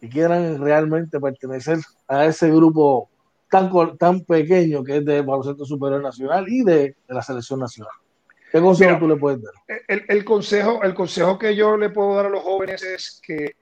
y 0.00 0.08
quieran 0.08 0.58
realmente 0.58 1.20
pertenecer 1.20 1.78
a 2.06 2.24
ese 2.24 2.50
grupo 2.50 3.08
tan, 3.50 3.70
tan 3.98 4.20
pequeño 4.20 4.84
que 4.84 4.98
es 4.98 5.04
de 5.04 5.22
baloncesto 5.22 5.64
superior 5.64 6.02
nacional 6.02 6.46
y 6.48 6.62
de, 6.62 6.96
la 7.08 7.22
selección 7.22 7.60
nacional. 7.60 7.92
¿Qué 8.50 8.60
consejo 8.60 8.98
tú 8.98 9.08
le 9.08 9.16
puedes 9.16 9.42
dar? 9.42 9.52
El, 9.86 10.24
consejo, 10.24 10.82
el 10.82 10.94
consejo 10.94 11.38
que 11.38 11.54
yo 11.54 11.76
le 11.76 11.90
puedo 11.90 12.14
dar 12.14 12.26
a 12.26 12.30
los 12.30 12.42
jóvenes 12.42 12.82
es 12.82 13.20
que, 13.22 13.56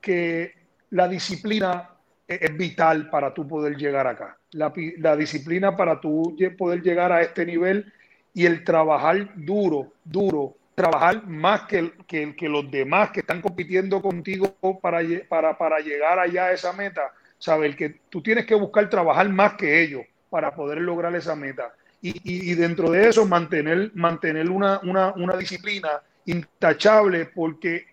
que 0.00 0.54
la 0.90 1.08
disciplina 1.08 1.90
es 2.26 2.56
vital 2.56 3.10
para 3.10 3.34
tú 3.34 3.46
poder 3.46 3.76
llegar 3.76 4.06
acá. 4.06 4.38
La, 4.52 4.72
la, 4.98 5.16
disciplina 5.16 5.76
para 5.76 6.00
tú 6.00 6.36
poder 6.56 6.82
llegar 6.82 7.12
a 7.12 7.20
este 7.20 7.44
nivel 7.44 7.92
y 8.32 8.46
el 8.46 8.64
trabajar 8.64 9.30
duro, 9.36 9.92
duro, 10.04 10.56
trabajar 10.74 11.26
más 11.26 11.62
que, 11.62 11.92
que, 12.06 12.34
que 12.34 12.48
los 12.48 12.70
demás 12.70 13.10
que 13.10 13.20
están 13.20 13.42
compitiendo 13.42 14.00
contigo 14.00 14.56
para, 14.80 15.00
para, 15.28 15.56
para 15.58 15.78
llegar 15.80 16.18
allá 16.18 16.46
a 16.46 16.52
esa 16.52 16.72
meta 16.72 17.12
saber 17.38 17.76
que 17.76 18.00
tú 18.08 18.22
tienes 18.22 18.46
que 18.46 18.54
buscar 18.54 18.88
trabajar 18.88 19.28
más 19.28 19.54
que 19.54 19.82
ellos 19.82 20.02
para 20.30 20.54
poder 20.54 20.78
lograr 20.78 21.14
esa 21.14 21.36
meta. 21.36 21.74
Y, 22.06 22.54
dentro 22.54 22.90
de 22.90 23.08
eso 23.08 23.24
mantener, 23.24 23.90
mantener 23.94 24.50
una, 24.50 24.78
disciplina 25.38 26.02
intachable 26.26 27.24
porque 27.24 27.86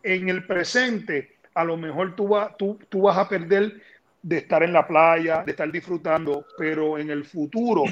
en 0.00 0.28
el 0.28 0.46
presente 0.46 1.38
a 1.52 1.64
lo 1.64 1.76
mejor 1.76 2.14
tú, 2.14 2.30
tú, 2.56 2.78
tú 2.88 3.02
vas 3.02 3.18
a 3.18 3.28
perder 3.28 3.82
de 4.22 4.38
estar 4.38 4.62
en 4.62 4.72
la 4.72 4.86
playa, 4.86 5.42
de 5.44 5.50
estar 5.50 5.70
disfrutando, 5.72 6.46
pero 6.56 6.98
en 6.98 7.10
el 7.10 7.24
futuro 7.24 7.82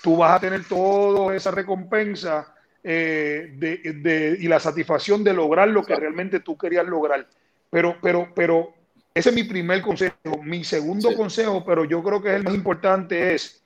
tú 0.00 0.16
vas 0.16 0.36
a 0.36 0.40
tener 0.40 0.64
toda 0.64 1.34
esa 1.34 1.50
recompensa 1.50 2.54
eh, 2.84 3.52
de, 3.56 4.36
y 4.38 4.46
la 4.46 4.60
satisfacción 4.60 5.24
de 5.24 5.34
lograr 5.34 5.68
lo 5.68 5.84
que 5.84 5.96
realmente 5.96 6.38
tú 6.38 6.56
querías 6.56 6.86
lograr. 6.86 7.26
Pero, 7.68 7.96
pero, 8.00 8.28
pero 8.34 8.72
ese 9.12 9.30
es 9.30 9.34
mi 9.34 9.42
primer 9.42 9.82
consejo. 9.82 10.14
Mi 10.42 10.62
segundo 10.62 11.14
consejo, 11.16 11.64
pero 11.64 11.84
yo 11.84 12.00
creo 12.02 12.22
que 12.22 12.28
es 12.28 12.36
el 12.36 12.44
más 12.44 12.54
importante, 12.54 13.34
es 13.34 13.59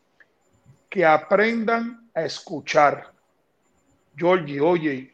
que 0.94 1.04
aprendan 1.04 2.08
a 2.14 2.22
escuchar. 2.22 3.12
Georgie, 4.16 4.60
oye, 4.60 5.12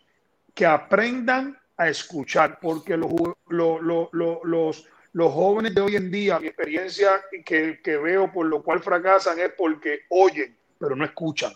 que 0.55 0.67
aprendan 0.67 1.59
a 1.79 1.89
escuchar, 1.89 2.59
porque 2.61 2.99
los, 2.99 3.11
los, 3.49 4.13
los, 4.13 5.33
jóvenes 5.33 5.75
de 5.75 5.81
hoy 5.81 5.97
en 5.97 6.11
día, 6.11 6.39
mi 6.39 6.49
experiencia 6.49 7.23
que, 7.47 7.81
que, 7.83 7.97
veo 7.97 8.31
por 8.31 8.45
lo 8.45 8.63
cual 8.63 8.81
fracasan 8.81 9.39
es 9.39 9.53
porque 9.57 10.01
oyen, 10.11 10.55
pero 10.79 10.95
no 10.95 11.03
escuchan. 11.03 11.55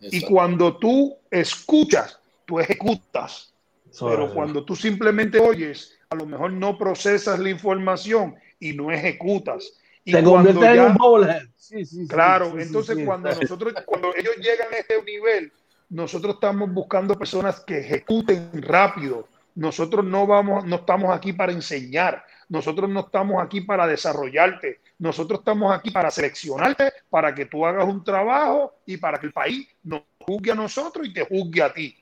Y 0.00 0.20
cuando 0.20 0.76
tú 0.76 1.16
escuchas, 1.30 2.20
tú 2.44 2.60
ejecutas. 2.60 3.54
pero 3.98 4.34
cuando 4.34 4.66
tú 4.66 4.76
simplemente 4.76 5.40
oyes, 5.40 5.98
a 6.10 6.14
lo 6.14 6.26
mejor 6.26 6.52
no 6.52 6.76
procesas 6.76 7.38
la 7.38 7.48
información 7.48 8.36
y 8.58 8.74
no 8.74 8.92
ejecutas. 8.92 9.80
Y 10.04 10.12
Te 10.12 10.22
conviertes 10.22 10.64
en 10.64 10.80
un. 10.80 11.50
Sí, 11.56 11.84
sí, 11.84 12.08
claro, 12.08 12.58
entonces 12.58 12.98
cuando 13.04 13.30
nosotros, 13.32 13.72
cuando 13.86 14.12
ellos 14.16 14.34
llegan 14.38 14.72
a 14.72 14.78
este 14.78 15.00
nivel, 15.04 15.52
nosotros 15.90 16.34
estamos 16.34 16.72
buscando 16.72 17.16
personas 17.16 17.60
que 17.60 17.78
ejecuten 17.78 18.50
rápido. 18.62 19.28
Nosotros 19.54 20.04
no 20.04 20.26
vamos, 20.26 20.64
no 20.64 20.76
estamos 20.76 21.14
aquí 21.14 21.32
para 21.32 21.52
enseñar. 21.52 22.24
Nosotros 22.48 22.88
no 22.88 23.00
estamos 23.00 23.42
aquí 23.42 23.60
para 23.60 23.86
desarrollarte. 23.86 24.80
Nosotros 24.98 25.40
estamos 25.40 25.72
aquí 25.72 25.90
para 25.90 26.10
seleccionarte, 26.10 26.92
para 27.08 27.34
que 27.34 27.46
tú 27.46 27.64
hagas 27.66 27.86
un 27.86 28.02
trabajo 28.02 28.74
y 28.86 28.96
para 28.96 29.18
que 29.18 29.26
el 29.26 29.32
país 29.32 29.68
nos 29.82 30.02
juzgue 30.20 30.52
a 30.52 30.56
nosotros 30.56 31.06
y 31.06 31.12
te 31.12 31.24
juzgue 31.24 31.62
a 31.62 31.72
ti. 31.72 31.96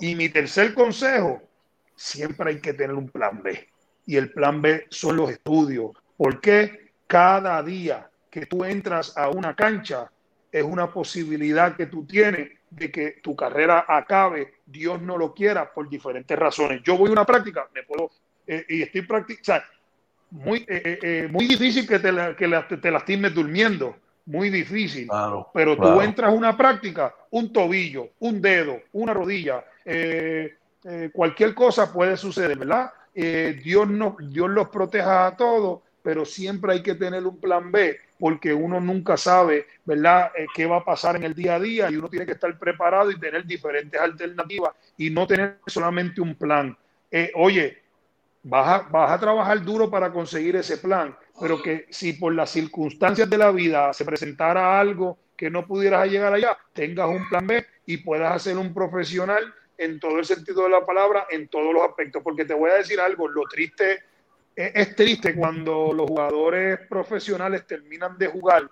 Y 0.00 0.14
mi 0.14 0.28
tercer 0.28 0.74
consejo, 0.74 1.42
siempre 1.96 2.50
hay 2.50 2.60
que 2.60 2.74
tener 2.74 2.94
un 2.94 3.08
plan 3.08 3.42
B. 3.42 3.68
Y 4.06 4.16
el 4.16 4.30
plan 4.32 4.60
B 4.60 4.86
son 4.90 5.16
los 5.16 5.30
estudios. 5.30 5.92
Porque 6.16 6.83
cada 7.06 7.62
día 7.62 8.10
que 8.30 8.46
tú 8.46 8.64
entras 8.64 9.16
a 9.16 9.28
una 9.28 9.54
cancha 9.54 10.10
es 10.50 10.62
una 10.62 10.92
posibilidad 10.92 11.76
que 11.76 11.86
tú 11.86 12.06
tienes 12.06 12.50
de 12.70 12.90
que 12.90 13.20
tu 13.22 13.36
carrera 13.36 13.84
acabe, 13.86 14.54
Dios 14.66 15.00
no 15.00 15.16
lo 15.16 15.32
quiera, 15.34 15.72
por 15.72 15.88
diferentes 15.88 16.36
razones. 16.38 16.82
Yo 16.82 16.96
voy 16.96 17.08
a 17.08 17.12
una 17.12 17.24
práctica, 17.24 17.68
me 17.74 17.82
puedo, 17.84 18.10
eh, 18.46 18.64
y 18.68 18.82
estoy 18.82 19.02
practicando, 19.02 19.66
muy, 20.34 20.64
eh, 20.68 20.98
eh, 21.02 21.28
muy 21.30 21.46
difícil 21.46 21.86
que, 21.86 22.00
te, 22.00 22.12
que 22.36 22.76
te 22.76 22.90
lastimes 22.90 23.32
durmiendo, 23.32 23.96
muy 24.26 24.50
difícil. 24.50 25.08
pero 25.52 25.76
tú 25.76 26.00
entras 26.00 26.30
a 26.30 26.32
una 26.32 26.56
práctica, 26.56 27.14
un 27.30 27.52
tobillo, 27.52 28.10
un 28.18 28.40
dedo, 28.40 28.80
una 28.92 29.14
rodilla, 29.14 29.64
eh, 29.84 30.56
cualquier 31.12 31.54
cosa 31.54 31.92
puede 31.92 32.16
suceder, 32.16 32.58
¿verdad? 32.58 32.92
Dios, 33.14 33.88
no, 33.88 34.16
Dios 34.20 34.50
los 34.50 34.68
proteja 34.68 35.26
a 35.26 35.36
todos, 35.36 35.82
pero 36.04 36.26
siempre 36.26 36.74
hay 36.74 36.82
que 36.82 36.94
tener 36.94 37.26
un 37.26 37.40
plan 37.40 37.72
B, 37.72 37.98
porque 38.20 38.52
uno 38.52 38.78
nunca 38.78 39.16
sabe, 39.16 39.66
¿verdad?, 39.86 40.32
eh, 40.36 40.44
qué 40.54 40.66
va 40.66 40.76
a 40.76 40.84
pasar 40.84 41.16
en 41.16 41.24
el 41.24 41.34
día 41.34 41.54
a 41.54 41.60
día 41.60 41.90
y 41.90 41.96
uno 41.96 42.10
tiene 42.10 42.26
que 42.26 42.32
estar 42.32 42.56
preparado 42.58 43.10
y 43.10 43.18
tener 43.18 43.46
diferentes 43.46 43.98
alternativas 43.98 44.72
y 44.98 45.08
no 45.08 45.26
tener 45.26 45.60
solamente 45.66 46.20
un 46.20 46.34
plan. 46.34 46.76
oye, 47.36 47.78
vas 48.42 48.68
a, 48.68 48.88
vas 48.90 49.12
a 49.12 49.18
trabajar 49.18 49.64
duro 49.64 49.90
para 49.90 50.12
conseguir 50.12 50.56
ese 50.56 50.76
plan, 50.76 51.16
pero 51.40 51.62
que 51.62 51.86
si 51.88 52.12
por 52.12 52.34
las 52.34 52.50
circunstancias 52.50 53.30
de 53.30 53.38
la 53.38 53.50
vida 53.50 53.90
se 53.94 54.04
presentara 54.04 54.78
algo 54.78 55.16
que 55.36 55.48
no 55.48 55.66
pudieras 55.66 56.06
llegar 56.10 56.34
allá, 56.34 56.58
tengas 56.74 57.08
un 57.08 57.26
plan 57.30 57.46
B 57.46 57.64
y 57.86 57.96
puedas 57.96 58.30
hacer 58.30 58.58
un 58.58 58.74
profesional 58.74 59.54
en 59.78 59.98
todo 59.98 60.18
el 60.18 60.24
sentido 60.26 60.64
de 60.64 60.70
la 60.70 60.84
palabra, 60.84 61.26
en 61.30 61.48
todos 61.48 61.72
los 61.72 61.82
aspectos. 61.82 62.22
Porque 62.22 62.44
te 62.44 62.54
voy 62.54 62.70
a 62.70 62.74
decir 62.74 63.00
algo, 63.00 63.26
lo 63.26 63.42
triste, 63.44 64.02
es, 64.56 64.96
triste 64.96 65.34
cuando 65.34 65.92
los 65.92 66.08
jugadores 66.08 66.80
profesionales 66.88 67.66
terminan 67.66 68.16
de 68.18 68.28
jugar 68.28 68.70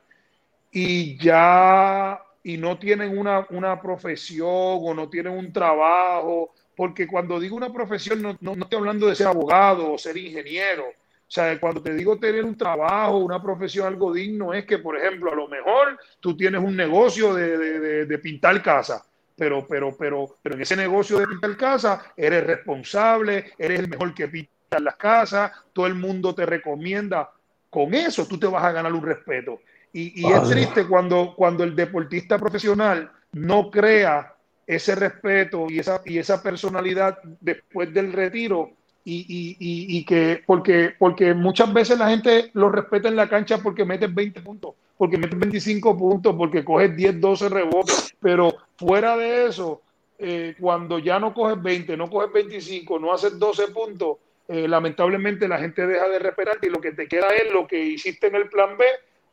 y 0.70 1.16
ya 1.18 2.20
y 2.44 2.56
no 2.56 2.78
tienen 2.78 3.16
una, 3.16 3.46
una 3.50 3.80
profesión 3.80 4.48
o 4.50 4.94
no 4.94 5.09
tienen 5.09 5.32
un 5.32 5.52
trabajo, 5.52 6.54
porque 6.76 7.06
cuando 7.06 7.38
digo 7.38 7.56
una 7.56 7.72
profesión 7.72 8.20
no, 8.22 8.36
no, 8.40 8.52
estoy 8.52 8.78
hablando 8.78 9.06
de 9.06 9.14
ser 9.14 9.28
abogado 9.28 9.92
o 9.92 9.98
ser 9.98 10.16
ingeniero, 10.16 10.84
o 10.86 11.34
sea, 11.34 11.59
cuando 11.59 11.82
te 11.82 11.94
digo 11.94 12.18
tener 12.18 12.44
un 12.44 12.56
trabajo, 12.56 13.18
una 13.18 13.40
profesión, 13.42 13.86
algo 13.86 14.12
digno, 14.12 14.52
es 14.52 14.66
que, 14.66 14.78
por 14.78 14.98
ejemplo, 14.98 15.32
a 15.32 15.34
lo 15.34 15.48
mejor 15.48 15.98
tú 16.20 16.36
tienes 16.36 16.60
un 16.60 16.76
negocio 16.76 17.32
de, 17.32 17.56
de, 17.56 18.06
de 18.06 18.18
pintar 18.18 18.62
casa 18.62 19.04
pero, 19.36 19.66
pero, 19.66 19.96
pero, 19.96 20.38
pero 20.42 20.54
en 20.54 20.62
ese 20.62 20.76
negocio 20.76 21.18
de 21.18 21.26
pintar 21.26 21.56
casa 21.56 22.12
eres 22.16 22.46
responsable, 22.46 23.52
eres 23.59 23.80
el 23.80 23.88
mejor 23.88 24.14
que 24.14 24.28
pinta 24.28 24.51
las 24.80 24.96
casas, 24.96 25.52
todo 25.72 25.86
el 25.86 25.94
mundo 25.94 26.34
te 26.34 26.46
recomienda. 26.46 27.30
Con 27.68 27.94
eso 27.94 28.26
tú 28.26 28.38
te 28.38 28.46
vas 28.46 28.64
a 28.64 28.72
ganar 28.72 28.92
un 28.92 29.02
respeto. 29.02 29.60
Y, 29.92 30.26
es 30.26 30.48
triste 30.48 30.86
cuando, 30.86 31.34
cuando 31.36 31.64
el 31.64 31.76
deportista 31.76 32.38
profesional 32.38 33.10
no 33.32 33.70
crea 33.70 34.34
ese 34.66 34.94
respeto 34.94 35.66
y 35.68 35.80
esa, 35.80 36.00
y 36.04 36.18
esa 36.18 36.42
personalidad 36.42 37.18
después 37.40 37.92
del 37.92 38.12
retiro 38.12 38.70
y, 39.04 39.56
y, 39.58 39.98
y, 39.98 40.04
que 40.04 40.42
porque, 40.46 40.94
porque 40.98 41.34
muchas 41.34 41.72
veces 41.72 41.98
la 41.98 42.08
gente 42.08 42.50
lo 42.54 42.68
respeta 42.70 43.08
en 43.08 43.16
la 43.16 43.28
cancha 43.28 43.58
porque 43.58 43.84
metes 43.84 44.14
20 44.14 44.40
puntos, 44.42 44.74
porque 44.96 45.18
metes 45.18 45.38
25 45.38 45.98
puntos, 45.98 46.34
porque 46.36 46.64
coges 46.64 46.94
10, 46.96 47.20
12 47.20 47.48
rebotes, 47.48 48.14
pero 48.20 48.54
fuera 48.76 49.16
de 49.16 49.46
eso, 49.46 49.82
eh, 50.18 50.54
cuando 50.60 51.00
ya 51.00 51.18
no 51.18 51.34
coges 51.34 51.60
20, 51.60 51.96
no 51.96 52.08
coges 52.08 52.32
25, 52.32 53.00
no 53.00 53.12
haces 53.12 53.36
12 53.38 53.68
puntos, 53.68 54.18
eh, 54.48 54.66
lamentablemente 54.69 55.48
la 55.48 55.59
gente 55.59 55.86
deja 55.86 56.09
de 56.09 56.19
respetarte 56.19 56.66
y 56.66 56.70
lo 56.70 56.81
que 56.81 56.93
te 56.93 57.06
queda 57.06 57.28
es 57.31 57.52
lo 57.52 57.66
que 57.66 57.82
hiciste 57.82 58.27
en 58.27 58.35
el 58.36 58.48
plan 58.48 58.77
B 58.77 58.85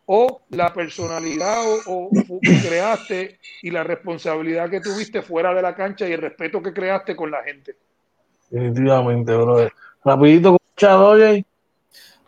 o 0.05 0.41
la 0.49 0.73
personalidad 0.73 1.63
o, 1.85 2.09
que 2.41 2.67
creaste 2.67 3.39
y 3.61 3.69
la 3.69 3.83
responsabilidad 3.83 4.69
que 4.69 4.81
tuviste 4.81 5.21
fuera 5.21 5.53
de 5.53 5.61
la 5.61 5.75
cancha 5.75 6.07
y 6.07 6.13
el 6.13 6.21
respeto 6.21 6.63
que 6.63 6.73
creaste 6.73 7.15
con 7.15 7.29
la 7.29 7.43
gente. 7.43 7.75
Definitivamente, 8.49 9.35
brother. 9.35 9.71
Rapidito, 10.03 10.57
oye. 10.87 11.45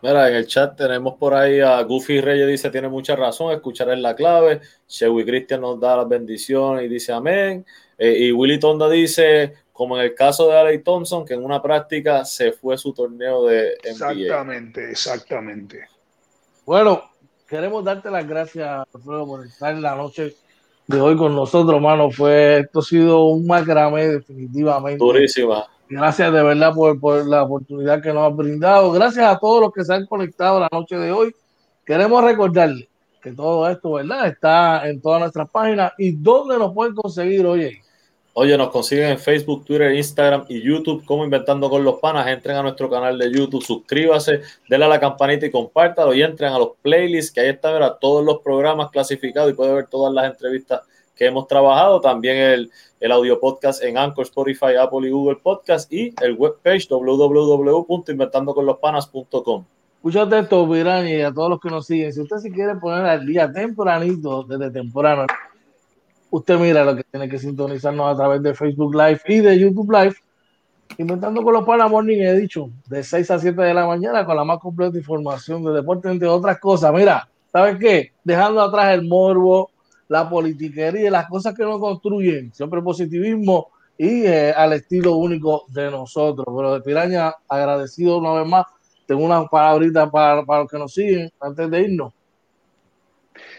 Mira, 0.04 0.30
en 0.30 0.36
el 0.36 0.48
chat 0.48 0.76
tenemos 0.76 1.16
por 1.16 1.36
ahí 1.36 1.60
a 1.60 1.82
Goofy 1.84 2.22
Reyes, 2.22 2.48
dice, 2.48 2.72
tiene 2.72 2.90
mucha 2.90 3.16
razón, 3.16 3.52
escuchar 3.52 3.90
es 3.92 4.00
la 4.00 4.16
clave. 4.16 4.62
Shewy 4.88 5.24
Christian 5.26 5.62
nos 5.62 5.80
da 5.80 5.98
las 5.98 6.10
bendiciones 6.10 6.86
y 6.86 6.88
dice 6.88 7.14
amén. 7.14 7.66
Eh, 7.98 8.16
y 8.26 8.32
Willy 8.32 8.60
Tonda 8.60 8.90
dice, 8.90 9.54
como 9.82 9.98
en 9.98 10.04
el 10.04 10.14
caso 10.14 10.48
de 10.48 10.56
Ale 10.56 10.78
Thompson, 10.78 11.26
que 11.26 11.34
en 11.34 11.44
una 11.44 11.60
práctica 11.60 12.24
se 12.24 12.52
fue 12.52 12.78
su 12.78 12.94
torneo 12.94 13.48
de 13.48 13.80
NBA. 13.84 13.90
Exactamente, 13.90 14.92
exactamente. 14.92 15.88
Bueno, 16.68 17.02
queremos 17.48 17.84
darte 17.84 18.12
las 18.12 18.28
gracias, 18.28 18.86
Alfredo, 18.94 19.26
por 19.26 19.44
estar 19.44 19.74
en 19.74 19.82
la 19.82 19.96
noche 19.96 20.36
de 20.86 21.02
hoy 21.02 21.18
con 21.18 21.34
nosotros, 21.34 21.74
hermano. 21.74 22.12
Fue, 22.12 22.60
esto 22.60 22.78
ha 22.78 22.84
sido 22.84 23.24
un 23.24 23.48
macramé, 23.48 24.08
definitivamente. 24.08 25.04
Durísima. 25.04 25.66
Gracias 25.90 26.32
de 26.32 26.44
verdad 26.44 26.76
por, 26.76 27.00
por 27.00 27.26
la 27.26 27.42
oportunidad 27.42 28.04
que 28.04 28.14
nos 28.14 28.30
has 28.30 28.38
brindado. 28.38 28.92
Gracias 28.92 29.26
a 29.26 29.40
todos 29.40 29.62
los 29.62 29.74
que 29.74 29.84
se 29.84 29.96
han 29.96 30.06
conectado 30.06 30.60
la 30.60 30.70
noche 30.72 30.96
de 30.96 31.12
hoy. 31.12 31.34
Queremos 31.84 32.24
recordarles 32.24 32.88
que 33.20 33.32
todo 33.32 33.68
esto, 33.68 33.94
¿verdad? 33.94 34.28
Está 34.28 34.88
en 34.88 35.02
todas 35.02 35.22
nuestras 35.22 35.50
páginas. 35.50 35.92
¿Y 35.98 36.12
dónde 36.12 36.60
nos 36.60 36.72
pueden 36.72 36.94
conseguir, 36.94 37.48
oye? 37.48 37.81
Oye, 38.34 38.58
nos 38.58 38.70
consiguen 38.70 39.10
en 39.10 39.20
Facebook, 39.20 39.66
Twitter, 39.66 39.94
Instagram 39.94 40.46
y 40.48 40.62
YouTube 40.62 41.04
como 41.04 41.26
Inventando 41.26 41.70
con 41.70 41.84
los 41.84 42.00
Panas. 42.00 42.28
Entren 42.28 42.56
a 42.56 42.64
nuestro 42.64 42.90
canal 42.90 43.18
de 43.18 43.30
YouTube, 43.30 43.62
suscríbase, 43.62 44.40
denle 44.70 44.86
a 44.86 44.90
la 44.90 45.02
campanita 45.02 45.46
y 45.46 45.52
compártalo 45.52 46.14
y 46.14 46.22
entren 46.22 46.54
a 46.54 46.58
los 46.58 46.70
playlists 46.82 47.34
que 47.34 47.42
ahí 47.42 47.50
están 47.50 47.78
ver, 47.78 47.92
todos 48.00 48.24
los 48.24 48.40
programas 48.40 48.90
clasificados 48.90 49.52
y 49.52 49.54
puede 49.54 49.74
ver 49.74 49.88
todas 49.88 50.14
las 50.14 50.32
entrevistas 50.32 50.80
que 51.14 51.26
hemos 51.26 51.46
trabajado. 51.46 52.00
También 52.00 52.38
el, 52.38 52.72
el 53.02 53.12
audio 53.12 53.38
podcast 53.38 53.84
en 53.84 53.98
Anchor, 53.98 54.24
Spotify, 54.24 54.76
Apple 54.80 55.10
y 55.10 55.12
Google 55.12 55.40
Podcast 55.44 55.92
y 55.92 56.16
el 56.22 56.36
webpage 56.36 56.88
www.inventandoconlospanas.com. 56.90 59.66
Escúchate 59.98 60.40
esto, 60.40 60.66
Virán, 60.66 61.06
y 61.08 61.22
a 61.22 61.34
todos 61.34 61.50
los 61.50 61.60
que 61.60 61.70
nos 61.70 61.86
siguen. 61.86 62.14
Si 62.14 62.22
usted 62.22 62.38
se 62.38 62.50
quiere 62.50 62.76
poner 62.76 63.06
al 63.06 63.26
día 63.26 63.52
tempranito, 63.52 64.44
desde 64.44 64.72
temprano, 64.72 65.26
usted 66.32 66.58
mira 66.58 66.84
lo 66.84 66.96
que 66.96 67.04
tiene 67.04 67.30
que 67.30 67.38
sintonizarnos 67.38 68.14
a 68.14 68.16
través 68.16 68.42
de 68.42 68.56
Facebook 68.56 68.96
Live 68.96 69.22
y 69.28 69.40
de 69.40 69.60
YouTube 69.60 69.92
Live. 69.92 70.16
Inventando 70.98 71.44
con 71.44 71.54
los 71.54 71.66
Panas 71.66 71.90
Morning 71.90 72.18
he 72.18 72.34
dicho, 72.34 72.70
de 72.88 73.04
6 73.04 73.32
a 73.32 73.40
7 73.40 73.62
de 73.62 73.74
la 73.74 73.86
mañana 73.86 74.26
con 74.26 74.36
la 74.36 74.44
más 74.44 74.60
completa 74.60 74.98
información 74.98 75.64
de 75.64 75.72
deporte, 75.72 76.10
entre 76.10 76.28
otras 76.28 76.60
cosas. 76.60 76.94
Mira, 76.94 77.30
¿sabes 77.52 77.78
qué? 77.78 78.12
Dejando 78.24 78.62
atrás 78.62 78.94
el 78.94 79.08
morbo, 79.08 79.72
la 80.08 80.30
politiquería 80.30 81.12
las 81.12 81.28
cosas 81.28 81.54
que 81.56 81.64
nos 81.64 81.80
construyen, 81.80 82.54
siempre 82.54 82.82
positivismo 82.82 83.70
y 83.98 84.26
eh, 84.26 84.52
al 84.52 84.74
estilo 84.74 85.16
único 85.16 85.66
de 85.70 85.90
nosotros. 85.92 86.46
Pero 86.54 86.74
de 86.74 86.82
Piraña, 86.82 87.34
agradecido 87.48 88.18
una 88.18 88.34
vez 88.34 88.48
más. 88.48 88.66
Tengo 89.06 89.24
una 89.24 89.46
palabrita 89.46 90.10
para, 90.10 90.44
para 90.44 90.62
los 90.62 90.72
que 90.72 90.78
nos 90.78 90.94
siguen 90.94 91.32
antes 91.40 91.70
de 91.70 91.82
irnos. 91.82 92.14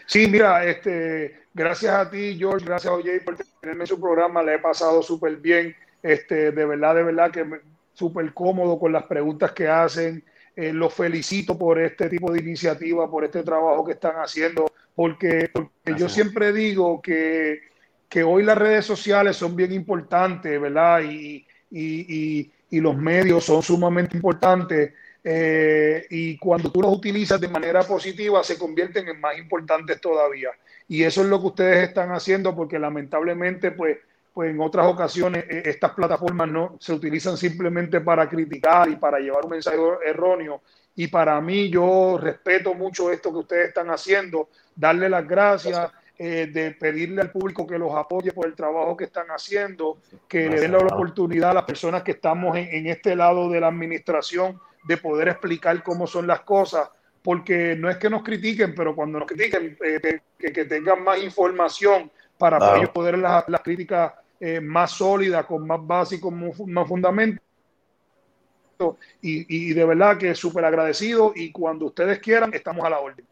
Sí, 0.07 0.27
mira, 0.27 0.65
este, 0.65 1.42
Gracias 1.55 1.95
a 1.95 2.11
ti, 2.11 2.37
George, 2.39 2.65
gracias 2.65 2.91
a 2.93 2.97
OJ 2.97 3.25
por 3.25 3.37
tenerme 3.61 3.83
en 3.83 3.87
su 3.87 4.01
programa, 4.01 4.43
le 4.43 4.55
he 4.55 4.59
pasado 4.59 5.03
súper 5.03 5.37
bien, 5.37 5.77
este, 6.03 6.51
de 6.51 6.65
verdad, 6.65 6.95
de 6.95 7.03
verdad 7.03 7.31
que 7.31 7.45
súper 7.93 8.33
cómodo 8.33 8.79
con 8.79 8.93
las 8.93 9.05
preguntas 9.05 9.53
que 9.53 9.69
hacen. 9.69 10.25
Eh, 10.55 10.73
los 10.73 10.93
felicito 10.93 11.57
por 11.57 11.81
este 11.81 12.11
tipo 12.11 12.31
de 12.31 12.41
iniciativa, 12.41 13.11
por 13.11 13.25
este 13.25 13.43
trabajo 13.43 13.85
que 13.87 13.93
están 13.93 14.17
haciendo, 14.17 14.71
porque, 14.95 15.51
yo 15.97 16.09
siempre 16.11 16.53
digo 16.53 17.01
que, 17.01 17.61
que, 18.09 18.23
hoy 18.23 18.43
las 18.43 18.59
redes 18.59 18.85
sociales 18.85 19.37
son 19.37 19.57
bien 19.57 19.73
importantes, 19.73 20.61
¿verdad? 20.61 21.01
Y, 21.05 21.47
y, 21.71 22.51
y, 22.71 22.81
los 22.81 22.97
medios 22.97 23.45
son 23.45 23.63
sumamente 23.63 24.17
importantes. 24.17 24.93
Eh, 25.25 26.07
y 26.11 26.37
cuando 26.37 26.71
tú 26.71 26.83
los 26.83 26.95
utilizas 26.95 27.41
de 27.41 27.49
manera 27.49 27.83
positiva, 27.83 28.45
se 28.45 28.59
convierten 28.59 29.09
en 29.09 29.21
más 29.21 29.39
importantes 29.39 30.01
todavía. 30.03 30.51
Y 30.89 31.03
eso 31.05 31.23
es 31.23 31.29
lo 31.29 31.41
que 31.41 31.47
ustedes 31.47 31.89
están 31.89 32.11
haciendo 32.13 32.55
porque 32.55 32.79
lamentablemente, 32.79 33.71
pues, 33.71 33.99
pues 34.33 34.51
en 34.51 34.61
otras 34.61 34.87
ocasiones 34.87 35.45
eh, 35.49 35.63
estas 35.67 35.93
plataformas 35.93 36.49
no 36.49 36.77
se 36.81 36.93
utilizan 36.93 37.37
simplemente 37.37 38.01
para 38.01 38.29
criticar 38.29 38.89
y 38.89 38.97
para 38.97 39.19
llevar 39.19 39.45
un 39.45 39.51
mensaje 39.51 39.79
erróneo. 40.07 40.63
Y 40.95 41.09
para 41.09 41.41
mí 41.41 41.71
yo 41.71 42.19
respeto 42.21 42.75
mucho 42.75 43.11
esto 43.11 43.33
que 43.33 43.39
ustedes 43.39 43.69
están 43.69 43.89
haciendo, 43.91 44.49
darle 44.77 45.09
las 45.09 45.27
gracias, 45.27 45.91
eh, 46.19 46.51
de 46.53 46.73
pedirle 46.73 47.23
al 47.23 47.31
público 47.31 47.67
que 47.67 47.79
los 47.79 47.95
apoye 47.95 48.33
por 48.33 48.47
el 48.47 48.55
trabajo 48.55 48.97
que 48.97 49.05
están 49.05 49.27
haciendo, 49.29 49.99
que 50.29 50.49
le 50.49 50.61
den 50.61 50.73
la 50.73 50.79
oportunidad 50.79 51.51
a 51.51 51.55
las 51.55 51.65
personas 51.65 52.03
que 52.03 52.13
estamos 52.13 52.57
en, 52.57 52.69
en 52.69 52.87
este 52.87 53.17
lado 53.17 53.49
de 53.49 53.61
la 53.61 53.69
administración 53.69 54.61
de 54.85 54.99
poder 54.99 55.29
explicar 55.29 55.83
cómo 55.83 56.07
son 56.07 56.27
las 56.27 56.41
cosas 56.41 56.91
porque 57.23 57.77
no 57.77 57.89
es 57.89 57.97
que 57.97 58.11
nos 58.11 58.23
critiquen, 58.23 58.75
pero 58.75 58.95
cuando 58.95 59.19
nos 59.19 59.29
critiquen, 59.29 59.77
eh, 59.85 60.21
que, 60.39 60.65
tengan 60.65 61.05
más 61.05 61.23
información 61.23 62.11
para 62.37 62.59
poder 62.93 63.19
las, 63.19 63.45
críticas 63.63 64.13
eh, 64.41 64.61
más 64.61 64.91
sólidas, 64.91 65.47
con 65.47 65.67
más 65.67 65.87
base 65.87 66.17
y 66.17 66.21
con 66.21 66.53
más 66.67 66.89
fundamento. 66.89 67.41
Y, 69.21 69.69
y 69.71 69.73
de 69.73 69.85
verdad 69.85 70.19
que 70.19 70.35
súper 70.35 70.65
agradecido 70.65 71.33
y 71.37 71.53
cuando 71.53 71.87
ustedes 71.87 72.19
quieran, 72.19 72.53
estamos 72.53 72.85
a 72.85 72.91
la 72.91 72.99
orden. 72.99 73.25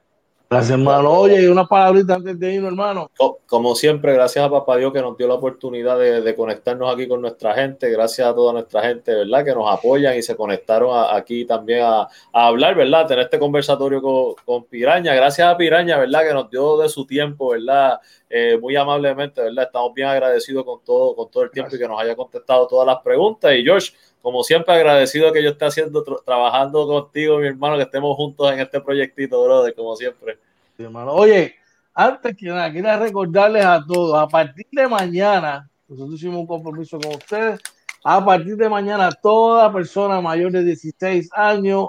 Gracias, 0.52 0.77
hermano. 0.77 1.12
Oye, 1.12 1.48
una 1.48 1.64
palabrita 1.64 2.16
antes 2.16 2.36
de 2.36 2.55
irnos, 2.55 2.72
hermano. 2.72 3.09
Como 3.47 3.77
siempre, 3.77 4.14
gracias 4.14 4.44
a 4.44 4.51
Papá 4.51 4.78
Dios 4.78 4.93
que 4.93 5.01
nos 5.01 5.16
dio 5.16 5.28
la 5.28 5.35
oportunidad 5.35 5.97
de, 5.97 6.35
conectarnos 6.35 6.93
aquí 6.93 7.06
con 7.06 7.20
nuestra 7.20 7.55
gente. 7.55 7.89
Gracias 7.89 8.27
a 8.27 8.35
toda 8.35 8.55
nuestra 8.55 8.82
gente, 8.82 9.14
¿verdad? 9.14 9.44
Que 9.44 9.55
nos 9.55 9.70
apoyan 9.70 10.18
y 10.18 10.22
se 10.22 10.35
conectaron 10.35 10.90
aquí 11.14 11.44
también 11.44 11.85
a, 11.85 12.09
hablar, 12.32 12.74
¿verdad? 12.74 13.06
Tener 13.06 13.27
este 13.27 13.39
conversatorio 13.39 14.02
con, 14.02 14.64
Piraña. 14.64 15.14
Gracias 15.14 15.47
a 15.47 15.56
Piraña, 15.56 15.98
¿verdad? 15.98 16.27
Que 16.27 16.35
nos 16.35 16.51
dio 16.51 16.78
de 16.78 16.89
su 16.89 17.06
tiempo, 17.06 17.51
¿verdad? 17.51 18.01
Eh, 18.28 18.59
muy 18.60 18.74
amablemente, 18.74 19.40
¿verdad? 19.40 19.66
Estamos 19.66 19.94
bien 19.94 20.09
agradecidos 20.09 20.64
con 20.64 20.82
todo, 20.82 21.14
con 21.14 21.31
todo 21.31 21.44
el 21.44 21.52
tiempo 21.52 21.77
y 21.77 21.78
que 21.78 21.86
nos 21.86 22.01
haya 22.01 22.16
contestado 22.16 22.66
todas 22.66 22.89
las 22.89 22.98
preguntas. 23.02 23.55
Y 23.55 23.62
George, 23.62 23.93
como 24.22 24.42
siempre, 24.42 24.74
agradecido 24.74 25.32
que 25.32 25.42
yo 25.42 25.51
esté 25.51 25.64
haciendo, 25.64 26.02
trabajando 26.24 26.86
contigo, 26.86 27.38
mi 27.38 27.47
hermano, 27.47 27.76
que 27.76 27.84
estemos 27.84 28.16
juntos 28.16 28.52
en 28.52 28.60
este 28.60 28.80
proyectito, 28.80 29.42
brother, 29.42 29.74
como 29.74 29.97
siempre. 29.97 30.38
hermano. 30.78 31.12
Oye, 31.12 31.55
antes 31.94 32.36
que 32.36 32.47
nada, 32.47 32.70
quiero 32.70 32.98
recordarles 32.98 33.64
a 33.64 33.82
todos, 33.86 34.18
a 34.18 34.28
partir 34.28 34.66
de 34.72 34.86
mañana, 34.86 35.68
nosotros 35.88 36.14
hicimos 36.14 36.38
un 36.38 36.47
compromiso 36.47 36.98
con 37.01 37.14
ustedes, 37.14 37.60
a 38.05 38.24
partir 38.24 38.56
de 38.56 38.68
mañana, 38.68 39.10
toda 39.10 39.72
persona 39.72 40.20
mayor 40.20 40.52
de 40.52 40.64
16 40.64 41.30
años 41.32 41.88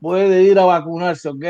puede 0.00 0.42
ir 0.42 0.58
a 0.58 0.64
vacunarse, 0.64 1.28
¿ok? 1.28 1.44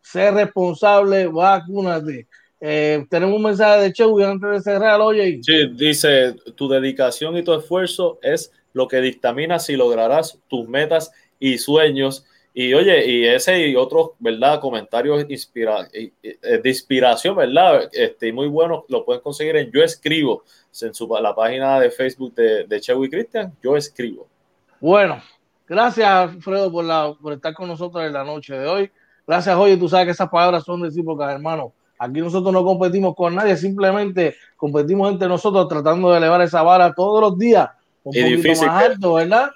Ser 0.00 0.34
responsable, 0.34 1.26
vacúnate. 1.28 2.26
Eh, 2.60 3.04
tenemos 3.10 3.36
un 3.36 3.42
mensaje 3.42 3.82
de 3.82 3.92
Chewy 3.92 4.24
antes 4.24 4.50
de 4.50 4.60
cerrar, 4.60 5.00
oye. 5.00 5.40
Sí, 5.42 5.68
dice, 5.74 6.34
tu 6.56 6.68
dedicación 6.68 7.36
y 7.36 7.44
tu 7.44 7.54
esfuerzo 7.54 8.18
es 8.22 8.50
lo 8.74 8.86
que 8.88 9.00
dictamina 9.00 9.58
si 9.58 9.76
lograrás 9.76 10.38
tus 10.48 10.68
metas 10.68 11.12
y 11.38 11.56
sueños. 11.56 12.26
Y 12.52 12.74
oye, 12.74 13.04
y 13.10 13.26
ese 13.26 13.66
y 13.66 13.74
otros, 13.74 14.10
¿verdad? 14.18 14.60
Comentarios 14.60 15.24
inspira 15.28 15.88
eh, 15.92 16.12
de 16.22 16.68
inspiración, 16.68 17.34
¿verdad? 17.34 17.88
Este, 17.92 18.32
muy 18.32 18.46
bueno, 18.46 18.84
lo 18.88 19.04
pueden 19.04 19.22
conseguir 19.22 19.56
en 19.56 19.72
Yo 19.72 19.82
Escribo, 19.82 20.44
en 20.82 20.94
su, 20.94 21.08
la 21.20 21.34
página 21.34 21.80
de 21.80 21.90
Facebook 21.90 22.34
de, 22.34 22.64
de 22.64 22.80
Chewy 22.80 23.08
Cristian, 23.08 23.52
Yo 23.62 23.76
Escribo. 23.76 24.28
Bueno, 24.80 25.20
gracias, 25.66 26.08
Alfredo, 26.08 26.70
por, 26.70 26.84
la, 26.84 27.14
por 27.20 27.32
estar 27.32 27.54
con 27.54 27.68
nosotros 27.68 28.04
en 28.04 28.12
la 28.12 28.22
noche 28.22 28.54
de 28.54 28.68
hoy. 28.68 28.90
Gracias, 29.26 29.56
oye, 29.56 29.76
tú 29.76 29.88
sabes 29.88 30.06
que 30.06 30.12
esas 30.12 30.28
palabras 30.28 30.62
son 30.64 30.82
recíprocas, 30.82 31.32
hermano. 31.32 31.72
Aquí 31.98 32.20
nosotros 32.20 32.52
no 32.52 32.62
competimos 32.64 33.14
con 33.16 33.34
nadie, 33.34 33.56
simplemente 33.56 34.36
competimos 34.56 35.10
entre 35.10 35.26
nosotros 35.26 35.68
tratando 35.68 36.10
de 36.10 36.18
elevar 36.18 36.42
esa 36.42 36.62
vara 36.62 36.92
todos 36.92 37.20
los 37.20 37.38
días 37.38 37.68
un 38.04 38.12
poquito 38.12 38.66
más 38.66 38.84
alto, 38.84 39.14
¿verdad? 39.14 39.50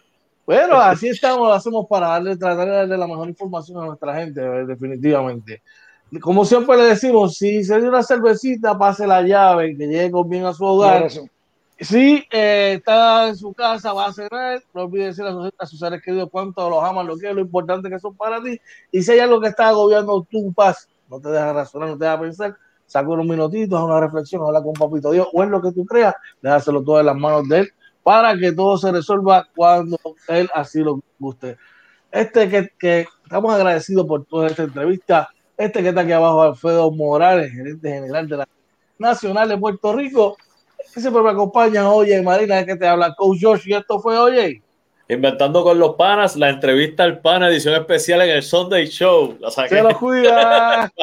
Bueno, 0.46 0.76
así 0.76 1.08
estamos, 1.08 1.46
lo 1.46 1.52
hacemos 1.52 1.86
para 1.86 2.08
darle, 2.08 2.36
tratar 2.36 2.66
de 2.66 2.74
darle 2.74 2.96
la 2.96 3.06
mejor 3.06 3.28
información 3.28 3.82
a 3.82 3.86
nuestra 3.86 4.14
gente, 4.14 4.40
definitivamente. 4.40 5.62
Como 6.22 6.44
siempre 6.46 6.76
le 6.78 6.84
decimos, 6.84 7.36
si 7.36 7.62
se 7.62 7.78
dio 7.78 7.90
una 7.90 8.02
cervecita, 8.02 8.78
pase 8.78 9.06
la 9.06 9.20
llave, 9.20 9.76
que 9.76 9.86
llegue 9.86 10.10
con 10.10 10.26
bien 10.26 10.46
a 10.46 10.54
su 10.54 10.64
hogar. 10.64 11.06
Si 11.80 12.24
eh, 12.32 12.74
está 12.78 13.28
en 13.28 13.36
su 13.36 13.52
casa, 13.52 13.92
va 13.92 14.06
a 14.06 14.12
cenar, 14.12 14.62
no 14.74 14.84
olvides 14.84 15.16
decir 15.16 15.52
a 15.58 15.66
sus, 15.66 15.78
seres 15.78 16.02
queridos 16.02 16.28
cuánto 16.32 16.68
los 16.68 16.82
aman, 16.82 17.06
lo 17.06 17.16
que 17.16 17.28
es 17.28 17.34
lo 17.34 17.42
importante 17.42 17.90
que 17.90 18.00
son 18.00 18.16
para 18.16 18.42
ti. 18.42 18.58
Y 18.90 19.02
si 19.02 19.12
hay 19.12 19.20
algo 19.20 19.40
que 19.40 19.48
está 19.48 19.68
agobiando 19.68 20.26
tu 20.28 20.52
paz, 20.52 20.88
no 21.08 21.20
te 21.20 21.28
deja 21.28 21.52
razonar, 21.52 21.90
no 21.90 21.98
te 21.98 22.04
deja 22.06 22.18
pensar, 22.18 22.56
saca 22.86 23.08
unos 23.08 23.26
minutitos, 23.26 23.80
una 23.80 24.00
reflexión, 24.00 24.42
habla 24.42 24.62
con 24.62 24.72
Papito 24.72 25.12
Dios, 25.12 25.28
o 25.32 25.42
en 25.44 25.50
lo 25.50 25.60
que 25.60 25.72
tú 25.72 25.84
creas, 25.84 26.14
déjaselo 26.42 26.82
todo 26.82 27.00
en 27.00 27.06
las 27.06 27.16
manos 27.16 27.46
de 27.48 27.58
Él, 27.60 27.72
para 28.08 28.34
que 28.38 28.52
todo 28.52 28.78
se 28.78 28.90
resuelva 28.90 29.46
cuando 29.54 29.98
Él 30.28 30.48
así 30.54 30.80
lo 30.80 30.98
guste. 31.18 31.58
Este 32.10 32.48
que, 32.48 32.70
que 32.78 33.06
estamos 33.22 33.54
agradecidos 33.54 34.06
por 34.06 34.24
toda 34.24 34.46
esta 34.46 34.62
entrevista, 34.62 35.28
este 35.58 35.82
que 35.82 35.90
está 35.90 36.00
aquí 36.00 36.12
abajo, 36.12 36.40
Alfredo 36.40 36.90
Morales, 36.90 37.52
gerente 37.52 37.86
general 37.86 38.26
de 38.26 38.38
la 38.38 38.48
Nacional 38.98 39.50
de 39.50 39.58
Puerto 39.58 39.92
Rico, 39.92 40.38
que 40.94 41.02
siempre 41.02 41.22
me 41.22 41.28
acompaña, 41.28 41.90
oye, 41.90 42.22
Marina, 42.22 42.64
que 42.64 42.76
te 42.76 42.88
habla 42.88 43.14
Coach 43.14 43.40
Josh, 43.42 43.68
y 43.68 43.74
esto 43.74 44.00
fue, 44.00 44.16
oye. 44.16 44.62
Inventando 45.10 45.62
con 45.62 45.78
los 45.78 45.94
panas, 45.96 46.34
la 46.34 46.48
entrevista 46.48 47.04
al 47.04 47.20
pana, 47.20 47.50
edición 47.50 47.74
especial 47.74 48.22
en 48.22 48.30
el 48.30 48.42
Sunday 48.42 48.86
Show. 48.86 49.36
Se 49.68 49.82
lo 49.82 49.98
cuida. 49.98 50.90